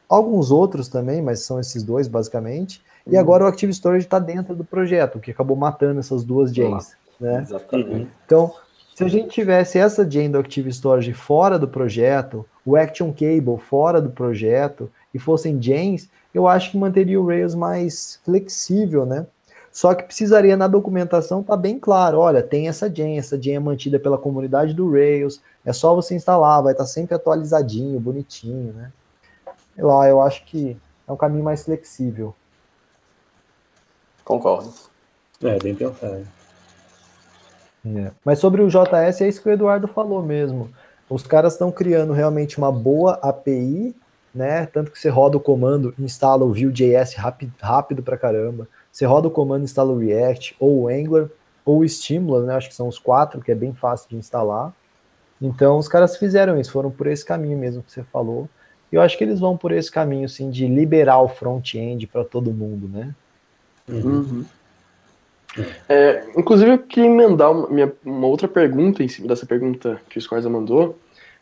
alguns 0.07 0.51
outros 0.51 0.88
também, 0.88 1.21
mas 1.21 1.41
são 1.41 1.59
esses 1.59 1.84
dois 1.84 2.07
basicamente. 2.07 2.82
Uhum. 3.05 3.13
E 3.13 3.17
agora 3.17 3.43
o 3.43 3.47
Active 3.47 3.73
Storage 3.73 4.05
está 4.05 4.19
dentro 4.19 4.55
do 4.55 4.63
projeto, 4.63 5.19
que 5.19 5.32
acabou 5.32 5.55
matando 5.57 5.99
essas 5.99 6.23
duas 6.23 6.53
gens. 6.53 6.95
Né? 7.19 7.41
Exatamente. 7.41 8.09
Então, 8.26 8.53
se 8.95 9.03
a 9.03 9.07
gente 9.07 9.30
tivesse 9.30 9.78
essa 9.78 10.09
gen 10.09 10.32
do 10.32 10.38
Active 10.38 10.69
Storage 10.69 11.13
fora 11.13 11.59
do 11.59 11.67
projeto, 11.67 12.45
o 12.65 12.76
Action 12.78 13.11
Cable 13.11 13.57
fora 13.57 14.01
do 14.01 14.09
projeto 14.09 14.89
e 15.13 15.19
fossem 15.19 15.61
gens, 15.61 16.09
eu 16.34 16.47
acho 16.47 16.71
que 16.71 16.78
manteria 16.78 17.19
o 17.19 17.26
Rails 17.26 17.55
mais 17.55 18.19
flexível, 18.23 19.05
né? 19.05 19.26
Só 19.76 19.93
que 19.93 20.03
precisaria 20.03 20.55
na 20.55 20.69
documentação 20.69 21.41
estar 21.41 21.51
tá 21.51 21.57
bem 21.57 21.78
claro, 21.78 22.19
olha, 22.19 22.41
tem 22.41 22.69
essa 22.69 22.89
gen, 22.89 23.17
essa 23.17 23.38
gen 23.38 23.57
é 23.57 23.59
mantida 23.59 23.99
pela 23.99 24.17
comunidade 24.17 24.73
do 24.73 24.89
Rails, 24.89 25.41
é 25.65 25.73
só 25.73 25.93
você 25.93 26.15
instalar, 26.15 26.63
vai 26.63 26.71
estar 26.71 26.86
tá 26.86 26.88
sempre 26.88 27.13
atualizadinho, 27.13 27.99
bonitinho, 27.99 28.71
né? 28.71 28.89
Eu, 29.78 29.89
eu 29.89 30.21
acho 30.21 30.45
que 30.45 30.78
é 31.05 31.11
um 31.11 31.17
caminho 31.17 31.43
mais 31.43 31.65
flexível. 31.65 32.34
Concordo. 34.23 34.71
É, 35.43 35.59
bem 35.59 35.76
pensado. 35.76 36.26
É. 37.86 38.11
Mas 38.23 38.39
sobre 38.39 38.61
o 38.61 38.69
JS, 38.69 39.19
é 39.19 39.28
isso 39.28 39.41
que 39.41 39.49
o 39.49 39.51
Eduardo 39.51 39.89
falou 39.89 40.23
mesmo. 40.23 40.71
Os 41.09 41.23
caras 41.23 41.51
estão 41.51 41.69
criando 41.69 42.13
realmente 42.13 42.57
uma 42.57 42.71
boa 42.71 43.19
API, 43.21 43.93
né? 44.36 44.66
Tanto 44.66 44.92
que 44.92 45.00
você 45.00 45.08
roda 45.08 45.38
o 45.38 45.40
comando, 45.40 45.94
instala 45.98 46.44
o 46.44 46.50
Vue.js 46.50 47.14
rápido, 47.16 47.54
rápido 47.60 48.04
pra 48.04 48.18
caramba. 48.18 48.68
Você 48.92 49.06
roda 49.06 49.30
o 49.30 49.32
comando, 49.32 49.64
instala 49.64 49.92
o 49.92 49.98
React, 49.98 50.56
ou 50.60 50.82
o 50.82 50.88
Angular, 50.90 51.30
ou 51.64 51.80
o 51.80 51.88
Stimulus, 51.88 52.46
né? 52.46 52.54
Acho 52.54 52.70
que 52.70 52.76
são 52.76 52.88
os 52.88 53.00
quatro, 53.00 53.42
que 53.42 53.52
é 53.52 53.56
bem 53.56 53.74
fácil 53.74 54.10
de 54.10 54.18
instalar. 54.18 54.74
Então, 55.42 55.78
os 55.78 55.88
caras 55.88 56.18
fizeram 56.18 56.60
isso, 56.60 56.72
foram 56.72 56.92
por 56.92 57.08
esse 57.08 57.26
caminho 57.26 57.58
mesmo 57.58 57.82
que 57.82 57.92
você 57.92 58.04
falou. 58.04 58.50
E 58.92 58.96
eu 58.96 59.02
acho 59.02 59.18
que 59.18 59.24
eles 59.24 59.40
vão 59.40 59.58
por 59.58 59.72
esse 59.72 59.92
caminho, 59.92 60.26
assim, 60.26 60.50
de 60.50 60.68
liberar 60.68 61.22
o 61.22 61.28
front-end 61.28 62.06
para 62.08 62.24
todo 62.24 62.52
mundo, 62.52 62.88
né? 62.88 63.16
Uhum. 63.88 64.46
É, 65.88 66.26
inclusive, 66.38 66.72
eu 66.72 66.80
queria 66.80 67.10
emendar 67.10 67.52
uma, 67.52 67.70
minha, 67.70 67.92
uma 68.04 68.28
outra 68.28 68.48
pergunta 68.48 69.04
em 69.04 69.08
cima 69.08 69.28
dessa 69.28 69.46
pergunta 69.46 70.02
que 70.10 70.18
o 70.18 70.22
Scorza 70.22 70.50
mandou, 70.50 70.98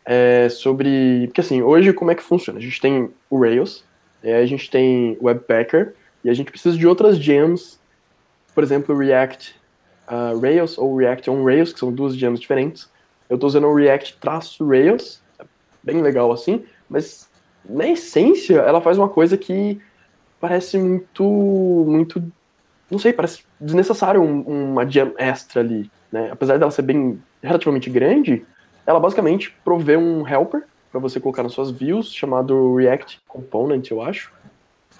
é 0.06 0.50
sobre. 0.50 1.28
Porque 1.28 1.42
assim, 1.42 1.62
hoje 1.62 1.94
como 1.94 2.12
é 2.12 2.16
que 2.16 2.24
funciona? 2.24 2.60
A 2.60 2.62
gente 2.62 2.80
tem 2.80 3.10
o 3.30 3.40
Rails, 3.40 3.84
a 4.24 4.46
gente 4.46 4.70
tem 4.70 5.18
o 5.20 5.26
Webpacker, 5.26 5.94
e 6.24 6.30
a 6.30 6.34
gente 6.34 6.52
precisa 6.52 6.78
de 6.78 6.88
outras 6.88 7.18
gems, 7.18 7.80
por 8.56 8.64
exemplo, 8.64 8.98
React 8.98 9.56
uh, 10.08 10.40
Rails 10.40 10.78
ou 10.78 10.96
React 10.96 11.30
on 11.30 11.44
Rails, 11.44 11.74
que 11.74 11.80
são 11.80 11.92
duas 11.92 12.16
gems 12.16 12.40
diferentes. 12.40 12.90
Eu 13.30 13.36
estou 13.36 13.48
usando 13.48 13.68
o 13.68 13.76
React 13.76 14.18
traço 14.20 14.66
Rails, 14.68 15.22
é 15.40 15.46
bem 15.82 16.02
legal 16.02 16.32
assim, 16.32 16.64
mas 16.90 17.30
na 17.68 17.88
essência 17.88 18.58
ela 18.60 18.82
faz 18.82 18.98
uma 18.98 19.10
coisa 19.10 19.38
que 19.38 19.80
parece 20.40 20.78
muito, 20.78 21.24
muito, 21.24 22.24
não 22.92 23.00
sei, 23.00 23.14
parece 23.14 23.44
desnecessário 23.60 24.22
um, 24.22 24.42
uma 24.72 24.86
gem 24.86 25.14
extra 25.18 25.62
ali, 25.62 25.90
né? 26.12 26.30
Apesar 26.32 26.60
dela 26.60 26.72
ser 26.72 26.82
bem 26.82 27.22
relativamente 27.42 27.90
grande, 27.90 28.46
ela 28.86 29.00
basicamente 29.00 29.56
provê 29.64 29.98
um 29.98 30.28
helper 30.28 30.64
para 30.92 31.00
você 31.00 31.20
colocar 31.20 31.44
nas 31.44 31.54
suas 31.54 31.72
views 31.72 32.14
chamado 32.14 32.76
React 32.76 33.22
Component, 33.28 33.90
eu 33.90 34.02
acho. 34.02 34.32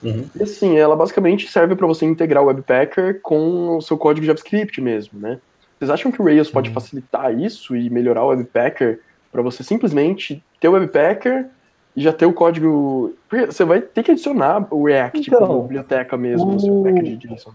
Uhum. 0.02 0.26
E 0.36 0.44
assim, 0.44 0.78
ela 0.78 0.96
basicamente 0.96 1.50
serve 1.50 1.76
para 1.76 1.88
você 1.88 2.06
integrar 2.06 2.44
o 2.44 2.48
Webpacker 2.48 3.22
com 3.22 3.78
o 3.78 3.82
seu 3.82 3.98
código 3.98 4.26
JavaScript 4.26 4.82
mesmo, 4.82 5.20
né? 5.20 5.40
Vocês 5.78 5.90
acham 5.90 6.12
que 6.12 6.22
o 6.22 6.26
Rails 6.26 6.50
pode 6.50 6.70
uhum. 6.70 6.74
facilitar 6.74 7.38
isso 7.38 7.76
e 7.76 7.90
melhorar 7.90 8.24
o 8.24 8.30
Webpacker 8.30 9.00
para 9.32 9.42
você 9.42 9.64
simplesmente 9.64 10.44
ter 10.60 10.68
o 10.68 10.72
Webpacker 10.74 11.48
e 11.96 12.02
já 12.02 12.12
ter 12.12 12.26
o 12.26 12.34
código. 12.34 13.14
Porque 13.30 13.46
você 13.46 13.64
vai 13.64 13.82
ter 13.82 14.04
que 14.04 14.12
adicionar 14.12 14.68
o 14.72 14.86
React 14.86 15.20
então, 15.20 15.48
como 15.48 15.62
biblioteca 15.64 16.18
mesmo 16.18 16.50
o... 16.50 16.54
no 16.54 16.60
seu 16.60 16.84
package 16.84 17.18
JSON. 17.18 17.54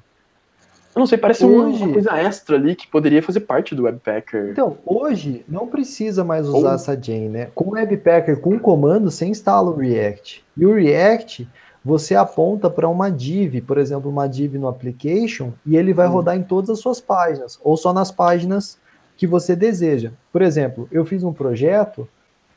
Eu 0.95 1.01
não 1.01 1.07
sei, 1.07 1.19
parece 1.19 1.45
hoje... 1.45 1.83
uma 1.85 1.93
coisa 1.93 2.17
extra 2.17 2.57
ali 2.57 2.75
que 2.75 2.87
poderia 2.87 3.23
fazer 3.23 3.41
parte 3.41 3.75
do 3.75 3.85
Webpacker. 3.85 4.51
Então, 4.51 4.79
hoje 4.85 5.45
não 5.49 5.67
precisa 5.67 6.25
mais 6.25 6.47
usar 6.49 6.69
Ou... 6.69 6.75
essa 6.75 7.01
gen, 7.01 7.29
né? 7.29 7.49
Com 7.55 7.67
o 7.69 7.73
Webpacker, 7.73 8.41
com 8.41 8.57
o 8.57 8.61
comando, 8.61 9.11
você 9.11 9.27
instala 9.27 9.71
o 9.71 9.77
React. 9.77 10.45
E 10.57 10.67
o 10.67 10.75
React 10.75 11.49
você 11.85 12.15
aponta 12.15 12.69
para 12.69 12.89
uma 12.89 13.11
div, 13.11 13.63
por 13.63 13.79
exemplo, 13.79 14.11
uma 14.11 14.29
div 14.29 14.57
no 14.57 14.69
application, 14.69 15.53
e 15.65 15.77
ele 15.77 15.93
vai 15.93 16.09
hum. 16.09 16.13
rodar 16.13 16.37
em 16.37 16.43
todas 16.43 16.71
as 16.71 16.81
suas 16.81 17.01
páginas, 17.01 17.59
ou 17.63 17.77
só 17.77 17.93
nas 17.93 18.11
páginas 18.11 18.79
que 19.17 19.27
você 19.27 19.57
deseja. 19.57 20.13
Por 20.33 20.43
exemplo, 20.43 20.89
eu 20.93 21.05
fiz 21.05 21.23
um 21.23 21.33
projeto 21.33 22.09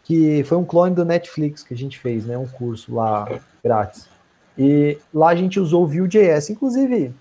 que 0.03 0.43
foi 0.43 0.57
um 0.57 0.65
clone 0.65 0.95
do 0.95 1.05
Netflix 1.05 1.63
que 1.63 1.73
a 1.73 1.77
gente 1.77 1.97
fez, 1.97 2.25
né, 2.25 2.37
um 2.37 2.47
curso 2.47 2.93
lá 2.93 3.27
grátis. 3.63 4.09
E 4.57 4.97
lá 5.13 5.29
a 5.29 5.35
gente 5.35 5.59
usou 5.59 5.83
o 5.83 5.87
Vue.js. 5.87 6.49
Inclusive, 6.49 7.13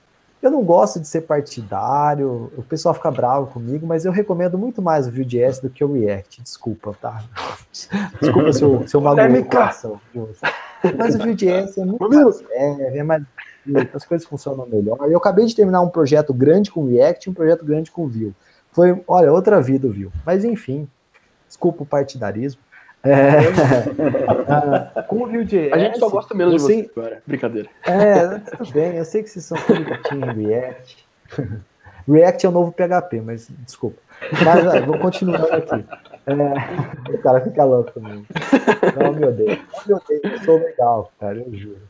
eu 0.43 0.51
não 0.51 0.62
gosto 0.64 0.99
de 0.99 1.07
ser 1.07 1.22
partidário, 1.22 2.51
o 2.57 2.62
pessoal 2.62 2.95
fica 2.95 3.11
bravo 3.11 3.49
comigo, 3.49 3.86
mas 3.86 4.05
eu 4.05 4.12
recomendo 4.12 4.57
muito 4.57 4.80
mais 4.80 5.07
o 5.07 5.11
Vue.js 5.11 5.61
do 5.61 5.68
que 5.68 5.84
o 5.84 5.93
React. 5.93 6.43
Desculpa, 6.43 6.97
tá? 7.01 7.22
Desculpa 8.20 8.53
se 8.53 8.62
eu, 8.62 8.88
se 8.88 8.97
eu 8.97 9.01
magoei 9.01 9.41
o 9.41 9.45
coração. 9.45 10.01
Mas 10.97 11.14
o 11.14 11.18
Vue.js 11.18 11.76
é 11.76 11.84
muito 11.84 12.09
mais 12.09 12.41
leve, 12.41 12.99
é 12.99 13.03
mais 13.03 13.22
as 13.95 14.05
coisas 14.05 14.26
funcionam 14.26 14.66
melhor. 14.66 14.99
Eu 15.11 15.18
acabei 15.18 15.45
de 15.45 15.55
terminar 15.55 15.82
um 15.82 15.91
projeto 15.91 16.32
grande 16.32 16.70
com 16.70 16.86
React 16.86 17.28
e 17.28 17.30
um 17.30 17.34
projeto 17.34 17.64
grande 17.64 17.91
com 17.91 18.09
Vue. 18.09 18.34
Foi, 18.72 19.03
olha, 19.07 19.32
outra 19.32 19.61
vida 19.61 19.86
o 19.86 19.93
Vue. 19.93 20.11
Mas 20.24 20.45
enfim, 20.45 20.88
desculpa 21.47 21.82
o 21.82 21.86
partidarismo. 21.86 22.62
É, 23.03 23.38
ah, 24.48 25.03
com 25.05 25.22
o 25.22 25.26
Vue.js... 25.26 25.72
A 25.72 25.78
gente 25.78 25.98
só 25.98 26.09
gosta 26.11 26.34
menos 26.34 26.55
de 26.55 26.61
você 26.61 26.90
agora. 26.94 27.22
Brincadeira. 27.26 27.68
É, 27.86 28.38
tudo 28.38 28.72
bem. 28.72 28.96
Eu 28.96 29.05
sei 29.05 29.22
que 29.22 29.30
vocês 29.30 29.44
são 29.44 29.59
bonitinhos 29.66 30.36
em 30.36 30.46
React. 30.46 31.07
React 32.07 32.46
é 32.46 32.48
o 32.48 32.53
novo 32.53 32.72
PHP, 32.72 33.20
mas 33.20 33.48
desculpa. 33.61 33.98
Mas 34.44 34.84
vou 34.84 34.98
continuando 34.98 35.46
aqui. 35.46 35.84
É, 36.26 37.14
o 37.14 37.18
cara 37.18 37.40
fica 37.40 37.64
louco 37.64 37.90
também. 37.92 38.26
Não, 39.01 39.12
meu 39.12 39.32
Deus. 39.32 39.59
Meu 39.86 40.01
Deus, 40.07 40.20
eu 40.22 40.44
sou 40.44 40.59
legal, 40.59 41.12
cara, 41.18 41.38
eu 41.38 41.55
juro. 41.55 41.80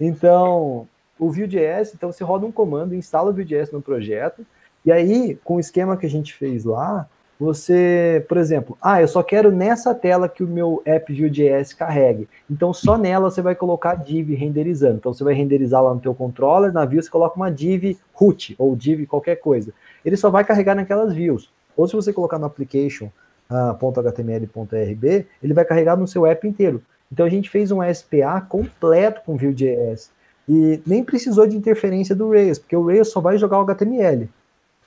Então, 0.00 0.88
o 1.18 1.30
Vue.js, 1.30 1.92
então 1.94 2.12
você 2.12 2.24
roda 2.24 2.46
um 2.46 2.52
comando, 2.52 2.94
instala 2.94 3.30
o 3.30 3.32
Vue.js 3.32 3.70
no 3.70 3.82
projeto, 3.82 4.46
e 4.84 4.92
aí, 4.92 5.38
com 5.42 5.56
o 5.56 5.60
esquema 5.60 5.96
que 5.96 6.06
a 6.06 6.10
gente 6.10 6.32
fez 6.32 6.64
lá, 6.64 7.08
você, 7.38 8.24
por 8.28 8.38
exemplo, 8.38 8.78
ah, 8.80 9.00
eu 9.00 9.08
só 9.08 9.22
quero 9.22 9.50
nessa 9.50 9.94
tela 9.94 10.28
que 10.28 10.42
o 10.42 10.48
meu 10.48 10.82
app 10.84 11.12
Vue.js 11.12 11.72
carregue. 11.74 12.28
Então, 12.50 12.72
só 12.72 12.96
nela 12.96 13.30
você 13.30 13.42
vai 13.42 13.54
colocar 13.54 13.94
div 13.94 14.34
renderizando. 14.34 14.96
Então, 14.96 15.12
você 15.12 15.22
vai 15.22 15.34
renderizar 15.34 15.82
lá 15.82 15.92
no 15.92 16.00
teu 16.00 16.14
controller, 16.14 16.72
na 16.72 16.84
view 16.84 17.02
você 17.02 17.10
coloca 17.10 17.36
uma 17.36 17.50
div 17.50 17.98
root, 18.14 18.54
ou 18.58 18.74
div 18.74 19.06
qualquer 19.06 19.36
coisa. 19.36 19.72
Ele 20.04 20.16
só 20.16 20.30
vai 20.30 20.44
carregar 20.44 20.74
naquelas 20.74 21.12
views. 21.12 21.50
Ou 21.76 21.86
se 21.86 21.94
você 21.94 22.12
colocar 22.12 22.38
no 22.38 22.46
application 22.46 23.10
.html.rb, 23.48 25.26
ele 25.42 25.54
vai 25.54 25.64
carregar 25.64 25.96
no 25.96 26.06
seu 26.06 26.26
app 26.26 26.46
inteiro. 26.46 26.82
Então 27.12 27.24
a 27.24 27.28
gente 27.28 27.48
fez 27.48 27.70
um 27.70 27.78
SPA 27.94 28.40
completo 28.40 29.22
com 29.24 29.36
Vue.js 29.36 30.10
e 30.48 30.80
nem 30.86 31.04
precisou 31.04 31.46
de 31.46 31.56
interferência 31.56 32.14
do 32.14 32.30
Rails, 32.30 32.58
porque 32.58 32.76
o 32.76 32.86
Rails 32.86 33.10
só 33.10 33.20
vai 33.20 33.38
jogar 33.38 33.58
o 33.58 33.62
HTML. 33.62 34.28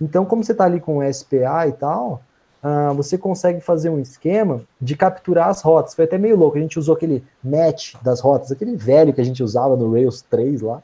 Então, 0.02 0.26
como 0.26 0.44
você 0.44 0.54
está 0.54 0.64
ali 0.64 0.80
com 0.80 1.00
o 1.00 1.14
SPA 1.14 1.68
e 1.68 1.74
tal, 1.74 2.22
uh, 2.64 2.94
você 2.94 3.18
consegue 3.18 3.62
fazer 3.62 3.90
um 3.90 4.00
esquema 4.00 4.62
de 4.80 4.96
capturar 4.96 5.50
as 5.50 5.62
rotas. 5.62 5.94
Foi 5.94 6.06
até 6.06 6.18
meio 6.18 6.38
louco, 6.38 6.58
a 6.58 6.62
gente 6.62 6.80
usou 6.80 6.96
aquele 6.96 7.24
match 7.44 7.96
das 8.02 8.20
rotas, 8.20 8.52
aquele 8.52 8.76
velho 8.76 9.14
que 9.14 9.22
a 9.22 9.26
gente 9.26 9.44
usava 9.44 9.76
no 9.76 9.92
Rails 9.92 10.22
3 10.24 10.62
lá, 10.62 10.82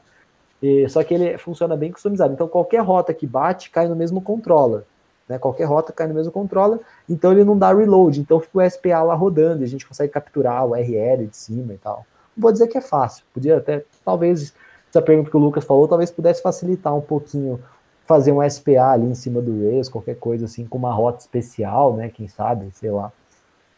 e, 0.62 0.88
só 0.88 1.02
que 1.04 1.14
ele 1.14 1.38
funciona 1.38 1.76
bem 1.76 1.92
customizado. 1.92 2.32
Então, 2.32 2.48
qualquer 2.48 2.80
rota 2.82 3.12
que 3.12 3.26
bate 3.26 3.70
cai 3.70 3.88
no 3.88 3.96
mesmo 3.96 4.20
controller. 4.20 4.82
Né? 5.28 5.38
Qualquer 5.38 5.64
rota 5.64 5.92
cai 5.92 6.06
no 6.06 6.14
mesmo 6.14 6.32
controller, 6.32 6.80
então 7.08 7.32
ele 7.32 7.44
não 7.44 7.58
dá 7.58 7.72
reload, 7.72 8.20
então 8.20 8.40
fica 8.40 8.58
o 8.58 8.70
SPA 8.70 9.02
lá 9.02 9.14
rodando 9.14 9.62
e 9.62 9.64
a 9.64 9.68
gente 9.68 9.86
consegue 9.86 10.12
capturar 10.12 10.64
o 10.64 10.70
URL 10.70 11.26
de 11.26 11.36
cima 11.36 11.74
e 11.74 11.78
tal. 11.78 12.06
Não 12.36 12.42
vou 12.42 12.52
dizer 12.52 12.68
que 12.68 12.78
é 12.78 12.80
fácil, 12.80 13.24
podia 13.34 13.56
até, 13.56 13.84
talvez, 14.04 14.54
essa 14.88 15.02
pergunta 15.02 15.30
que 15.30 15.36
o 15.36 15.40
Lucas 15.40 15.64
falou, 15.64 15.88
talvez 15.88 16.10
pudesse 16.10 16.42
facilitar 16.42 16.94
um 16.94 17.00
pouquinho 17.00 17.60
fazer 18.06 18.32
um 18.32 18.48
SPA 18.48 18.92
ali 18.92 19.06
em 19.06 19.14
cima 19.14 19.40
do 19.40 19.64
Rails, 19.64 19.88
qualquer 19.88 20.16
coisa 20.16 20.44
assim, 20.44 20.64
com 20.64 20.78
uma 20.78 20.92
rota 20.92 21.20
especial, 21.20 21.94
né? 21.94 22.08
Quem 22.08 22.28
sabe, 22.28 22.68
sei 22.72 22.90
lá. 22.90 23.12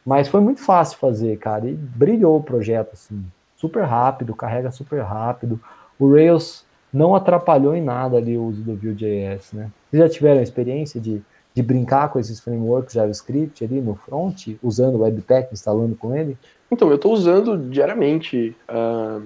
Mas 0.04 0.28
foi 0.28 0.40
muito 0.40 0.60
fácil 0.60 0.98
fazer, 0.98 1.36
cara, 1.38 1.68
e 1.68 1.74
brilhou 1.74 2.38
o 2.38 2.42
projeto, 2.42 2.90
assim, 2.92 3.24
super 3.56 3.84
rápido, 3.84 4.34
carrega 4.34 4.70
super 4.70 5.02
rápido. 5.02 5.60
O 5.98 6.12
Rails 6.12 6.64
não 6.92 7.14
atrapalhou 7.14 7.74
em 7.74 7.82
nada 7.82 8.16
ali 8.16 8.36
o 8.36 8.44
uso 8.44 8.62
do 8.62 8.74
Vue.js, 8.74 9.52
né? 9.52 9.70
Vocês 9.90 10.02
já 10.02 10.08
tiveram 10.08 10.40
a 10.40 10.42
experiência 10.42 11.00
de 11.00 11.22
de 11.58 11.62
brincar 11.62 12.08
com 12.10 12.20
esses 12.20 12.38
frameworks 12.38 12.94
JavaScript 12.94 13.64
ali 13.64 13.80
no 13.80 13.96
front, 13.96 14.50
usando 14.62 14.94
o 14.94 15.00
Webpack, 15.00 15.52
instalando 15.52 15.96
com 15.96 16.14
ele? 16.14 16.38
Então, 16.70 16.88
eu 16.88 16.94
estou 16.94 17.12
usando 17.12 17.58
diariamente, 17.68 18.56
uh, 18.68 19.20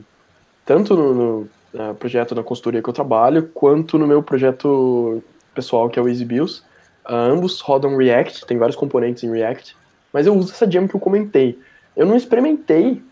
tanto 0.65 0.97
no, 0.97 1.15
no 1.15 1.49
uh, 1.75 1.95
projeto 1.95 2.35
da 2.35 2.43
consultoria 2.43 2.83
que 2.83 2.89
eu 2.89 2.95
trabalho, 2.95 3.51
quanto 3.55 3.99
no 3.99 4.07
meu 4.07 4.23
projeto 4.23 5.23
pessoal, 5.55 5.89
que 5.89 5.99
é 5.99 6.03
o 6.03 6.09
Easy 6.09 6.25
Bills. 6.25 6.63
Uh, 7.05 7.15
ambos 7.15 7.61
rodam 7.61 7.97
React, 7.97 8.47
tem 8.47 8.59
vários 8.59 8.77
componentes 8.77 9.23
em 9.25 9.31
React, 9.31 9.77
mas 10.13 10.27
eu 10.27 10.35
uso 10.35 10.53
essa 10.53 10.71
gem 10.71 10.87
que 10.87 10.95
eu 10.95 11.01
comentei. 11.01 11.59
Eu 11.97 12.07
não 12.07 12.17
experimentei 12.17 13.03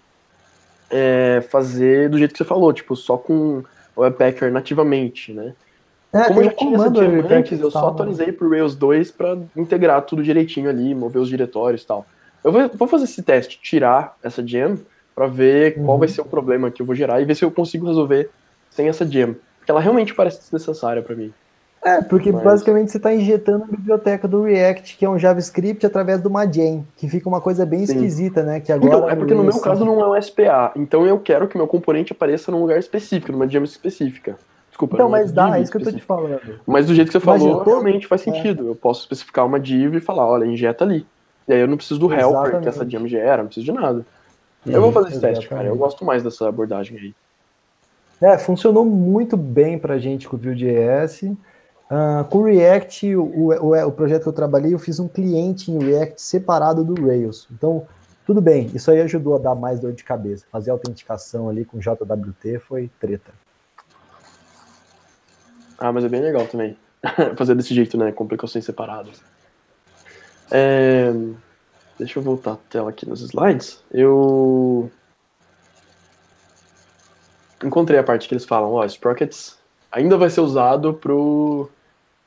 é, 0.91 1.43
fazer 1.51 2.09
do 2.09 2.19
jeito 2.19 2.33
que 2.33 2.39
você 2.39 2.45
falou, 2.45 2.73
tipo, 2.73 2.97
só 2.97 3.17
com 3.17 3.63
o 3.95 4.01
Webpacker 4.01 4.51
nativamente, 4.51 5.33
né? 5.33 5.55
É, 6.13 6.25
Como 6.25 6.41
eu 6.41 6.45
já 6.45 6.53
tinha 6.53 6.75
essa 6.75 7.35
antes, 7.35 7.61
eu 7.61 7.71
só 7.71 7.89
atualizei 7.89 8.33
pro 8.33 8.51
Rails 8.51 8.75
2 8.75 9.13
para 9.13 9.39
integrar 9.57 10.03
tudo 10.03 10.23
direitinho 10.23 10.69
ali, 10.69 10.93
mover 10.93 11.23
os 11.23 11.29
diretórios 11.29 11.83
e 11.83 11.87
tal. 11.87 12.05
Eu 12.43 12.51
vou, 12.51 12.69
vou 12.75 12.89
fazer 12.89 13.05
esse 13.05 13.23
teste, 13.23 13.61
tirar 13.63 14.17
essa 14.23 14.45
gem, 14.45 14.81
para 15.15 15.27
ver 15.27 15.77
qual 15.85 15.99
vai 15.99 16.09
ser 16.09 16.23
o 16.23 16.25
problema 16.25 16.71
que 16.71 16.83
eu 16.83 16.87
vou 16.87 16.95
gerar 16.95 17.21
e 17.21 17.25
ver 17.25 17.37
se 17.37 17.45
eu 17.45 17.51
consigo 17.51 17.87
resolver 17.87 18.31
sem 18.71 18.89
essa 18.89 19.07
gem. 19.07 19.37
Porque 19.59 19.71
ela 19.71 19.81
realmente 19.81 20.15
parece 20.15 20.41
desnecessária 20.41 21.03
para 21.03 21.15
mim. 21.15 21.33
É, 21.83 22.03
porque 22.03 22.31
Mas- 22.31 22.43
basicamente 22.43 22.91
você 22.91 22.99
está 22.99 23.13
injetando 23.15 23.65
a 23.65 23.67
biblioteca 23.67 24.29
do 24.29 24.43
React, 24.43 24.99
que 24.99 25.05
é 25.05 25.09
um 25.09 25.19
JavaScript, 25.19 25.85
através 25.87 26.21
de 26.21 26.29
uma 26.29 26.47
gem, 26.51 26.87
que 26.97 27.09
fica 27.09 27.27
uma 27.27 27.41
coisa 27.41 27.65
bem 27.65 27.87
Sim. 27.87 27.95
esquisita, 27.95 28.43
né? 28.43 28.61
Que 28.61 28.71
agora 28.71 28.97
Então, 28.97 29.11
é 29.11 29.17
porque 29.17 29.33
no 29.35 29.43
meu 29.43 29.59
caso 29.61 29.83
não 29.85 29.99
é 29.99 30.09
um 30.09 30.21
SPA, 30.21 30.73
então 30.77 31.07
eu 31.07 31.19
quero 31.19 31.49
que 31.49 31.57
meu 31.57 31.67
componente 31.67 32.13
apareça 32.13 32.53
num 32.53 32.61
lugar 32.61 32.79
específico, 32.79 33.33
numa 33.33 33.49
gem 33.49 33.63
específica. 33.65 34.37
Desculpa. 34.69 34.97
Então, 34.97 35.07
numa 35.07 35.19
mas 35.19 35.33
dá, 35.33 35.57
é 35.59 35.63
isso 35.63 35.73
que 35.73 35.79
eu 35.79 35.83
tô 35.85 35.91
te 35.93 36.03
falando. 36.03 36.61
Mas 36.67 36.87
do 36.87 36.95
jeito 36.95 37.09
que 37.09 37.13
você 37.13 37.21
falou, 37.21 37.49
Imagina, 37.49 37.65
realmente 37.65 38.07
faz 38.07 38.21
sentido. 38.21 38.67
Eu 38.69 38.75
posso 38.75 39.01
especificar 39.01 39.47
uma 39.47 39.59
div 39.59 39.95
e 39.95 40.01
falar, 40.01 40.27
olha, 40.27 40.45
injeta 40.45 40.85
ali. 40.85 41.07
E 41.49 41.53
aí 41.55 41.61
eu 41.61 41.67
não 41.67 41.79
preciso 41.79 41.99
do 41.99 42.13
helper 42.13 42.21
que 42.21 42.29
Exatamente. 42.29 42.69
essa 42.69 42.89
gem 42.91 43.09
gera, 43.09 43.39
não 43.39 43.47
preciso 43.47 43.65
de 43.65 43.73
nada. 43.73 44.05
eu 44.67 44.83
vou 44.83 44.93
fazer 44.93 45.09
esse 45.09 45.21
teste, 45.21 45.49
cara. 45.49 45.63
Eu 45.63 45.65
exatamente. 45.69 45.79
gosto 45.81 46.05
mais 46.05 46.23
dessa 46.23 46.47
abordagem 46.47 46.99
aí. 46.99 47.15
É, 48.21 48.37
funcionou 48.39 48.85
muito 48.85 49.37
bem 49.37 49.79
pra 49.79 49.99
gente 49.99 50.29
com 50.29 50.37
o 50.37 50.39
Vue.js. 50.39 51.33
Ah, 51.89 52.25
com 52.29 52.39
o 52.39 52.45
React, 52.45 53.17
o, 53.17 53.49
o, 53.49 53.87
o 53.87 53.93
projeto 53.93 54.23
que 54.23 54.29
eu 54.29 54.33
trabalhei, 54.33 54.75
eu 54.75 54.79
fiz 54.79 55.01
um 55.01 55.09
cliente 55.09 55.71
em 55.71 55.79
React 55.79 56.21
separado 56.21 56.85
do 56.85 56.95
Rails. 57.07 57.49
Então, 57.51 57.87
tudo 58.27 58.41
bem, 58.41 58.71
isso 58.75 58.91
aí 58.91 59.01
ajudou 59.01 59.37
a 59.37 59.39
dar 59.39 59.55
mais 59.55 59.81
dor 59.81 59.93
de 59.93 60.05
cabeça. 60.05 60.45
Fazer 60.53 60.71
autenticação 60.71 61.49
ali 61.49 61.65
com 61.65 61.79
JWT 61.79 62.59
foi 62.61 62.91
treta. 63.01 63.33
Ah, 65.79 65.91
mas 65.91 66.05
é 66.05 66.09
bem 66.09 66.21
legal 66.21 66.47
também. 66.47 66.77
Fazer 67.37 67.55
desse 67.55 67.75
jeito, 67.75 67.97
né? 67.97 68.13
Com 68.13 68.25
aplicações 68.25 68.65
separadas. 68.65 69.23
É, 70.51 71.11
Deixa 72.01 72.19
eu 72.19 72.23
voltar 72.23 72.53
a 72.53 72.57
tela 72.57 72.89
aqui 72.89 73.07
nos 73.07 73.21
slides. 73.21 73.85
Eu 73.93 74.91
encontrei 77.65 77.99
a 77.99 78.03
parte 78.03 78.29
que 78.29 78.35
eles 78.35 78.45
falam, 78.45 78.73
ó, 78.73 78.85
Sprockets 78.85 79.59
ainda 79.91 80.17
vai 80.17 80.31
ser 80.31 80.41
usado 80.41 80.95
pro 80.95 81.69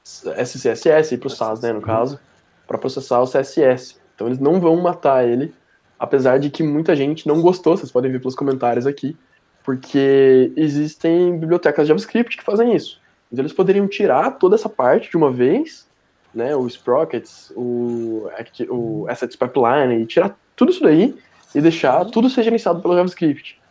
SCSS 0.04 1.14
e 1.14 1.18
pro 1.18 1.30
SAS, 1.30 1.62
né, 1.62 1.72
no 1.72 1.82
caso, 1.82 2.20
para 2.68 2.78
processar 2.78 3.22
o 3.22 3.28
CSS. 3.28 3.98
Então 4.16 4.28
eles 4.28 4.40
não 4.40 4.60
vão 4.60 4.76
matar 4.78 5.28
ele, 5.28 5.54
apesar 5.98 6.38
de 6.38 6.50
que 6.50 6.62
muita 6.62 6.96
gente 6.96 7.28
não 7.28 7.42
gostou, 7.42 7.78
vocês 7.78 7.92
podem 7.92 8.12
ver 8.12 8.20
pelos 8.20 8.36
comentários 8.36 8.86
aqui, 8.86 9.18
porque 9.64 10.52
existem 10.56 11.38
bibliotecas 11.38 11.88
JavaScript 11.88 12.38
que 12.38 12.44
fazem 12.44 12.76
isso. 12.76 13.00
Então 13.32 13.42
eles 13.42 13.54
poderiam 13.54 13.88
tirar 13.88 14.32
toda 14.32 14.56
essa 14.56 14.70
parte 14.70 15.10
de 15.10 15.18
uma 15.18 15.32
vez, 15.32 15.88
né, 16.34 16.56
o 16.56 16.68
Sprockets, 16.68 17.52
o, 17.56 18.28
o 18.70 19.06
Assets 19.08 19.36
Pipeline, 19.36 20.04
e 20.04 20.06
tirar 20.06 20.38
tudo 20.56 20.72
isso 20.72 20.84
daí 20.84 21.16
e 21.56 21.62
deixar 21.62 22.06
tudo 22.06 22.30
ser 22.30 22.44
gerenciado 22.44 22.82
pelo 22.82 22.96
JavaScript. 22.96 23.63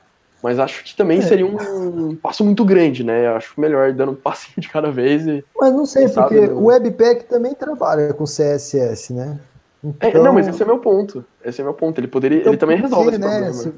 Mas 0.42 0.58
acho 0.58 0.82
que 0.82 0.96
também 0.96 1.18
É. 1.18 1.22
seria 1.22 1.46
um 1.46 2.16
passo 2.16 2.44
muito 2.44 2.64
grande, 2.64 3.04
né? 3.04 3.28
Acho 3.28 3.60
melhor 3.60 3.92
dando 3.92 4.12
um 4.12 4.16
passinho 4.16 4.54
de 4.58 4.68
cada 4.68 4.90
vez 4.90 5.26
e. 5.26 5.44
Mas 5.56 5.72
não 5.72 5.86
sei, 5.86 6.08
sabe, 6.08 6.34
porque 6.40 6.52
o 6.52 6.64
Webpack 6.64 7.24
também 7.26 7.54
trabalha 7.54 8.12
com 8.12 8.24
CSS, 8.24 9.12
né? 9.12 9.38
É, 10.00 10.08
Então- 10.08 10.22
não, 10.24 10.32
mas 10.32 10.48
esse 10.48 10.62
é 10.62 10.66
meu 10.66 10.78
ponto. 10.78 11.24
Esse 11.44 11.60
é 11.60 11.64
meu 11.64 11.74
ponto. 11.74 11.98
Ele 12.00 12.08
poderia. 12.08 12.38
Então, 12.40 12.52
ele 12.52 12.58
também 12.58 12.76
resolve 12.80 13.10
que, 13.10 13.16
esse 13.16 13.20
né, 13.24 13.30
problema. 13.30 13.52
Se, 13.52 13.74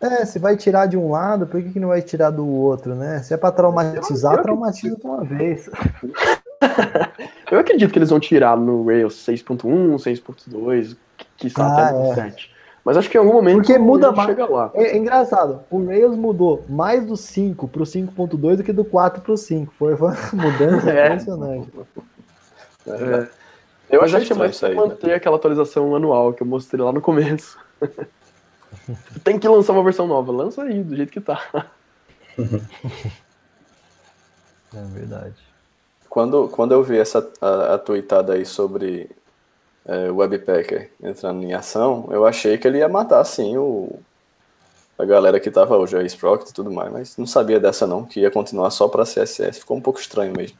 é, 0.00 0.24
se 0.24 0.38
vai 0.40 0.56
tirar 0.56 0.86
de 0.86 0.96
um 0.96 1.10
lado, 1.10 1.46
por 1.46 1.62
que, 1.62 1.70
que 1.70 1.78
não 1.80 1.88
vai 1.88 2.02
tirar 2.02 2.30
do 2.30 2.46
outro, 2.46 2.94
né? 2.94 3.20
Se 3.22 3.32
é 3.34 3.36
pra 3.36 3.52
traumatizar, 3.52 4.32
Eu- 4.34 4.38
eu- 4.38 4.42
traumatiza 4.42 4.96
de 4.96 5.06
uma 5.06 5.22
vez. 5.24 5.68
Eu 7.50 7.58
acredito 7.58 7.92
que 7.92 7.98
eles 7.98 8.10
vão 8.10 8.20
tirar 8.20 8.56
no 8.56 8.86
Rails 8.86 9.14
6.1, 9.26 9.96
6.2, 9.98 10.96
que, 11.16 11.26
que 11.36 11.46
está 11.48 11.66
Ah, 11.66 11.88
até 11.88 12.10
é. 12.10 12.14
7. 12.14 12.50
Mas 12.84 12.96
acho 12.96 13.08
que 13.08 13.16
em 13.16 13.20
algum 13.20 13.32
momento 13.34 13.56
Porque 13.58 13.78
muda 13.78 14.10
mais. 14.10 14.28
chega 14.28 14.46
lá. 14.46 14.70
É, 14.74 14.84
é 14.92 14.96
engraçado, 14.96 15.60
o 15.70 15.84
Rails 15.86 16.16
mudou 16.16 16.64
mais 16.68 17.06
do 17.06 17.16
5 17.16 17.68
pro 17.68 17.84
5.2 17.84 18.56
do 18.56 18.64
que 18.64 18.72
do 18.72 18.84
4 18.84 19.22
pro 19.22 19.36
5. 19.36 19.72
Foi, 19.78 19.96
foi 19.96 20.08
uma 20.08 20.42
mudança 20.50 20.90
É. 20.92 21.06
impressionante. 21.06 21.70
É. 22.86 23.28
Eu 23.90 24.00
Mas 24.00 24.14
acho 24.14 24.24
é 24.24 24.26
que 24.26 24.32
é 24.32 24.36
mais 24.36 24.56
isso 24.56 24.66
aí, 24.66 24.74
manter 24.74 25.12
aquela 25.14 25.36
atualização 25.36 25.94
anual 25.94 26.32
que 26.32 26.42
eu 26.42 26.46
mostrei 26.46 26.82
lá 26.84 26.92
no 26.92 27.00
começo. 27.00 27.58
Tem 29.22 29.38
que 29.38 29.46
lançar 29.46 29.74
uma 29.74 29.84
versão 29.84 30.06
nova. 30.08 30.32
Lança 30.32 30.62
aí, 30.62 30.82
do 30.82 30.96
jeito 30.96 31.12
que 31.12 31.20
tá. 31.20 31.40
É 34.74 34.82
verdade. 34.94 35.34
Quando, 36.08 36.48
quando 36.48 36.72
eu 36.72 36.82
vi 36.82 36.98
essa 36.98 37.30
a, 37.40 37.74
a 37.74 37.78
tweetada 37.78 38.32
aí 38.34 38.44
sobre 38.46 39.10
é, 39.86 40.10
o 40.10 40.16
Webpacker 40.16 40.90
entrando 41.02 41.42
em 41.42 41.54
ação, 41.54 42.08
eu 42.10 42.24
achei 42.26 42.56
que 42.58 42.66
ele 42.66 42.78
ia 42.78 42.88
matar, 42.88 43.20
assim, 43.20 43.56
o, 43.56 43.98
a 44.98 45.04
galera 45.04 45.40
que 45.40 45.50
tava 45.50 45.76
hoje, 45.76 45.96
a 45.96 46.02
Sprocket 46.02 46.50
e 46.50 46.54
tudo 46.54 46.70
mais, 46.70 46.92
mas 46.92 47.16
não 47.16 47.26
sabia 47.26 47.58
dessa 47.58 47.86
não, 47.86 48.04
que 48.04 48.20
ia 48.20 48.30
continuar 48.30 48.70
só 48.70 48.86
para 48.88 49.04
CSS. 49.04 49.60
Ficou 49.60 49.76
um 49.76 49.80
pouco 49.80 49.98
estranho 49.98 50.32
mesmo. 50.36 50.56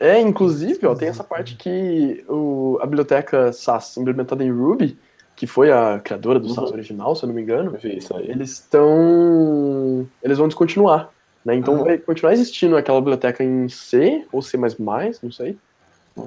É, 0.00 0.20
inclusive, 0.20 0.86
ó, 0.86 0.94
tem 0.94 1.08
essa 1.08 1.24
parte 1.24 1.56
que 1.56 2.24
o, 2.28 2.78
a 2.80 2.86
biblioteca 2.86 3.52
SAS 3.52 3.96
implementada 3.96 4.44
em 4.44 4.50
Ruby, 4.52 4.96
que 5.34 5.46
foi 5.46 5.72
a 5.72 6.00
criadora 6.02 6.38
do 6.38 6.48
SAS 6.48 6.68
Uhum. 6.68 6.72
original, 6.74 7.16
se 7.16 7.24
eu 7.24 7.28
não 7.28 7.34
me 7.34 7.42
engano, 7.42 7.76
eles 7.82 8.50
estão. 8.50 10.06
Eles 10.22 10.38
vão 10.38 10.46
descontinuar. 10.46 11.10
Né? 11.44 11.56
Então 11.56 11.80
Ah. 11.80 11.84
vai 11.84 11.98
continuar 11.98 12.32
existindo 12.32 12.76
aquela 12.76 13.00
biblioteca 13.00 13.42
em 13.42 13.68
C 13.68 14.24
ou 14.30 14.42
C, 14.42 14.56
não 14.56 15.32
sei. 15.32 15.56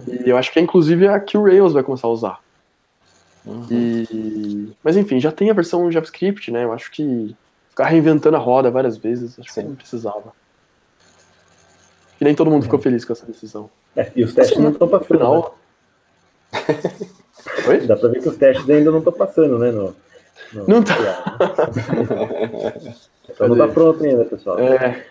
E 0.08 0.30
eu 0.30 0.38
acho 0.38 0.52
que 0.52 0.60
é 0.60 0.62
inclusive 0.62 1.08
a 1.08 1.20
que 1.20 1.38
o 1.38 1.44
Rails 1.44 1.74
vai 1.74 1.84
começar 1.84 2.08
a 2.08 2.12
usar. 2.12 2.40
Uhum. 3.46 3.66
E... 3.72 4.74
Mas 4.84 4.96
enfim, 4.98 5.20
já 5.20 5.32
tem 5.32 5.50
a 5.50 5.54
versão 5.54 5.92
JavaScript, 5.92 6.52
né? 6.52 6.64
Eu 6.64 6.74
acho 6.74 6.92
que 6.92 7.36
ficar 7.70 7.88
reinventando 7.88 8.38
a 8.38 8.40
roda 8.40 8.70
várias 8.70 8.98
vezes, 8.98 9.40
acho 9.40 9.54
que 9.54 9.62
não 9.64 9.76
precisava. 9.76 10.34
E 12.20 12.24
nem 12.24 12.36
todo 12.36 12.52
mundo 12.52 12.62
É. 12.62 12.66
ficou 12.66 12.80
feliz 12.80 13.04
com 13.04 13.14
essa 13.14 13.26
decisão. 13.26 13.70
É, 13.96 14.12
e 14.16 14.24
os 14.24 14.34
testes 14.34 14.54
Assim, 14.54 14.64
não 14.64 14.72
estão 14.72 14.88
passando. 14.88 15.20
né? 15.20 15.26
final. 15.26 15.58
Oi? 17.68 17.80
Dá 17.88 17.96
pra 17.96 18.10
ver 18.10 18.22
que 18.22 18.30
os 18.30 18.38
testes 18.38 18.70
ainda 18.70 18.92
não 18.92 19.00
estão 19.00 19.14
passando, 19.14 19.58
né? 19.58 19.72
No, 19.72 19.96
no- 20.54 20.68
Não 20.68 20.84
tá. 20.84 20.96
Então 23.34 23.48
não 23.48 23.58
tá 23.58 23.68
pronto 23.74 24.04
ainda, 24.04 24.26
pessoal. 24.26 24.60
É. 24.60 25.06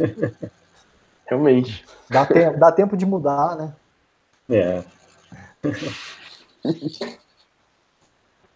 Realmente. 1.26 1.84
Dá 2.08 2.26
tempo, 2.26 2.58
dá 2.58 2.72
tempo 2.72 2.96
de 2.96 3.06
mudar, 3.06 3.56
né? 3.56 3.72
É. 4.48 4.84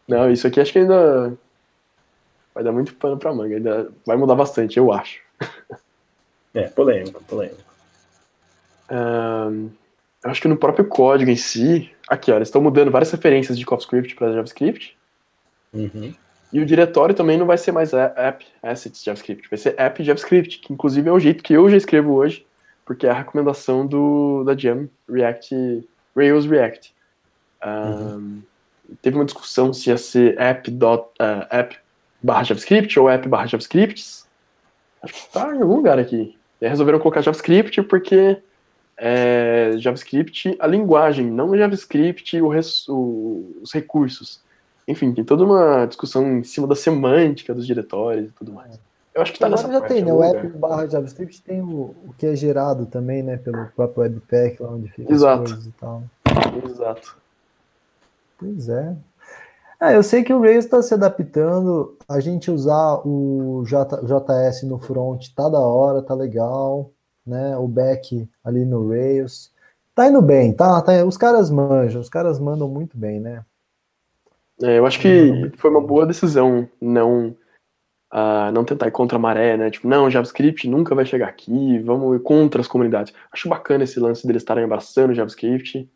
Não, 0.07 0.31
isso 0.31 0.47
aqui 0.47 0.61
acho 0.61 0.73
que 0.73 0.79
ainda 0.79 1.37
vai 2.55 2.65
dar 2.65 2.73
muito 2.73 2.95
pano 2.95 3.19
pra 3.19 3.35
manga. 3.35 3.57
Ainda 3.57 3.93
vai 4.07 4.17
mudar 4.17 4.35
bastante, 4.35 4.79
eu 4.79 4.93
acho. 4.93 5.21
É, 6.55 6.63
polêmico, 6.69 7.23
polêmico. 7.25 7.63
Ahn, 8.91 9.69
eu 10.25 10.31
acho 10.31 10.41
que 10.41 10.49
no 10.49 10.57
próprio 10.57 10.87
código 10.87 11.31
em 11.31 11.37
si, 11.37 11.91
aqui, 12.09 12.33
ó, 12.33 12.37
eles 12.37 12.49
estão 12.49 12.63
mudando 12.63 12.91
várias 12.91 13.11
referências 13.11 13.59
de 13.59 13.65
CoffeeScript 13.65 14.15
para 14.15 14.33
JavaScript. 14.33 14.97
Uhum. 15.73 16.15
E 16.51 16.61
o 16.61 16.67
diretório 16.67 17.15
também 17.15 17.37
não 17.37 17.45
vai 17.47 17.59
ser 17.59 17.73
mais 17.73 17.93
app 17.93 18.47
assets 18.63 19.05
JavaScript, 19.05 19.49
vai 19.51 19.59
ser 19.59 19.79
app 19.79 20.03
JavaScript, 20.03 20.61
que 20.61 20.73
inclusive 20.73 21.09
é 21.09 21.13
o 21.13 21.21
jeito 21.21 21.45
que 21.45 21.53
eu 21.53 21.69
já 21.69 21.77
escrevo 21.77 22.15
hoje, 22.15 22.47
porque 22.89 23.07
é 23.07 23.11
a 23.11 23.15
recomendação 23.15 23.87
do 23.87 24.43
da 24.45 24.57
Jam 24.57 24.89
React 25.09 25.87
Rails 26.17 26.47
React. 26.47 26.95
Ahn, 27.63 28.41
Teve 29.03 29.17
uma 29.17 29.25
discussão 29.27 29.71
se 29.75 29.91
ia 29.91 29.99
ser 29.99 30.41
app, 30.41 30.71
dot, 30.71 31.11
ah, 31.19 31.47
app 31.51 31.77
barra 32.23 32.43
JavaScript 32.45 32.99
ou 32.99 33.11
app 33.11 33.29
barra 33.29 33.47
JavaScripts. 33.47 34.27
Acho 35.03 35.13
que 35.13 35.31
tá 35.33 35.55
em 35.55 35.61
algum 35.61 35.77
lugar 35.77 35.99
aqui. 35.99 36.35
E 36.61 36.65
aí 36.65 36.71
resolveram 36.71 36.99
colocar 36.99 37.21
JavaScript 37.21 37.83
porque 37.83 38.39
é, 38.97 39.73
JavaScript 39.77 40.57
a 40.59 40.67
linguagem, 40.67 41.27
não 41.31 41.55
JavaScript 41.57 42.41
o 42.41 42.49
res- 42.49 42.89
o- 42.89 43.59
os 43.63 43.73
recursos. 43.75 44.41
Enfim, 44.89 45.13
tem 45.13 45.23
toda 45.23 45.45
uma 45.45 45.85
discussão 45.85 46.39
em 46.39 46.43
cima 46.43 46.67
da 46.67 46.75
semântica 46.75 47.55
dos 47.55 47.67
diretórios 47.67 48.31
e 48.31 48.33
tudo 48.33 48.55
mais. 48.55 48.81
Eu 49.19 49.23
acho 49.23 49.33
que 49.33 49.39
tá 49.41 49.47
Agora 49.47 49.63
nessa 49.63 49.73
já 49.73 49.81
parte. 49.81 49.95
tem, 49.95 50.05
né? 50.05 50.13
O 50.13 50.23
algum 50.23 50.25
app 50.39 50.47
lugar. 50.47 50.59
barra 50.61 50.87
JavaScript 50.87 51.43
tem 51.43 51.61
o, 51.61 51.95
o 52.07 52.15
que 52.17 52.25
é 52.25 52.37
gerado 52.37 52.87
também, 52.87 53.21
né? 53.21 53.37
Pelo 53.37 53.67
próprio 53.75 54.03
Webpack, 54.05 54.63
lá 54.63 54.71
onde 54.71 54.89
fica 54.91 55.13
Exato. 55.13 55.43
as 55.43 55.51
coisas 55.51 55.67
e 55.67 55.73
tal. 55.73 56.03
Exato. 56.65 57.17
Pois 58.39 58.69
é. 58.69 58.95
É, 59.81 59.97
eu 59.97 60.03
sei 60.05 60.23
que 60.23 60.33
o 60.33 60.41
Rails 60.41 60.65
está 60.65 60.81
se 60.83 60.95
adaptando. 60.95 61.97
A 62.09 62.21
gente 62.21 62.49
usar 62.49 63.01
o 63.05 63.65
J- 63.67 64.03
JS 64.05 64.63
no 64.63 64.79
front 64.79 65.27
tá 65.35 65.49
da 65.49 65.59
hora, 65.59 66.01
tá 66.01 66.15
legal, 66.15 66.91
né? 67.27 67.57
O 67.57 67.67
back 67.67 68.29
ali 68.45 68.65
no 68.65 68.89
Rails. 68.89 69.51
Tá 69.97 70.07
indo 70.09 70.23
bem, 70.23 70.53
tá? 70.53 70.81
tá 70.81 71.05
os 71.05 71.17
caras 71.17 71.51
manjam, 71.51 72.01
os 72.01 72.09
caras 72.09 72.39
mandam 72.39 72.69
muito 72.69 72.97
bem, 72.97 73.19
né? 73.19 73.45
É, 74.63 74.79
eu 74.79 74.87
acho 74.87 75.01
que 75.01 75.51
foi 75.57 75.71
uma 75.71 75.81
boa 75.81 76.07
decisão 76.07 76.69
não 76.81 77.35
ah, 78.11 78.51
não 78.53 78.65
tentar 78.65 78.89
ir 78.89 78.93
contra 78.93 79.17
a 79.17 79.21
maré, 79.21 79.57
né? 79.57 79.71
Tipo, 79.71 79.87
não, 79.87 80.11
JavaScript 80.11 80.69
nunca 80.69 80.95
vai 80.95 81.05
chegar 81.05 81.29
aqui, 81.29 81.79
vamos 81.81 82.17
ir 82.17 82.23
contra 82.23 82.61
as 82.61 82.69
comunidades. 82.69 83.13
Acho 83.33 83.49
bacana 83.49 83.85
esse 83.85 84.01
lance 84.01 84.27
deles 84.27 84.43
estarem 84.43 84.65
abraçando 84.65 85.11
o 85.11 85.15
JavaScript. 85.15 85.91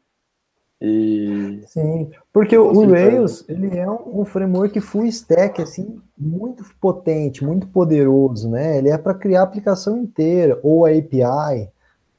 E... 0.85 1.63
Sim, 1.69 2.11
porque 2.33 2.59
o, 2.59 2.73
o 2.73 2.91
Rails 2.91 3.45
ele 3.49 3.79
é 3.79 3.89
um, 3.89 4.21
um, 4.21 4.25
framework 4.25 4.81
full 4.81 5.07
stack 5.07 5.63
assim 5.63 6.01
muito 6.19 6.65
potente, 6.81 7.45
muito 7.45 7.69
poderoso, 7.69 8.51
né? 8.51 8.79
Ele 8.79 8.89
é 8.89 8.99
para 8.99 9.15
criar 9.15 9.43
a 9.43 9.45
aplicação 9.45 9.97
inteira 9.97 10.59
ou 10.61 10.85
a 10.85 10.91
API, 10.91 11.71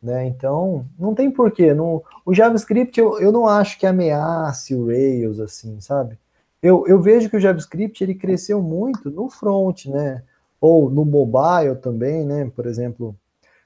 né? 0.01 0.25
Então 0.27 0.85
não 0.97 1.13
tem 1.13 1.29
porquê. 1.29 1.73
Não, 1.73 2.01
o 2.25 2.33
JavaScript 2.33 2.97
eu, 2.97 3.19
eu 3.19 3.33
não 3.33 3.47
acho 3.47 3.77
que 3.77 3.85
ameace 3.85 4.73
o 4.73 4.87
Rails 4.87 5.41
assim, 5.41 5.81
sabe? 5.81 6.17
Eu, 6.63 6.87
eu 6.87 7.01
vejo 7.01 7.29
que 7.29 7.35
o 7.35 7.39
JavaScript 7.39 8.01
ele 8.01 8.15
cresceu 8.15 8.61
muito 8.61 9.11
no 9.11 9.29
front, 9.29 9.85
né? 9.85 10.23
Ou 10.61 10.89
no 10.89 11.03
mobile 11.03 11.75
também, 11.75 12.25
né? 12.25 12.49
Por 12.55 12.65
exemplo, 12.65 13.15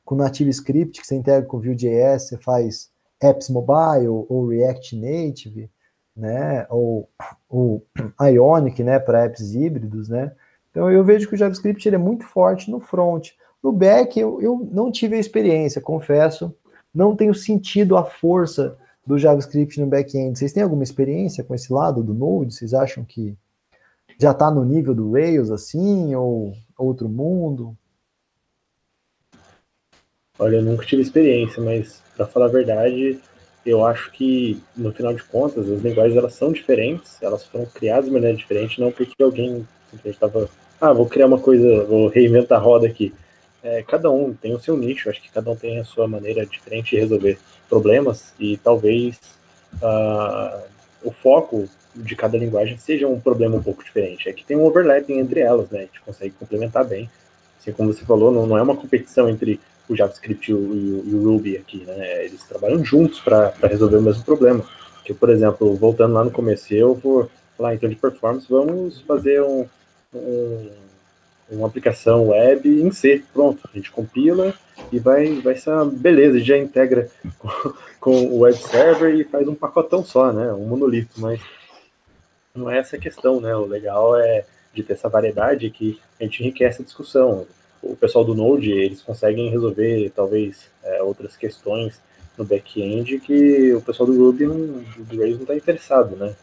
com 0.03 0.15
Native 0.15 0.49
Script 0.49 1.02
que 1.02 1.06
você 1.06 1.15
integra 1.15 1.48
com 1.48 1.60
Vue.js, 1.60 2.24
você 2.24 2.38
faz 2.38 2.90
apps 3.22 3.49
mobile 3.49 4.07
ou 4.07 4.48
React 4.48 4.95
Native, 4.95 5.69
né, 6.15 6.65
ou, 6.69 7.10
ou 7.49 7.86
Ionic, 8.22 8.82
né, 8.84 8.99
para 8.99 9.26
apps 9.26 9.53
híbridos, 9.53 10.07
né. 10.07 10.32
Então 10.72 10.90
eu 10.90 11.03
vejo 11.03 11.28
que 11.28 11.36
o 11.36 11.38
JavaScript 11.38 11.88
ele 11.88 11.95
é 11.95 11.99
muito 11.99 12.26
forte 12.26 12.72
no 12.72 12.80
front. 12.80 13.32
No 13.61 13.72
back 13.72 14.18
eu, 14.18 14.41
eu 14.41 14.68
não 14.72 14.91
tive 14.91 15.18
a 15.18 15.19
experiência, 15.19 15.82
confesso, 15.82 16.56
não 16.94 17.15
tenho 17.15 17.36
sentido 17.36 17.98
a 17.98 18.06
força 18.06 18.78
do 19.07 19.17
JavaScript 19.17 19.79
no 19.79 19.88
back-end. 19.88 20.38
Vocês 20.38 20.51
têm 20.51 20.61
alguma 20.61 20.84
experiência 20.84 21.43
com 21.43 21.55
esse 21.55 21.71
lado 21.71 22.03
do 22.03 22.13
Node? 22.13 22.53
Vocês 22.53 22.73
acham 22.73 23.05
que 23.05 23.35
já 24.19 24.31
está 24.31 24.51
no 24.51 24.65
nível 24.65 24.93
do 24.93 25.13
Rails 25.13 25.49
assim 25.49 26.13
ou 26.13 26.53
outro 26.77 27.07
mundo? 27.07 27.75
Olha, 30.38 30.57
eu 30.57 30.61
nunca 30.61 30.85
tive 30.85 31.01
experiência, 31.01 31.63
mas 31.63 32.03
para 32.15 32.27
falar 32.27 32.47
a 32.47 32.49
verdade, 32.49 33.19
eu 33.65 33.85
acho 33.85 34.11
que 34.11 34.61
no 34.75 34.91
final 34.91 35.13
de 35.13 35.23
contas 35.23 35.69
as 35.69 35.81
linguagens 35.81 36.17
elas 36.17 36.34
são 36.34 36.51
diferentes, 36.51 37.21
elas 37.21 37.45
foram 37.45 37.65
criadas 37.65 38.05
de 38.05 38.11
maneira 38.11 38.35
diferente, 38.35 38.79
não 38.79 38.91
porque 38.91 39.23
alguém 39.23 39.65
estava, 40.03 40.49
ah, 40.81 40.93
vou 40.93 41.07
criar 41.07 41.27
uma 41.27 41.39
coisa, 41.39 41.85
vou 41.85 42.09
reinventar 42.09 42.59
a 42.59 42.61
roda 42.61 42.85
aqui. 42.85 43.13
É, 43.63 43.81
cada 43.84 44.11
um 44.11 44.34
tem 44.34 44.53
o 44.53 44.59
seu 44.59 44.77
nicho, 44.77 45.09
acho 45.09 45.21
que 45.21 45.31
cada 45.31 45.49
um 45.49 45.55
tem 45.55 45.79
a 45.79 45.85
sua 45.85 46.07
maneira 46.07 46.45
diferente 46.45 46.91
de 46.91 47.01
resolver 47.01 47.39
problemas 47.69 48.34
e 48.39 48.57
talvez 48.57 49.19
uh, 49.81 50.61
o 51.03 51.11
foco 51.11 51.68
de 51.95 52.15
cada 52.15 52.38
linguagem 52.38 52.77
seja 52.77 53.07
um 53.07 53.19
problema 53.19 53.56
um 53.56 53.64
pouco 53.64 53.84
diferente. 53.84 54.30
É 54.30 54.34
que 54.34 54.45
tem 54.45 54.57
um 54.57 54.65
overlapping 54.65 55.18
entre 55.19 55.39
elas, 55.39 55.69
né? 55.69 55.80
A 55.80 55.84
gente 55.84 56.02
consegue 56.02 56.34
complementar 56.39 56.85
bem. 56.85 57.10
Assim 57.60 57.72
como 57.72 57.94
você 57.94 58.06
falou, 58.06 58.31
não, 58.31 58.45
não 58.45 58.57
é 58.57 58.61
uma 58.61 58.76
competição 58.76 59.30
entre 59.30 59.60
o 59.89 59.95
JavaScript 59.95 60.52
e 60.52 60.53
o, 60.53 61.03
e 61.06 61.15
o 61.15 61.23
Ruby 61.23 61.57
aqui, 61.57 61.84
né? 61.85 62.26
Eles 62.26 62.44
trabalham 62.44 62.84
juntos 62.84 63.19
para 63.19 63.53
resolver 63.64 63.98
o 63.98 64.02
mesmo 64.02 64.23
problema. 64.23 64.64
Que, 65.03 65.14
por 65.14 65.30
exemplo, 65.30 65.73
voltando 65.76 66.14
lá 66.14 66.23
no 66.23 66.31
começo, 66.31 66.73
eu 66.73 66.94
vou 66.94 67.30
lá 67.57 67.73
então 67.73 67.89
de 67.89 67.95
performance, 67.95 68.45
vamos 68.49 69.02
fazer 69.02 69.41
um, 69.41 69.65
um, 70.14 70.69
uma 71.49 71.68
aplicação 71.68 72.30
web 72.30 72.68
em 72.69 72.91
C, 72.91 73.24
pronto, 73.34 73.68
a 73.72 73.78
gente 73.78 73.91
compila 73.91 74.53
e 74.91 74.99
vai, 74.99 75.36
vai 75.36 75.56
ser 75.56 75.72
uma 75.72 75.86
beleza, 75.86 76.40
já 76.40 76.57
integra 76.57 77.10
com, 77.40 77.49
com 77.99 78.26
o 78.28 78.40
web 78.40 78.57
server 78.57 79.15
e 79.15 79.24
faz 79.24 79.48
um 79.48 79.56
pacotão 79.56 80.03
só, 80.03 80.32
né? 80.32 80.52
Um 80.53 80.65
monolito, 80.68 81.19
mas 81.19 81.40
não 82.53 82.69
é 82.69 82.80
essa 82.80 82.95
a 82.95 82.99
questão, 82.99 83.40
né? 83.40 83.56
O 83.56 83.65
legal 83.65 84.19
é 84.19 84.45
de 84.74 84.84
ter 84.84 84.94
essa 84.94 85.10
variedade 85.10 85.69
que 85.69 85.99
a 86.19 86.24
gente 86.24 86.44
enriquece 86.44 86.82
a 86.82 86.86
discussão 86.86 87.48
o 87.82 87.95
pessoal 87.95 88.24
do 88.24 88.36
Node, 88.36 88.72
eles 88.72 89.02
conseguem 89.02 89.49
resolver 89.49 90.11
talvez 90.15 90.69
é, 90.84 91.02
outras 91.02 91.36
questões 91.36 92.02
no 92.38 92.45
back-end 92.45 93.19
que 93.19 93.74
o 93.74 93.82
pessoal 93.82 94.07
do 94.07 94.18
Ruby, 94.18 94.45
não, 94.45 94.84
do 94.98 95.18
Rails 95.18 95.36
não 95.36 95.44
está 95.44 95.56
interessado, 95.56 96.15
né? 96.15 96.36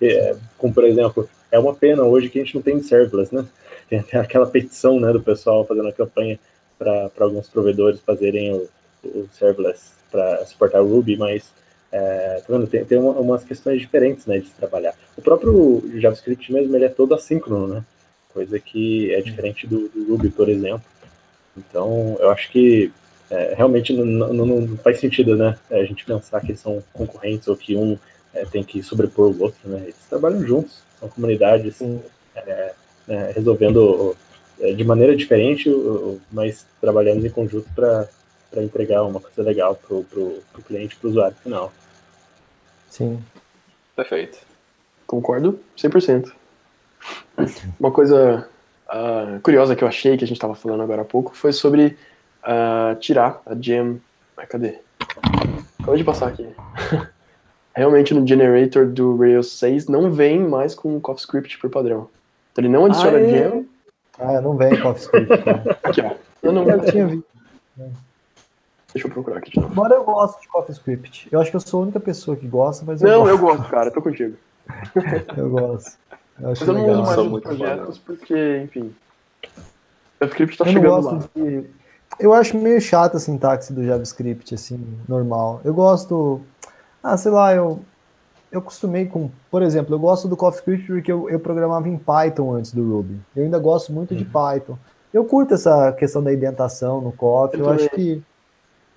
É, 0.00 0.06
é, 0.06 0.36
como, 0.58 0.72
por 0.72 0.84
exemplo, 0.84 1.28
é 1.50 1.58
uma 1.58 1.74
pena 1.74 2.02
hoje 2.02 2.28
que 2.28 2.38
a 2.38 2.44
gente 2.44 2.54
não 2.54 2.62
tem 2.62 2.82
serverless, 2.82 3.34
né? 3.34 3.44
Tem 3.88 3.98
até 3.98 4.18
aquela 4.18 4.46
petição, 4.46 4.98
né, 5.00 5.12
do 5.12 5.20
pessoal 5.20 5.64
fazendo 5.66 5.88
a 5.88 5.92
campanha 5.92 6.38
para 6.78 7.10
alguns 7.20 7.48
provedores 7.48 8.00
fazerem 8.00 8.52
o, 8.52 8.68
o 9.04 9.28
serverless 9.32 9.92
para 10.10 10.44
suportar 10.46 10.82
o 10.82 10.88
Ruby, 10.88 11.16
mas 11.16 11.52
é, 11.92 12.42
tá 12.46 12.52
vendo? 12.52 12.66
tem, 12.66 12.84
tem 12.84 12.98
uma, 12.98 13.12
umas 13.12 13.44
questões 13.44 13.80
diferentes, 13.80 14.26
né, 14.26 14.38
de 14.38 14.48
se 14.48 14.54
trabalhar. 14.54 14.94
O 15.16 15.22
próprio 15.22 15.82
JavaScript 15.94 16.52
mesmo, 16.52 16.74
ele 16.74 16.84
é 16.84 16.88
todo 16.88 17.14
assíncrono, 17.14 17.68
né? 17.68 17.84
coisa 18.34 18.58
que 18.58 19.14
é 19.14 19.20
diferente 19.22 19.64
do, 19.66 19.88
do 19.88 20.10
Ruby, 20.10 20.28
por 20.28 20.48
exemplo. 20.48 20.82
Então, 21.56 22.16
eu 22.18 22.30
acho 22.30 22.50
que 22.50 22.92
é, 23.30 23.54
realmente 23.56 23.92
não, 23.92 24.32
não, 24.32 24.44
não, 24.44 24.76
faz 24.78 24.98
sentido, 24.98 25.36
né, 25.36 25.56
a 25.70 25.84
gente 25.84 26.04
pensar 26.04 26.40
que 26.40 26.56
são 26.56 26.82
concorrentes 26.92 27.46
ou 27.46 27.56
que 27.56 27.76
um 27.76 27.96
é, 28.34 28.44
tem 28.44 28.64
que 28.64 28.82
sobrepor 28.82 29.30
o 29.30 29.42
outro, 29.42 29.60
né? 29.68 29.82
Eles 29.84 29.96
trabalham 30.10 30.44
juntos, 30.44 30.82
são 30.98 31.08
comunidades 31.08 31.80
é, 32.34 32.74
né, 33.06 33.32
resolvendo 33.34 34.16
é, 34.60 34.72
de 34.72 34.84
maneira 34.84 35.16
diferente, 35.16 35.70
mas 36.32 36.66
trabalhando 36.80 37.26
em 37.26 37.30
conjunto 37.30 37.68
para 37.74 38.08
entregar 38.56 39.02
uma 39.02 39.20
coisa 39.20 39.42
legal 39.42 39.74
para 39.74 39.94
o 39.96 40.62
cliente, 40.66 40.96
para 40.96 41.06
o 41.06 41.10
usuário 41.10 41.36
final. 41.42 41.72
Sim. 42.88 43.22
Perfeito. 43.96 44.38
Concordo 45.06 45.58
100%. 45.76 46.32
Uma 47.78 47.90
coisa 47.90 48.48
uh, 48.88 49.40
curiosa 49.40 49.76
que 49.76 49.84
eu 49.84 49.88
achei, 49.88 50.16
que 50.16 50.24
a 50.24 50.26
gente 50.26 50.36
estava 50.36 50.54
falando 50.54 50.82
agora 50.82 51.02
há 51.02 51.04
pouco, 51.04 51.36
foi 51.36 51.52
sobre 51.52 51.96
uh, 52.42 52.94
tirar 53.00 53.42
a 53.44 53.54
gem. 53.54 54.00
Ah, 54.36 54.46
cadê? 54.46 54.78
Acabou 55.78 55.96
de 55.96 56.04
passar 56.04 56.28
aqui. 56.28 56.46
Realmente 57.74 58.14
no 58.14 58.26
generator 58.26 58.86
do 58.86 59.16
Rails 59.16 59.50
6 59.58 59.88
não 59.88 60.12
vem 60.12 60.38
mais 60.38 60.74
com 60.74 60.96
o 60.96 61.00
CoffeeScript 61.00 61.58
por 61.58 61.70
padrão. 61.70 62.08
Então 62.54 62.64
ele 62.64 62.68
não 62.68 62.86
adiciona 62.86 63.18
ah, 63.18 63.28
gem. 63.28 63.68
Ah, 64.16 64.40
não 64.40 64.56
vem 64.56 64.80
CoffeeScript. 64.80 65.44
Né? 65.44 65.76
aqui, 65.82 66.00
ó. 66.00 66.14
Eu 66.40 66.52
não 66.52 66.70
eu 66.70 66.84
tinha 66.84 67.06
visto. 67.08 67.26
Deixa 68.92 69.08
eu 69.08 69.12
procurar 69.12 69.38
aqui 69.38 69.50
de 69.50 69.58
novo. 69.58 69.72
Agora 69.72 69.96
eu 69.96 70.04
gosto 70.04 70.40
de 70.40 70.46
CoffeeScript. 70.46 71.28
Eu 71.32 71.40
acho 71.40 71.50
que 71.50 71.56
eu 71.56 71.60
sou 71.60 71.80
a 71.80 71.82
única 71.82 71.98
pessoa 71.98 72.36
que 72.36 72.46
gosta, 72.46 72.84
mas 72.86 73.02
eu 73.02 73.08
Não, 73.08 73.18
gosto. 73.20 73.30
eu 73.30 73.38
gosto, 73.38 73.68
cara. 73.68 73.90
Tô 73.90 74.00
contigo. 74.00 74.36
eu 75.36 75.50
gosto. 75.50 75.98
Eu 76.40 76.48
Mas 76.48 76.60
eu 76.60 76.72
não 76.72 76.86
legal. 76.86 77.02
uso 77.02 77.30
mais 77.30 77.32
os 77.32 77.40
projetos 77.40 77.98
porque, 77.98 78.62
enfim. 78.64 78.94
O 79.42 80.24
JavaScript 80.24 80.58
tá 80.58 80.64
chegando 80.64 81.06
lá. 81.06 81.28
De... 81.34 81.64
Eu 82.20 82.32
acho 82.32 82.56
meio 82.56 82.80
chato 82.80 83.16
a 83.16 83.20
sintaxe 83.20 83.72
do 83.72 83.84
JavaScript, 83.84 84.54
assim, 84.54 84.96
normal. 85.08 85.60
Eu 85.64 85.74
gosto. 85.74 86.40
Ah, 87.02 87.16
sei 87.16 87.32
lá, 87.32 87.52
eu. 87.52 87.80
Eu 88.54 88.62
costumei 88.62 89.06
com. 89.06 89.30
Por 89.50 89.62
exemplo, 89.62 89.94
eu 89.94 89.98
gosto 89.98 90.28
do 90.28 90.36
CoffeeScript 90.36 90.86
porque 90.86 91.10
eu, 91.10 91.28
eu 91.28 91.40
programava 91.40 91.88
em 91.88 91.98
Python 91.98 92.54
antes 92.54 92.72
do 92.72 92.88
Ruby. 92.88 93.20
Eu 93.34 93.44
ainda 93.44 93.58
gosto 93.58 93.92
muito 93.92 94.12
uhum. 94.12 94.16
de 94.16 94.24
Python. 94.24 94.78
Eu 95.12 95.24
curto 95.24 95.54
essa 95.54 95.92
questão 95.92 96.22
da 96.22 96.32
indentação 96.32 97.00
no 97.00 97.10
Coffee. 97.10 97.58
Eu, 97.58 97.66
eu 97.66 97.72
acho 97.72 97.90
que 97.90 98.22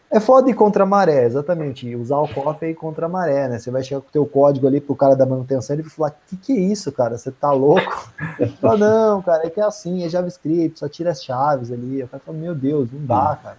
é 0.10 0.20
foda 0.20 0.50
ir 0.50 0.54
contra 0.54 0.84
a 0.84 0.86
maré, 0.86 1.26
exatamente. 1.26 1.94
Usar 1.96 2.18
o 2.20 2.34
cofre 2.34 2.68
é 2.68 2.72
ir 2.72 2.76
contra 2.76 3.08
a 3.08 3.10
maré, 3.10 3.50
né? 3.50 3.60
Você 3.60 3.70
vai 3.70 3.84
chegar 3.84 4.00
com 4.00 4.08
o 4.08 4.12
teu 4.12 4.26
código 4.26 4.66
ali 4.66 4.80
pro 4.80 4.96
cara 4.96 5.16
da 5.16 5.26
manutenção 5.26 5.76
e 5.76 5.78
ele 5.78 5.84
vai 5.84 5.92
falar, 5.92 6.12
que 6.28 6.38
que 6.38 6.54
é 6.54 6.60
isso, 6.60 6.92
cara? 6.92 7.18
Você 7.18 7.32
tá 7.32 7.52
louco? 7.52 8.10
Fala, 8.62 8.78
não, 8.78 9.22
cara, 9.22 9.46
é 9.46 9.50
que 9.50 9.60
é 9.60 9.64
assim, 9.64 10.06
é 10.06 10.10
JavaScript, 10.10 10.80
só 10.80 10.88
tira 10.88 11.12
as 11.12 11.24
chaves 11.24 11.72
ali. 11.72 12.00
Eu 12.00 12.08
falo, 12.08 12.38
meu 12.38 12.56
Deus, 12.56 12.90
não 12.92 13.06
dá, 13.06 13.38
cara. 13.42 13.58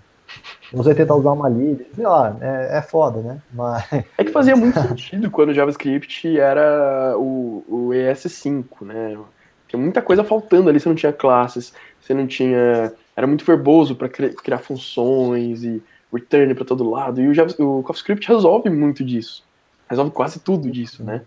Você 0.72 0.94
tentar 0.94 1.14
usar 1.14 1.32
uma 1.32 1.48
lib, 1.48 1.86
sei 1.94 2.04
lá, 2.04 2.36
é, 2.40 2.78
é 2.78 2.82
foda, 2.82 3.20
né? 3.20 3.40
Mas... 3.52 3.84
É 4.18 4.24
que 4.24 4.30
fazia 4.30 4.54
muito 4.54 4.80
sentido 4.80 5.30
quando 5.30 5.50
o 5.50 5.54
JavaScript 5.54 6.38
era 6.38 7.14
o, 7.16 7.64
o 7.68 7.88
ES5, 7.90 8.64
né? 8.82 9.18
Tinha 9.66 9.80
muita 9.80 10.02
coisa 10.02 10.24
faltando 10.24 10.68
ali, 10.68 10.78
você 10.78 10.88
não 10.88 10.96
tinha 10.96 11.12
classes, 11.12 11.72
você 12.00 12.14
não 12.14 12.26
tinha... 12.26 12.92
Era 13.16 13.26
muito 13.26 13.44
verboso 13.44 13.96
para 13.96 14.08
criar 14.08 14.58
funções 14.58 15.64
e 15.64 15.82
return 16.12 16.54
para 16.54 16.64
todo 16.64 16.88
lado. 16.88 17.20
E 17.20 17.28
o, 17.28 17.34
Java, 17.34 17.54
o 17.58 17.82
CoffeeScript 17.82 18.28
resolve 18.28 18.70
muito 18.70 19.04
disso. 19.04 19.44
Resolve 19.88 20.10
quase 20.10 20.40
tudo 20.40 20.70
disso, 20.70 21.02
né? 21.02 21.22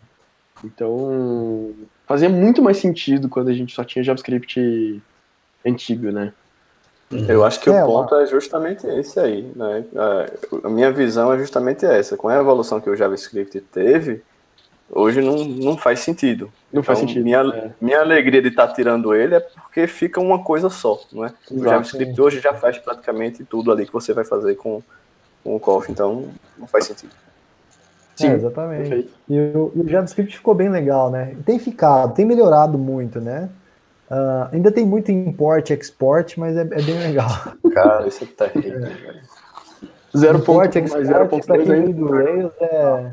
Então, 0.64 1.74
fazia 2.06 2.30
muito 2.30 2.62
mais 2.62 2.78
sentido 2.78 3.28
quando 3.28 3.50
a 3.50 3.54
gente 3.54 3.74
só 3.74 3.84
tinha 3.84 4.04
JavaScript 4.04 5.02
antigo, 5.66 6.12
né? 6.12 6.34
Eu 7.28 7.44
acho 7.44 7.60
que 7.60 7.70
é, 7.70 7.84
o 7.84 7.86
ponto 7.86 8.16
é 8.16 8.26
justamente 8.26 8.88
esse 8.88 9.20
aí, 9.20 9.52
né? 9.56 9.84
A 10.64 10.70
minha 10.70 10.92
visão 10.92 11.34
é 11.34 11.38
justamente 11.38 11.86
essa. 11.86 12.16
Com 12.16 12.30
a 12.30 12.38
evolução 12.38 12.80
que 12.80 12.90
o 12.90 12.96
JavaScript 12.96 13.60
teve, 13.72 14.24
hoje 14.90 15.22
não, 15.22 15.44
não 15.44 15.78
faz 15.78 16.00
sentido. 16.00 16.46
Não 16.72 16.80
então, 16.80 16.84
faz 16.84 17.00
sentido. 17.00 17.24
Minha, 17.24 17.42
é. 17.42 17.72
minha 17.82 18.00
alegria 18.00 18.42
de 18.42 18.48
estar 18.48 18.68
tá 18.68 18.74
tirando 18.74 19.14
ele 19.14 19.36
é 19.36 19.40
porque 19.40 19.88
fica 19.88 20.22
uma 20.22 20.44
coisa 20.44 20.70
só, 20.70 21.02
não 21.12 21.26
é? 21.26 21.34
O 21.50 21.62
JavaScript 21.62 22.20
hoje 22.22 22.40
já 22.40 22.54
faz 22.54 22.78
praticamente 22.78 23.44
tudo 23.44 23.72
ali 23.72 23.86
que 23.86 23.94
você 23.94 24.14
vai 24.14 24.24
fazer 24.24 24.56
com, 24.56 24.82
com 25.44 25.56
o 25.56 25.60
Coffee, 25.60 25.92
então 25.92 26.30
não 26.58 26.68
faz 26.68 26.86
sentido. 26.86 27.12
Sim, 28.16 28.28
é, 28.28 28.34
exatamente. 28.34 29.10
E 29.28 29.40
o, 29.40 29.72
e 29.76 29.82
o, 29.82 29.90
JavaScript 29.90 30.38
ficou 30.38 30.54
bem 30.54 30.70
legal, 30.70 31.10
né? 31.10 31.36
Tem 31.46 31.60
ficado, 31.60 32.14
tem 32.14 32.26
melhorado 32.26 32.78
muito, 32.78 33.20
né? 33.20 33.50
Uh, 34.12 34.50
ainda 34.52 34.70
tem 34.70 34.86
muito 34.86 35.10
import 35.10 35.70
e 35.70 35.74
export, 35.74 36.38
mas 36.38 36.58
é, 36.58 36.64
é, 36.64 36.66
bem 36.66 37.00
legal. 37.00 37.30
Cara, 37.74 38.06
isso 38.06 38.26
é 38.26 38.28
terrível. 38.28 38.88
É. 38.88 39.22
0.3 40.14 41.90
é. 41.90 41.94
do 41.94 42.12
Rails 42.12 42.52
é 42.60 43.12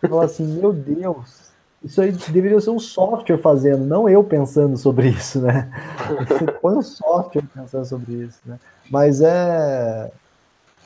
Você 0.00 0.08
fala 0.08 0.24
assim, 0.24 0.44
meu 0.44 0.72
Deus, 0.72 1.52
isso 1.84 2.00
aí 2.00 2.10
deveria 2.10 2.60
ser 2.60 2.70
um 2.70 2.80
software 2.80 3.38
fazendo, 3.38 3.84
não 3.84 4.08
eu 4.08 4.24
pensando 4.24 4.76
sobre 4.76 5.10
isso, 5.10 5.40
né? 5.40 5.70
Você 6.28 6.44
põe 6.60 6.74
um 6.74 6.82
software 6.82 7.44
pensando 7.54 7.84
sobre 7.84 8.12
isso, 8.14 8.40
né? 8.44 8.58
Mas 8.90 9.20
é. 9.20 10.10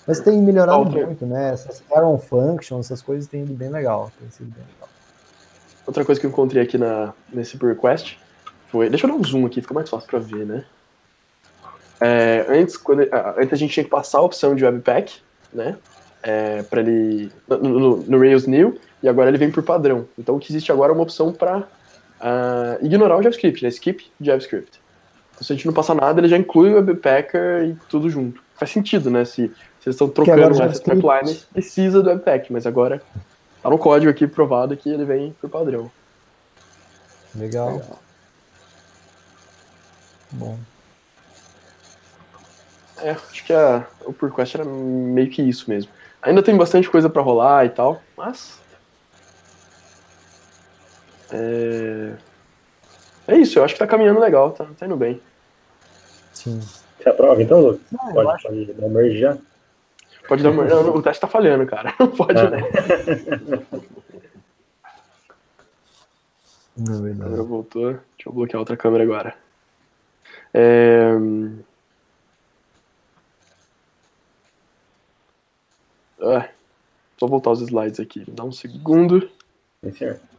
Mas 0.07 0.21
tem 0.21 0.43
melhorado 0.43 0.81
Outra. 0.81 1.07
muito, 1.07 1.25
né? 1.25 1.55
Essas 1.55 1.83
Arrow 1.91 2.19
Functions, 2.19 2.87
essas 2.87 3.01
coisas 3.01 3.27
têm 3.27 3.45
ido 3.45 3.55
bem 3.55 3.71
legal. 3.71 4.13
Tem 4.21 4.31
sido 4.31 4.53
bem 4.53 4.65
legal. 4.75 4.89
Outra 5.87 6.05
coisa 6.05 6.21
que 6.21 6.27
eu 6.27 6.31
encontrei 6.31 6.63
aqui 6.63 6.77
na, 6.77 7.15
nesse 7.33 7.57
request 7.57 8.19
foi. 8.71 8.89
Deixa 8.89 9.07
eu 9.07 9.11
dar 9.11 9.17
um 9.17 9.25
zoom 9.25 9.47
aqui, 9.47 9.61
fica 9.61 9.75
mais 9.75 9.89
fácil 9.89 10.09
para 10.09 10.19
ver, 10.19 10.47
né? 10.47 10.65
É, 12.01 12.47
antes, 12.49 12.77
quando, 12.77 13.01
antes 13.37 13.53
a 13.53 13.57
gente 13.57 13.75
tinha 13.75 13.85
que 13.85 13.91
passar 13.91 14.19
a 14.19 14.23
opção 14.23 14.55
de 14.55 14.65
Webpack, 14.65 15.19
né? 15.53 15.77
É, 16.23 16.63
para 16.63 16.81
ele 16.81 17.31
no, 17.49 17.59
no, 17.59 17.97
no, 17.97 18.19
Rails 18.19 18.47
New 18.47 18.79
e 19.03 19.09
agora 19.09 19.29
ele 19.29 19.39
vem 19.39 19.51
por 19.51 19.63
padrão. 19.63 20.07
Então 20.19 20.37
o 20.37 20.39
que 20.39 20.51
existe 20.53 20.71
agora 20.71 20.93
é 20.93 20.95
uma 20.95 21.03
opção 21.03 21.33
para 21.33 21.59
uh, 21.59 21.65
ah, 22.21 22.79
ignorar 22.83 23.17
o 23.19 23.23
JavaScript, 23.23 23.63
né? 23.63 23.69
Skip 23.69 24.11
JavaScript. 24.21 24.81
Então 25.33 25.45
se 25.45 25.53
a 25.53 25.57
gente 25.57 25.67
não 25.67 25.75
passar 25.75 25.95
nada, 25.95 26.21
ele 26.21 26.29
já 26.29 26.39
inclui 26.39 26.73
o 26.73 26.77
Webpacker 26.77 27.65
e 27.65 27.77
tudo 27.89 28.09
junto. 28.09 28.43
Faz 28.55 28.71
sentido, 28.71 29.11
né? 29.11 29.25
Se, 29.25 29.49
se 29.81 29.89
eles 29.89 29.95
estão 29.95 30.09
trocando 30.09 30.63
essa 30.63 30.83
pipeline, 30.83 31.39
precisa 31.53 32.03
do 32.03 32.11
Webpack, 32.11 32.53
mas 32.53 32.67
agora 32.67 33.03
tá 33.63 33.69
no 33.69 33.79
código 33.79 34.11
aqui 34.11 34.27
provado 34.27 34.77
que 34.77 34.89
ele 34.89 35.05
vem 35.05 35.35
por 35.41 35.51
padrão. 35.51 35.91
Legal. 37.35 37.73
Legal. 37.73 38.10
Bom. 40.33 40.59
É, 42.99 43.11
acho 43.11 43.45
que 43.45 43.53
a, 43.53 43.87
o 44.05 44.13
PurQuest 44.13 44.57
era 44.57 44.65
meio 44.65 45.31
que 45.31 45.43
isso 45.43 45.71
mesmo. 45.71 45.91
Ainda 46.23 46.43
tem 46.43 46.57
bastante 46.57 46.91
coisa 46.91 47.09
para 47.09 47.23
rolar 47.23 47.65
e 47.65 47.71
tal, 47.71 48.03
mas. 48.17 48.61
É... 51.33 52.13
é 53.29 53.37
isso, 53.37 53.59
eu 53.59 53.65
acho 53.65 53.75
que 53.75 53.81
tá 53.81 53.87
caminhando 53.87 54.21
legal, 54.21 54.51
tá, 54.51 54.67
tá 54.79 54.87
indo 54.87 54.97
bem. 54.97 55.21
Sim. 56.35 56.61
Você 56.99 57.09
aprova 57.09 57.43
então, 57.43 57.61
Lucas? 57.61 57.81
pode, 58.13 58.29
acho... 58.31 58.49
pode 58.49 58.73
dar 58.75 58.89
merge 58.89 59.19
já? 59.19 59.39
Pode 60.29 60.43
dar 60.43 60.53
merge. 60.53 60.75
Não, 60.75 60.95
o 60.95 61.03
teste 61.03 61.21
tá 61.23 61.29
falhando, 61.29 61.67
cara. 61.67 61.95
Não 61.99 62.09
pode, 62.09 62.39
ah. 62.39 62.51
né? 62.51 62.63
Não, 66.77 66.99
é 66.99 67.03
verdade. 67.03 67.21
A 67.21 67.25
câmera 67.25 67.43
voltou. 67.43 67.93
Deixa 67.93 68.29
eu 68.29 68.33
bloquear 68.33 68.61
outra 68.61 68.77
câmera 68.77 69.05
agora. 69.05 69.35
É... 70.53 71.13
Ah, 76.23 76.49
só 77.19 77.27
voltar 77.27 77.51
os 77.51 77.61
slides 77.61 78.01
aqui. 78.01 78.25
Dá 78.31 78.45
um 78.45 78.53
segundo. 78.53 79.31
É 79.83 79.91
certo. 79.91 80.31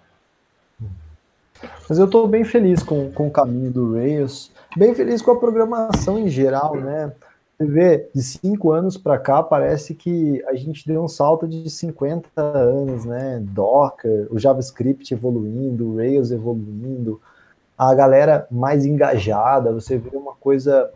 Mas 1.87 1.99
eu 1.99 2.05
estou 2.05 2.27
bem 2.27 2.43
feliz 2.43 2.81
com, 2.81 3.11
com 3.11 3.27
o 3.27 3.31
caminho 3.31 3.71
do 3.71 3.93
Rails, 3.93 4.51
bem 4.75 4.95
feliz 4.95 5.21
com 5.21 5.31
a 5.31 5.39
programação 5.39 6.17
em 6.17 6.27
geral, 6.27 6.75
né? 6.75 7.13
Você 7.57 7.65
vê, 7.67 8.09
de 8.15 8.23
cinco 8.23 8.71
anos 8.71 8.97
para 8.97 9.19
cá, 9.19 9.43
parece 9.43 9.93
que 9.93 10.43
a 10.47 10.55
gente 10.55 10.87
deu 10.87 11.03
um 11.03 11.07
salto 11.07 11.47
de 11.47 11.69
50 11.69 12.29
anos, 12.41 13.05
né? 13.05 13.39
Docker, 13.43 14.27
o 14.31 14.39
JavaScript 14.39 15.13
evoluindo, 15.13 15.89
o 15.89 15.97
Rails 15.97 16.31
evoluindo, 16.31 17.21
a 17.89 17.95
galera 17.95 18.47
mais 18.51 18.85
engajada, 18.85 19.73
você 19.73 19.97
vê 19.97 20.15
uma 20.15 20.33
coisa. 20.35 20.91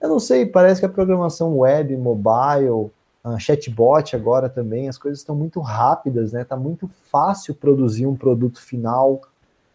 Eu 0.00 0.08
não 0.08 0.20
sei, 0.20 0.46
parece 0.46 0.80
que 0.80 0.86
a 0.86 0.88
programação 0.88 1.58
web, 1.58 1.96
mobile, 1.96 2.92
uh, 3.24 3.38
chatbot 3.40 4.14
agora 4.14 4.48
também, 4.48 4.88
as 4.88 4.96
coisas 4.96 5.18
estão 5.18 5.34
muito 5.34 5.58
rápidas, 5.58 6.32
né? 6.32 6.44
Tá 6.44 6.56
muito 6.56 6.88
fácil 7.10 7.56
produzir 7.56 8.06
um 8.06 8.14
produto 8.14 8.60
final 8.60 9.20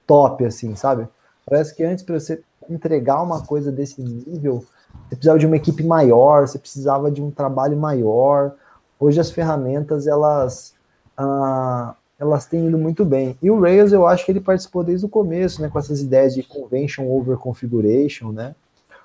top, 0.05 0.45
assim, 0.45 0.73
sabe? 0.73 1.05
Parece 1.45 1.75
que 1.75 1.83
antes 1.83 2.01
para 2.01 2.17
você 2.17 2.41
entregar 2.69 3.21
uma 3.21 3.45
coisa 3.45 3.69
desse 3.69 4.01
nível, 4.01 4.63
você 5.09 5.15
precisava 5.15 5.39
de 5.39 5.45
uma 5.45 5.57
equipe 5.57 5.83
maior, 5.83 6.47
você 6.47 6.57
precisava 6.57 7.11
de 7.11 7.21
um 7.21 7.29
trabalho 7.29 7.75
maior. 7.75 8.53
Hoje 8.97 9.19
as 9.19 9.31
ferramentas 9.31 10.07
elas 10.07 10.73
uh, 11.19 11.93
elas 12.19 12.45
têm 12.45 12.67
ido 12.67 12.77
muito 12.77 13.05
bem. 13.05 13.37
E 13.41 13.51
o 13.51 13.59
Rails 13.59 13.91
eu 13.91 14.07
acho 14.07 14.25
que 14.25 14.31
ele 14.31 14.41
participou 14.41 14.83
desde 14.83 15.05
o 15.05 15.09
começo, 15.09 15.61
né, 15.61 15.69
com 15.69 15.77
essas 15.77 16.01
ideias 16.01 16.33
de 16.33 16.43
convention 16.43 17.07
over 17.07 17.37
configuration, 17.37 18.31
né? 18.31 18.55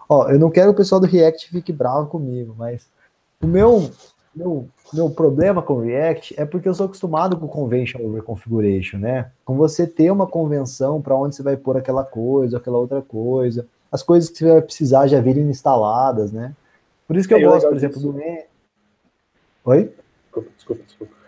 Ó, 0.08 0.28
eu 0.28 0.38
não 0.38 0.50
quero 0.50 0.68
que 0.68 0.74
o 0.74 0.76
pessoal 0.76 1.00
do 1.00 1.06
React 1.06 1.48
fique 1.48 1.72
bravo 1.72 2.08
comigo, 2.08 2.54
mas 2.56 2.88
o 3.42 3.46
meu 3.46 3.90
meu, 4.34 4.66
meu 4.92 5.10
problema 5.10 5.62
com 5.62 5.80
React 5.80 6.34
é 6.40 6.46
porque 6.46 6.68
eu 6.68 6.74
sou 6.74 6.86
acostumado 6.86 7.36
com 7.36 7.46
Convention 7.46 8.00
Over 8.02 8.22
Configuration, 8.22 8.98
né? 8.98 9.30
Com 9.44 9.56
você 9.56 9.86
ter 9.86 10.10
uma 10.10 10.26
convenção 10.26 11.02
para 11.02 11.14
onde 11.14 11.36
você 11.36 11.42
vai 11.42 11.56
pôr 11.56 11.76
aquela 11.76 12.02
coisa, 12.02 12.56
aquela 12.56 12.78
outra 12.78 13.02
coisa, 13.02 13.66
as 13.90 14.02
coisas 14.02 14.30
que 14.30 14.38
você 14.38 14.50
vai 14.50 14.62
precisar 14.62 15.06
já 15.06 15.20
virem 15.20 15.50
instaladas, 15.50 16.32
né? 16.32 16.54
Por 17.06 17.16
isso 17.16 17.28
que 17.28 17.34
eu 17.34 17.38
é 17.38 17.42
gosto, 17.42 17.68
por 17.68 17.76
exemplo, 17.76 17.96
disso. 17.96 18.12
do. 18.12 18.20
Oi? 19.64 19.92
Desculpa, 20.24 20.50
desculpa, 20.56 20.82
desculpa. 20.84 21.21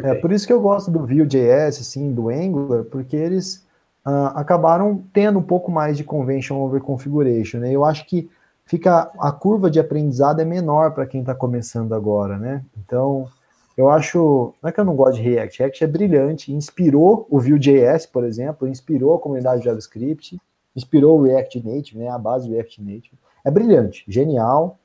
É 0.00 0.14
por 0.14 0.32
isso 0.32 0.46
que 0.46 0.52
eu 0.52 0.60
gosto 0.60 0.90
do 0.90 1.00
Vue.js, 1.00 1.80
assim, 1.80 2.12
do 2.12 2.28
Angular, 2.28 2.84
porque 2.84 3.16
eles 3.16 3.64
uh, 4.06 4.32
acabaram 4.34 5.04
tendo 5.12 5.38
um 5.38 5.42
pouco 5.42 5.70
mais 5.70 5.96
de 5.96 6.04
Convention 6.04 6.56
Over 6.56 6.80
Configuration, 6.80 7.58
né? 7.58 7.72
Eu 7.72 7.84
acho 7.84 8.06
que 8.06 8.30
fica 8.64 9.10
a 9.18 9.32
curva 9.32 9.70
de 9.70 9.78
aprendizado 9.80 10.40
é 10.40 10.44
menor 10.44 10.92
para 10.92 11.06
quem 11.06 11.20
está 11.20 11.34
começando 11.34 11.94
agora, 11.94 12.38
né? 12.38 12.64
Então, 12.78 13.28
eu 13.76 13.88
acho, 13.88 14.54
não 14.62 14.68
é 14.68 14.72
que 14.72 14.80
eu 14.80 14.84
não 14.84 14.94
gosto 14.94 15.16
de 15.16 15.22
React, 15.22 15.58
React 15.58 15.84
é 15.84 15.86
brilhante, 15.86 16.52
inspirou 16.52 17.26
o 17.30 17.40
Vue.js, 17.40 18.06
por 18.06 18.24
exemplo, 18.24 18.68
inspirou 18.68 19.14
a 19.14 19.18
comunidade 19.18 19.64
JavaScript, 19.64 20.38
inspirou 20.76 21.18
o 21.18 21.22
React 21.22 21.62
Native, 21.66 21.98
né, 21.98 22.08
a 22.08 22.18
base 22.18 22.48
do 22.48 22.54
React 22.54 22.82
Native. 22.82 23.18
É 23.44 23.50
brilhante, 23.50 24.04
genial, 24.06 24.78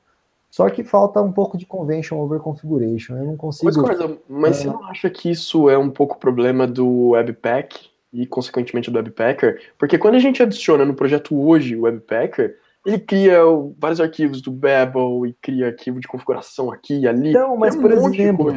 só 0.58 0.68
que 0.68 0.82
falta 0.82 1.22
um 1.22 1.30
pouco 1.30 1.56
de 1.56 1.64
convention 1.64 2.18
over 2.18 2.40
configuration. 2.40 3.16
Eu 3.16 3.26
não 3.26 3.36
consigo. 3.36 3.70
Mas, 3.80 3.98
mas 4.28 4.58
é... 4.58 4.62
você 4.62 4.66
não 4.66 4.84
acha 4.86 5.08
que 5.08 5.30
isso 5.30 5.70
é 5.70 5.78
um 5.78 5.88
pouco 5.88 6.18
problema 6.18 6.66
do 6.66 7.10
Webpack 7.10 7.88
e, 8.12 8.26
consequentemente, 8.26 8.90
do 8.90 8.96
Webpacker? 8.96 9.62
Porque 9.78 9.96
quando 9.96 10.16
a 10.16 10.18
gente 10.18 10.42
adiciona 10.42 10.84
no 10.84 10.94
projeto 10.94 11.40
hoje 11.40 11.76
o 11.76 11.82
Webpacker, 11.82 12.56
ele 12.84 12.98
cria 12.98 13.38
vários 13.78 14.00
arquivos 14.00 14.42
do 14.42 14.50
Babel 14.50 15.24
e 15.26 15.32
cria 15.34 15.68
arquivo 15.68 16.00
de 16.00 16.08
configuração 16.08 16.72
aqui 16.72 17.02
e 17.02 17.06
ali. 17.06 17.30
Então, 17.30 17.56
mas, 17.56 17.76
um 17.76 17.80
por 17.80 17.92
exemplo, 17.92 18.52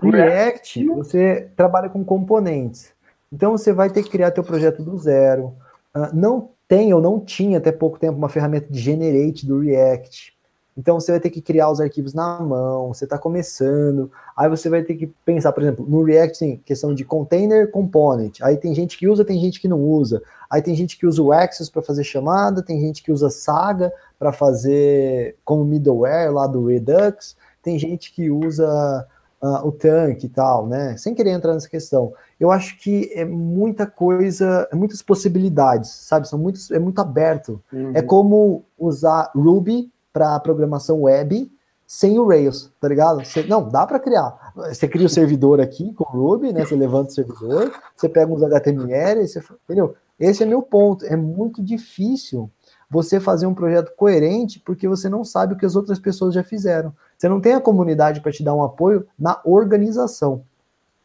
no 0.00 0.10
React, 0.12 0.86
você 0.86 1.50
trabalha 1.56 1.88
com 1.88 2.04
componentes. 2.04 2.92
Então, 3.32 3.50
você 3.50 3.72
vai 3.72 3.90
ter 3.90 4.04
que 4.04 4.10
criar 4.10 4.30
teu 4.30 4.44
projeto 4.44 4.84
do 4.84 4.96
zero. 4.96 5.46
Uh, 5.92 6.14
não 6.14 6.50
tem 6.68 6.94
ou 6.94 7.00
não 7.00 7.18
tinha 7.18 7.58
até 7.58 7.72
pouco 7.72 7.98
tempo 7.98 8.16
uma 8.16 8.28
ferramenta 8.28 8.68
de 8.70 8.78
generate 8.78 9.44
do 9.44 9.58
React. 9.58 10.33
Então 10.76 10.98
você 10.98 11.12
vai 11.12 11.20
ter 11.20 11.30
que 11.30 11.40
criar 11.40 11.70
os 11.70 11.80
arquivos 11.80 12.12
na 12.12 12.40
mão, 12.40 12.92
você 12.92 13.04
está 13.04 13.16
começando, 13.16 14.10
aí 14.36 14.48
você 14.48 14.68
vai 14.68 14.82
ter 14.82 14.94
que 14.94 15.06
pensar, 15.24 15.52
por 15.52 15.62
exemplo, 15.62 15.86
no 15.88 16.02
React 16.02 16.38
tem 16.38 16.56
questão 16.64 16.92
de 16.92 17.04
container 17.04 17.70
component, 17.70 18.40
aí 18.42 18.56
tem 18.56 18.74
gente 18.74 18.98
que 18.98 19.06
usa, 19.06 19.24
tem 19.24 19.40
gente 19.40 19.60
que 19.60 19.68
não 19.68 19.80
usa, 19.80 20.20
aí 20.50 20.60
tem 20.60 20.74
gente 20.74 20.98
que 20.98 21.06
usa 21.06 21.22
o 21.22 21.32
Access 21.32 21.70
para 21.70 21.80
fazer 21.80 22.02
chamada, 22.02 22.62
tem 22.62 22.80
gente 22.80 23.02
que 23.02 23.12
usa 23.12 23.30
Saga 23.30 23.92
para 24.18 24.32
fazer 24.32 25.36
como 25.44 25.64
middleware 25.64 26.32
lá 26.32 26.46
do 26.46 26.66
Redux, 26.66 27.36
tem 27.62 27.78
gente 27.78 28.12
que 28.12 28.28
usa 28.30 29.06
uh, 29.40 29.66
o 29.66 29.70
Tank 29.70 30.24
e 30.24 30.28
tal, 30.28 30.66
né? 30.66 30.96
Sem 30.96 31.14
querer 31.14 31.30
entrar 31.30 31.54
nessa 31.54 31.68
questão. 31.68 32.12
Eu 32.38 32.50
acho 32.50 32.78
que 32.78 33.10
é 33.14 33.24
muita 33.24 33.86
coisa, 33.86 34.68
é 34.70 34.74
muitas 34.74 35.00
possibilidades, 35.02 35.90
sabe? 35.90 36.28
São 36.28 36.38
muitos, 36.38 36.70
é 36.70 36.78
muito 36.78 37.00
aberto. 37.00 37.62
Uhum. 37.72 37.92
É 37.94 38.02
como 38.02 38.64
usar 38.78 39.30
Ruby 39.34 39.90
para 40.14 40.38
programação 40.38 41.02
web 41.02 41.50
sem 41.86 42.18
o 42.18 42.26
Rails, 42.26 42.70
tá 42.80 42.88
ligado? 42.88 43.24
Você, 43.24 43.42
não, 43.42 43.68
dá 43.68 43.86
para 43.86 43.98
criar. 43.98 44.52
Você 44.54 44.88
cria 44.88 45.06
o 45.06 45.10
servidor 45.10 45.60
aqui 45.60 45.92
com 45.92 46.04
o 46.04 46.06
Ruby, 46.06 46.52
né? 46.52 46.64
Você 46.64 46.74
levanta 46.74 47.10
o 47.10 47.14
servidor, 47.14 47.72
você 47.94 48.08
pega 48.08 48.32
uns 48.32 48.42
HTML, 48.42 49.26
você, 49.26 49.42
entendeu? 49.64 49.94
Esse 50.18 50.44
é 50.44 50.46
meu 50.46 50.62
ponto. 50.62 51.04
É 51.04 51.16
muito 51.16 51.62
difícil 51.62 52.48
você 52.88 53.18
fazer 53.18 53.46
um 53.46 53.54
projeto 53.54 53.92
coerente 53.96 54.60
porque 54.60 54.86
você 54.86 55.08
não 55.08 55.24
sabe 55.24 55.54
o 55.54 55.58
que 55.58 55.66
as 55.66 55.74
outras 55.74 55.98
pessoas 55.98 56.32
já 56.32 56.44
fizeram. 56.44 56.94
Você 57.18 57.28
não 57.28 57.40
tem 57.40 57.54
a 57.54 57.60
comunidade 57.60 58.20
para 58.20 58.32
te 58.32 58.42
dar 58.42 58.54
um 58.54 58.62
apoio 58.62 59.06
na 59.18 59.40
organização. 59.44 60.44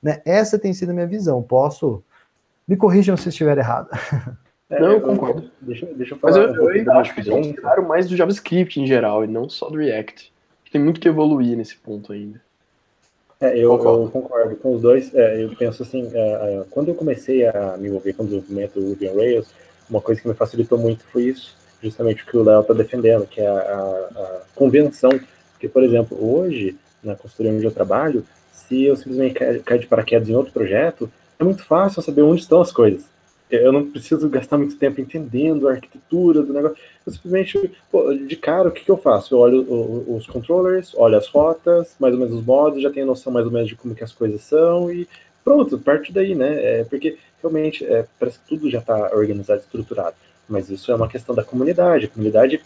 Né? 0.01 0.21
Essa 0.23 0.59
tem 0.59 0.73
sido 0.73 0.91
a 0.91 0.93
minha 0.93 1.07
visão. 1.07 1.41
Posso. 1.41 2.03
Me 2.67 2.77
corrijam 2.77 3.17
se 3.17 3.29
estiver 3.29 3.57
errado. 3.57 3.89
É, 4.69 4.79
não, 4.79 4.91
eu 4.91 5.01
concordo. 5.01 5.49
Deixa, 5.59 5.85
deixa 5.87 6.13
eu 6.13 6.19
falar. 6.19 6.47
Mas 6.47 6.57
eu, 6.57 6.63
um 6.65 6.71
eu 6.71 6.91
acho 6.93 7.15
que 7.15 7.21
eles 7.21 7.55
tiraram 7.55 7.87
mais 7.87 8.07
do 8.07 8.15
JavaScript 8.15 8.79
em 8.79 8.85
geral, 8.85 9.23
e 9.23 9.27
não 9.27 9.49
só 9.49 9.69
do 9.69 9.77
React. 9.77 10.31
Tem 10.71 10.79
muito 10.79 10.99
que 10.99 11.07
evoluir 11.07 11.57
nesse 11.57 11.75
ponto 11.75 12.13
ainda. 12.13 12.39
É, 13.41 13.57
eu 13.57 13.75
concordo, 13.77 14.03
eu 14.03 14.09
concordo 14.09 14.55
com 14.57 14.75
os 14.75 14.81
dois. 14.81 15.15
É, 15.15 15.43
eu 15.43 15.55
penso 15.55 15.81
assim, 15.81 16.09
é, 16.13 16.19
é, 16.19 16.63
quando 16.69 16.89
eu 16.89 16.95
comecei 16.95 17.47
a 17.47 17.77
me 17.77 17.87
envolver 17.87 18.13
com 18.13 18.23
o 18.23 18.25
desenvolvimento 18.25 18.79
do 18.79 18.89
Ruby 18.89 19.09
on 19.09 19.15
Rails, 19.15 19.53
uma 19.89 20.01
coisa 20.01 20.21
que 20.21 20.27
me 20.27 20.33
facilitou 20.33 20.77
muito 20.77 21.03
foi 21.05 21.23
isso, 21.23 21.57
justamente 21.81 22.23
o 22.23 22.25
que 22.27 22.37
o 22.37 22.43
Léo 22.43 22.61
está 22.61 22.73
defendendo, 22.73 23.25
que 23.25 23.41
é 23.41 23.47
a, 23.47 23.53
a, 23.53 24.21
a, 24.21 24.41
convenção. 24.53 25.09
Porque, 25.53 25.67
por 25.67 25.81
exemplo, 25.81 26.17
hoje, 26.21 26.77
na 27.03 27.15
consultoria 27.15 27.51
onde 27.51 27.65
eu 27.65 27.71
trabalho, 27.71 28.23
se 28.51 28.83
eu 28.83 28.95
simplesmente 28.95 29.39
cair 29.63 29.79
de 29.79 29.87
paraquedas 29.87 30.29
em 30.29 30.35
outro 30.35 30.53
projeto, 30.53 31.09
é 31.39 31.43
muito 31.43 31.63
fácil 31.63 32.01
saber 32.01 32.21
onde 32.21 32.41
estão 32.41 32.61
as 32.61 32.71
coisas. 32.71 33.08
Eu 33.49 33.71
não 33.71 33.89
preciso 33.89 34.29
gastar 34.29 34.57
muito 34.57 34.77
tempo 34.77 35.01
entendendo 35.01 35.67
a 35.67 35.71
arquitetura 35.71 36.43
do 36.43 36.53
negócio. 36.53 36.77
Eu 37.05 37.11
simplesmente, 37.11 37.71
pô, 37.91 38.13
de 38.13 38.35
cara, 38.35 38.69
o 38.69 38.71
que, 38.71 38.85
que 38.85 38.91
eu 38.91 38.97
faço? 38.97 39.33
Eu 39.33 39.39
olho 39.39 40.05
os 40.07 40.27
controllers, 40.27 40.93
olho 40.95 41.17
as 41.17 41.27
rotas, 41.27 41.95
mais 41.99 42.13
ou 42.13 42.19
menos 42.19 42.35
os 42.35 42.45
modos, 42.45 42.81
já 42.81 42.91
tenho 42.91 43.07
noção 43.07 43.33
mais 43.33 43.45
ou 43.45 43.51
menos 43.51 43.67
de 43.67 43.75
como 43.75 43.95
que 43.95 44.03
as 44.03 44.11
coisas 44.11 44.41
são 44.41 44.91
e 44.91 45.07
pronto, 45.43 45.79
parte 45.79 46.13
daí, 46.13 46.35
né? 46.35 46.63
É, 46.63 46.83
porque 46.83 47.17
realmente 47.41 47.83
é, 47.85 48.05
parece 48.19 48.39
que 48.39 48.47
tudo 48.47 48.69
já 48.69 48.79
está 48.79 49.15
organizado, 49.15 49.61
estruturado. 49.61 50.15
Mas 50.47 50.69
isso 50.69 50.91
é 50.91 50.95
uma 50.95 51.07
questão 51.07 51.33
da 51.33 51.43
comunidade. 51.43 52.05
A 52.05 52.09
comunidade 52.09 52.61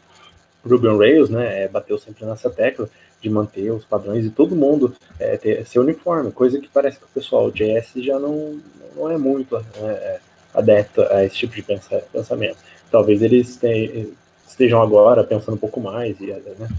Ruby 0.66 0.88
on 0.88 0.98
Rails, 0.98 1.30
né, 1.30 1.64
é, 1.64 1.68
bateu 1.68 1.98
sempre 1.98 2.26
nessa 2.26 2.50
tecla 2.50 2.90
de 3.22 3.30
manter 3.30 3.72
os 3.72 3.86
padrões 3.86 4.26
e 4.26 4.30
todo 4.30 4.56
mundo 4.56 4.94
é, 5.20 5.38
ter, 5.38 5.66
ser 5.66 5.80
uniforme, 5.80 6.32
coisa 6.32 6.60
que 6.60 6.68
parece 6.68 7.00
que 7.00 7.06
o 7.06 7.10
pessoal 7.10 7.52
JS 7.52 7.94
já 7.98 8.20
não, 8.20 8.60
não 8.96 9.10
é 9.10 9.18
muito 9.18 9.56
é, 9.56 9.62
é 9.82 10.20
adepto 10.54 11.02
a 11.04 11.24
esse 11.24 11.36
tipo 11.36 11.56
de 11.56 11.64
pensamento. 12.12 12.58
Talvez 12.92 13.22
eles 13.22 13.60
estejam 14.48 14.82
agora 14.82 15.24
pensando 15.24 15.56
um 15.56 15.60
pouco 15.60 15.80
mais, 15.80 16.20
e, 16.20 16.28
né, 16.28 16.70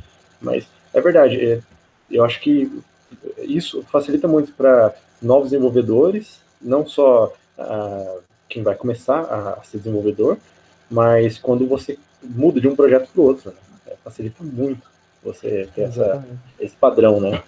mas 0.40 0.66
é 0.92 1.00
verdade, 1.00 1.44
é, 1.44 1.60
eu 2.10 2.24
acho 2.24 2.40
que 2.40 2.70
isso 3.38 3.82
facilita 3.90 4.28
muito 4.28 4.52
para 4.52 4.94
novos 5.20 5.50
desenvolvedores, 5.50 6.40
não 6.60 6.86
só 6.86 7.32
uh, 7.58 8.20
quem 8.48 8.62
vai 8.62 8.74
começar 8.74 9.20
a 9.20 9.62
ser 9.64 9.78
desenvolvedor, 9.78 10.36
mas 10.90 11.38
quando 11.38 11.66
você 11.66 11.98
muda 12.22 12.60
de 12.60 12.68
um 12.68 12.76
projeto 12.76 13.08
para 13.12 13.20
o 13.20 13.24
outro, 13.24 13.50
né? 13.50 13.56
é, 13.88 13.96
facilita 14.04 14.42
muito 14.42 14.82
você 15.22 15.68
ter 15.74 15.82
essa, 15.82 16.24
esse 16.60 16.76
padrão, 16.76 17.20
né? 17.20 17.42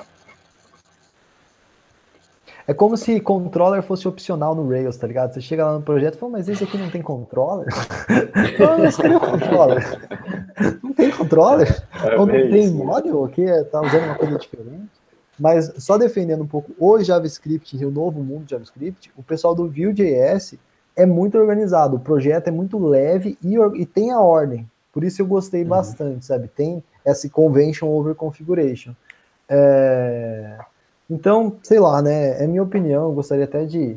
É 2.68 2.74
como 2.74 2.96
se 2.96 3.20
controller 3.20 3.80
fosse 3.82 4.08
opcional 4.08 4.54
no 4.54 4.68
Rails, 4.68 4.96
tá 4.96 5.06
ligado? 5.06 5.32
Você 5.32 5.40
chega 5.40 5.64
lá 5.64 5.74
no 5.74 5.82
projeto 5.82 6.14
e 6.14 6.18
fala, 6.18 6.32
mas 6.32 6.48
esse 6.48 6.64
aqui 6.64 6.76
não 6.76 6.90
tem 6.90 7.00
controller? 7.00 7.68
não, 8.58 8.78
mas 8.78 8.96
cadê 8.96 9.14
o 9.14 9.20
controller? 9.20 9.84
Não 10.82 10.92
tem 10.94 11.10
controller? 11.10 11.86
É 12.02 12.18
Ou 12.18 12.26
não 12.26 12.32
tem 12.32 12.64
isso, 12.64 12.74
model 12.74 13.24
aqui? 13.24 13.44
Tá 13.70 13.82
usando 13.82 14.04
uma 14.04 14.14
coisa 14.14 14.38
diferente? 14.38 14.88
Mas 15.38 15.70
só 15.76 15.98
defendendo 15.98 16.42
um 16.42 16.46
pouco 16.46 16.72
o 16.78 16.98
JavaScript 16.98 17.76
e 17.76 17.84
o 17.84 17.90
novo 17.90 18.22
mundo 18.22 18.44
de 18.44 18.52
JavaScript, 18.52 19.12
o 19.14 19.22
pessoal 19.22 19.54
do 19.54 19.66
Vue.js 19.66 20.54
é 20.96 21.04
muito 21.04 21.36
organizado, 21.36 21.96
o 21.96 22.00
projeto 22.00 22.48
é 22.48 22.50
muito 22.50 22.78
leve 22.78 23.36
e, 23.44 23.56
e 23.74 23.84
tem 23.84 24.10
a 24.10 24.20
ordem. 24.20 24.66
Por 24.90 25.04
isso 25.04 25.20
eu 25.20 25.26
gostei 25.26 25.62
uhum. 25.62 25.68
bastante, 25.68 26.24
sabe? 26.24 26.48
Tem 26.48 26.82
esse 27.04 27.28
convention 27.28 27.86
over 27.88 28.14
configuration. 28.14 28.94
É... 29.46 30.58
Então, 31.08 31.56
sei 31.62 31.78
lá, 31.78 32.02
né? 32.02 32.42
É 32.42 32.46
minha 32.46 32.62
opinião. 32.62 33.04
Eu 33.04 33.12
gostaria 33.12 33.44
até 33.44 33.64
de. 33.64 33.96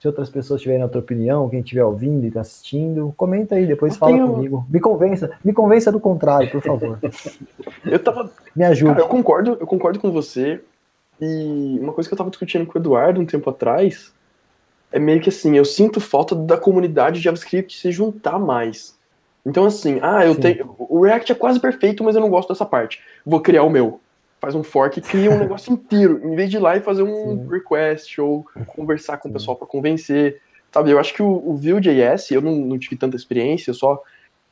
Se 0.00 0.06
outras 0.06 0.28
pessoas 0.28 0.60
tiverem 0.60 0.82
outra 0.82 1.00
opinião, 1.00 1.48
quem 1.48 1.60
estiver 1.60 1.82
ouvindo 1.82 2.26
e 2.26 2.30
tá 2.30 2.42
assistindo, 2.42 3.14
comenta 3.16 3.54
aí, 3.54 3.66
depois 3.66 3.94
eu 3.94 3.98
fala 3.98 4.12
tenho... 4.12 4.28
comigo. 4.28 4.66
Me 4.68 4.78
convença, 4.78 5.30
me 5.42 5.52
convença 5.54 5.90
do 5.90 5.98
contrário, 5.98 6.50
por 6.50 6.60
favor. 6.60 6.98
eu 7.86 7.98
tava. 7.98 8.30
Me 8.54 8.64
ajuda. 8.64 8.92
Cara, 8.92 9.04
eu 9.04 9.08
concordo, 9.08 9.56
eu 9.58 9.66
concordo 9.66 9.98
com 9.98 10.10
você. 10.10 10.60
E 11.20 11.78
uma 11.80 11.92
coisa 11.92 12.08
que 12.08 12.12
eu 12.12 12.18
tava 12.18 12.28
discutindo 12.28 12.66
com 12.66 12.78
o 12.78 12.82
Eduardo 12.82 13.20
um 13.20 13.24
tempo 13.24 13.48
atrás 13.48 14.12
é 14.92 14.98
meio 14.98 15.20
que 15.20 15.28
assim, 15.28 15.56
eu 15.56 15.64
sinto 15.64 16.00
falta 16.00 16.34
da 16.34 16.56
comunidade 16.56 17.16
de 17.16 17.24
JavaScript 17.24 17.76
se 17.76 17.90
juntar 17.90 18.38
mais. 18.38 18.94
Então, 19.44 19.66
assim, 19.66 19.98
ah, 20.02 20.24
eu 20.24 20.34
Sim. 20.34 20.40
tenho. 20.40 20.74
O 20.78 21.02
React 21.02 21.32
é 21.32 21.34
quase 21.34 21.60
perfeito, 21.60 22.02
mas 22.02 22.14
eu 22.14 22.20
não 22.20 22.30
gosto 22.30 22.48
dessa 22.48 22.64
parte. 22.64 23.00
Vou 23.26 23.40
criar 23.40 23.64
o 23.64 23.70
meu. 23.70 24.00
Faz 24.44 24.54
um 24.54 24.62
fork 24.62 24.98
e 24.98 25.02
cria 25.02 25.30
um 25.30 25.38
negócio 25.38 25.72
inteiro, 25.72 26.20
em 26.22 26.36
vez 26.36 26.50
de 26.50 26.58
ir 26.58 26.60
lá 26.60 26.76
e 26.76 26.80
fazer 26.80 27.02
um 27.02 27.30
Sim. 27.30 27.48
request 27.48 28.20
ou 28.20 28.44
conversar 28.66 29.16
com 29.16 29.30
o 29.30 29.32
pessoal 29.32 29.56
para 29.56 29.66
convencer. 29.66 30.38
Sabe, 30.70 30.90
eu 30.90 30.98
acho 30.98 31.14
que 31.14 31.22
o, 31.22 31.28
o 31.28 31.56
Vue.js, 31.56 32.30
eu 32.30 32.42
não, 32.42 32.54
não 32.54 32.78
tive 32.78 32.94
tanta 32.94 33.16
experiência, 33.16 33.70
eu 33.70 33.74
só 33.74 34.02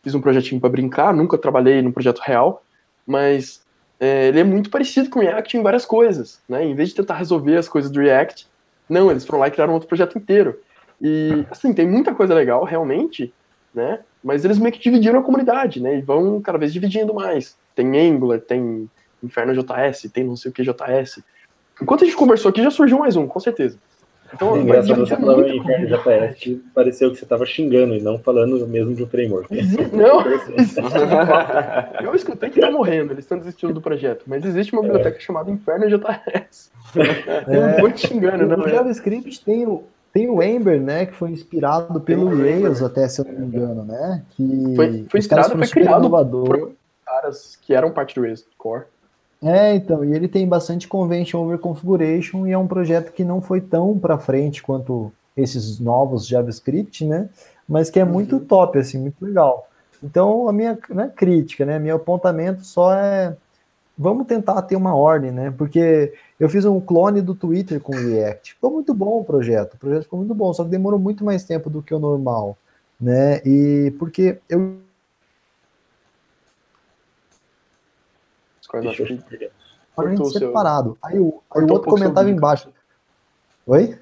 fiz 0.02 0.14
um 0.14 0.20
projetinho 0.22 0.58
para 0.58 0.70
brincar, 0.70 1.12
nunca 1.12 1.36
trabalhei 1.36 1.82
num 1.82 1.92
projeto 1.92 2.20
real, 2.20 2.64
mas 3.06 3.62
é, 4.00 4.28
ele 4.28 4.40
é 4.40 4.44
muito 4.44 4.70
parecido 4.70 5.10
com 5.10 5.18
o 5.18 5.22
React 5.22 5.58
em 5.58 5.62
várias 5.62 5.84
coisas, 5.84 6.40
né? 6.48 6.64
Em 6.64 6.74
vez 6.74 6.88
de 6.88 6.94
tentar 6.94 7.16
resolver 7.16 7.58
as 7.58 7.68
coisas 7.68 7.90
do 7.90 8.00
React, 8.00 8.46
não, 8.88 9.10
eles 9.10 9.26
foram 9.26 9.40
lá 9.40 9.48
e 9.48 9.50
criaram 9.50 9.74
outro 9.74 9.88
projeto 9.88 10.16
inteiro. 10.16 10.58
E, 11.02 11.44
assim, 11.50 11.74
tem 11.74 11.86
muita 11.86 12.14
coisa 12.14 12.32
legal, 12.32 12.64
realmente, 12.64 13.30
né? 13.74 14.00
Mas 14.24 14.42
eles 14.42 14.58
meio 14.58 14.72
que 14.72 14.80
dividiram 14.80 15.20
a 15.20 15.22
comunidade, 15.22 15.82
né? 15.82 15.98
E 15.98 16.00
vão 16.00 16.40
cada 16.40 16.56
vez 16.56 16.72
dividindo 16.72 17.12
mais. 17.12 17.58
Tem 17.74 18.08
Angular, 18.08 18.40
tem 18.40 18.88
Inferno 19.22 19.54
JS, 19.54 20.10
tem 20.12 20.24
não 20.24 20.36
sei 20.36 20.50
o 20.50 20.54
que 20.54 20.62
JS. 20.62 21.22
Enquanto 21.80 22.02
a 22.02 22.06
gente 22.06 22.16
conversou 22.16 22.50
aqui, 22.50 22.62
já 22.62 22.70
surgiu 22.70 22.98
mais 22.98 23.16
um, 23.16 23.26
com 23.26 23.40
certeza. 23.40 23.78
Então, 24.34 24.56
é 24.56 24.60
engraçado 24.60 25.06
você 25.06 25.14
falando 25.14 25.46
em 25.46 25.58
Inferno 25.58 25.86
JS, 25.86 26.60
pareceu 26.74 27.10
que 27.10 27.18
você 27.18 27.24
estava 27.24 27.44
xingando 27.44 27.94
e 27.94 28.00
não 28.00 28.18
falando 28.18 28.66
mesmo 28.66 28.94
de 28.94 29.02
um 29.02 29.06
framework. 29.06 29.48
Não, 29.92 30.22
eu 32.02 32.14
escutei 32.14 32.48
que 32.48 32.60
tá 32.60 32.70
morrendo, 32.70 33.12
eles 33.12 33.24
estão 33.24 33.38
desistindo 33.38 33.74
do 33.74 33.80
projeto, 33.80 34.24
mas 34.26 34.44
existe 34.44 34.72
uma 34.72 34.82
biblioteca 34.82 35.18
é. 35.18 35.20
chamada 35.20 35.50
Inferno 35.50 35.86
JS. 35.86 36.70
Eu 37.46 37.60
não 37.60 37.78
vou 37.80 37.92
te 37.92 38.06
xingando, 38.06 38.46
não. 38.46 38.64
O 38.64 38.68
é. 38.68 38.70
JavaScript 38.70 39.44
tem 39.44 39.66
o, 39.66 39.84
tem 40.12 40.30
o 40.30 40.42
Ember, 40.42 40.80
né, 40.80 41.06
que 41.06 41.12
foi 41.12 41.30
inspirado 41.30 42.00
pelo 42.00 42.28
Rails, 42.28 42.82
até 42.82 43.08
se 43.08 43.20
eu 43.20 43.26
não 43.26 43.32
me 43.32 43.46
engano, 43.46 43.84
né? 43.84 44.22
Que 44.30 44.72
foi, 44.76 45.06
foi 45.10 45.20
inspirado, 45.20 45.58
foi 45.58 45.68
criado 45.68 46.08
por 46.10 46.72
caras 47.04 47.58
que 47.60 47.74
eram 47.74 47.90
parte 47.90 48.14
do 48.14 48.22
Rails 48.22 48.44
Core. 48.56 48.84
É, 49.42 49.74
então, 49.74 50.04
e 50.04 50.14
ele 50.14 50.28
tem 50.28 50.46
bastante 50.46 50.86
convention 50.86 51.40
over 51.40 51.58
configuration 51.58 52.46
e 52.46 52.52
é 52.52 52.58
um 52.58 52.68
projeto 52.68 53.12
que 53.12 53.24
não 53.24 53.40
foi 53.40 53.60
tão 53.60 53.98
para 53.98 54.16
frente 54.16 54.62
quanto 54.62 55.12
esses 55.36 55.80
novos 55.80 56.26
JavaScript, 56.26 57.04
né? 57.04 57.28
Mas 57.68 57.90
que 57.90 57.98
é 57.98 58.04
muito 58.04 58.36
uhum. 58.36 58.44
top, 58.44 58.78
assim, 58.78 58.98
muito 58.98 59.24
legal. 59.24 59.68
Então, 60.02 60.48
a 60.48 60.52
minha 60.52 60.78
né, 60.90 61.10
crítica, 61.14 61.64
né, 61.64 61.78
meu 61.78 61.96
apontamento 61.96 62.64
só 62.64 62.94
é 62.94 63.36
vamos 63.96 64.26
tentar 64.26 64.60
ter 64.62 64.76
uma 64.76 64.94
ordem, 64.94 65.30
né? 65.30 65.52
Porque 65.56 66.12
eu 66.38 66.48
fiz 66.48 66.64
um 66.64 66.80
clone 66.80 67.20
do 67.20 67.34
Twitter 67.34 67.80
com 67.80 67.94
o 67.94 67.98
React. 67.98 68.54
Ficou 68.54 68.70
muito 68.70 68.94
bom 68.94 69.20
o 69.20 69.24
projeto. 69.24 69.74
O 69.74 69.78
projeto 69.78 70.04
ficou 70.04 70.18
muito 70.18 70.34
bom, 70.34 70.52
só 70.52 70.64
que 70.64 70.70
demorou 70.70 70.98
muito 70.98 71.24
mais 71.24 71.44
tempo 71.44 71.68
do 71.68 71.82
que 71.82 71.94
o 71.94 71.98
normal, 71.98 72.56
né? 73.00 73.40
E 73.44 73.92
porque 73.98 74.38
eu 74.48 74.78
Cortou 79.94 80.30
separado. 80.30 80.96
Aí 81.02 81.18
o, 81.18 81.42
aí 81.54 81.62
o 81.62 81.72
outro 81.72 81.90
um 81.90 81.94
comentava 81.94 82.30
embaixo. 82.30 82.68
Oi? 83.66 83.98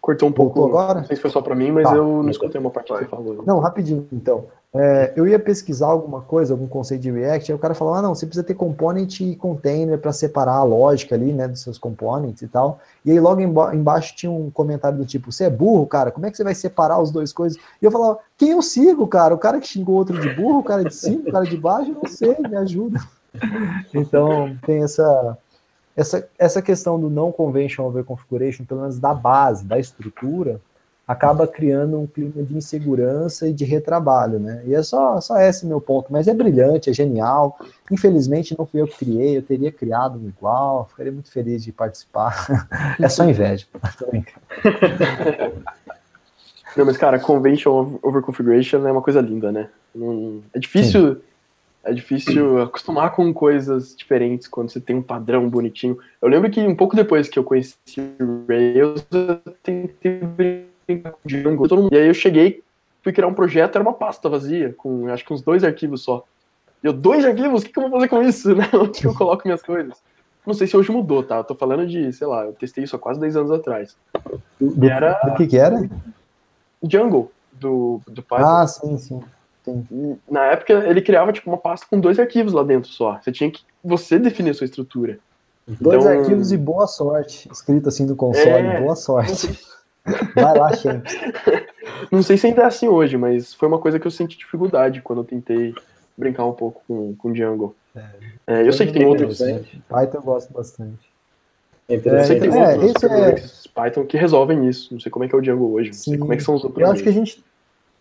Cortou 0.00 0.28
um 0.28 0.32
pouco. 0.32 0.60
Voltou 0.60 0.78
agora? 0.78 1.00
Não 1.00 1.06
sei 1.06 1.16
se 1.16 1.22
foi 1.22 1.30
só 1.30 1.40
para 1.40 1.54
mim, 1.54 1.72
mas 1.72 1.84
tá. 1.84 1.96
eu 1.96 2.22
não 2.22 2.30
escutei 2.30 2.60
uma 2.60 2.70
parte 2.70 2.92
que 2.92 2.98
você 2.98 3.06
falou. 3.06 3.42
Não, 3.46 3.58
rapidinho, 3.58 4.06
então. 4.12 4.46
É, 4.76 5.12
eu 5.14 5.24
ia 5.26 5.38
pesquisar 5.38 5.86
alguma 5.86 6.20
coisa, 6.20 6.52
algum 6.52 6.66
conceito 6.66 7.02
de 7.02 7.10
React, 7.10 7.52
aí 7.52 7.56
o 7.56 7.60
cara 7.60 7.74
falou, 7.74 7.94
ah, 7.94 8.02
não, 8.02 8.12
você 8.12 8.26
precisa 8.26 8.44
ter 8.44 8.54
component 8.54 9.20
e 9.20 9.36
container 9.36 9.96
para 9.96 10.12
separar 10.12 10.54
a 10.54 10.64
lógica 10.64 11.14
ali, 11.14 11.32
né, 11.32 11.46
dos 11.46 11.60
seus 11.60 11.78
components 11.78 12.42
e 12.42 12.48
tal. 12.48 12.80
E 13.04 13.12
aí 13.12 13.20
logo 13.20 13.40
embaixo 13.40 14.16
tinha 14.16 14.32
um 14.32 14.50
comentário 14.50 14.98
do 14.98 15.06
tipo, 15.06 15.30
você 15.30 15.44
é 15.44 15.50
burro, 15.50 15.86
cara, 15.86 16.10
como 16.10 16.26
é 16.26 16.30
que 16.30 16.36
você 16.36 16.42
vai 16.42 16.56
separar 16.56 17.00
as 17.00 17.12
duas 17.12 17.32
coisas? 17.32 17.56
E 17.80 17.84
eu 17.84 17.90
falava, 17.92 18.18
quem 18.36 18.50
eu 18.50 18.60
sigo, 18.60 19.06
cara? 19.06 19.32
O 19.32 19.38
cara 19.38 19.60
que 19.60 19.68
xingou 19.68 19.94
outro 19.94 20.20
de 20.20 20.28
burro, 20.34 20.58
o 20.58 20.64
cara 20.64 20.82
de 20.82 20.94
cima, 20.94 21.22
o 21.28 21.32
cara 21.32 21.44
de 21.44 21.56
baixo, 21.56 21.92
eu 21.92 21.94
não 22.02 22.10
sei, 22.10 22.36
me 22.40 22.56
ajuda. 22.56 22.98
então, 23.94 24.56
tem 24.64 24.82
essa, 24.82 25.38
essa, 25.96 26.28
essa 26.38 26.62
questão 26.62 26.98
do 26.98 27.10
não 27.10 27.32
convention 27.32 27.84
over 27.84 28.04
configuration, 28.04 28.64
pelo 28.64 28.80
menos 28.80 28.98
da 28.98 29.14
base, 29.14 29.64
da 29.64 29.78
estrutura, 29.78 30.60
acaba 31.06 31.46
criando 31.46 32.00
um 32.00 32.06
clima 32.06 32.42
de 32.42 32.56
insegurança 32.56 33.46
e 33.46 33.52
de 33.52 33.64
retrabalho, 33.64 34.38
né? 34.38 34.62
E 34.66 34.74
é 34.74 34.82
só, 34.82 35.20
só 35.20 35.38
esse 35.38 35.66
meu 35.66 35.80
ponto, 35.80 36.10
mas 36.10 36.26
é 36.26 36.34
brilhante, 36.34 36.88
é 36.88 36.94
genial. 36.94 37.58
Infelizmente 37.90 38.56
não 38.58 38.64
fui 38.64 38.80
eu 38.80 38.88
que 38.88 38.96
criei, 38.96 39.36
eu 39.36 39.42
teria 39.42 39.70
criado 39.70 40.18
um 40.18 40.26
igual, 40.26 40.86
ficaria 40.88 41.12
muito 41.12 41.30
feliz 41.30 41.62
de 41.62 41.72
participar. 41.72 42.46
é 42.98 43.08
só 43.08 43.24
inveja. 43.24 43.66
Não, 46.76 46.84
mas 46.84 46.96
cara, 46.96 47.20
convention 47.20 48.00
over 48.02 48.20
configuration 48.20 48.84
é 48.84 48.90
uma 48.90 49.02
coisa 49.02 49.20
linda, 49.20 49.52
né? 49.52 49.68
É 50.52 50.58
difícil, 50.58 51.14
Sim. 51.14 51.20
É 51.84 51.92
difícil 51.92 52.60
acostumar 52.62 53.12
com 53.12 53.32
coisas 53.32 53.94
diferentes 53.96 54.48
quando 54.48 54.70
você 54.70 54.80
tem 54.80 54.96
um 54.96 55.02
padrão 55.02 55.48
bonitinho. 55.48 55.98
Eu 56.20 56.28
lembro 56.28 56.50
que 56.50 56.60
um 56.60 56.74
pouco 56.74 56.96
depois 56.96 57.28
que 57.28 57.38
eu 57.38 57.44
conheci 57.44 57.76
o 58.20 58.44
Rails, 58.48 59.06
eu 59.12 59.52
tentei 59.62 60.66
Django, 61.24 61.68
todo 61.68 61.82
mundo. 61.82 61.94
E 61.94 61.98
aí 61.98 62.08
eu 62.08 62.14
cheguei, 62.14 62.62
fui 63.02 63.12
criar 63.12 63.28
um 63.28 63.34
projeto, 63.34 63.76
era 63.76 63.82
uma 63.82 63.94
pasta 63.94 64.28
vazia, 64.28 64.74
com 64.76 65.08
acho 65.08 65.24
que 65.24 65.32
uns 65.32 65.42
dois 65.42 65.64
arquivos 65.64 66.02
só. 66.02 66.24
E 66.82 66.86
eu, 66.86 66.92
dois 66.92 67.24
arquivos? 67.24 67.62
O 67.62 67.66
que, 67.66 67.72
que 67.72 67.78
eu 67.78 67.84
vou 67.84 67.92
fazer 67.92 68.08
com 68.08 68.22
isso? 68.22 68.54
Né? 68.54 68.68
Onde 68.74 69.00
que 69.00 69.06
eu 69.06 69.14
coloco 69.14 69.42
minhas 69.44 69.62
coisas? 69.62 70.02
Não 70.46 70.52
sei 70.52 70.66
se 70.66 70.76
hoje 70.76 70.92
mudou, 70.92 71.22
tá? 71.22 71.38
Eu 71.38 71.44
tô 71.44 71.54
falando 71.54 71.86
de, 71.86 72.12
sei 72.12 72.26
lá, 72.26 72.44
eu 72.44 72.52
testei 72.52 72.84
isso 72.84 72.94
há 72.94 72.98
quase 72.98 73.18
10 73.18 73.36
anos 73.36 73.50
atrás. 73.50 73.96
Do, 74.60 74.86
era... 74.86 75.14
do 75.24 75.34
que 75.36 75.46
que 75.46 75.56
era? 75.56 75.88
Django, 76.82 77.32
do, 77.52 78.02
do 78.06 78.22
Python. 78.22 78.44
Ah, 78.44 78.66
sim, 78.66 78.98
sim. 78.98 79.22
Na 80.30 80.44
época, 80.46 80.72
ele 80.72 81.00
criava, 81.00 81.32
tipo, 81.32 81.50
uma 81.50 81.58
pasta 81.58 81.86
com 81.88 81.98
dois 81.98 82.18
arquivos 82.18 82.52
lá 82.52 82.62
dentro 82.62 82.90
só. 82.90 83.18
Você 83.18 83.32
tinha 83.32 83.50
que, 83.50 83.62
você 83.82 84.18
definir 84.18 84.50
a 84.50 84.54
sua 84.54 84.66
estrutura. 84.66 85.18
Dois 85.66 86.04
então, 86.04 86.18
arquivos 86.18 86.52
e 86.52 86.58
boa 86.58 86.86
sorte, 86.86 87.48
escrito 87.50 87.88
assim 87.88 88.04
no 88.04 88.14
console, 88.14 88.66
é... 88.66 88.80
boa 88.80 88.94
sorte. 88.94 89.58
Vai 90.34 90.58
lá, 90.58 90.74
Champs. 90.74 91.16
Não 92.12 92.22
sei 92.22 92.36
se 92.36 92.46
ainda 92.46 92.62
é 92.62 92.66
assim 92.66 92.88
hoje, 92.88 93.16
mas 93.16 93.54
foi 93.54 93.66
uma 93.66 93.78
coisa 93.78 93.98
que 93.98 94.06
eu 94.06 94.10
senti 94.10 94.36
dificuldade 94.36 95.00
quando 95.00 95.20
eu 95.20 95.24
tentei 95.24 95.74
brincar 96.16 96.44
um 96.44 96.52
pouco 96.52 96.82
com, 96.86 97.14
com 97.16 97.32
Django. 97.32 97.74
É. 97.96 98.04
É, 98.46 98.60
eu, 98.60 98.66
eu 98.66 98.72
sei 98.72 98.86
que 98.86 98.92
tem 98.92 99.06
outros. 99.06 99.38
Python 99.88 100.18
eu 100.18 100.22
gosto 100.22 100.52
bastante. 100.52 101.10
É 101.88 101.96
interessante. 101.96 102.36
É, 102.36 102.50
tem 102.50 102.60
é, 102.60 102.76
outros 102.76 103.66
é... 103.66 103.68
Python 103.74 104.04
que 104.04 104.16
resolvem 104.16 104.68
isso. 104.68 104.92
Não 104.92 105.00
sei 105.00 105.10
como 105.10 105.24
é 105.24 105.28
que 105.28 105.34
é 105.34 105.38
o 105.38 105.40
Django 105.40 105.72
hoje. 105.72 105.88
Não 105.88 105.94
sei 105.94 106.18
como 106.18 106.32
é 106.32 106.36
que 106.36 106.42
são 106.42 106.54
os 106.54 106.64
outros. 106.64 106.82
Eu 106.82 106.92
acho 106.92 107.02
que 107.02 107.08
a 107.08 107.12
gente, 107.12 107.42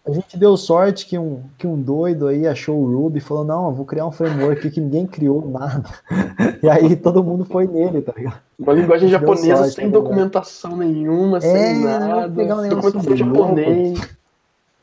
a 0.06 0.12
gente 0.12 0.38
deu 0.38 0.58
sorte 0.58 1.06
que 1.06 1.18
um, 1.18 1.44
que 1.58 1.66
um 1.66 1.82
doido 1.82 2.28
aí 2.28 2.46
achou 2.46 2.78
o 2.78 3.04
Ruby 3.04 3.20
e 3.20 3.22
falou: 3.22 3.46
Não, 3.46 3.68
eu 3.68 3.74
vou 3.74 3.86
criar 3.86 4.06
um 4.06 4.12
framework 4.12 4.70
que 4.70 4.82
ninguém 4.82 5.08
criou 5.08 5.50
nada. 5.50 5.90
e 6.62 6.70
aí 6.70 6.96
todo 6.96 7.24
mundo 7.24 7.46
foi 7.46 7.66
nele, 7.66 8.02
tá 8.02 8.14
ligado? 8.16 8.40
Uma 8.60 8.74
linguagem 8.74 9.08
japonesa 9.08 9.58
sorte, 9.58 9.76
sem 9.76 9.86
tá 9.86 9.92
documentação 9.92 10.76
nenhuma, 10.76 11.38
é, 11.38 11.42
sem 11.42 11.80
nada. 11.84 12.28
Documentação 12.28 13.16
japonês. 13.16 14.18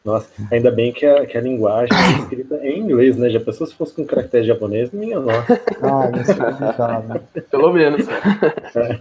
Nossa, 0.03 0.31
ainda 0.51 0.71
bem 0.71 0.91
que 0.91 1.05
a, 1.05 1.27
que 1.27 1.37
a 1.37 1.43
linguagem 1.43 1.95
é 1.95 2.19
escrita 2.23 2.57
em 2.67 2.81
inglês, 2.81 3.19
né? 3.19 3.29
Já 3.29 3.39
pensou 3.39 3.67
se 3.67 3.75
fosse 3.75 3.93
com 3.93 4.07
caractere 4.07 4.47
japonês? 4.47 4.91
Minha 4.91 5.21
nossa. 5.21 5.61
Ah, 5.83 6.11
isso 6.19 6.31
é 6.31 6.35
complicado. 6.35 7.09
Né? 7.09 7.21
Pelo 7.51 7.71
menos. 7.75 8.07
É. 8.09 9.01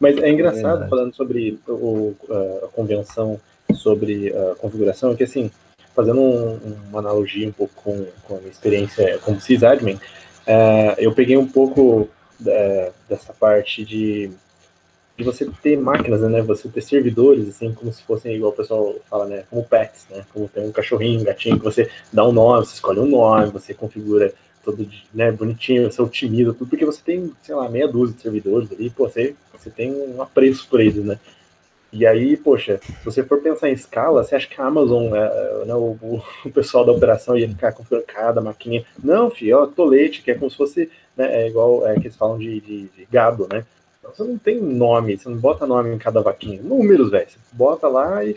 Mas 0.00 0.16
é 0.16 0.30
engraçado, 0.30 0.84
é 0.84 0.88
falando 0.88 1.14
sobre 1.14 1.58
o, 1.68 2.14
a 2.64 2.68
convenção 2.68 3.38
sobre 3.74 4.32
a 4.34 4.54
configuração, 4.56 5.14
que 5.14 5.24
assim, 5.24 5.50
fazendo 5.94 6.20
um, 6.20 6.76
uma 6.90 7.00
analogia 7.00 7.48
um 7.48 7.52
pouco 7.52 7.74
com, 7.82 8.06
com 8.22 8.36
a 8.36 8.38
minha 8.38 8.50
experiência 8.50 9.18
como 9.18 9.40
sysadmin, 9.40 9.94
uh, 9.94 10.94
eu 10.96 11.12
peguei 11.12 11.36
um 11.36 11.46
pouco 11.46 12.08
da, 12.38 12.90
dessa 13.08 13.32
parte 13.32 13.84
de, 13.84 14.30
de 15.16 15.24
você 15.24 15.50
ter 15.60 15.76
máquinas, 15.76 16.20
né, 16.22 16.40
você 16.40 16.68
ter 16.68 16.82
servidores, 16.82 17.48
assim, 17.48 17.72
como 17.72 17.92
se 17.92 18.02
fossem, 18.02 18.36
igual 18.36 18.52
o 18.52 18.54
pessoal 18.54 18.94
fala, 19.10 19.26
né, 19.26 19.44
como 19.50 19.64
pets, 19.64 20.06
né, 20.08 20.24
como 20.32 20.48
tem 20.48 20.64
um 20.64 20.72
cachorrinho, 20.72 21.20
um 21.20 21.24
gatinho, 21.24 21.58
que 21.58 21.64
você 21.64 21.90
dá 22.12 22.26
um 22.26 22.32
nome, 22.32 22.64
você 22.64 22.74
escolhe 22.74 23.00
um 23.00 23.06
nome, 23.06 23.50
você 23.50 23.74
configura 23.74 24.32
todo, 24.64 24.88
né, 25.12 25.32
bonitinho, 25.32 25.90
você 25.90 26.00
otimiza 26.00 26.52
tudo, 26.52 26.68
porque 26.68 26.84
você 26.84 27.00
tem, 27.04 27.32
sei 27.42 27.54
lá, 27.56 27.68
meia 27.68 27.88
dúzia 27.88 28.14
de 28.14 28.22
servidores 28.22 28.70
ali, 28.70 28.88
pô, 28.90 29.08
você, 29.08 29.34
você 29.52 29.68
tem 29.68 29.92
um 29.92 30.22
apreço 30.22 30.68
por 30.68 30.80
eles, 30.80 31.04
né, 31.04 31.18
e 31.92 32.06
aí, 32.06 32.36
poxa, 32.36 32.78
se 32.82 33.04
você 33.04 33.22
for 33.22 33.40
pensar 33.40 33.70
em 33.70 33.72
escala, 33.72 34.22
você 34.22 34.34
acha 34.34 34.46
que 34.46 34.60
a 34.60 34.66
Amazon, 34.66 35.14
é, 35.14 35.64
né, 35.64 35.74
o, 35.74 35.96
o, 36.44 36.50
pessoal 36.52 36.84
da 36.84 36.92
operação 36.92 37.36
ia 37.36 37.48
ficar 37.48 37.72
configurando 37.72 38.06
cada 38.06 38.40
maquininha? 38.42 38.84
Não, 39.02 39.30
filho, 39.30 39.58
ó, 39.58 39.66
tolete, 39.66 40.22
que 40.22 40.30
é 40.30 40.34
como 40.34 40.50
se 40.50 40.56
fosse, 40.56 40.90
né, 41.16 41.44
é 41.44 41.48
igual 41.48 41.86
é, 41.86 41.94
que 41.94 42.06
eles 42.06 42.16
falam 42.16 42.38
de, 42.38 42.60
de, 42.60 42.82
de 42.88 43.08
gado, 43.10 43.48
né? 43.50 43.64
Então, 43.98 44.12
você 44.14 44.22
não 44.22 44.36
tem 44.36 44.60
nome, 44.60 45.16
você 45.16 45.28
não 45.28 45.38
bota 45.38 45.66
nome 45.66 45.94
em 45.94 45.98
cada 45.98 46.20
vaquinha. 46.20 46.62
Números, 46.62 47.10
velho. 47.10 47.28
Você 47.28 47.38
bota 47.52 47.88
lá 47.88 48.22
e 48.22 48.36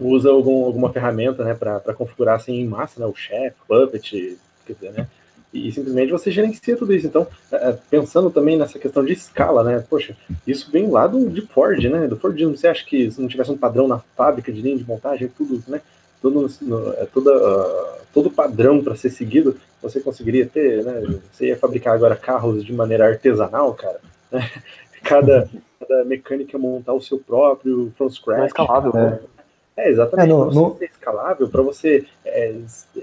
usa 0.00 0.30
algum, 0.30 0.64
alguma 0.64 0.92
ferramenta, 0.92 1.44
né, 1.44 1.54
para 1.54 1.94
configurar 1.94 2.36
assim 2.36 2.54
em 2.54 2.66
massa, 2.66 3.00
né, 3.00 3.06
o 3.06 3.14
Chef, 3.14 3.54
Puppet, 3.68 4.38
quer 4.66 4.72
dizer, 4.72 4.92
né? 4.92 5.08
E 5.52 5.72
simplesmente 5.72 6.12
você 6.12 6.30
gerencia 6.30 6.76
tudo 6.76 6.94
isso. 6.94 7.06
Então, 7.06 7.26
é, 7.50 7.70
é, 7.70 7.78
pensando 7.90 8.30
também 8.30 8.58
nessa 8.58 8.78
questão 8.78 9.04
de 9.04 9.12
escala, 9.12 9.62
né? 9.64 9.84
Poxa, 9.88 10.16
isso 10.46 10.70
vem 10.70 10.88
lá 10.88 11.06
do 11.06 11.28
de 11.30 11.42
Ford, 11.42 11.82
né? 11.84 12.06
Do 12.06 12.16
Fordismo. 12.16 12.56
Você 12.56 12.68
acha 12.68 12.84
que 12.84 13.10
se 13.10 13.20
não 13.20 13.28
tivesse 13.28 13.50
um 13.50 13.56
padrão 13.56 13.88
na 13.88 13.98
fábrica 14.16 14.52
de 14.52 14.60
linha 14.60 14.76
de 14.76 14.86
montagem, 14.86 15.28
tudo, 15.28 15.62
né? 15.68 15.80
Todo, 16.20 16.48
no, 16.62 16.92
é, 16.94 17.06
toda, 17.06 17.30
uh, 17.36 18.00
todo 18.12 18.30
padrão 18.30 18.82
para 18.82 18.96
ser 18.96 19.10
seguido, 19.10 19.56
você 19.80 20.00
conseguiria 20.00 20.46
ter, 20.46 20.84
né? 20.84 21.02
Você 21.30 21.48
ia 21.48 21.56
fabricar 21.56 21.94
agora 21.94 22.16
carros 22.16 22.64
de 22.64 22.72
maneira 22.72 23.06
artesanal, 23.06 23.72
cara. 23.74 24.00
Né? 24.30 24.50
Cada, 25.04 25.48
cada 25.78 26.04
mecânica 26.04 26.58
montar 26.58 26.92
o 26.92 27.00
seu 27.00 27.16
próprio 27.16 27.92
from 27.96 28.10
scratch. 28.10 28.42
É 28.42 28.46
escalável, 28.46 28.92
né? 28.92 29.20
É, 29.22 29.35
exatamente. 29.76 30.30
É, 30.30 30.34
no, 30.34 30.46
para 30.46 30.54
você 30.54 30.78
ser 30.78 30.84
escalável, 30.86 31.48
para 31.48 31.62
você 31.62 32.06
é, 32.24 32.54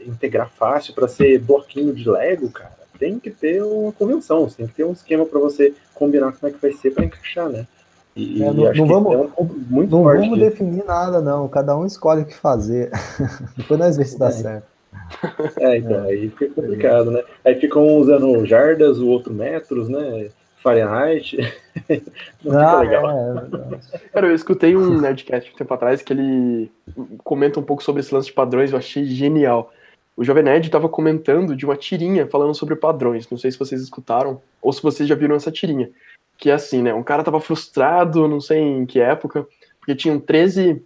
integrar 0.05 0.49
fácil, 0.49 0.93
para 0.93 1.07
ser 1.07 1.39
bloquinho 1.39 1.93
de 1.93 2.09
Lego, 2.09 2.49
cara, 2.49 2.73
tem 2.97 3.19
que 3.19 3.29
ter 3.29 3.63
uma 3.63 3.91
convenção, 3.91 4.47
tem 4.47 4.67
que 4.67 4.73
ter 4.73 4.83
um 4.83 4.93
esquema 4.93 5.25
para 5.25 5.39
você 5.39 5.73
combinar 5.93 6.31
como 6.33 6.49
é 6.49 6.51
que 6.51 6.61
vai 6.61 6.71
ser 6.73 6.91
para 6.91 7.05
encaixar, 7.05 7.49
né? 7.49 7.67
E, 8.15 8.43
é, 8.43 8.51
não, 8.51 8.73
não 8.73 8.85
vamos, 8.87 9.13
é 9.13 9.17
um 9.17 9.87
não 9.87 10.03
vamos 10.03 10.39
definir 10.39 10.83
nada, 10.85 11.19
não. 11.19 11.47
Cada 11.47 11.75
um 11.75 11.85
escolhe 11.85 12.21
o 12.21 12.25
que 12.25 12.35
fazer. 12.35 12.91
Depois 13.57 13.79
nós 13.79 13.97
vemos 13.97 14.11
se 14.11 14.19
dá 14.19 14.27
é. 14.27 14.31
certo. 14.31 14.73
É, 15.59 15.77
então, 15.77 16.03
aí 16.03 16.29
fica 16.29 16.53
complicado, 16.53 17.11
né? 17.11 17.23
Aí 17.43 17.55
ficam 17.55 17.97
usando 17.97 18.45
jardas, 18.45 18.99
o 18.99 19.07
outro 19.07 19.33
metros, 19.33 19.89
né? 19.89 20.29
Fahrenheit. 20.63 21.37
Não 22.43 22.57
ah, 22.57 22.79
legal. 22.79 23.09
É, 23.09 23.99
Cara, 24.13 24.27
eu 24.27 24.33
escutei 24.33 24.75
um 24.75 24.99
Nerdcast 24.99 25.51
um 25.51 25.57
tempo 25.57 25.73
atrás 25.73 26.01
que 26.01 26.13
ele 26.13 26.71
comenta 27.23 27.59
um 27.59 27.63
pouco 27.63 27.83
sobre 27.83 27.99
esse 27.99 28.13
lance 28.13 28.27
de 28.27 28.33
padrões, 28.33 28.71
eu 28.71 28.77
achei 28.77 29.05
genial. 29.05 29.71
O 30.15 30.23
Jovem 30.23 30.43
Nerd 30.43 30.65
estava 30.65 30.87
comentando 30.87 31.55
de 31.55 31.65
uma 31.65 31.75
tirinha 31.75 32.27
falando 32.27 32.55
sobre 32.55 32.75
padrões. 32.75 33.29
Não 33.29 33.37
sei 33.37 33.51
se 33.51 33.59
vocês 33.59 33.81
escutaram 33.81 34.41
ou 34.61 34.71
se 34.71 34.81
vocês 34.81 35.09
já 35.09 35.15
viram 35.15 35.35
essa 35.35 35.51
tirinha. 35.51 35.89
Que 36.37 36.49
é 36.49 36.53
assim, 36.53 36.81
né? 36.81 36.93
Um 36.93 37.03
cara 37.03 37.21
estava 37.21 37.41
frustrado, 37.41 38.27
não 38.27 38.39
sei 38.39 38.59
em 38.59 38.85
que 38.85 38.99
época, 38.99 39.45
porque 39.79 39.95
tinham 39.95 40.19
13 40.19 40.81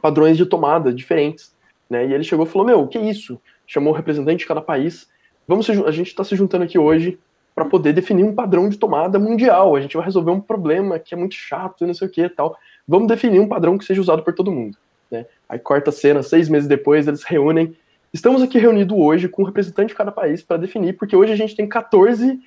padrões 0.00 0.36
de 0.36 0.46
tomada 0.46 0.92
diferentes. 0.92 1.54
Né? 1.88 2.06
E 2.06 2.14
ele 2.14 2.24
chegou 2.24 2.46
e 2.46 2.48
falou: 2.48 2.66
Meu, 2.66 2.80
o 2.82 2.88
que 2.88 2.98
é 2.98 3.02
isso? 3.02 3.40
Chamou 3.66 3.92
o 3.92 3.96
representante 3.96 4.40
de 4.40 4.46
cada 4.46 4.60
país. 4.60 5.08
Vamos 5.48 5.68
a 5.70 5.90
gente 5.90 6.08
está 6.08 6.22
se 6.22 6.36
juntando 6.36 6.64
aqui 6.64 6.78
hoje 6.78 7.18
para 7.56 7.64
poder 7.64 7.94
definir 7.94 8.22
um 8.22 8.34
padrão 8.34 8.68
de 8.68 8.76
tomada 8.76 9.18
mundial. 9.18 9.74
A 9.74 9.80
gente 9.80 9.96
vai 9.96 10.04
resolver 10.04 10.30
um 10.30 10.40
problema 10.40 10.98
que 10.98 11.14
é 11.14 11.16
muito 11.16 11.34
chato 11.34 11.82
e 11.82 11.86
não 11.86 11.94
sei 11.94 12.06
o 12.06 12.10
que 12.10 12.28
tal. 12.28 12.54
Vamos 12.86 13.08
definir 13.08 13.40
um 13.40 13.48
padrão 13.48 13.78
que 13.78 13.84
seja 13.86 13.98
usado 13.98 14.22
por 14.22 14.34
todo 14.34 14.52
mundo. 14.52 14.76
Né? 15.10 15.24
Aí 15.48 15.58
corta 15.58 15.88
a 15.88 15.92
cena, 15.92 16.22
seis 16.22 16.50
meses 16.50 16.68
depois, 16.68 17.08
eles 17.08 17.22
reúnem. 17.22 17.74
Estamos 18.12 18.42
aqui 18.42 18.58
reunidos 18.58 18.96
hoje 18.98 19.26
com 19.26 19.40
um 19.40 19.46
representante 19.46 19.88
de 19.88 19.94
cada 19.94 20.12
país 20.12 20.42
para 20.42 20.58
definir, 20.58 20.98
porque 20.98 21.16
hoje 21.16 21.32
a 21.32 21.36
gente 21.36 21.56
tem 21.56 21.66
14 21.66 22.38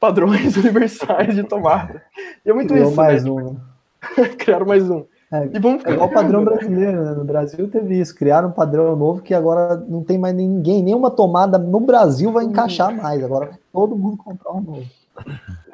padrões 0.00 0.56
universais 0.56 1.34
de 1.34 1.44
tomada. 1.44 2.02
E 2.42 2.48
é 2.48 2.52
muito 2.54 2.72
Criou 2.72 2.88
isso. 2.88 2.96
mais 2.96 3.22
né? 3.22 3.30
um. 3.30 3.56
Criaram 4.38 4.64
mais 4.64 4.88
um. 4.88 5.04
É, 5.34 5.50
e 5.52 5.58
vamos 5.58 5.84
é 5.84 5.90
igual 5.90 6.08
o 6.08 6.12
padrão 6.12 6.44
brasileiro, 6.44 7.04
né? 7.04 7.10
No 7.10 7.24
Brasil 7.24 7.68
teve 7.68 7.98
isso, 7.98 8.14
criaram 8.14 8.50
um 8.50 8.52
padrão 8.52 8.94
novo 8.94 9.20
que 9.20 9.34
agora 9.34 9.76
não 9.76 10.04
tem 10.04 10.16
mais 10.16 10.32
ninguém, 10.32 10.80
nenhuma 10.80 11.10
tomada 11.10 11.58
no 11.58 11.80
Brasil 11.80 12.30
vai 12.30 12.44
encaixar 12.44 12.94
mais. 12.94 13.22
Agora 13.24 13.46
vai 13.46 13.58
todo 13.72 13.96
mundo 13.96 14.16
comprar 14.16 14.52
um 14.52 14.60
novo. 14.60 14.86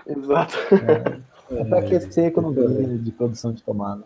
Exato. 0.06 0.56
É, 1.50 1.60
é 1.60 1.64
para 1.64 1.78
aquecer 1.80 2.24
a 2.24 2.28
economia 2.28 2.66
de 2.98 3.10
produção 3.10 3.52
de 3.52 3.62
tomada. 3.62 4.04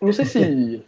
Não 0.00 0.12
sei 0.12 0.24
se. 0.24 0.84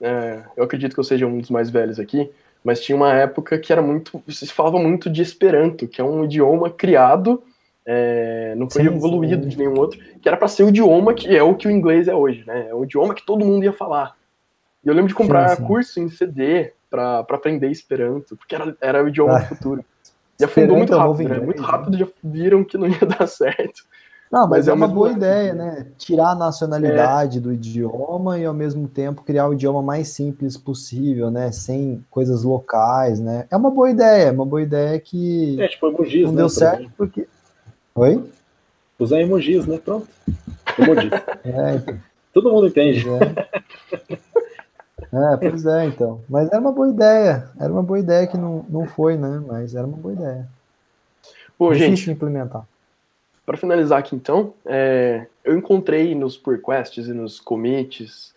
É, 0.00 0.42
eu 0.54 0.64
acredito 0.64 0.92
que 0.92 1.00
eu 1.00 1.04
seja 1.04 1.26
um 1.26 1.38
dos 1.38 1.48
mais 1.48 1.70
velhos 1.70 1.98
aqui, 1.98 2.30
mas 2.62 2.82
tinha 2.82 2.94
uma 2.94 3.12
época 3.14 3.58
que 3.58 3.72
era 3.72 3.80
muito. 3.80 4.20
Se 4.28 4.46
falava 4.48 4.78
muito 4.78 5.08
de 5.08 5.22
Esperanto, 5.22 5.88
que 5.88 5.98
é 5.98 6.04
um 6.04 6.24
idioma 6.24 6.68
criado 6.68 7.42
é, 7.86 8.54
não 8.56 8.68
foi 8.68 8.82
sim, 8.82 8.88
evoluído 8.88 9.42
sim. 9.44 9.48
de 9.48 9.58
nenhum 9.58 9.78
outro, 9.78 9.98
que 10.20 10.28
era 10.28 10.36
para 10.36 10.48
ser 10.48 10.64
o 10.64 10.68
idioma 10.68 11.14
que 11.14 11.34
é 11.34 11.42
o 11.42 11.54
que 11.54 11.68
o 11.68 11.70
inglês 11.70 12.08
é 12.08 12.14
hoje, 12.14 12.44
né? 12.46 12.68
É 12.68 12.74
o 12.74 12.84
idioma 12.84 13.14
que 13.14 13.24
todo 13.24 13.44
mundo 13.44 13.64
ia 13.64 13.72
falar. 13.72 14.16
E 14.84 14.88
eu 14.88 14.94
lembro 14.94 15.08
de 15.08 15.14
comprar 15.14 15.56
sim, 15.56 15.64
curso 15.64 16.00
em 16.00 16.08
CD 16.08 16.72
para 16.90 17.20
aprender 17.20 17.70
Esperanto, 17.70 18.36
porque 18.36 18.54
era, 18.54 18.76
era 18.80 19.04
o 19.04 19.08
idioma 19.08 19.36
ah, 19.36 19.40
do 19.40 19.46
futuro. 19.46 19.84
E 20.38 20.44
afundou 20.44 20.76
muito 20.76 20.94
é 20.94 20.96
rápido, 20.96 21.28
né? 21.28 21.40
Muito 21.40 21.62
rápido 21.62 21.98
já 21.98 22.06
viram 22.22 22.64
que 22.64 22.78
não 22.78 22.86
ia 22.86 23.00
dar 23.06 23.26
certo. 23.26 23.82
Não, 24.30 24.48
mas, 24.48 24.50
mas 24.50 24.68
é, 24.68 24.70
é 24.70 24.74
uma 24.74 24.88
boa 24.88 25.12
ideia, 25.12 25.54
né? 25.54 25.86
Tirar 25.96 26.30
a 26.30 26.34
nacionalidade 26.34 27.38
é. 27.38 27.40
do 27.40 27.52
idioma 27.52 28.38
e 28.38 28.44
ao 28.44 28.54
mesmo 28.54 28.88
tempo 28.88 29.22
criar 29.22 29.48
o 29.48 29.54
idioma 29.54 29.82
mais 29.82 30.08
simples 30.08 30.56
possível, 30.56 31.30
né? 31.30 31.52
Sem 31.52 32.04
coisas 32.10 32.42
locais, 32.42 33.20
né? 33.20 33.46
É 33.50 33.56
uma 33.56 33.70
boa 33.70 33.90
ideia, 33.90 34.28
é 34.28 34.32
uma 34.32 34.46
boa 34.46 34.62
ideia 34.62 34.98
que 34.98 35.60
é, 35.60 35.68
tipo, 35.68 35.86
emojis, 35.86 36.24
não 36.24 36.32
né, 36.32 36.36
deu 36.38 36.48
certo 36.48 36.90
porque 36.96 37.28
Oi? 37.96 38.24
Usar 38.98 39.20
emojis, 39.20 39.66
né? 39.66 39.78
Pronto. 39.78 40.08
Emojis. 40.78 41.10
É, 41.44 41.74
então. 41.76 42.00
Todo 42.32 42.50
mundo 42.50 42.66
entende. 42.66 43.04
É. 43.08 44.08
é. 45.12 45.36
pois 45.36 45.66
é, 45.66 45.84
então. 45.84 46.20
Mas 46.28 46.50
era 46.50 46.60
uma 46.60 46.72
boa 46.72 46.88
ideia. 46.88 47.48
Era 47.60 47.72
uma 47.72 47.82
boa 47.82 47.98
ideia 47.98 48.26
que 48.26 48.36
não, 48.36 48.64
não 48.68 48.86
foi, 48.86 49.16
né? 49.16 49.42
Mas 49.46 49.74
era 49.74 49.86
uma 49.86 49.96
boa 49.96 50.14
ideia. 50.14 50.48
Pô, 51.56 51.72
Difícil 51.72 51.96
gente, 51.96 52.10
implementar. 52.10 52.66
Para 53.46 53.58
finalizar 53.58 53.98
aqui, 53.98 54.16
então, 54.16 54.54
é, 54.64 55.26
eu 55.44 55.56
encontrei 55.56 56.14
nos 56.14 56.36
pull 56.36 56.54
requests 56.54 57.06
e 57.06 57.12
nos 57.12 57.38
commits, 57.38 58.34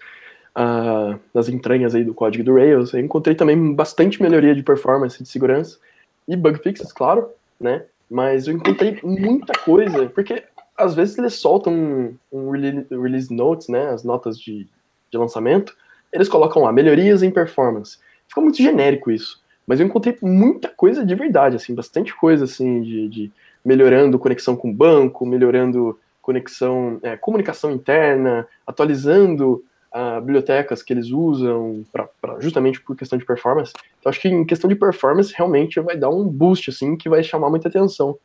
uh, 0.56 1.18
nas 1.34 1.48
entranhas 1.48 1.96
aí 1.96 2.04
do 2.04 2.14
código 2.14 2.44
do 2.44 2.56
Rails, 2.56 2.94
eu 2.94 3.00
encontrei 3.00 3.34
também 3.34 3.74
bastante 3.74 4.22
melhoria 4.22 4.54
de 4.54 4.62
performance, 4.62 5.24
de 5.24 5.30
segurança 5.30 5.80
e 6.28 6.36
bug 6.36 6.60
fixes, 6.60 6.92
claro, 6.92 7.30
né? 7.60 7.86
Mas 8.10 8.48
eu 8.48 8.54
encontrei 8.54 9.00
muita 9.04 9.54
coisa, 9.60 10.08
porque 10.08 10.44
às 10.78 10.94
vezes 10.94 11.18
eles 11.18 11.34
soltam 11.34 11.74
um, 11.74 12.16
um 12.32 12.52
release, 12.52 13.34
notes, 13.34 13.68
né, 13.68 13.90
as 13.90 14.04
notas 14.04 14.40
de, 14.40 14.68
de 15.12 15.18
lançamento, 15.18 15.76
eles 16.14 16.30
colocam 16.30 16.64
lá, 16.64 16.72
melhorias 16.72 17.24
em 17.24 17.32
performance. 17.32 17.98
Fica 18.28 18.42
muito 18.42 18.58
genérico 18.58 19.12
isso. 19.12 19.42
Mas 19.66 19.80
eu 19.80 19.86
encontrei 19.86 20.18
muita 20.22 20.70
coisa 20.70 21.06
de 21.06 21.14
verdade, 21.16 21.58
assim, 21.58 21.76
bastante 21.76 22.16
coisa, 22.16 22.46
assim, 22.46 22.82
de, 22.82 23.10
de 23.10 23.32
melhorando 23.66 24.18
conexão 24.18 24.56
com 24.56 24.70
o 24.70 24.74
banco, 24.74 25.26
melhorando 25.26 26.00
conexão, 26.22 27.00
é, 27.04 27.18
comunicação 27.18 27.72
interna, 27.72 28.48
atualizando 28.66 29.64
uh, 29.98 30.22
bibliotecas 30.22 30.84
que 30.84 30.94
eles 30.94 31.10
usam 31.10 31.84
pra, 31.92 32.08
pra, 32.22 32.40
justamente 32.40 32.80
por 32.80 32.96
questão 32.96 33.18
de 33.18 33.26
performance. 33.26 33.74
Então 34.00 34.10
acho 34.10 34.22
que 34.22 34.28
em 34.28 34.46
questão 34.46 34.68
de 34.68 34.76
performance 34.76 35.34
realmente 35.36 35.80
vai 35.80 35.98
dar 35.98 36.10
um 36.10 36.28
boost 36.28 36.70
assim 36.70 36.96
que 36.96 37.10
vai 37.10 37.24
chamar 37.24 37.50
muita 37.50 37.68
atenção 37.68 38.18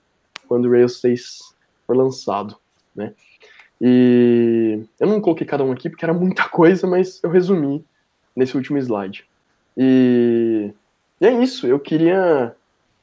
quando 0.47 0.67
o 0.67 0.71
Rails 0.71 1.01
6 1.01 1.55
for 1.87 1.97
lançado, 1.97 2.57
né? 2.95 3.15
E 3.81 4.81
eu 5.01 5.09
não 5.09 5.21
coloquei 5.21 5.47
cada 5.47 5.65
um 5.65 5.73
aqui 5.73 5.89
porque 5.89 6.05
era 6.05 6.15
muita 6.15 6.47
coisa, 6.51 6.87
mas 6.87 7.23
eu 7.23 7.31
resumi 7.31 7.85
nesse 8.37 8.57
último 8.57 8.79
slide. 8.79 9.25
E, 9.77 10.71
e 11.21 11.27
é 11.27 11.33
isso, 11.43 11.67
eu 11.67 11.81
queria 11.81 12.55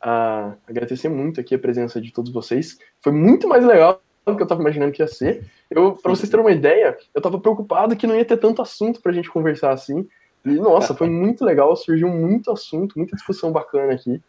uh, 0.01 0.53
agradecer 0.67 1.09
muito 1.09 1.41
aqui 1.41 1.55
a 1.55 1.59
presença 1.59 1.99
de 1.99 2.11
todos 2.11 2.31
vocês. 2.31 2.77
Foi 3.01 3.11
muito 3.11 3.47
mais 3.47 3.65
legal 3.65 4.01
que 4.23 4.31
eu 4.31 4.43
estava 4.43 4.61
imaginando 4.61 4.91
que 4.91 5.01
ia 5.01 5.07
ser. 5.07 5.45
Eu, 5.69 5.93
para 5.93 6.11
vocês 6.11 6.29
terem 6.29 6.45
uma 6.45 6.51
ideia, 6.51 6.97
eu 7.13 7.19
estava 7.19 7.39
preocupado 7.39 7.95
que 7.95 8.07
não 8.07 8.15
ia 8.15 8.25
ter 8.25 8.37
tanto 8.37 8.61
assunto 8.61 9.01
para 9.01 9.11
a 9.11 9.15
gente 9.15 9.29
conversar 9.29 9.71
assim. 9.71 10.07
E, 10.45 10.51
nossa, 10.51 10.93
foi 10.93 11.09
muito 11.09 11.43
legal, 11.43 11.75
surgiu 11.75 12.07
muito 12.07 12.51
assunto, 12.51 12.97
muita 12.97 13.15
discussão 13.15 13.51
bacana 13.51 13.93
aqui. 13.93 14.21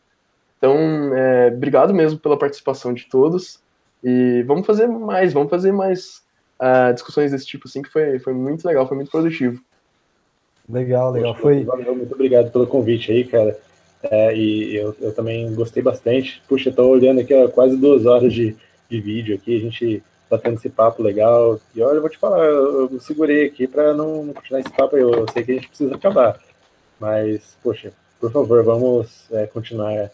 Então, 0.58 0.76
é, 1.14 1.48
obrigado 1.48 1.94
mesmo 1.94 2.18
pela 2.18 2.38
participação 2.38 2.92
de 2.92 3.06
todos. 3.08 3.60
E 4.02 4.42
vamos 4.46 4.66
fazer 4.66 4.86
mais, 4.86 5.32
vamos 5.32 5.50
fazer 5.50 5.72
mais 5.72 6.22
uh, 6.60 6.92
discussões 6.92 7.30
desse 7.30 7.46
tipo, 7.46 7.68
assim, 7.68 7.82
que 7.82 7.90
foi, 7.90 8.18
foi 8.18 8.32
muito 8.32 8.66
legal, 8.66 8.86
foi 8.86 8.96
muito 8.96 9.10
produtivo. 9.10 9.60
Legal, 10.68 11.12
legal. 11.12 11.34
Foi... 11.34 11.64
Valeu, 11.64 11.94
muito 11.94 12.14
obrigado 12.14 12.50
pelo 12.50 12.66
convite 12.66 13.12
aí, 13.12 13.24
cara. 13.24 13.58
É, 14.02 14.34
e 14.34 14.76
eu, 14.76 14.96
eu 15.00 15.14
também 15.14 15.54
gostei 15.54 15.82
bastante. 15.82 16.42
Puxa, 16.48 16.70
eu 16.70 16.74
tô 16.74 16.86
olhando 16.88 17.20
aqui 17.20 17.34
ó, 17.34 17.48
quase 17.48 17.76
duas 17.76 18.06
horas 18.06 18.32
de, 18.32 18.56
de 18.90 19.00
vídeo 19.00 19.34
aqui, 19.34 19.56
a 19.56 19.60
gente 19.60 20.02
tá 20.28 20.36
tendo 20.36 20.56
esse 20.56 20.68
papo 20.68 21.02
legal. 21.02 21.58
E 21.74 21.80
olha, 21.82 21.96
eu 21.96 22.00
vou 22.00 22.10
te 22.10 22.18
falar, 22.18 22.44
eu, 22.44 22.90
eu 22.90 23.00
segurei 23.00 23.46
aqui 23.46 23.66
para 23.66 23.94
não, 23.94 24.24
não 24.24 24.34
continuar 24.34 24.60
esse 24.60 24.72
papo 24.72 24.96
aí. 24.96 25.02
Eu 25.02 25.26
sei 25.32 25.44
que 25.44 25.52
a 25.52 25.54
gente 25.54 25.68
precisa 25.68 25.94
acabar. 25.94 26.38
Mas, 26.98 27.56
poxa, 27.62 27.92
por 28.20 28.30
favor, 28.30 28.62
vamos 28.62 29.30
é, 29.32 29.46
continuar 29.46 30.10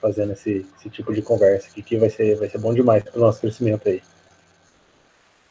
fazendo 0.00 0.32
esse, 0.32 0.66
esse, 0.78 0.88
tipo 0.88 1.12
de 1.12 1.20
conversa 1.20 1.68
aqui, 1.68 1.82
que 1.82 1.96
vai 1.96 2.08
ser, 2.08 2.36
vai 2.36 2.48
ser 2.48 2.58
bom 2.58 2.72
demais 2.72 3.02
para 3.02 3.16
o 3.16 3.20
nosso 3.20 3.40
crescimento 3.40 3.88
aí. 3.88 4.02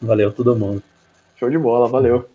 Valeu 0.01 0.31
todo 0.31 0.55
mundo. 0.55 0.81
Show 1.35 1.49
de 1.49 1.57
bola, 1.57 1.87
valeu. 1.87 2.29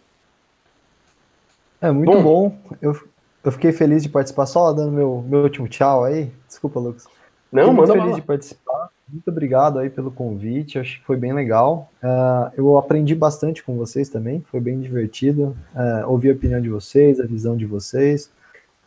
É 1.80 1.90
muito 1.90 2.12
bom. 2.12 2.22
bom. 2.22 2.58
Eu, 2.80 2.98
eu 3.42 3.52
fiquei 3.52 3.72
feliz 3.72 4.02
de 4.02 4.08
participar, 4.08 4.46
só 4.46 4.72
dando 4.72 4.92
meu, 4.92 5.24
meu 5.26 5.42
último 5.42 5.68
tchau 5.68 6.04
aí. 6.04 6.30
Desculpa, 6.46 6.78
Lucas. 6.78 7.06
Não, 7.50 7.70
fiquei 7.70 7.76
muito 7.76 7.92
feliz 7.92 8.16
de 8.16 8.22
participar. 8.22 8.79
Muito 9.12 9.28
obrigado 9.28 9.78
aí 9.78 9.90
pelo 9.90 10.10
convite, 10.10 10.78
acho 10.78 11.00
que 11.00 11.04
foi 11.04 11.16
bem 11.16 11.32
legal. 11.32 11.90
Uh, 12.02 12.52
eu 12.56 12.78
aprendi 12.78 13.14
bastante 13.14 13.62
com 13.62 13.76
vocês 13.76 14.08
também, 14.08 14.44
foi 14.50 14.60
bem 14.60 14.80
divertido. 14.80 15.56
Uh, 15.74 16.08
ouvir 16.08 16.30
a 16.30 16.34
opinião 16.34 16.60
de 16.60 16.68
vocês, 16.68 17.18
a 17.18 17.26
visão 17.26 17.56
de 17.56 17.66
vocês. 17.66 18.30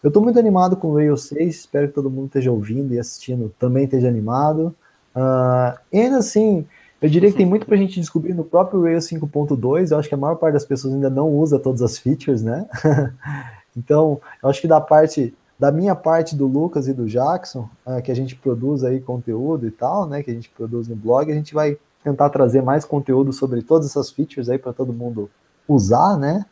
Eu 0.02 0.08
estou 0.08 0.24
muito 0.24 0.40
animado 0.40 0.78
com 0.78 0.90
o 0.90 0.95
Rails 0.95 1.26
6, 1.26 1.56
espero 1.56 1.88
que 1.90 1.94
todo 1.94 2.10
mundo 2.10 2.28
esteja 2.28 2.52
ouvindo 2.52 2.94
e 2.94 3.00
assistindo 3.00 3.54
também 3.60 3.84
esteja 3.84 4.08
animado. 4.08 4.74
Uh, 5.14 5.78
e 5.91 6.00
ainda 6.00 6.18
assim, 6.18 6.66
eu 7.02 7.10
diria 7.10 7.30
que 7.30 7.38
tem 7.38 7.45
muito 7.45 7.66
para 7.66 7.76
a 7.76 7.78
gente 7.78 8.00
descobrir 8.00 8.34
no 8.34 8.45
próprio 8.45 8.82
Rails 8.82 9.06
5.2. 9.10 9.91
Eu 9.91 9.98
acho 9.98 10.08
que 10.08 10.16
a 10.16 10.18
maior 10.18 10.36
parte 10.36 10.54
das 10.54 10.66
pessoas 10.66 10.94
ainda 10.94 11.10
não 11.10 11.30
usa 11.30 11.60
todas 11.60 11.82
as 11.82 11.98
features, 11.98 12.41
né? 12.41 12.66
então, 13.76 14.22
eu 14.41 14.50
acho 14.50 14.62
que 14.62 14.68
da 14.70 14.80
parte, 14.80 15.34
da 15.59 15.71
minha 15.71 15.95
parte 15.95 16.35
do 16.35 16.47
Lucas 16.47 16.88
e 16.88 16.93
do 16.93 17.07
Jackson, 17.07 17.69
uh, 17.85 18.01
que 18.01 18.11
a 18.11 18.15
gente 18.15 18.35
produz 18.35 18.84
aí 18.84 18.99
conteúdo 18.99 19.67
e 19.67 19.71
tal, 19.71 20.07
né? 20.07 20.23
Que 20.23 20.31
a 20.31 20.34
gente 20.34 20.49
produz 20.49 20.88
no 20.88 20.95
blog, 20.95 21.31
a 21.31 21.35
gente 21.35 21.53
vai 21.53 21.77
tentar 22.03 22.30
trazer 22.30 22.61
mais 22.61 22.84
conteúdo 22.84 23.31
sobre 23.31 23.61
todas 23.61 23.88
essas 23.88 24.09
features 24.09 24.49
aí 24.49 24.57
para 24.57 24.73
todo 24.73 24.91
mundo 24.91 25.30
usar, 25.67 26.17
né? 26.17 26.45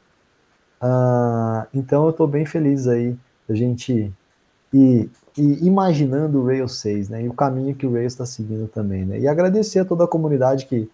Uh, 0.81 1.67
então 1.73 2.05
eu 2.05 2.11
estou 2.11 2.27
bem 2.27 2.45
feliz 2.45 2.87
aí 2.87 3.15
a 3.49 3.53
gente 3.53 4.11
ir, 4.73 5.09
imaginando 5.37 6.39
o 6.39 6.45
Rails 6.45 6.79
6, 6.79 7.09
né? 7.09 7.23
E 7.23 7.29
o 7.29 7.33
caminho 7.33 7.75
que 7.75 7.85
o 7.85 7.93
Rails 7.93 8.13
está 8.13 8.25
seguindo 8.25 8.67
também, 8.67 9.05
né? 9.05 9.19
E 9.19 9.27
agradecer 9.27 9.79
a 9.79 9.85
toda 9.85 10.05
a 10.05 10.07
comunidade 10.07 10.65
que 10.65 10.89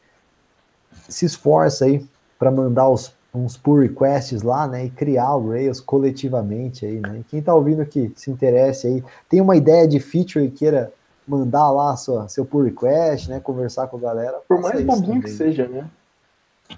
se 1.07 1.25
esforça 1.25 1.85
aí 1.85 2.05
para 2.37 2.51
mandar 2.51 2.89
os, 2.89 3.13
uns 3.37 3.57
pull 3.57 3.79
requests 3.79 4.41
lá, 4.41 4.67
né? 4.67 4.85
E 4.85 4.89
criar 4.89 5.35
o 5.35 5.51
Rails 5.51 5.79
coletivamente 5.79 6.85
aí, 6.85 6.99
né? 6.99 7.19
E 7.19 7.23
quem 7.23 7.39
está 7.39 7.53
ouvindo 7.53 7.85
que 7.85 8.11
se 8.15 8.31
interesse 8.31 8.87
aí, 8.87 9.03
tem 9.29 9.39
uma 9.39 9.55
ideia 9.55 9.87
de 9.87 9.99
feature 9.99 10.45
e 10.45 10.51
queira 10.51 10.91
mandar 11.27 11.69
lá 11.71 11.95
sua, 11.95 12.27
seu 12.27 12.43
pull 12.45 12.63
request, 12.63 13.29
né? 13.29 13.39
Conversar 13.39 13.87
com 13.87 13.97
a 13.97 13.99
galera. 13.99 14.39
Por 14.47 14.59
mais 14.61 14.83
bobinho 14.83 15.21
que 15.21 15.29
seja, 15.29 15.67
né? 15.67 15.85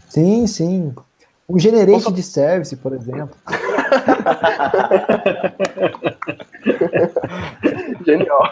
Sim, 0.07 0.45
sim. 0.48 0.94
Um 1.48 1.57
generate 1.57 2.11
de 2.11 2.22
service, 2.22 2.76
por 2.76 2.91
exemplo. 2.94 3.36
Genial. 8.06 8.52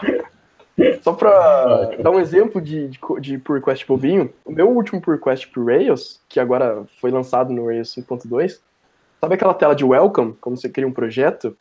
Só 1.02 1.12
para 1.12 1.96
dar 2.00 2.10
um 2.10 2.20
exemplo 2.20 2.60
de, 2.60 2.88
de, 2.88 2.98
de 3.20 3.38
pull 3.38 3.56
request 3.56 3.86
bobinho, 3.86 4.32
o 4.44 4.52
meu 4.52 4.68
último 4.68 5.00
pull 5.00 5.14
request 5.14 5.48
pro 5.48 5.64
Rails, 5.64 6.20
que 6.28 6.38
agora 6.38 6.84
foi 7.00 7.10
lançado 7.10 7.52
no 7.52 7.66
Rails 7.66 7.94
5.2, 7.94 8.60
sabe 9.20 9.34
aquela 9.34 9.54
tela 9.54 9.74
de 9.74 9.84
welcome, 9.84 10.34
como 10.40 10.56
você 10.56 10.68
cria 10.68 10.86
um 10.86 10.92
projeto? 10.92 11.56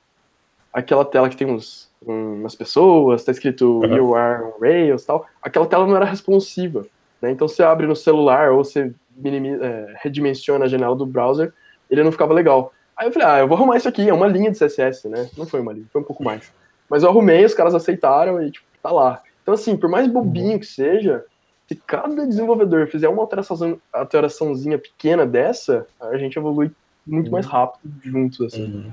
Aquela 0.72 1.03
tela 1.03 1.30
que 1.30 1.38
tem 1.38 1.49
uns, 1.49 1.89
umas 2.02 2.53
pessoas, 2.53 3.23
tá 3.23 3.31
escrito 3.31 3.80
uhum. 3.80 3.95
you 3.95 4.15
are 4.15 4.44
on 4.44 4.53
Rails 4.61 5.06
tal. 5.06 5.26
Aquela 5.41 5.65
tela 5.65 5.88
não 5.88 5.95
era 5.95 6.06
responsiva. 6.06 6.85
Né? 7.22 7.31
Então 7.31 7.48
você 7.48 7.64
abre 7.64 7.88
no 7.88 7.95
celular 7.95 8.52
ou 8.52 8.64
você 8.64 8.94
minimiza, 9.15 9.65
é, 9.65 9.94
redimensiona 10.02 10.65
a 10.65 10.68
janela 10.68 10.95
do 10.95 11.06
browser, 11.06 11.52
ele 11.89 12.03
não 12.03 12.11
ficava 12.11 12.34
legal. 12.34 12.72
Aí 12.95 13.07
eu 13.07 13.11
falei, 13.11 13.27
ah, 13.27 13.39
eu 13.39 13.48
vou 13.48 13.57
arrumar 13.57 13.77
isso 13.77 13.88
aqui, 13.88 14.07
é 14.07 14.14
uma 14.14 14.27
linha 14.27 14.52
de 14.52 14.57
CSS, 14.57 15.07
né? 15.07 15.30
Não 15.38 15.45
foi 15.45 15.60
uma 15.60 15.73
linha, 15.73 15.85
foi 15.91 16.02
um 16.02 16.06
pouco 16.06 16.23
mais. 16.23 16.52
Mas 16.89 17.03
eu 17.03 17.10
arrumei, 17.10 17.44
os 17.44 17.53
caras 17.53 17.76
aceitaram 17.76 18.41
e, 18.41 18.52
tipo, 18.52 18.66
tá 18.88 18.92
lá. 18.92 19.22
Então, 19.42 19.54
assim, 19.54 19.76
por 19.76 19.90
mais 19.90 20.08
bobinho 20.08 20.60
que 20.60 20.66
seja, 20.66 21.26
se 21.68 21.76
cada 21.76 22.26
desenvolvedor 22.26 22.88
fizer 22.88 23.10
uma 23.10 23.22
alteração, 23.22 23.80
alteraçãozinha 23.92 24.78
pequena 24.78 25.26
dessa, 25.26 25.86
a 26.00 26.18
gente 26.18 26.38
evolui 26.38 26.72
muito 27.06 27.32
mais 27.32 27.46
rápido 27.46 27.94
juntos, 28.04 28.42
assim. 28.42 28.64
Uhum. 28.64 28.92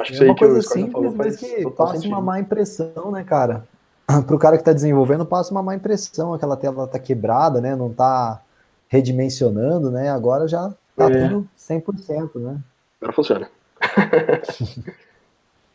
Acho 0.00 0.12
que 0.12 0.22
é 0.22 0.26
uma 0.26 0.36
coisa 0.36 0.62
simples, 0.62 1.14
mas 1.14 1.36
que 1.36 1.70
passa 1.70 1.94
sentido. 1.94 2.12
uma 2.12 2.20
má 2.20 2.40
impressão, 2.40 3.10
né, 3.10 3.22
cara? 3.24 3.64
Pro 4.26 4.38
cara 4.38 4.56
que 4.56 4.64
tá 4.64 4.72
desenvolvendo, 4.72 5.26
passa 5.26 5.50
uma 5.50 5.62
má 5.62 5.74
impressão, 5.74 6.32
aquela 6.32 6.56
tela 6.56 6.86
tá 6.86 6.98
quebrada, 6.98 7.60
né? 7.60 7.76
Não 7.76 7.92
tá 7.92 8.40
redimensionando, 8.88 9.90
né? 9.90 10.10
Agora 10.10 10.48
já 10.48 10.72
tá 10.96 11.10
é. 11.10 11.28
tudo 11.28 11.48
100%, 11.58 12.36
né? 12.36 12.58
Agora 13.00 13.12
funciona. 13.12 13.48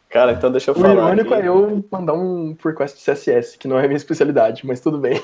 Cara, 0.10 0.32
então 0.32 0.52
deixa 0.52 0.72
eu 0.72 0.76
falar. 0.76 0.90
O 0.90 0.94
irônico 0.94 1.34
aqui. 1.34 1.44
é 1.44 1.48
eu 1.50 1.84
mandar 1.92 2.14
um 2.14 2.56
request 2.64 2.98
de 2.98 3.04
CSS, 3.04 3.58
que 3.58 3.68
não 3.68 3.78
é 3.78 3.88
minha 3.88 3.98
especialidade, 3.98 4.66
mas 4.66 4.80
tudo 4.80 4.98
bem. 4.98 5.22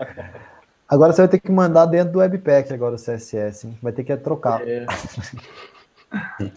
agora 0.88 1.12
você 1.12 1.22
vai 1.22 1.28
ter 1.28 1.40
que 1.40 1.50
mandar 1.50 1.86
dentro 1.86 2.12
do 2.12 2.18
Webpack 2.18 2.72
agora 2.72 2.96
o 2.96 2.98
CSS, 2.98 3.66
hein? 3.66 3.78
vai 3.82 3.92
ter 3.92 4.04
que 4.04 4.14
trocar. 4.18 4.60
É. 4.68 4.84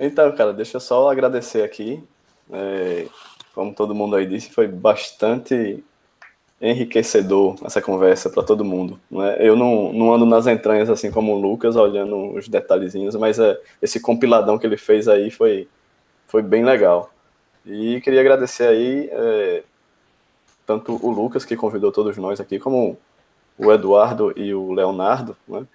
então, 0.00 0.34
cara, 0.34 0.54
deixa 0.54 0.76
eu 0.76 0.80
só 0.80 1.10
agradecer 1.10 1.62
aqui. 1.62 2.02
É, 2.50 3.06
como 3.54 3.74
todo 3.74 3.94
mundo 3.94 4.16
aí 4.16 4.26
disse, 4.26 4.50
foi 4.50 4.66
bastante 4.66 5.84
enriquecedor 6.60 7.56
essa 7.64 7.80
conversa 7.80 8.28
para 8.28 8.42
todo 8.42 8.64
mundo. 8.64 8.98
Né? 9.10 9.36
Eu 9.40 9.54
não, 9.54 9.92
não 9.92 10.12
ando 10.12 10.26
nas 10.26 10.46
entranhas 10.46 10.90
assim 10.90 11.10
como 11.10 11.34
o 11.34 11.40
Lucas, 11.40 11.76
olhando 11.76 12.34
os 12.34 12.48
detalhezinhos, 12.48 13.14
mas 13.14 13.38
é, 13.38 13.58
esse 13.80 14.00
compiladão 14.00 14.58
que 14.58 14.66
ele 14.66 14.76
fez 14.76 15.06
aí 15.06 15.30
foi, 15.30 15.68
foi 16.26 16.42
bem 16.42 16.64
legal. 16.64 17.12
E 17.64 18.00
queria 18.00 18.20
agradecer 18.20 18.66
aí 18.66 19.08
é, 19.12 19.62
tanto 20.66 20.98
o 21.04 21.10
Lucas, 21.10 21.44
que 21.44 21.56
convidou 21.56 21.92
todos 21.92 22.16
nós 22.16 22.40
aqui, 22.40 22.58
como 22.58 22.98
o 23.56 23.72
Eduardo 23.72 24.32
e 24.36 24.54
o 24.54 24.72
Leonardo, 24.72 25.36
né? 25.46 25.66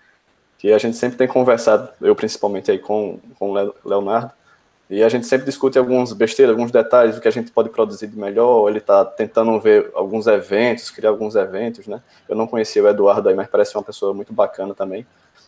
que 0.57 0.71
a 0.71 0.77
gente 0.77 0.95
sempre 0.95 1.17
tem 1.17 1.27
conversado, 1.27 1.89
eu 1.99 2.15
principalmente 2.15 2.71
aí 2.71 2.79
com, 2.79 3.19
com 3.37 3.51
o 3.51 3.73
Leonardo, 3.83 4.31
e 4.93 5.03
a 5.03 5.09
gente 5.09 5.25
sempre 5.25 5.47
discute 5.47 5.75
alguns 5.79 6.13
besteiras, 6.13 6.53
alguns 6.53 6.71
detalhes, 6.71 7.17
o 7.17 7.21
que 7.21 7.27
a 7.27 7.31
gente 7.31 7.51
pode 7.51 7.69
produzir 7.69 8.05
de 8.05 8.15
melhor. 8.15 8.69
Ele 8.69 8.77
está 8.77 9.03
tentando 9.03 9.59
ver 9.59 9.89
alguns 9.95 10.27
eventos, 10.27 10.91
criar 10.91 11.09
alguns 11.09 11.33
eventos, 11.33 11.87
né? 11.87 11.99
Eu 12.29 12.35
não 12.35 12.45
conhecia 12.45 12.83
o 12.83 12.87
Eduardo 12.87 13.27
aí, 13.27 13.33
mas 13.33 13.47
parece 13.47 13.75
uma 13.75 13.81
pessoa 13.81 14.13
muito 14.13 14.31
bacana 14.31 14.75
também. 14.75 15.03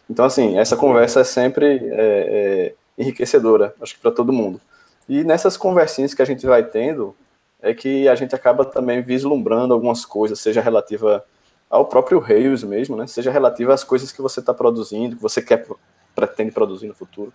Então, 0.09 0.25
assim, 0.25 0.57
essa 0.57 0.75
conversa 0.75 1.19
é 1.19 1.23
sempre 1.23 1.77
é, 1.77 1.93
é, 1.93 2.73
enriquecedora, 2.97 3.75
acho 3.79 3.93
que 3.93 4.01
para 4.01 4.09
todo 4.09 4.33
mundo. 4.33 4.59
E 5.07 5.23
nessas 5.23 5.55
conversinhas 5.55 6.15
que 6.15 6.23
a 6.23 6.25
gente 6.25 6.43
vai 6.47 6.63
tendo, 6.63 7.15
é 7.61 7.71
que 7.71 8.09
a 8.09 8.15
gente 8.15 8.33
acaba 8.33 8.65
também 8.65 9.03
vislumbrando 9.03 9.75
algumas 9.75 10.05
coisas, 10.05 10.39
seja 10.39 10.59
relativa 10.59 11.23
ao 11.69 11.85
próprio 11.85 12.17
Rails 12.17 12.63
mesmo, 12.63 12.95
né? 12.95 13.05
Seja 13.05 13.29
relativa 13.29 13.75
às 13.75 13.83
coisas 13.83 14.11
que 14.11 14.23
você 14.23 14.39
está 14.39 14.55
produzindo, 14.55 15.15
que 15.15 15.21
você 15.21 15.39
quer 15.39 15.67
pretende 16.15 16.51
produzir 16.51 16.87
no 16.87 16.95
futuro. 16.95 17.31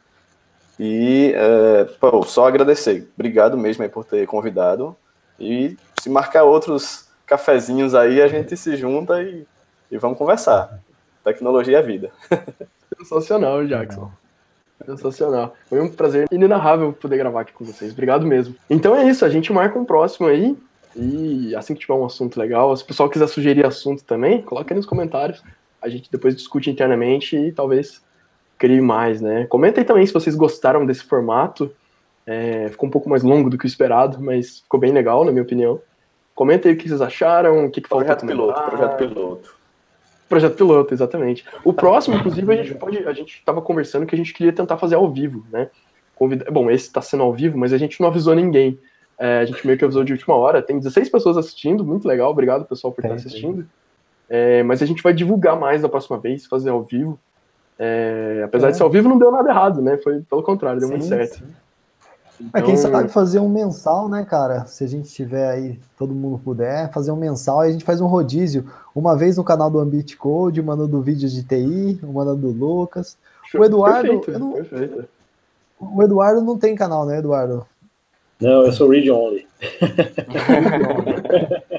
E, 0.80 1.34
é, 1.36 1.84
pô, 2.00 2.22
só 2.22 2.48
agradecer. 2.48 3.06
Obrigado 3.14 3.56
mesmo 3.56 3.86
por 3.90 4.04
ter 4.04 4.26
convidado. 4.26 4.96
E 5.38 5.76
se 6.00 6.08
marcar 6.08 6.44
outros 6.44 7.08
cafezinhos 7.26 7.94
aí, 7.94 8.20
a 8.20 8.26
gente 8.26 8.56
se 8.56 8.76
junta 8.76 9.22
e 9.22 9.46
e 9.90 9.98
vamos 9.98 10.16
conversar. 10.16 10.80
Tecnologia 11.24 11.78
é 11.78 11.82
vida. 11.82 12.10
Sensacional, 12.96 13.66
Jackson. 13.66 14.10
Sensacional. 14.86 15.54
Foi 15.68 15.80
um 15.80 15.90
prazer 15.90 16.28
inenarrável 16.30 16.92
poder 16.92 17.18
gravar 17.18 17.40
aqui 17.42 17.52
com 17.52 17.64
vocês. 17.64 17.92
Obrigado 17.92 18.24
mesmo. 18.24 18.54
Então 18.68 18.94
é 18.94 19.08
isso, 19.08 19.24
a 19.24 19.28
gente 19.28 19.52
marca 19.52 19.78
um 19.78 19.84
próximo 19.84 20.28
aí. 20.28 20.56
E 20.96 21.54
assim 21.54 21.74
que 21.74 21.80
tiver 21.80 21.94
um 21.94 22.04
assunto 22.04 22.38
legal, 22.38 22.74
se 22.76 22.82
o 22.82 22.86
pessoal 22.86 23.10
quiser 23.10 23.26
sugerir 23.28 23.66
assunto 23.66 24.04
também, 24.04 24.42
coloca 24.42 24.72
aí 24.72 24.76
nos 24.76 24.86
comentários. 24.86 25.42
A 25.82 25.88
gente 25.88 26.10
depois 26.10 26.36
discute 26.36 26.70
internamente 26.70 27.36
e 27.36 27.52
talvez 27.52 28.02
crie 28.60 28.80
mais, 28.80 29.22
né? 29.22 29.46
Comenta 29.46 29.80
aí 29.80 29.84
também 29.84 30.06
se 30.06 30.12
vocês 30.12 30.36
gostaram 30.36 30.84
desse 30.84 31.02
formato. 31.02 31.72
É, 32.26 32.68
ficou 32.68 32.86
um 32.86 32.92
pouco 32.92 33.08
mais 33.08 33.22
longo 33.22 33.48
do 33.48 33.56
que 33.56 33.64
o 33.64 33.66
esperado, 33.66 34.20
mas 34.20 34.60
ficou 34.60 34.78
bem 34.78 34.92
legal, 34.92 35.24
na 35.24 35.32
minha 35.32 35.42
opinião. 35.42 35.80
Comenta 36.34 36.68
aí 36.68 36.74
o 36.74 36.76
que 36.76 36.86
vocês 36.86 37.00
acharam, 37.00 37.64
o 37.64 37.70
que, 37.70 37.80
que 37.80 37.88
faltou. 37.88 38.06
Projeto 38.06 38.26
piloto, 38.26 38.70
projeto 38.70 38.96
piloto. 38.98 39.56
Projeto 40.28 40.56
piloto, 40.56 40.94
exatamente. 40.94 41.44
O 41.64 41.72
próximo, 41.72 42.16
inclusive, 42.16 42.52
a 42.52 42.62
gente 42.62 42.74
pode. 42.74 42.98
A 42.98 43.12
gente 43.14 43.38
estava 43.38 43.62
conversando 43.62 44.04
que 44.04 44.14
a 44.14 44.18
gente 44.18 44.34
queria 44.34 44.52
tentar 44.52 44.76
fazer 44.76 44.94
ao 44.94 45.10
vivo, 45.10 45.44
né? 45.50 45.70
Convida... 46.14 46.44
Bom, 46.50 46.70
esse 46.70 46.86
está 46.86 47.00
sendo 47.00 47.22
ao 47.22 47.32
vivo, 47.32 47.56
mas 47.56 47.72
a 47.72 47.78
gente 47.78 47.98
não 47.98 48.08
avisou 48.08 48.34
ninguém. 48.34 48.78
É, 49.18 49.38
a 49.38 49.44
gente 49.46 49.66
meio 49.66 49.78
que 49.78 49.84
avisou 49.84 50.04
de 50.04 50.12
última 50.12 50.36
hora. 50.36 50.60
Tem 50.60 50.78
16 50.78 51.08
pessoas 51.08 51.38
assistindo, 51.38 51.82
muito 51.82 52.06
legal. 52.06 52.30
Obrigado, 52.30 52.66
pessoal, 52.66 52.92
por 52.92 53.02
estar 53.02 53.14
assistindo. 53.14 53.66
É, 54.28 54.62
mas 54.62 54.82
a 54.82 54.86
gente 54.86 55.02
vai 55.02 55.14
divulgar 55.14 55.58
mais 55.58 55.80
da 55.80 55.88
próxima 55.88 56.18
vez, 56.18 56.46
fazer 56.46 56.70
ao 56.70 56.82
vivo. 56.82 57.18
É, 57.82 58.42
apesar 58.44 58.68
é. 58.68 58.72
de 58.72 58.76
ser 58.76 58.82
ao 58.82 58.90
vivo, 58.90 59.08
não 59.08 59.16
deu 59.16 59.32
nada 59.32 59.48
errado, 59.48 59.80
né? 59.80 59.96
Foi 59.96 60.20
pelo 60.20 60.42
contrário, 60.42 60.78
deu 60.78 60.88
sim, 60.88 60.96
muito 60.96 61.08
certo. 61.08 61.38
Sim. 61.38 61.44
Então... 62.38 62.62
quem 62.62 62.76
sabe 62.76 63.08
fazer 63.08 63.40
um 63.40 63.48
mensal, 63.48 64.06
né, 64.06 64.22
cara? 64.22 64.66
Se 64.66 64.84
a 64.84 64.86
gente 64.86 65.10
tiver 65.10 65.48
aí, 65.48 65.80
todo 65.98 66.14
mundo 66.14 66.38
puder, 66.38 66.92
fazer 66.92 67.10
um 67.10 67.16
mensal, 67.16 67.64
e 67.64 67.68
a 67.68 67.72
gente 67.72 67.84
faz 67.84 68.02
um 68.02 68.06
rodízio. 68.06 68.66
Uma 68.94 69.16
vez 69.16 69.38
no 69.38 69.44
canal 69.44 69.70
do 69.70 69.78
Ambit 69.78 70.14
Code, 70.18 70.60
uma 70.60 70.76
do 70.76 71.00
Vídeos 71.00 71.32
de 71.32 71.42
TI, 71.42 71.98
uma 72.02 72.36
do 72.36 72.50
Lucas. 72.50 73.16
O 73.54 73.64
Eduardo. 73.64 74.20
Perfeito, 74.20 74.38
não... 74.38 74.52
perfeito. 74.52 75.08
O 75.78 76.02
Eduardo 76.02 76.42
não 76.42 76.58
tem 76.58 76.74
canal, 76.74 77.06
né, 77.06 77.18
Eduardo? 77.18 77.66
Não, 78.38 78.66
eu 78.66 78.72
sou 78.72 78.90
read 78.90 79.10
only. 79.10 79.46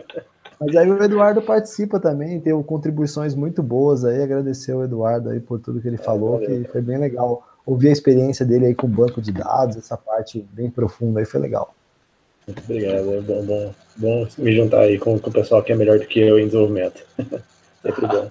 Mas 0.61 0.75
aí 0.75 0.91
o 0.91 1.03
Eduardo 1.03 1.41
participa 1.41 1.99
também, 1.99 2.39
tem 2.39 2.61
contribuições 2.61 3.33
muito 3.33 3.63
boas 3.63 4.05
aí. 4.05 4.21
Agradecer 4.21 4.75
o 4.75 4.83
Eduardo 4.83 5.29
aí 5.29 5.39
por 5.39 5.59
tudo 5.59 5.81
que 5.81 5.87
ele 5.87 5.95
é, 5.95 6.03
falou, 6.03 6.37
que 6.39 6.65
foi 6.65 6.81
bem 6.81 6.99
legal 6.99 7.47
ouvir 7.65 7.89
a 7.89 7.91
experiência 7.91 8.45
dele 8.45 8.67
aí 8.67 8.75
com 8.75 8.85
o 8.85 8.89
banco 8.89 9.19
de 9.19 9.31
dados, 9.31 9.75
essa 9.75 9.97
parte 9.97 10.45
bem 10.51 10.69
profunda 10.69 11.19
aí 11.19 11.25
foi 11.25 11.39
legal. 11.39 11.73
Muito 12.45 12.61
obrigado, 12.63 13.11
é 13.11 13.21
bom, 13.21 13.43
bom, 13.43 13.73
bom 13.97 14.27
me 14.37 14.55
juntar 14.55 14.81
aí 14.81 14.99
com, 14.99 15.17
com 15.17 15.29
o 15.31 15.33
pessoal 15.33 15.63
que 15.63 15.71
é 15.71 15.75
melhor 15.75 15.97
do 15.97 16.05
que 16.05 16.19
eu 16.19 16.39
em 16.39 16.45
desenvolvimento. 16.45 17.03
Sempre 17.81 18.07
bom. 18.07 18.29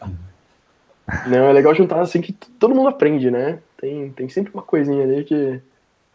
Não, 1.26 1.48
é 1.48 1.52
legal 1.52 1.74
juntar 1.74 2.00
assim 2.00 2.20
que 2.20 2.32
todo 2.32 2.74
mundo 2.74 2.88
aprende, 2.88 3.28
né? 3.28 3.58
Tem, 3.76 4.10
tem 4.10 4.28
sempre 4.28 4.52
uma 4.54 4.62
coisinha 4.62 5.02
ali 5.02 5.24
que, 5.24 5.60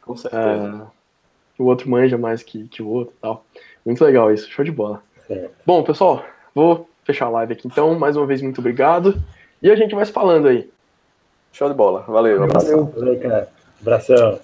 com 0.02 0.16
certeza. 0.16 0.90
É, 1.60 1.62
o 1.62 1.66
outro 1.66 1.90
manja 1.90 2.18
mais 2.18 2.42
que, 2.42 2.66
que 2.70 2.82
o 2.82 2.88
outro 2.88 3.14
e 3.18 3.22
tal. 3.22 3.46
Muito 3.86 4.02
legal 4.06 4.32
isso, 4.32 4.50
show 4.50 4.64
de 4.64 4.72
bola. 4.72 5.04
É. 5.30 5.50
Bom, 5.66 5.84
pessoal, 5.84 6.24
vou 6.54 6.90
fechar 7.04 7.26
a 7.26 7.30
live 7.30 7.54
aqui 7.54 7.68
então. 7.68 7.98
Mais 7.98 8.16
uma 8.16 8.26
vez, 8.26 8.42
muito 8.42 8.60
obrigado. 8.60 9.22
E 9.62 9.70
a 9.70 9.76
gente 9.76 9.96
vai 9.96 10.06
se 10.06 10.12
falando 10.12 10.48
aí. 10.48 10.70
Show 11.52 11.70
de 11.70 11.76
bola. 11.76 12.02
Valeu. 12.02 12.48
Valeu, 12.48 12.86
Valeu 12.96 13.20
cara. 13.20 13.50
Abração. 13.82 14.40